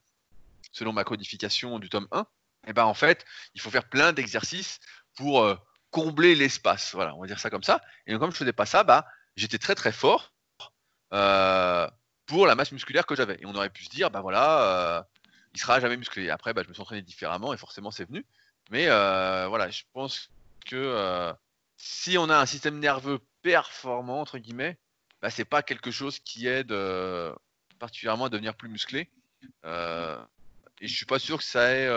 selon 0.73 0.93
ma 0.93 1.05
codification 1.05 1.79
du 1.79 1.89
tome 1.89 2.07
1. 2.13 2.27
Et 2.67 2.75
ben 2.75 2.85
en 2.85 2.95
fait, 2.95 3.25
il 3.55 3.63
faut 3.63 3.71
faire 3.71 3.89
plein 3.89 4.13
d'exercices 4.13 4.81
pour 5.15 5.47
combler 5.91 6.35
l'espace. 6.35 6.93
Voilà, 6.95 7.15
on 7.15 7.21
va 7.23 7.27
dire 7.27 7.41
ça 7.41 7.49
comme 7.49 7.63
ça. 7.63 7.81
Et 8.07 8.13
donc, 8.13 8.21
comme 8.21 8.33
je 8.33 8.37
faisais 8.37 8.53
pas 8.53 8.67
ça, 8.67 8.85
bah, 8.85 9.07
j'étais 9.37 9.59
très 9.59 9.75
très 9.75 9.93
fort. 9.93 10.35
Euh, 11.13 11.89
pour 12.27 12.47
la 12.47 12.55
masse 12.55 12.73
musculaire 12.73 13.07
que 13.07 13.15
j'avais. 13.15 13.39
Et 13.41 13.47
on 13.47 13.55
aurait 13.55 13.71
pu 13.71 13.85
se 13.85 13.91
dire, 13.91 14.11
bah 14.11 14.21
voilà, 14.21 14.99
euh, 14.99 15.03
il 15.55 15.61
sera 15.61 15.81
jamais 15.81 15.97
musclé. 15.97 16.29
Après, 16.31 16.53
bah, 16.53 16.63
je 16.63 16.69
me 16.69 16.75
suis 16.75 16.83
entraîné 16.83 17.03
différemment 17.03 17.55
et 17.55 17.57
forcément 17.57 17.91
c'est 17.91 18.07
venu. 18.07 18.27
Mais 18.71 18.87
euh, 18.89 19.47
voilà, 19.49 19.71
je 19.71 19.85
pense 19.95 20.31
que 20.67 21.33
si 21.79 22.19
on 22.19 22.29
a 22.29 22.37
un 22.37 22.47
système 22.47 22.79
nerveux 22.79 23.21
performant 23.43 24.21
entre 24.21 24.39
guillemets, 24.39 24.79
bah, 25.23 25.31
c'est 25.31 25.47
pas 25.47 25.63
quelque 25.63 25.91
chose 25.91 26.19
qui 26.19 26.47
aide 26.47 26.75
particulièrement 27.79 28.27
à 28.27 28.29
devenir 28.29 28.55
plus 28.55 28.69
musclé. 28.69 29.11
et 29.65 30.87
je 30.87 30.95
suis 30.95 31.07
pas 31.07 31.19
sûr 31.19 31.39
que 31.39 31.45
ça 31.45 31.75
ait 31.75 31.89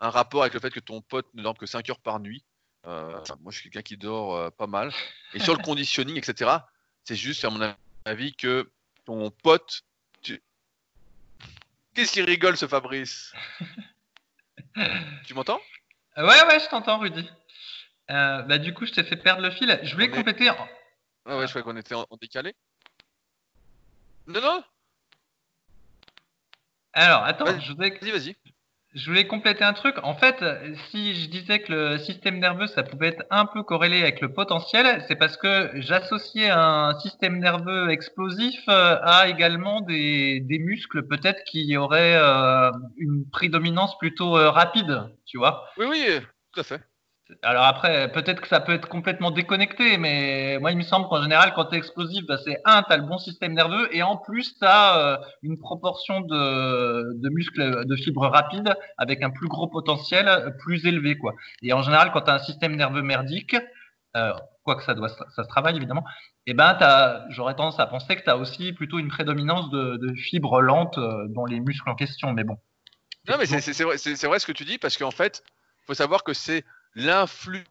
un 0.00 0.10
rapport 0.10 0.42
avec 0.42 0.54
le 0.54 0.60
fait 0.60 0.70
que 0.70 0.80
ton 0.80 1.02
pote 1.02 1.26
ne 1.34 1.42
dorme 1.42 1.58
que 1.58 1.66
5 1.66 1.90
heures 1.90 2.00
par 2.00 2.20
nuit. 2.20 2.42
moi, 2.84 3.22
je 3.50 3.58
suis 3.58 3.64
quelqu'un 3.64 3.82
qui 3.82 3.98
dort 3.98 4.50
pas 4.52 4.66
mal. 4.66 4.92
Et 5.34 5.40
sur 5.40 5.54
le 5.54 5.62
conditioning, 5.62 6.16
etc., 6.16 6.52
c'est 7.04 7.16
juste, 7.16 7.44
à 7.44 7.50
mon 7.50 7.60
avis, 8.04 8.34
que 8.34 8.70
ton 9.04 9.30
pote. 9.30 9.82
Qu'est-ce 11.94 12.12
qu'il 12.12 12.24
rigole, 12.24 12.56
ce 12.56 12.68
Fabrice 12.68 13.32
Tu 15.26 15.34
m'entends 15.34 15.60
Ouais, 16.16 16.24
ouais, 16.24 16.60
je 16.60 16.68
t'entends, 16.68 16.98
Rudy. 16.98 17.28
Euh, 18.10 18.42
bah, 18.42 18.58
du 18.58 18.72
coup, 18.72 18.86
je 18.86 18.92
t'ai 18.92 19.04
fait 19.04 19.16
perdre 19.16 19.42
le 19.42 19.50
fil. 19.50 19.78
Je 19.82 19.94
voulais 19.94 20.10
compléter. 20.10 20.50
Ouais, 20.50 21.36
ouais, 21.36 21.46
je 21.46 21.50
croyais 21.50 21.64
qu'on 21.64 21.76
était 21.76 21.94
en, 21.94 22.06
décalé. 22.20 22.54
Non, 24.26 24.40
non. 24.40 24.64
Alors, 26.92 27.24
attends, 27.24 27.58
je 27.60 27.68
voudrais. 27.68 27.90
Vas-y, 27.90 28.10
vas-y. 28.10 28.36
Je 28.94 29.06
voulais 29.10 29.26
compléter 29.26 29.64
un 29.64 29.74
truc. 29.74 29.96
En 30.02 30.14
fait, 30.14 30.42
si 30.90 31.14
je 31.14 31.28
disais 31.28 31.60
que 31.60 31.72
le 31.72 31.98
système 31.98 32.38
nerveux, 32.38 32.66
ça 32.66 32.82
pouvait 32.82 33.08
être 33.08 33.22
un 33.30 33.44
peu 33.44 33.62
corrélé 33.62 34.00
avec 34.00 34.20
le 34.20 34.32
potentiel, 34.32 35.04
c'est 35.06 35.16
parce 35.16 35.36
que 35.36 35.70
j'associais 35.74 36.48
un 36.50 36.98
système 36.98 37.38
nerveux 37.38 37.90
explosif 37.90 38.58
euh, 38.68 38.96
à 39.02 39.28
également 39.28 39.82
des, 39.82 40.40
des 40.40 40.58
muscles 40.58 41.06
peut-être 41.06 41.44
qui 41.44 41.76
auraient 41.76 42.16
euh, 42.16 42.70
une 42.96 43.28
prédominance 43.30 43.96
plutôt 43.98 44.38
euh, 44.38 44.50
rapide, 44.50 45.02
tu 45.26 45.36
vois. 45.36 45.64
Oui, 45.76 45.86
oui, 45.90 46.06
tout 46.52 46.60
à 46.60 46.64
fait. 46.64 46.80
Alors 47.42 47.64
après, 47.64 48.10
peut-être 48.10 48.40
que 48.40 48.48
ça 48.48 48.60
peut 48.60 48.72
être 48.72 48.88
complètement 48.88 49.30
déconnecté, 49.30 49.98
mais 49.98 50.58
moi, 50.60 50.72
il 50.72 50.78
me 50.78 50.82
semble 50.82 51.08
qu'en 51.08 51.22
général, 51.22 51.52
quand 51.54 51.66
tu 51.66 51.74
es 51.74 51.78
explosif, 51.78 52.24
bah, 52.26 52.38
c'est 52.42 52.58
un, 52.64 52.82
tu 52.82 52.92
as 52.92 52.96
le 52.96 53.02
bon 53.02 53.18
système 53.18 53.52
nerveux, 53.52 53.94
et 53.94 54.02
en 54.02 54.16
plus, 54.16 54.58
tu 54.58 54.64
as 54.64 54.98
euh, 54.98 55.16
une 55.42 55.58
proportion 55.58 56.22
de, 56.22 57.28
muscles, 57.28 57.84
de 57.84 57.96
fibres 57.96 58.28
rapides 58.28 58.74
avec 58.96 59.22
un 59.22 59.30
plus 59.30 59.48
gros 59.48 59.68
potentiel, 59.68 60.54
plus 60.60 60.86
élevé. 60.86 61.18
quoi. 61.18 61.34
Et 61.62 61.74
en 61.74 61.82
général, 61.82 62.12
quand 62.12 62.22
tu 62.22 62.30
as 62.30 62.34
un 62.34 62.38
système 62.38 62.74
nerveux 62.76 63.02
merdique, 63.02 63.56
euh, 64.16 64.32
quoique 64.64 64.82
ça, 64.82 64.94
doit, 64.94 65.10
ça 65.10 65.44
se 65.44 65.48
travaille 65.48 65.76
évidemment, 65.76 66.04
et 66.46 66.52
eh 66.52 66.54
ben, 66.54 67.26
j'aurais 67.28 67.54
tendance 67.54 67.78
à 67.78 67.86
penser 67.86 68.16
que 68.16 68.22
tu 68.22 68.30
as 68.30 68.38
aussi 68.38 68.72
plutôt 68.72 68.98
une 68.98 69.08
prédominance 69.08 69.68
de, 69.68 70.14
fibres 70.14 70.62
lentes 70.62 70.96
euh, 70.96 71.26
dans 71.28 71.44
les 71.44 71.60
muscles 71.60 71.90
en 71.90 71.94
question. 71.94 72.32
Mais 72.32 72.44
bon. 72.44 72.56
Non, 73.28 73.36
mais 73.38 73.44
c'est 73.44 73.84
vrai, 73.84 73.96
vrai, 73.96 74.38
ce 74.38 74.46
que 74.46 74.52
tu 74.52 74.64
dis, 74.64 74.78
parce 74.78 74.96
qu'en 74.96 75.10
fait, 75.10 75.44
faut 75.86 75.92
savoir 75.92 76.24
que 76.24 76.32
c'est 76.32 76.64
l'influx 76.94 77.64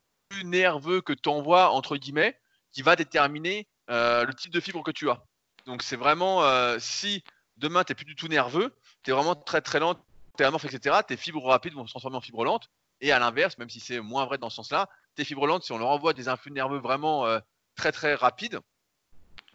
nerveux 0.43 1.01
que 1.01 1.13
tu 1.13 1.29
envoies, 1.29 1.69
entre 1.71 1.97
guillemets, 1.97 2.37
qui 2.71 2.81
va 2.81 2.95
déterminer 2.95 3.67
euh, 3.89 4.25
le 4.25 4.33
type 4.33 4.51
de 4.51 4.59
fibre 4.59 4.83
que 4.83 4.91
tu 4.91 5.09
as. 5.09 5.23
Donc 5.65 5.81
c'est 5.83 5.95
vraiment, 5.95 6.43
euh, 6.43 6.77
si 6.79 7.23
demain 7.57 7.83
tu 7.83 7.91
n'es 7.91 7.95
plus 7.95 8.05
du 8.05 8.15
tout 8.15 8.27
nerveux, 8.27 8.75
tu 9.03 9.11
es 9.11 9.13
vraiment 9.13 9.35
très 9.35 9.61
très 9.61 9.79
lent, 9.79 9.95
tu 10.37 10.43
es 10.43 10.45
amorphe, 10.45 10.65
etc., 10.65 10.97
tes 11.07 11.17
fibres 11.17 11.43
rapides 11.43 11.73
vont 11.73 11.85
se 11.85 11.91
transformer 11.91 12.17
en 12.17 12.21
fibres 12.21 12.43
lentes. 12.43 12.69
Et 12.99 13.11
à 13.11 13.19
l'inverse, 13.19 13.57
même 13.57 13.69
si 13.69 13.79
c'est 13.79 13.99
moins 13.99 14.25
vrai 14.25 14.37
dans 14.37 14.49
ce 14.49 14.55
sens-là, 14.57 14.89
tes 15.15 15.23
fibres 15.23 15.45
lentes, 15.45 15.63
si 15.63 15.71
on 15.71 15.77
leur 15.77 15.89
envoie 15.89 16.13
des 16.13 16.27
influx 16.29 16.51
nerveux 16.51 16.79
vraiment 16.79 17.25
euh, 17.25 17.39
très 17.75 17.91
très 17.91 18.15
rapides, 18.15 18.59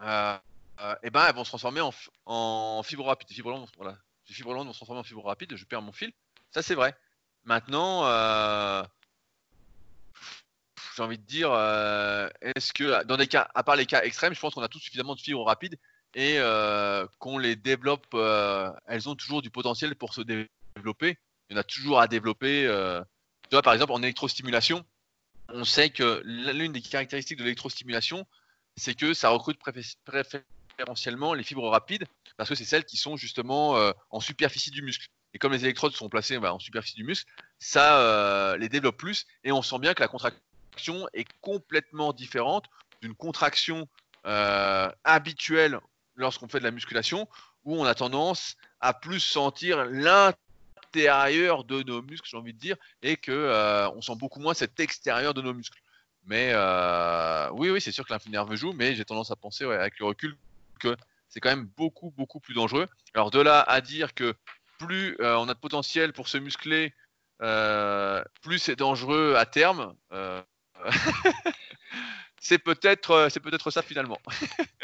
et 0.00 1.10
ben 1.10 1.26
elles 1.28 1.34
vont 1.34 1.44
se 1.44 1.50
transformer 1.50 1.80
en, 1.80 1.92
en 2.26 2.82
fibres 2.82 3.04
rapides. 3.04 3.28
Fibres 3.30 3.50
lentes. 3.50 3.70
Les 4.28 4.34
fibres 4.34 4.52
lentes 4.52 4.66
vont 4.66 4.72
se 4.72 4.78
transformer 4.78 5.00
en 5.00 5.04
fibres 5.04 5.24
rapides, 5.24 5.54
je 5.54 5.64
perds 5.64 5.82
mon 5.82 5.92
fil. 5.92 6.12
Ça 6.50 6.62
c'est 6.62 6.74
vrai. 6.74 6.94
Maintenant, 7.44 8.02
j'ai 10.96 11.02
envie 11.02 11.18
de 11.18 11.24
dire, 11.24 11.50
euh, 11.52 12.28
est-ce 12.40 12.72
que 12.72 13.04
dans 13.04 13.16
des 13.16 13.26
cas, 13.26 13.48
à 13.54 13.62
part 13.62 13.76
les 13.76 13.86
cas 13.86 14.02
extrêmes, 14.02 14.34
je 14.34 14.40
pense 14.40 14.54
qu'on 14.54 14.62
a 14.62 14.68
tous 14.68 14.78
suffisamment 14.78 15.14
de 15.14 15.20
fibres 15.20 15.44
rapides 15.44 15.78
et 16.14 16.38
euh, 16.38 17.06
qu'on 17.18 17.38
les 17.38 17.56
développe, 17.56 18.06
euh, 18.14 18.70
elles 18.86 19.08
ont 19.08 19.14
toujours 19.14 19.42
du 19.42 19.50
potentiel 19.50 19.96
pour 19.96 20.12
se 20.14 20.20
développer. 20.20 21.18
Il 21.48 21.54
y 21.54 21.56
en 21.56 21.60
a 21.60 21.64
toujours 21.64 22.00
à 22.00 22.08
développer. 22.08 22.64
tu 23.44 23.48
vois, 23.50 23.62
par 23.62 23.72
exemple, 23.72 23.92
en 23.92 24.02
électrostimulation, 24.02 24.84
on 25.48 25.64
sait 25.64 25.90
que 25.90 26.22
l'une 26.24 26.72
des 26.72 26.80
caractéristiques 26.80 27.38
de 27.38 27.44
l'électrostimulation, 27.44 28.26
c'est 28.76 28.94
que 28.94 29.12
ça 29.12 29.28
recrute 29.30 29.58
préférentiellement 30.04 31.34
les 31.34 31.42
fibres 31.42 31.68
rapides 31.68 32.06
parce 32.38 32.48
que 32.48 32.54
c'est 32.54 32.64
celles 32.64 32.84
qui 32.84 32.96
sont 32.96 33.16
justement 33.16 33.92
en 34.10 34.20
superficie 34.20 34.70
du 34.70 34.82
muscle. 34.82 35.08
Et 35.34 35.38
comme 35.38 35.52
les 35.52 35.64
électrodes 35.64 35.94
sont 35.94 36.08
placées 36.08 36.38
bah, 36.38 36.54
en 36.54 36.58
superficie 36.58 36.96
du 36.96 37.04
muscle, 37.04 37.30
ça 37.58 38.56
les 38.56 38.70
développe 38.70 38.96
plus 38.96 39.26
et 39.44 39.52
on 39.52 39.60
sent 39.60 39.78
bien 39.78 39.92
que 39.92 40.00
la 40.00 40.08
contraction 40.08 40.40
est 41.12 41.26
complètement 41.40 42.12
différente 42.12 42.66
d'une 43.00 43.14
contraction 43.14 43.88
euh, 44.24 44.88
habituelle 45.02 45.78
lorsqu'on 46.14 46.48
fait 46.48 46.60
de 46.60 46.64
la 46.64 46.70
musculation, 46.70 47.28
où 47.64 47.76
on 47.76 47.84
a 47.84 47.94
tendance 47.94 48.56
à 48.80 48.94
plus 48.94 49.18
sentir 49.18 49.84
l'intérieur 49.86 51.64
de 51.64 51.82
nos 51.82 52.02
muscles, 52.02 52.28
j'ai 52.30 52.36
envie 52.36 52.52
de 52.52 52.58
dire, 52.58 52.76
et 53.02 53.16
que 53.16 53.32
euh, 53.32 53.90
on 53.90 54.00
sent 54.00 54.14
beaucoup 54.16 54.38
moins 54.38 54.54
cet 54.54 54.78
extérieur 54.78 55.34
de 55.34 55.42
nos 55.42 55.54
muscles. 55.54 55.80
Mais 56.24 56.50
euh, 56.52 57.50
oui, 57.52 57.70
oui, 57.70 57.80
c'est 57.80 57.90
sûr 57.90 58.06
que 58.06 58.12
l'influx 58.12 58.30
nerveux 58.30 58.54
joue, 58.54 58.72
mais 58.72 58.94
j'ai 58.94 59.04
tendance 59.04 59.32
à 59.32 59.36
penser 59.36 59.64
avec 59.64 59.98
le 59.98 60.06
recul 60.06 60.36
que 60.78 60.96
c'est 61.28 61.40
quand 61.40 61.50
même 61.50 61.68
beaucoup, 61.76 62.12
beaucoup 62.16 62.38
plus 62.38 62.54
dangereux. 62.54 62.86
Alors 63.14 63.32
de 63.32 63.40
là 63.40 63.60
à 63.60 63.80
dire 63.80 64.14
que 64.14 64.34
plus 64.78 65.16
on 65.20 65.48
a 65.48 65.54
de 65.54 65.58
potentiel 65.58 66.12
pour 66.12 66.28
se 66.28 66.38
muscler, 66.38 66.92
plus 68.42 68.58
c'est 68.58 68.76
dangereux 68.76 69.34
à 69.36 69.46
terme. 69.46 69.96
c'est 72.40 72.58
peut-être, 72.58 73.28
c'est 73.30 73.40
peut-être 73.40 73.70
ça 73.70 73.82
finalement. 73.82 74.18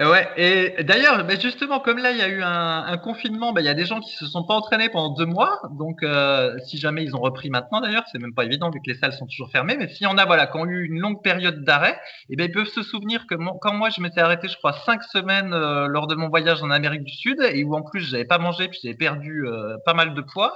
Ouais, 0.00 0.26
et 0.38 0.82
d'ailleurs, 0.82 1.22
mais 1.26 1.38
justement, 1.38 1.78
comme 1.78 1.98
là, 1.98 2.10
il 2.10 2.16
y 2.16 2.22
a 2.22 2.28
eu 2.28 2.40
un, 2.42 2.96
confinement, 2.96 3.52
bah, 3.52 3.60
il 3.60 3.66
y 3.66 3.68
a 3.68 3.74
des 3.74 3.84
gens 3.84 4.00
qui 4.00 4.10
se 4.16 4.24
sont 4.26 4.44
pas 4.44 4.54
entraînés 4.54 4.88
pendant 4.88 5.10
deux 5.10 5.26
mois. 5.26 5.60
Donc, 5.72 6.02
euh, 6.02 6.56
si 6.66 6.78
jamais 6.78 7.04
ils 7.04 7.14
ont 7.14 7.20
repris 7.20 7.50
maintenant, 7.50 7.82
d'ailleurs, 7.82 8.04
c'est 8.10 8.18
même 8.18 8.32
pas 8.32 8.46
évident 8.46 8.70
vu 8.70 8.80
que 8.80 8.90
les 8.90 8.96
salles 8.96 9.12
sont 9.12 9.26
toujours 9.26 9.50
fermées. 9.50 9.76
Mais 9.76 9.88
s'il 9.88 10.04
y 10.04 10.06
en 10.06 10.16
a, 10.16 10.24
voilà, 10.24 10.46
qui 10.46 10.56
ont 10.56 10.64
eu 10.64 10.86
une 10.86 10.98
longue 11.00 11.22
période 11.22 11.64
d'arrêt, 11.64 12.00
eh 12.30 12.36
ben, 12.36 12.48
ils 12.48 12.52
peuvent 12.52 12.66
se 12.66 12.82
souvenir 12.82 13.26
que 13.26 13.34
quand 13.60 13.74
moi, 13.74 13.90
je 13.90 14.00
m'étais 14.00 14.20
arrêté, 14.20 14.48
je 14.48 14.56
crois, 14.56 14.72
cinq 14.72 15.02
semaines 15.02 15.52
euh, 15.52 15.86
lors 15.86 16.06
de 16.06 16.14
mon 16.14 16.30
voyage 16.30 16.62
en 16.62 16.70
Amérique 16.70 17.04
du 17.04 17.12
Sud, 17.14 17.38
et 17.52 17.62
où 17.64 17.74
en 17.76 17.82
plus, 17.82 18.00
j'avais 18.00 18.24
pas 18.24 18.38
mangé, 18.38 18.68
puis 18.68 18.80
j'avais 18.82 18.96
perdu 18.96 19.46
euh, 19.46 19.76
pas 19.84 19.92
mal 19.92 20.14
de 20.14 20.22
poids. 20.22 20.54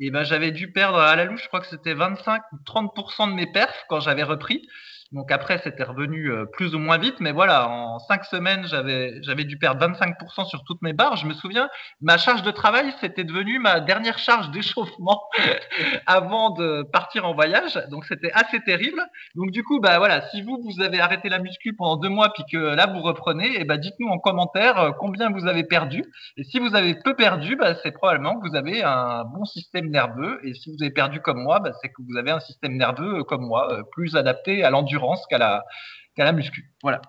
Et 0.00 0.10
ben, 0.10 0.24
j'avais 0.24 0.50
dû 0.50 0.72
perdre 0.72 0.98
à 0.98 1.14
la 1.14 1.24
louche, 1.24 1.42
je 1.42 1.48
crois 1.48 1.60
que 1.60 1.66
c'était 1.66 1.94
25 1.94 2.42
ou 2.52 2.56
30% 2.64 3.28
de 3.28 3.34
mes 3.34 3.46
perfs 3.46 3.84
quand 3.88 4.00
j'avais 4.00 4.22
repris. 4.22 4.66
Donc 5.12 5.32
après, 5.32 5.58
c'était 5.64 5.82
revenu 5.82 6.30
euh, 6.30 6.44
plus 6.44 6.76
ou 6.76 6.78
moins 6.78 6.96
vite, 6.96 7.16
mais 7.18 7.32
voilà, 7.32 7.68
en 7.68 7.98
cinq 7.98 8.24
semaines, 8.24 8.64
j'avais 8.66 9.20
j'avais 9.22 9.42
dû 9.42 9.58
perdre 9.58 9.84
25% 9.84 10.46
sur 10.48 10.62
toutes 10.62 10.82
mes 10.82 10.92
barres. 10.92 11.16
Je 11.16 11.26
me 11.26 11.34
souviens, 11.34 11.68
ma 12.00 12.16
charge 12.16 12.44
de 12.44 12.50
travail, 12.52 12.94
c'était 13.00 13.24
devenu 13.24 13.58
ma 13.58 13.80
dernière 13.80 14.18
charge 14.18 14.50
d'échauffement 14.52 15.20
avant 16.06 16.50
de 16.50 16.82
partir 16.92 17.26
en 17.26 17.34
voyage. 17.34 17.76
Donc 17.90 18.04
c'était 18.04 18.30
assez 18.32 18.60
terrible. 18.60 19.02
Donc 19.34 19.50
du 19.50 19.64
coup, 19.64 19.80
bah 19.80 19.98
voilà, 19.98 20.28
si 20.28 20.42
vous 20.42 20.60
vous 20.62 20.80
avez 20.80 21.00
arrêté 21.00 21.28
la 21.28 21.40
muscu 21.40 21.74
pendant 21.74 21.96
deux 21.96 22.08
mois, 22.08 22.32
puis 22.32 22.44
que 22.50 22.76
là 22.76 22.86
vous 22.86 23.02
reprenez, 23.02 23.48
et 23.48 23.62
eh 23.62 23.64
bah 23.64 23.78
dites-nous 23.78 24.08
en 24.08 24.18
commentaire 24.18 24.78
euh, 24.78 24.90
combien 24.92 25.30
vous 25.30 25.48
avez 25.48 25.64
perdu. 25.64 26.04
Et 26.36 26.44
si 26.44 26.60
vous 26.60 26.76
avez 26.76 26.94
peu 26.94 27.16
perdu, 27.16 27.56
bah, 27.56 27.74
c'est 27.82 27.90
probablement 27.90 28.38
que 28.38 28.48
vous 28.48 28.54
avez 28.54 28.84
un 28.84 29.24
bon 29.24 29.44
système 29.44 29.90
nerveux. 29.90 30.38
Et 30.44 30.54
si 30.54 30.70
vous 30.70 30.80
avez 30.80 30.92
perdu 30.92 31.20
comme 31.20 31.42
moi, 31.42 31.58
bah, 31.58 31.72
c'est 31.82 31.88
que 31.88 32.00
vous 32.08 32.16
avez 32.16 32.30
un 32.30 32.40
système 32.40 32.76
nerveux 32.76 33.18
euh, 33.18 33.24
comme 33.24 33.44
moi, 33.44 33.82
plus 33.90 34.14
adapté 34.14 34.62
à 34.62 34.70
l'endurance 34.70 34.99
qu'à 35.28 35.38
la, 35.38 35.64
la 36.16 36.32
muscu. 36.32 36.72
Voilà. 36.82 37.00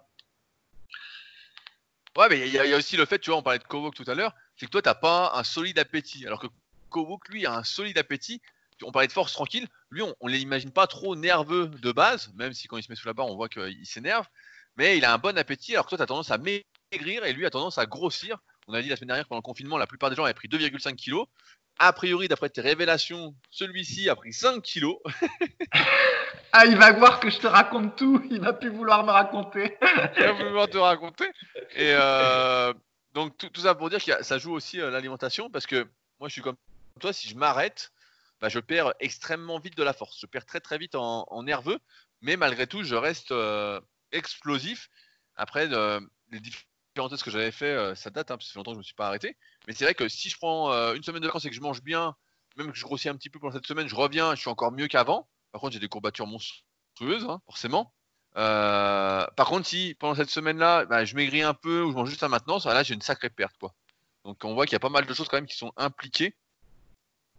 Ouais, 2.17 2.27
mais 2.29 2.47
il 2.47 2.53
y, 2.53 2.59
a 2.59 2.77
aussi 2.77 2.97
le 2.97 3.05
fait, 3.05 3.19
tu 3.19 3.29
vois, 3.29 3.39
on 3.39 3.43
parlait 3.43 3.59
de 3.59 3.63
Kovok 3.63 3.95
tout 3.95 4.03
à 4.07 4.15
l'heure, 4.15 4.35
c'est 4.57 4.65
que 4.65 4.71
toi, 4.71 4.81
tu 4.81 4.89
n'as 4.89 4.95
pas 4.95 5.31
un 5.35 5.43
solide 5.43 5.79
appétit. 5.79 6.25
Alors 6.27 6.39
que 6.39 6.47
Kovok, 6.89 7.29
lui, 7.29 7.45
a 7.45 7.53
un 7.53 7.63
solide 7.63 7.97
appétit. 7.97 8.41
On 8.83 8.91
parlait 8.91 9.07
de 9.07 9.13
force 9.13 9.31
tranquille. 9.31 9.67
Lui, 9.91 10.01
on 10.01 10.15
ne 10.27 10.31
l'imagine 10.31 10.71
pas 10.71 10.87
trop 10.87 11.15
nerveux 11.15 11.67
de 11.67 11.91
base, 11.91 12.31
même 12.35 12.51
si 12.51 12.67
quand 12.67 12.77
il 12.77 12.83
se 12.83 12.91
met 12.91 12.95
sous 12.95 13.07
la 13.07 13.13
barre, 13.13 13.27
on 13.27 13.35
voit 13.35 13.47
qu'il 13.47 13.85
s'énerve. 13.85 14.27
Mais 14.75 14.97
il 14.97 15.05
a 15.05 15.13
un 15.13 15.17
bon 15.17 15.37
appétit, 15.37 15.73
alors 15.73 15.85
que 15.85 15.89
toi, 15.89 15.97
tu 15.97 16.03
as 16.03 16.07
tendance 16.07 16.31
à 16.31 16.37
maigrir 16.37 17.23
et 17.23 17.33
lui 17.33 17.45
a 17.45 17.49
tendance 17.49 17.77
à 17.77 17.85
grossir. 17.85 18.39
On 18.67 18.73
a 18.73 18.81
dit 18.81 18.89
la 18.89 18.95
semaine 18.95 19.07
dernière, 19.07 19.27
pendant 19.27 19.39
le 19.39 19.43
confinement, 19.43 19.77
la 19.77 19.87
plupart 19.87 20.09
des 20.09 20.15
gens 20.15 20.25
avaient 20.25 20.33
pris 20.33 20.47
2,5 20.47 20.95
kilos. 20.95 21.27
A 21.79 21.93
priori, 21.93 22.27
d'après 22.27 22.49
tes 22.49 22.61
révélations, 22.61 23.35
celui-ci 23.49 24.09
a 24.09 24.15
pris 24.15 24.33
5 24.33 24.61
kilos. 24.61 24.97
ah, 26.53 26.65
il 26.65 26.77
va 26.77 26.91
voir 26.91 27.19
que 27.19 27.29
je 27.29 27.39
te 27.39 27.47
raconte 27.47 27.95
tout. 27.95 28.21
Il 28.29 28.41
va 28.41 28.53
plus 28.53 28.69
vouloir 28.69 29.05
me 29.05 29.11
raconter. 29.11 29.77
il 30.17 30.23
va 30.23 30.33
plus 30.33 30.47
vouloir 30.47 30.67
te 30.67 30.77
raconter. 30.77 31.25
Et 31.75 31.93
euh, 31.93 32.73
donc, 33.13 33.37
tout, 33.37 33.61
ça 33.61 33.73
pour 33.75 33.89
dire 33.89 34.03
que 34.03 34.23
ça 34.23 34.37
joue 34.37 34.53
aussi 34.53 34.81
euh, 34.81 34.91
l'alimentation 34.91 35.49
parce 35.49 35.65
que 35.65 35.87
moi, 36.19 36.27
je 36.27 36.33
suis 36.33 36.41
comme 36.41 36.57
toi. 36.99 37.13
Si 37.13 37.29
je 37.29 37.35
m'arrête, 37.35 37.91
bah, 38.41 38.49
je 38.49 38.59
perds 38.59 38.93
extrêmement 38.99 39.59
vite 39.59 39.77
de 39.77 39.83
la 39.83 39.93
force. 39.93 40.19
Je 40.19 40.25
perds 40.25 40.45
très 40.45 40.59
très 40.59 40.77
vite 40.77 40.95
en, 40.95 41.43
nerveux. 41.43 41.79
Mais 42.21 42.35
malgré 42.35 42.67
tout, 42.67 42.83
je 42.83 42.95
reste 42.95 43.31
euh, 43.31 43.79
explosif. 44.11 44.89
Après, 45.35 45.67
les 45.67 46.39
différentes 46.39 47.23
que 47.23 47.31
j'avais 47.31 47.51
fait, 47.51 47.95
ça 47.95 48.09
date, 48.09 48.29
hein, 48.29 48.35
parce 48.35 48.47
que 48.47 48.53
ça 48.53 48.59
longtemps 48.59 48.71
que 48.71 48.75
je 48.75 48.79
ne 48.79 48.81
me 48.81 48.83
suis 48.83 48.93
pas 48.93 49.07
arrêté. 49.07 49.37
Mais 49.67 49.73
c'est 49.73 49.85
vrai 49.85 49.95
que 49.95 50.09
si 50.09 50.29
je 50.29 50.37
prends 50.37 50.69
une 50.93 51.01
semaine 51.01 51.21
de 51.21 51.27
vacances 51.27 51.45
et 51.45 51.49
que 51.49 51.55
je 51.55 51.61
mange 51.61 51.81
bien, 51.81 52.15
même 52.57 52.71
que 52.71 52.77
je 52.77 52.83
grossis 52.83 53.09
un 53.09 53.15
petit 53.15 53.29
peu 53.29 53.39
pendant 53.39 53.53
cette 53.53 53.65
semaine, 53.65 53.87
je 53.87 53.95
reviens, 53.95 54.35
je 54.35 54.41
suis 54.41 54.49
encore 54.49 54.71
mieux 54.71 54.87
qu'avant. 54.87 55.27
Par 55.51 55.61
contre, 55.61 55.73
j'ai 55.73 55.79
des 55.79 55.87
courbatures 55.87 56.27
monstrueuses, 56.27 57.25
hein, 57.27 57.41
forcément. 57.45 57.93
Euh, 58.37 59.25
par 59.35 59.47
contre, 59.47 59.67
si 59.67 59.95
pendant 59.99 60.15
cette 60.15 60.29
semaine-là, 60.29 60.85
bah, 60.85 61.05
je 61.05 61.15
maigris 61.15 61.41
un 61.41 61.53
peu 61.53 61.81
ou 61.83 61.91
je 61.91 61.95
mange 61.95 62.09
juste 62.09 62.23
à 62.23 62.29
maintenance, 62.29 62.65
là, 62.65 62.83
j'ai 62.83 62.93
une 62.93 63.01
sacrée 63.01 63.29
perte, 63.29 63.57
quoi. 63.59 63.73
Donc, 64.23 64.43
on 64.45 64.53
voit 64.53 64.65
qu'il 64.65 64.73
y 64.73 64.77
a 64.77 64.79
pas 64.79 64.89
mal 64.89 65.05
de 65.05 65.13
choses 65.13 65.27
quand 65.27 65.37
même 65.37 65.47
qui 65.47 65.57
sont 65.57 65.73
impliquées. 65.77 66.35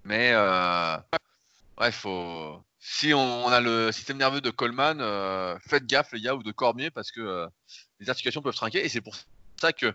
Mais 0.04 0.32
euh, 0.32 0.96
ouais, 1.80 1.92
faut. 1.92 2.62
Si 2.80 3.14
on, 3.14 3.48
a 3.48 3.60
le 3.60 3.92
système 3.92 4.16
nerveux 4.16 4.40
de 4.40 4.50
Coleman, 4.50 5.00
euh, 5.00 5.56
faites 5.60 5.86
gaffe 5.86 6.12
les 6.12 6.20
gars 6.20 6.34
ou 6.34 6.42
de 6.42 6.50
Cormier 6.50 6.90
parce 6.90 7.12
que 7.12 7.48
les 8.00 8.10
articulations 8.10 8.42
peuvent 8.42 8.56
trinquer 8.56 8.84
et 8.84 8.88
c'est 8.88 9.00
pour 9.00 9.14
ça 9.60 9.72
que 9.72 9.94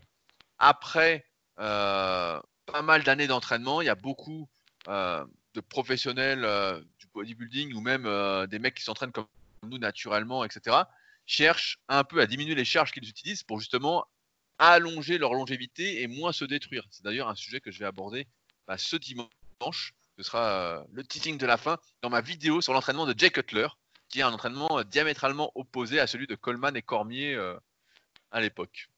après 0.57 1.25
euh, 1.59 2.39
pas 2.65 2.81
mal 2.81 3.03
d'années 3.03 3.27
d'entraînement. 3.27 3.81
Il 3.81 3.85
y 3.85 3.89
a 3.89 3.95
beaucoup 3.95 4.47
euh, 4.87 5.25
de 5.57 5.61
professionnels 5.61 6.45
euh, 6.45 6.79
du 6.99 7.07
bodybuilding 7.13 7.73
ou 7.73 7.81
même 7.81 8.03
des 8.47 8.59
mecs 8.59 8.75
qui 8.75 8.83
s'entraînent 8.83 9.11
comme 9.11 9.25
nous 9.63 9.79
naturellement, 9.79 10.45
etc. 10.45 10.77
cherchent 11.25 11.79
un 11.89 12.03
peu 12.03 12.21
à 12.21 12.27
diminuer 12.27 12.53
les 12.53 12.63
charges 12.63 12.91
qu'ils 12.91 13.09
utilisent 13.09 13.43
pour 13.43 13.59
justement 13.59 14.05
allonger 14.59 15.17
leur 15.17 15.33
longévité 15.33 16.01
et 16.03 16.07
moins 16.07 16.31
se 16.31 16.45
détruire. 16.45 16.85
C'est 16.91 17.03
d'ailleurs 17.03 17.27
un 17.27 17.35
sujet 17.35 17.59
que 17.59 17.71
je 17.71 17.79
vais 17.79 17.85
aborder 17.85 18.27
bah, 18.67 18.77
ce 18.77 18.95
dimanche. 18.95 19.93
Ce 20.17 20.23
sera 20.23 20.85
le 20.91 21.03
teasing 21.03 21.37
de 21.37 21.45
la 21.45 21.57
fin 21.57 21.77
dans 22.01 22.09
ma 22.09 22.21
vidéo 22.21 22.61
sur 22.61 22.73
l'entraînement 22.73 23.07
de 23.07 23.15
Jay 23.17 23.31
Cutler, 23.31 23.67
qui 24.09 24.19
est 24.19 24.23
un 24.23 24.33
entraînement 24.33 24.83
diamétralement 24.83 25.51
opposé 25.55 25.99
à 25.99 26.07
celui 26.07 26.27
de 26.27 26.35
Coleman 26.35 26.75
et 26.75 26.81
Cormier 26.81 27.35
à 28.31 28.41
l'époque. 28.41 28.89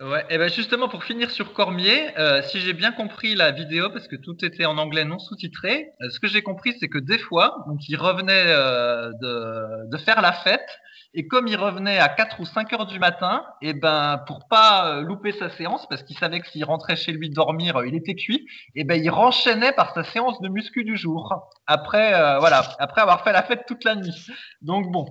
Ouais, 0.00 0.24
et 0.30 0.38
ben 0.38 0.48
justement 0.48 0.88
pour 0.88 1.02
finir 1.02 1.28
sur 1.28 1.52
Cormier, 1.52 2.16
euh, 2.18 2.40
si 2.42 2.60
j'ai 2.60 2.72
bien 2.72 2.92
compris 2.92 3.34
la 3.34 3.50
vidéo, 3.50 3.90
parce 3.90 4.06
que 4.06 4.14
tout 4.14 4.44
était 4.44 4.64
en 4.64 4.78
anglais 4.78 5.04
non 5.04 5.18
sous-titré, 5.18 5.88
euh, 6.00 6.10
ce 6.10 6.20
que 6.20 6.28
j'ai 6.28 6.40
compris 6.40 6.72
c'est 6.78 6.88
que 6.88 6.98
des 6.98 7.18
fois, 7.18 7.64
donc 7.66 7.80
il 7.88 7.96
revenait 7.96 8.44
euh, 8.46 9.10
de, 9.20 9.90
de, 9.90 9.96
faire 9.96 10.22
la 10.22 10.32
fête, 10.32 10.68
et 11.14 11.26
comme 11.26 11.48
il 11.48 11.56
revenait 11.56 11.98
à 11.98 12.08
4 12.08 12.38
ou 12.38 12.44
5 12.46 12.72
heures 12.74 12.86
du 12.86 13.00
matin, 13.00 13.44
et 13.60 13.74
ben 13.74 14.22
pour 14.28 14.46
pas 14.46 15.00
louper 15.00 15.32
sa 15.32 15.50
séance, 15.50 15.84
parce 15.88 16.04
qu'il 16.04 16.16
savait 16.16 16.38
que 16.38 16.46
s'il 16.46 16.64
rentrait 16.64 16.94
chez 16.94 17.10
lui 17.10 17.28
dormir, 17.28 17.82
il 17.84 17.96
était 17.96 18.14
cuit, 18.14 18.46
et 18.76 18.84
ben 18.84 19.02
il 19.02 19.10
renchaînait 19.10 19.72
par 19.72 19.94
sa 19.94 20.04
séance 20.04 20.40
de 20.40 20.48
muscu 20.48 20.84
du 20.84 20.96
jour, 20.96 21.50
après 21.66 22.10
voilà, 22.38 22.62
après 22.78 23.00
avoir 23.00 23.24
fait 23.24 23.32
la 23.32 23.42
fête 23.42 23.64
toute 23.66 23.82
la 23.82 23.96
nuit. 23.96 24.28
Donc 24.62 24.92
bon, 24.92 25.06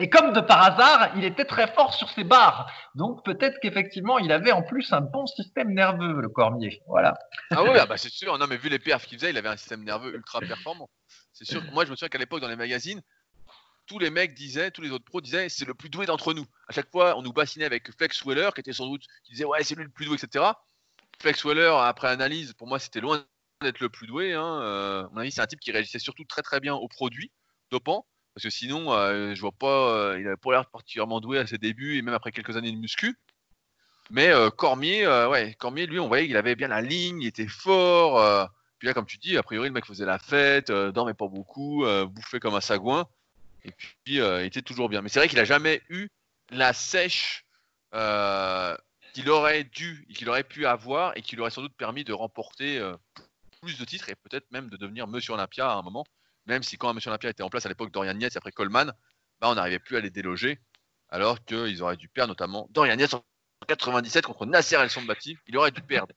et 0.00 0.08
comme 0.08 0.32
de 0.32 0.40
par 0.40 0.62
hasard, 0.62 1.12
il 1.16 1.24
était 1.24 1.44
très 1.44 1.66
fort 1.66 1.92
sur 1.92 2.08
ses 2.10 2.24
barres. 2.24 2.70
Donc 2.94 3.24
peut-être 3.24 3.58
qu'effectivement, 3.60 4.18
il 4.18 4.30
avait 4.30 4.52
en 4.52 4.62
plus 4.62 4.92
un 4.92 5.00
bon 5.00 5.26
système 5.26 5.74
nerveux, 5.74 6.20
le 6.20 6.28
Cormier. 6.28 6.80
Voilà. 6.86 7.18
Ah 7.50 7.64
oui, 7.64 7.70
ah 7.74 7.86
bah 7.86 7.96
c'est 7.96 8.12
sûr. 8.12 8.38
Non, 8.38 8.46
mais 8.46 8.56
vu 8.56 8.68
les 8.68 8.78
perfs 8.78 9.06
qu'il 9.06 9.18
faisait, 9.18 9.30
il 9.30 9.38
avait 9.38 9.48
un 9.48 9.56
système 9.56 9.82
nerveux 9.82 10.14
ultra 10.14 10.40
performant. 10.40 10.88
C'est 11.32 11.44
sûr. 11.44 11.62
Moi, 11.72 11.84
je 11.84 11.90
me 11.90 11.96
souviens 11.96 12.08
qu'à 12.08 12.18
l'époque, 12.18 12.40
dans 12.40 12.48
les 12.48 12.56
magazines, 12.56 13.02
tous 13.86 13.98
les 13.98 14.10
mecs 14.10 14.34
disaient, 14.34 14.70
tous 14.70 14.82
les 14.82 14.90
autres 14.90 15.04
pros 15.04 15.20
disaient, 15.20 15.48
c'est 15.48 15.64
le 15.64 15.74
plus 15.74 15.88
doué 15.88 16.06
d'entre 16.06 16.34
nous. 16.34 16.46
À 16.68 16.72
chaque 16.72 16.90
fois, 16.90 17.16
on 17.16 17.22
nous 17.22 17.32
bassinait 17.32 17.64
avec 17.64 17.90
Flex 17.96 18.24
Weller, 18.24 18.50
qui 18.54 18.60
était 18.60 18.72
sans 18.72 18.86
doute, 18.86 19.02
qui 19.24 19.32
disait, 19.32 19.44
ouais, 19.44 19.64
c'est 19.64 19.74
lui 19.74 19.84
le 19.84 19.90
plus 19.90 20.06
doué, 20.06 20.16
etc. 20.22 20.44
Flex 21.20 21.44
Weller, 21.44 21.74
après 21.80 22.08
analyse, 22.08 22.52
pour 22.52 22.68
moi, 22.68 22.78
c'était 22.78 23.00
loin 23.00 23.24
d'être 23.60 23.80
le 23.80 23.88
plus 23.88 24.06
doué. 24.06 24.34
Hein. 24.34 24.60
Euh, 24.62 25.04
à 25.06 25.08
mon 25.10 25.18
avis, 25.18 25.32
c'est 25.32 25.40
un 25.40 25.46
type 25.46 25.58
qui 25.58 25.72
réagissait 25.72 25.98
surtout 25.98 26.24
très 26.24 26.42
très 26.42 26.60
bien 26.60 26.74
aux 26.74 26.86
produits 26.86 27.32
dopants. 27.70 28.06
Parce 28.38 28.54
que 28.54 28.56
sinon, 28.56 28.92
euh, 28.92 29.34
je 29.34 29.40
vois 29.40 29.50
pas, 29.50 29.66
euh, 29.66 30.20
il 30.20 30.24
avait 30.24 30.36
pas 30.36 30.52
l'air 30.52 30.66
particulièrement 30.70 31.20
doué 31.20 31.40
à 31.40 31.46
ses 31.48 31.58
débuts 31.58 31.98
et 31.98 32.02
même 32.02 32.14
après 32.14 32.30
quelques 32.30 32.56
années 32.56 32.70
de 32.70 32.76
muscu. 32.76 33.18
Mais 34.10 34.28
euh, 34.28 34.48
Cormier, 34.48 35.08
ouais, 35.26 35.56
Cormier, 35.58 35.86
lui, 35.86 35.98
on 35.98 36.06
voyait 36.06 36.28
qu'il 36.28 36.36
avait 36.36 36.54
bien 36.54 36.68
la 36.68 36.80
ligne, 36.80 37.20
il 37.20 37.26
était 37.26 37.48
fort. 37.48 38.48
puis 38.78 38.86
là, 38.86 38.94
comme 38.94 39.06
tu 39.06 39.18
dis, 39.18 39.36
a 39.36 39.42
priori, 39.42 39.66
le 39.66 39.74
mec 39.74 39.86
faisait 39.86 40.04
la 40.06 40.20
fête, 40.20 40.70
dormait 40.70 41.14
pas 41.14 41.26
beaucoup, 41.26 41.84
bouffait 42.06 42.38
comme 42.38 42.54
un 42.54 42.60
sagouin. 42.60 43.08
Et 43.64 43.72
puis, 43.72 44.18
il 44.18 44.44
était 44.44 44.62
toujours 44.62 44.88
bien. 44.88 45.02
Mais 45.02 45.08
c'est 45.08 45.18
vrai 45.18 45.26
qu'il 45.26 45.40
a 45.40 45.44
jamais 45.44 45.82
eu 45.88 46.08
la 46.50 46.72
sèche 46.72 47.44
qu'il 49.14 49.30
aurait 49.30 49.64
dû 49.64 50.06
et 50.08 50.14
qu'il 50.14 50.28
aurait 50.28 50.44
pu 50.44 50.64
avoir 50.64 51.16
et 51.16 51.22
qui 51.22 51.34
lui 51.34 51.42
aurait 51.42 51.50
sans 51.50 51.62
doute 51.62 51.74
permis 51.76 52.04
de 52.04 52.12
remporter 52.12 52.80
plus 53.60 53.80
de 53.80 53.84
titres 53.84 54.08
et 54.10 54.14
peut-être 54.14 54.48
même 54.52 54.70
de 54.70 54.76
devenir 54.76 55.08
Monsieur 55.08 55.32
Olympia 55.32 55.72
à 55.72 55.74
un 55.74 55.82
moment. 55.82 56.04
Même 56.48 56.62
si 56.62 56.78
quand 56.78 56.92
Monsieur 56.94 57.10
Olympia 57.10 57.30
était 57.30 57.42
en 57.42 57.50
place 57.50 57.66
à 57.66 57.68
l'époque, 57.68 57.92
Dorian 57.92 58.18
Yates 58.18 58.36
après 58.36 58.52
Coleman, 58.52 58.92
bah, 59.40 59.48
on 59.50 59.54
n'arrivait 59.54 59.78
plus 59.78 59.96
à 59.96 60.00
les 60.00 60.10
déloger. 60.10 60.58
Alors 61.10 61.44
qu'ils 61.44 61.82
auraient 61.82 61.96
dû 61.96 62.08
perdre 62.08 62.30
notamment 62.30 62.66
Dorian 62.70 62.98
Yates 62.98 63.14
en 63.14 63.22
97 63.68 64.26
contre 64.26 64.46
Nasser 64.46 64.76
El 64.76 64.90
Sombati. 64.90 65.36
Il 65.46 65.56
aurait 65.56 65.70
dû 65.70 65.82
perdre. 65.82 66.14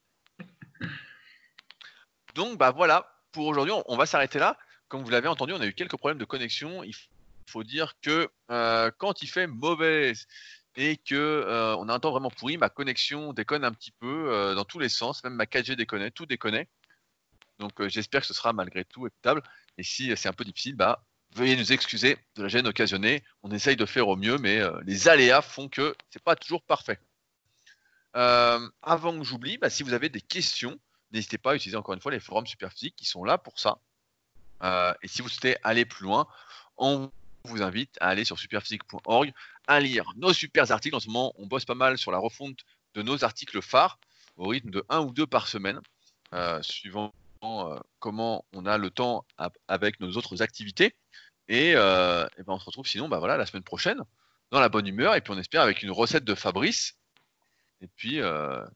Donc 2.35 2.57
bah 2.57 2.71
voilà, 2.71 3.13
pour 3.31 3.45
aujourd'hui, 3.45 3.73
on, 3.87 3.97
va 3.97 4.05
s'arrêter 4.05 4.39
là. 4.39 4.57
Comme 4.87 5.03
vous 5.03 5.09
l'avez 5.09 5.27
entendu, 5.27 5.53
on 5.53 5.59
a 5.59 5.65
eu 5.65 5.73
quelques 5.73 5.97
problèmes 5.97 6.17
de 6.17 6.25
connexion. 6.25 6.83
Il 6.83 6.93
faut 7.47 7.63
dire 7.63 7.93
que 8.01 8.29
euh, 8.49 8.89
quand 8.97 9.21
il 9.21 9.27
fait 9.27 9.47
mauvais 9.47 10.13
et 10.77 10.95
que 10.95 11.15
euh, 11.15 11.75
on 11.77 11.89
a 11.89 11.93
un 11.93 11.99
temps 11.99 12.11
vraiment 12.11 12.29
pourri, 12.29 12.57
ma 12.57 12.69
connexion 12.69 13.33
déconne 13.33 13.65
un 13.65 13.73
petit 13.73 13.91
peu 13.91 14.31
euh, 14.31 14.55
dans 14.55 14.63
tous 14.63 14.79
les 14.79 14.87
sens, 14.87 15.23
même 15.25 15.33
ma 15.33 15.43
4G 15.43 15.75
déconne, 15.75 16.09
tout 16.11 16.25
déconne. 16.25 16.65
Donc 17.61 17.87
j'espère 17.87 18.21
que 18.21 18.27
ce 18.27 18.33
sera 18.33 18.51
malgré 18.51 18.83
tout 18.83 19.07
écoutable. 19.07 19.41
Et 19.77 19.83
si 19.83 20.11
c'est 20.17 20.27
un 20.27 20.33
peu 20.33 20.43
difficile, 20.43 20.75
bah, 20.75 21.05
Veuillez 21.33 21.55
nous 21.55 21.71
excuser 21.71 22.17
de 22.35 22.43
la 22.43 22.49
gêne 22.49 22.67
occasionnée. 22.67 23.23
On 23.41 23.51
essaye 23.51 23.77
de 23.77 23.85
faire 23.85 24.07
au 24.07 24.17
mieux, 24.17 24.37
mais 24.37 24.59
euh, 24.59 24.77
les 24.85 25.07
aléas 25.07 25.41
font 25.41 25.69
que 25.69 25.95
c'est 26.09 26.21
pas 26.21 26.35
toujours 26.35 26.61
parfait. 26.61 26.99
Euh, 28.17 28.69
avant 28.81 29.17
que 29.17 29.23
j'oublie, 29.23 29.57
bah, 29.57 29.69
si 29.69 29.83
vous 29.83 29.93
avez 29.93 30.09
des 30.09 30.19
questions, 30.19 30.77
n'hésitez 31.11 31.37
pas 31.37 31.51
à 31.51 31.55
utiliser 31.55 31.77
encore 31.77 31.93
une 31.93 32.01
fois 32.01 32.11
les 32.11 32.19
forums 32.19 32.45
Superphysique 32.45 32.95
qui 32.97 33.05
sont 33.05 33.23
là 33.23 33.37
pour 33.37 33.59
ça. 33.59 33.77
Euh, 34.63 34.93
et 35.01 35.07
si 35.07 35.21
vous 35.21 35.29
souhaitez 35.29 35.55
aller 35.63 35.85
plus 35.85 36.03
loin, 36.03 36.27
on 36.77 37.09
vous 37.45 37.61
invite 37.61 37.97
à 38.01 38.09
aller 38.09 38.25
sur 38.25 38.37
superphysique.org, 38.37 39.33
à 39.67 39.79
lire 39.79 40.11
nos 40.17 40.33
super 40.33 40.69
articles. 40.69 40.95
En 40.95 40.99
ce 40.99 41.07
moment, 41.07 41.33
on 41.37 41.47
bosse 41.47 41.65
pas 41.65 41.75
mal 41.75 41.97
sur 41.97 42.11
la 42.11 42.17
refonte 42.17 42.59
de 42.93 43.01
nos 43.03 43.23
articles 43.23 43.61
phares 43.61 43.99
au 44.35 44.47
rythme 44.47 44.69
de 44.69 44.83
un 44.89 44.99
ou 44.99 45.11
deux 45.13 45.25
par 45.25 45.47
semaine, 45.47 45.79
suivant 46.61 47.13
comment 47.99 48.45
on 48.53 48.65
a 48.65 48.77
le 48.77 48.89
temps 48.89 49.25
avec 49.67 49.99
nos 49.99 50.11
autres 50.11 50.41
activités. 50.41 50.95
Et, 51.47 51.73
ben 51.73 52.27
on 52.47 52.59
se 52.59 52.65
retrouve 52.65 52.87
sinon 52.87 53.09
bah 53.09 53.19
voilà, 53.19 53.37
la 53.37 53.45
semaine 53.45 53.63
prochaine 53.63 54.01
dans 54.51 54.59
la 54.59 54.69
bonne 54.69 54.87
humeur 54.87 55.15
et 55.15 55.21
puis 55.21 55.33
on 55.33 55.37
espère 55.37 55.61
avec 55.61 55.81
une 55.83 55.91
recette 55.91 56.23
de 56.23 56.35
Fabrice. 56.35 56.97
Et 57.81 57.87
puis 57.95 58.19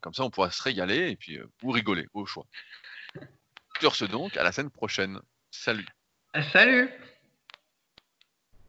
comme 0.02 0.14
ça 0.14 0.24
on 0.24 0.30
pourra 0.30 0.52
se 0.52 0.62
régaler 0.62 1.10
et 1.10 1.16
puis 1.16 1.40
ou 1.64 1.72
rigoler 1.72 2.08
au 2.14 2.26
choix. 2.26 2.46
Sur 3.80 3.96
ce 3.96 4.06
donc, 4.06 4.38
à 4.38 4.44
la 4.44 4.52
semaine 4.52 4.72
prochaine. 4.72 5.20
Salut. 5.52 5.88
Salut 6.52 6.90